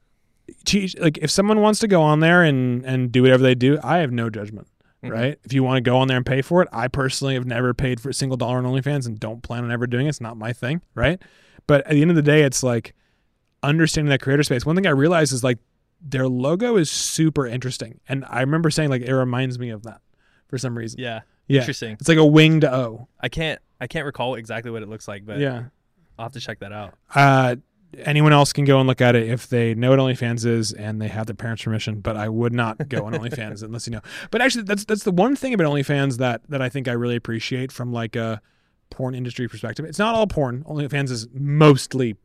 like 0.99 1.17
if 1.19 1.29
someone 1.31 1.61
wants 1.61 1.79
to 1.79 1.87
go 1.87 2.01
on 2.01 2.19
there 2.19 2.43
and 2.43 2.85
and 2.85 3.11
do 3.11 3.21
whatever 3.21 3.43
they 3.43 3.55
do, 3.55 3.79
I 3.83 3.97
have 3.99 4.11
no 4.11 4.29
judgment. 4.29 4.67
Mhm. 5.03 5.11
Right? 5.11 5.39
If 5.43 5.53
you 5.53 5.63
want 5.63 5.77
to 5.77 5.81
go 5.81 5.97
on 5.97 6.07
there 6.07 6.17
and 6.17 6.25
pay 6.25 6.41
for 6.41 6.61
it, 6.61 6.69
I 6.71 6.87
personally 6.87 7.33
have 7.35 7.45
never 7.45 7.73
paid 7.73 7.99
for 7.99 8.09
a 8.09 8.13
single 8.13 8.37
dollar 8.37 8.57
on 8.57 8.63
OnlyFans 8.63 9.05
and 9.05 9.19
don't 9.19 9.43
plan 9.43 9.63
on 9.63 9.71
ever 9.71 9.85
doing 9.87 10.05
it. 10.07 10.09
It's 10.09 10.21
not 10.21 10.37
my 10.37 10.51
thing, 10.53 10.81
right? 10.95 11.21
But 11.67 11.85
at 11.85 11.91
the 11.91 12.01
end 12.01 12.09
of 12.11 12.15
the 12.15 12.21
day, 12.23 12.41
it's 12.43 12.63
like 12.63 12.93
understanding 13.63 14.09
that 14.09 14.21
creator 14.21 14.43
space. 14.43 14.65
One 14.65 14.75
thing 14.75 14.87
I 14.87 14.91
realized 14.91 15.33
is 15.33 15.43
like 15.43 15.59
their 16.01 16.27
logo 16.27 16.77
is 16.77 16.89
super 16.91 17.45
interesting, 17.47 17.99
and 18.07 18.25
I 18.29 18.41
remember 18.41 18.69
saying 18.69 18.89
like 18.89 19.01
it 19.01 19.13
reminds 19.13 19.57
me 19.59 19.69
of 19.69 19.83
that 19.83 20.01
for 20.47 20.57
some 20.57 20.77
reason. 20.77 20.99
Yeah. 20.99 21.21
Yeah, 21.47 21.59
Interesting. 21.59 21.91
it's 21.99 22.09
like 22.09 22.17
a 22.17 22.25
winged 22.25 22.65
O. 22.65 23.07
I 23.19 23.29
can't 23.29 23.59
I 23.79 23.85
can't 23.85 24.05
recall 24.07 24.33
exactly 24.33 24.71
what 24.71 24.81
it 24.81 24.89
looks 24.89 25.07
like, 25.07 25.25
but 25.27 25.37
yeah. 25.37 25.65
I'll 26.17 26.25
have 26.25 26.31
to 26.31 26.39
check 26.39 26.59
that 26.59 26.71
out. 26.71 26.95
Uh, 27.13 27.57
anyone 28.03 28.33
else 28.33 28.51
can 28.53 28.65
go 28.65 28.79
and 28.79 28.87
look 28.87 29.01
at 29.01 29.15
it 29.15 29.29
if 29.29 29.47
they 29.47 29.73
know 29.75 29.89
what 29.91 29.99
OnlyFans 29.99 30.45
is 30.45 30.71
and 30.73 31.01
they 31.01 31.07
have 31.07 31.25
their 31.27 31.35
parents' 31.35 31.63
permission. 31.63 31.99
But 32.01 32.17
I 32.17 32.29
would 32.29 32.53
not 32.53 32.89
go 32.89 33.05
on 33.05 33.13
OnlyFans 33.19 33.63
unless 33.63 33.87
you 33.87 33.91
know. 33.91 34.01
But 34.31 34.41
actually, 34.41 34.63
that's 34.63 34.85
that's 34.85 35.03
the 35.03 35.11
one 35.11 35.35
thing 35.35 35.53
about 35.53 35.67
OnlyFans 35.67 36.17
that 36.17 36.41
that 36.49 36.61
I 36.61 36.69
think 36.69 36.87
I 36.87 36.91
really 36.93 37.15
appreciate 37.15 37.71
from 37.71 37.91
like 37.93 38.15
a 38.15 38.41
porn 38.89 39.15
industry 39.15 39.47
perspective. 39.47 39.85
It's 39.85 39.99
not 39.99 40.15
all 40.15 40.27
porn. 40.27 40.63
OnlyFans 40.63 41.09
is 41.11 41.27
mostly 41.33 42.15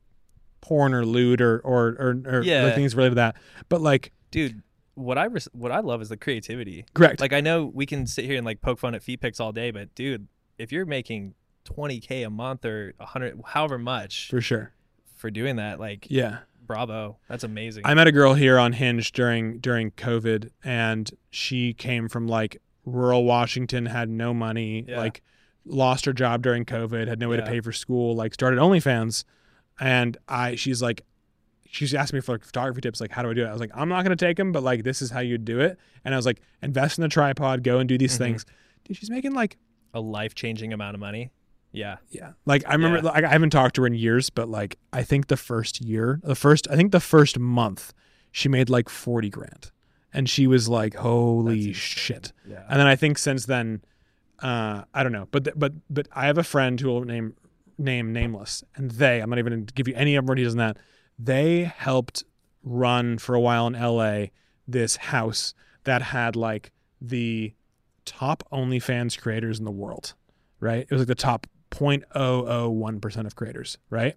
porn 0.61 0.93
or 0.95 1.05
lewd 1.07 1.41
or 1.41 1.59
or 1.61 1.89
or, 1.99 2.23
or 2.27 2.43
Yeah. 2.43 2.71
things 2.75 2.95
related 2.95 3.13
to 3.13 3.15
that. 3.17 3.37
But 3.69 3.81
like 3.81 4.13
Dude, 4.31 4.63
what 4.95 5.19
I 5.19 5.25
res- 5.25 5.49
what 5.53 5.73
I 5.73 5.81
love 5.81 6.03
is 6.03 6.09
the 6.11 6.17
creativity. 6.17 6.85
Correct. 6.95 7.21
Like 7.21 7.33
I 7.33 7.41
know 7.41 7.65
we 7.67 7.87
can 7.87 8.07
sit 8.07 8.25
here 8.27 8.37
and 8.37 8.45
like 8.45 8.61
poke 8.61 8.79
fun 8.79 8.95
at 8.95 9.03
feet 9.03 9.21
picks 9.21 9.41
all 9.41 9.53
day, 9.53 9.71
but 9.71 9.95
dude, 9.95 10.29
if 10.59 10.71
you're 10.71 10.87
making 10.87 11.35
20k 11.65 12.25
a 12.27 12.31
month 12.31 12.65
or 12.65 12.95
100 12.99 13.41
however 13.47 13.79
much 13.79 14.29
for 14.31 14.41
sure. 14.41 14.73
For 15.21 15.31
doing 15.31 15.57
that, 15.57 15.79
like 15.79 16.07
Yeah. 16.11 16.39
bravo, 16.67 17.19
that's 17.29 17.45
amazing. 17.45 17.83
I 17.87 17.95
met 17.95 18.07
a 18.07 18.13
girl 18.13 18.35
here 18.35 18.59
on 18.59 18.73
Hinge 18.73 19.13
during 19.13 19.59
during 19.59 19.91
COVID, 19.93 20.51
and 20.65 21.11
she 21.31 21.75
came 21.75 22.09
from 22.09 22.27
like 22.27 22.61
rural 22.85 23.25
Washington, 23.25 23.87
had 23.87 24.09
no 24.09 24.33
money, 24.35 24.85
Yeah. 24.89 24.99
like 24.99 25.23
lost 25.65 26.07
her 26.07 26.13
job 26.13 26.43
during 26.43 26.65
COVID, 26.65 27.07
had 27.07 27.19
no 27.21 27.29
way 27.29 27.37
to 27.37 27.43
pay 27.47 27.61
for 27.61 27.71
school, 27.73 28.15
like 28.17 28.33
started 28.35 28.59
OnlyFans, 28.59 29.25
and 29.79 30.17
I 30.29 30.57
she's 30.57 30.83
like. 30.83 31.03
She's 31.73 31.95
asking 31.95 32.17
me 32.17 32.21
for 32.23 32.33
like 32.33 32.45
photography 32.45 32.81
tips, 32.81 33.01
like 33.01 33.13
how 33.13 33.23
do 33.23 33.31
I 33.31 33.33
do 33.33 33.45
it? 33.45 33.47
I 33.47 33.53
was 33.53 33.61
like, 33.61 33.71
I'm 33.75 33.89
not 33.89 34.03
gonna 34.03 34.17
take 34.17 34.37
them, 34.37 34.51
but 34.51 34.65
like 34.65 34.83
this 34.83 35.01
is 35.01 35.13
how 35.13 35.21
you 35.21 35.39
do 35.39 35.61
it. 35.61 35.79
And 36.05 36.13
I 36.13 36.17
was 36.19 36.27
like, 36.27 36.41
invest 36.63 36.99
in 36.99 37.03
the 37.03 37.09
tripod, 37.09 37.63
go 37.63 37.79
and 37.79 37.89
do 37.89 37.97
these 37.97 38.15
Mhm. 38.17 38.19
things. 38.19 38.47
Dude, 38.85 38.97
she's 38.97 39.09
making 39.09 39.35
like 39.35 39.57
a 39.95 40.01
life 40.01 40.35
changing 40.35 40.73
amount 40.73 40.95
of 40.97 41.01
money. 41.01 41.31
Yeah. 41.73 41.97
yeah. 42.11 42.33
Like 42.47 42.65
I 42.67 42.73
remember, 42.73 42.99
Yeah. 42.99 43.13
like, 43.13 43.25
I 43.25 43.29
haven't 43.29 43.51
talked 43.51 43.77
to 43.77 43.83
her 43.83 43.87
in 43.87 43.95
years, 43.95 44.29
but 44.31 44.49
like 44.49 44.77
I 44.93 45.03
think 45.03 45.29
the 45.29 45.37
first 45.37 45.81
year, 45.81 46.21
the 46.25 46.35
first, 46.35 46.67
I 46.71 46.77
think 46.77 46.93
the 46.93 47.01
first 47.01 47.39
month, 47.39 47.93
she 48.33 48.49
made 48.49 48.69
like 48.71 48.89
forty 48.89 49.31
grand, 49.31 49.71
and 50.13 50.29
she 50.29 50.47
was 50.47 50.69
like, 50.69 50.95
"Holy 50.95 51.73
shit!" 51.73 52.33
Yeah. 52.49 52.65
And 52.69 52.79
then 52.81 52.87
I 52.87 52.97
think 52.97 53.19
since 53.19 53.47
then, 53.47 53.83
uh, 54.41 54.83
I 54.95 55.03
don't 55.03 55.13
know, 55.13 55.29
but 55.31 55.45
th- 55.45 55.55
but 55.59 55.73
but 55.89 56.09
I 56.13 56.27
have 56.27 56.39
a 56.39 56.43
friend 56.45 56.81
who 56.81 56.89
will 56.89 57.05
name 57.05 57.35
name 57.79 58.13
nameless, 58.13 58.63
and 58.77 58.91
they, 58.91 59.21
I'm 59.21 59.31
not 59.31 59.39
even 59.39 59.53
going 59.53 59.67
to 59.67 59.75
give 59.75 59.89
you 59.89 59.95
any 59.97 60.19
more 60.21 60.35
details 60.35 60.55
than 60.55 60.59
that. 60.67 60.77
They 61.19 61.65
helped 61.65 62.25
run 62.63 63.19
for 63.19 63.35
a 63.35 63.41
while 63.41 63.67
in 63.67 63.75
L.A. 63.75 64.33
this 64.69 64.97
house 64.97 65.55
that 65.85 66.03
had 66.03 66.37
like 66.37 66.73
the 67.01 67.55
top 68.05 68.43
OnlyFans 68.53 69.19
creators 69.21 69.59
in 69.59 69.65
the 69.65 69.71
world, 69.71 70.15
right? 70.61 70.81
It 70.83 70.91
was 70.91 71.01
like 71.01 71.09
the 71.09 71.15
top 71.15 71.47
0.001% 71.71 73.27
of 73.27 73.37
creators, 73.37 73.79
right? 73.89 74.17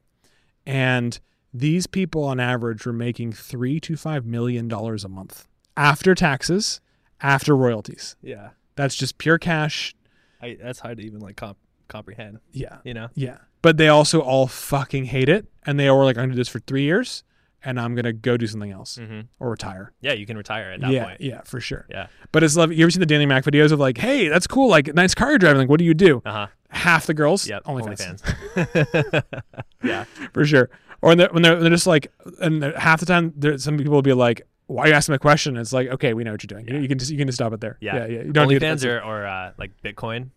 And 0.66 1.20
these 1.54 1.88
people 1.88 2.24
on 2.24 2.40
average 2.40 2.86
were 2.86 2.94
making 2.94 3.34
three 3.34 3.80
to 3.82 3.96
five 3.96 4.26
million 4.26 4.68
dollars 4.68 5.04
a 5.04 5.10
month 5.10 5.48
after 5.78 6.16
taxes, 6.16 6.82
after 7.22 7.56
royalties. 7.56 8.16
yeah. 8.22 8.50
That's 8.76 8.96
just 8.96 9.20
pure 9.20 9.38
cash. 9.38 9.94
I, 10.42 10.58
that's 10.60 10.80
hard 10.80 10.98
to 10.98 11.04
even 11.04 11.20
like 11.20 11.36
comp- 11.36 11.60
comprehend. 11.88 12.40
Yeah. 12.52 12.78
You 12.84 12.96
know. 12.96 13.10
Yeah. 13.14 13.38
But 13.62 13.78
they 13.78 13.88
also 13.88 14.20
all 14.20 14.48
fucking 14.48 15.06
hate 15.06 15.30
it. 15.30 15.46
And 15.64 15.80
they 15.80 15.88
all 15.88 16.00
were 16.00 16.06
like, 16.06 16.18
I'm 16.18 16.22
going 16.24 16.30
to 16.32 16.36
do 16.36 16.40
this 16.40 16.50
for 16.50 16.58
three 16.60 16.82
years 16.82 17.24
and 17.64 17.80
I'm 17.80 17.94
going 17.94 18.06
to 18.06 18.14
go 18.14 18.36
do 18.36 18.48
something 18.48 18.72
else 18.72 18.98
Mm-hmm. 18.98 19.22
or 19.40 19.52
retire. 19.52 19.94
Yeah, 20.02 20.14
you 20.14 20.26
can 20.26 20.38
retire 20.38 20.72
at 20.72 20.82
that 20.82 20.90
yeah. 20.90 21.04
point. 21.06 21.22
Yeah, 21.22 21.42
for 21.46 21.60
sure. 21.62 21.86
Yeah. 21.88 22.08
But 22.32 22.44
it's 22.44 22.58
love. 22.58 22.74
You 22.74 22.84
ever 22.84 22.90
seen 22.90 23.00
the 23.00 23.06
Danny 23.06 23.28
Mac 23.28 23.44
videos 23.44 23.72
of 23.72 23.80
like, 23.80 24.00
hey, 24.00 24.28
that's 24.28 24.48
cool. 24.48 24.70
Like, 24.70 24.92
nice 24.96 25.14
car 25.14 25.30
you're 25.30 25.38
driving. 25.38 25.60
Like, 25.60 25.70
what 25.70 25.78
do 25.78 25.86
you 25.86 25.94
do? 25.94 26.24
Uh 26.26 26.32
huh. 26.32 26.48
Half 26.74 27.06
the 27.06 27.14
girls, 27.14 27.48
Yep. 27.48 27.64
OnlyFans. 27.66 28.22
OnlyFans. 28.56 29.44
yeah. 29.84 30.04
for 30.34 30.45
sure. 30.45 30.70
Or 31.02 31.10
when 31.10 31.18
they're, 31.18 31.30
when 31.32 31.44
they're, 31.44 31.60
they're 31.60 31.70
just 31.70 31.88
like, 31.88 32.12
and 32.41 32.64
half 32.64 33.00
the 33.00 33.06
time, 33.06 33.34
there, 33.36 33.58
some 33.58 33.78
people 33.78 33.94
will 33.94 34.02
be 34.02 34.14
like, 34.14 34.48
"Why 34.68 34.84
are 34.84 34.88
you 34.88 34.94
asking 34.94 35.14
me 35.14 35.16
a 35.18 35.20
question?" 35.20 35.58
It's 35.58 35.74
like, 35.74 35.90
okay, 35.90 36.14
we 36.14 36.24
know 36.24 36.32
what 36.32 36.41
you're 36.44 36.48
doing. 36.48 36.68
You- 36.68 36.76
Yeah. 36.76 36.82
You 36.82 36.88
can 36.88 36.98
just 36.98 37.12
you 37.12 37.18
can 37.18 37.28
just 37.28 37.38
stop 37.38 37.52
it 37.54 37.60
there. 37.60 37.78
Yeah. 37.82 37.95
yeah. 37.98 38.06
yeah. 38.06 38.22
You 38.24 38.32
don't 38.32 38.48
OnlyFans 38.48 38.86
or, 38.86 39.02
or 39.04 39.26
uh, 39.26 39.52
like 39.58 39.72
Bitcoin, 39.84 40.30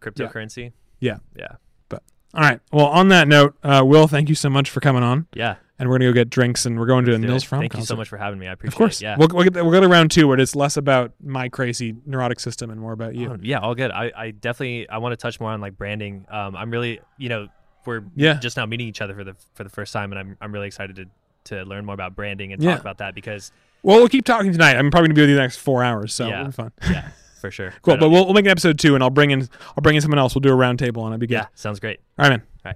cryptocurrency. 0.00 0.72
Yeah. 1.00 1.16
Yeah. 1.36 1.56
But 1.88 2.02
all 2.34 2.42
right. 2.42 2.60
Well, 2.72 2.86
on 2.86 3.08
that 3.08 3.26
note, 3.28 3.56
uh, 3.62 3.82
Wil, 3.84 4.06
thank 4.06 4.28
you 4.28 4.34
so 4.34 4.48
much 4.48 4.70
for 4.70 4.80
coming 4.80 5.02
on, 5.02 5.26
Yeah. 5.34 5.56
And 5.78 5.88
we're 5.88 5.96
gonna 5.98 6.10
go 6.10 6.14
get 6.14 6.30
drinks, 6.30 6.66
and 6.66 6.78
we're 6.78 6.86
going 6.86 7.04
to 7.06 7.14
a 7.14 7.18
Nils. 7.18 7.42
Fromm 7.44 7.60
Thank 7.62 7.76
you 7.76 7.82
so 7.84 7.96
much 7.96 8.08
for 8.08 8.16
having 8.16 8.38
me. 8.38 8.46
I 8.46 8.52
appreciate 8.52 8.74
Of 8.74 8.78
course. 8.78 9.00
it. 9.00 9.04
Yeah. 9.04 9.16
We'll, 9.18 9.28
we'll, 9.32 9.44
get, 9.44 9.54
we'll 9.54 9.72
go 9.72 9.80
to 9.80 9.88
round 9.88 10.10
two 10.10 10.28
where 10.28 10.38
it's 10.38 10.54
less 10.54 10.76
about 10.76 11.12
my 11.22 11.48
crazy 11.48 11.94
neurotic 12.06 12.40
system 12.40 12.70
and 12.70 12.80
more 12.80 12.92
about 12.92 13.14
you. 13.14 13.30
Oh, 13.30 13.36
yeah, 13.40 13.58
all 13.58 13.74
good. 13.74 13.90
I, 13.90 14.12
I 14.16 14.30
definitely 14.30 14.88
I 14.88 14.98
want 14.98 15.12
to 15.12 15.16
touch 15.16 15.40
more 15.40 15.50
on 15.50 15.60
like 15.60 15.76
branding. 15.76 16.26
Um, 16.30 16.54
I'm 16.56 16.70
really 16.70 17.00
you 17.18 17.28
know 17.28 17.48
we're 17.86 18.02
Yeah. 18.16 18.34
just 18.34 18.56
now 18.56 18.64
meeting 18.66 18.88
each 18.88 19.00
other 19.00 19.14
for 19.14 19.24
the 19.24 19.36
for 19.54 19.64
the 19.64 19.70
first 19.70 19.92
time, 19.92 20.12
and 20.12 20.18
I'm 20.18 20.36
I'm 20.40 20.52
really 20.52 20.66
excited 20.68 20.96
to 20.96 21.06
to 21.56 21.62
learn 21.64 21.84
more 21.84 21.94
about 21.94 22.14
branding 22.16 22.52
and 22.52 22.62
Yeah. 22.62 22.72
talk 22.72 22.80
about 22.80 22.98
that 22.98 23.14
because 23.14 23.52
Well, 23.82 23.98
we'll 23.98 24.08
keep 24.08 24.24
talking 24.24 24.52
tonight. 24.52 24.76
I'm 24.76 24.90
probably 24.90 25.08
gonna 25.08 25.14
be 25.16 25.20
with 25.22 25.30
you 25.30 25.36
the 25.36 25.42
next 25.42 25.56
four 25.58 25.84
hours, 25.84 26.14
so 26.14 26.26
Yeah. 26.26 26.34
it'll 26.40 26.46
be 26.46 26.52
fun. 26.52 26.72
yeah, 26.90 27.08
for 27.40 27.50
sure. 27.50 27.74
Cool. 27.82 27.94
Right 27.94 28.00
But 28.00 28.06
on. 28.06 28.12
we'll, 28.12 28.24
we'll 28.24 28.34
make 28.34 28.46
an 28.46 28.50
episode 28.50 28.78
two, 28.78 28.94
and 28.94 29.02
I'll 29.04 29.10
bring 29.10 29.30
in 29.32 29.48
I'll 29.76 29.82
bring 29.82 29.96
in 29.96 30.00
someone 30.02 30.18
else. 30.18 30.34
We'll 30.34 30.40
do 30.40 30.50
a 30.52 30.54
round 30.54 30.78
table, 30.78 31.04
and 31.04 31.12
it'll 31.12 31.20
be 31.20 31.26
good. 31.26 31.34
yeah, 31.34 31.46
sounds 31.54 31.80
great. 31.80 32.00
All 32.18 32.28
right, 32.28 32.40
man. 32.64 32.74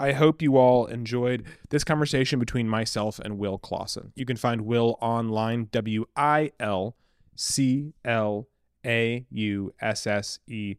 I 0.00 0.12
hope 0.12 0.40
you 0.40 0.56
all 0.56 0.86
enjoyed 0.86 1.44
this 1.68 1.84
conversation 1.84 2.38
between 2.38 2.66
myself 2.66 3.18
and 3.18 3.36
Wil 3.36 3.58
Claussen. 3.58 4.12
You 4.14 4.24
can 4.24 4.38
find 4.38 4.62
Wil 4.62 4.96
online, 5.02 5.68
W 5.72 6.06
I 6.16 6.52
L 6.58 6.96
C 7.36 7.92
L 8.02 8.48
A 8.84 9.26
U 9.30 9.74
S 9.78 10.06
S 10.06 10.38
E 10.48 10.76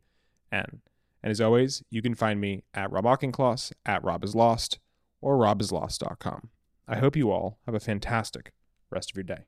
N. 0.51 0.81
And 1.21 1.29
as 1.29 1.39
always, 1.39 1.83
you 1.91 2.01
can 2.01 2.15
find 2.15 2.41
me 2.41 2.63
at 2.73 2.91
Rob 2.91 3.05
Auchincloss, 3.05 3.71
at 3.85 4.03
Rob 4.03 4.23
is 4.23 4.33
Lost, 4.33 4.79
or 5.21 5.37
robislost.com. 5.37 6.49
I 6.87 6.97
hope 6.97 7.15
you 7.15 7.29
all 7.29 7.59
have 7.67 7.75
a 7.75 7.79
fantastic 7.79 8.53
rest 8.89 9.11
of 9.11 9.15
your 9.15 9.23
day. 9.23 9.45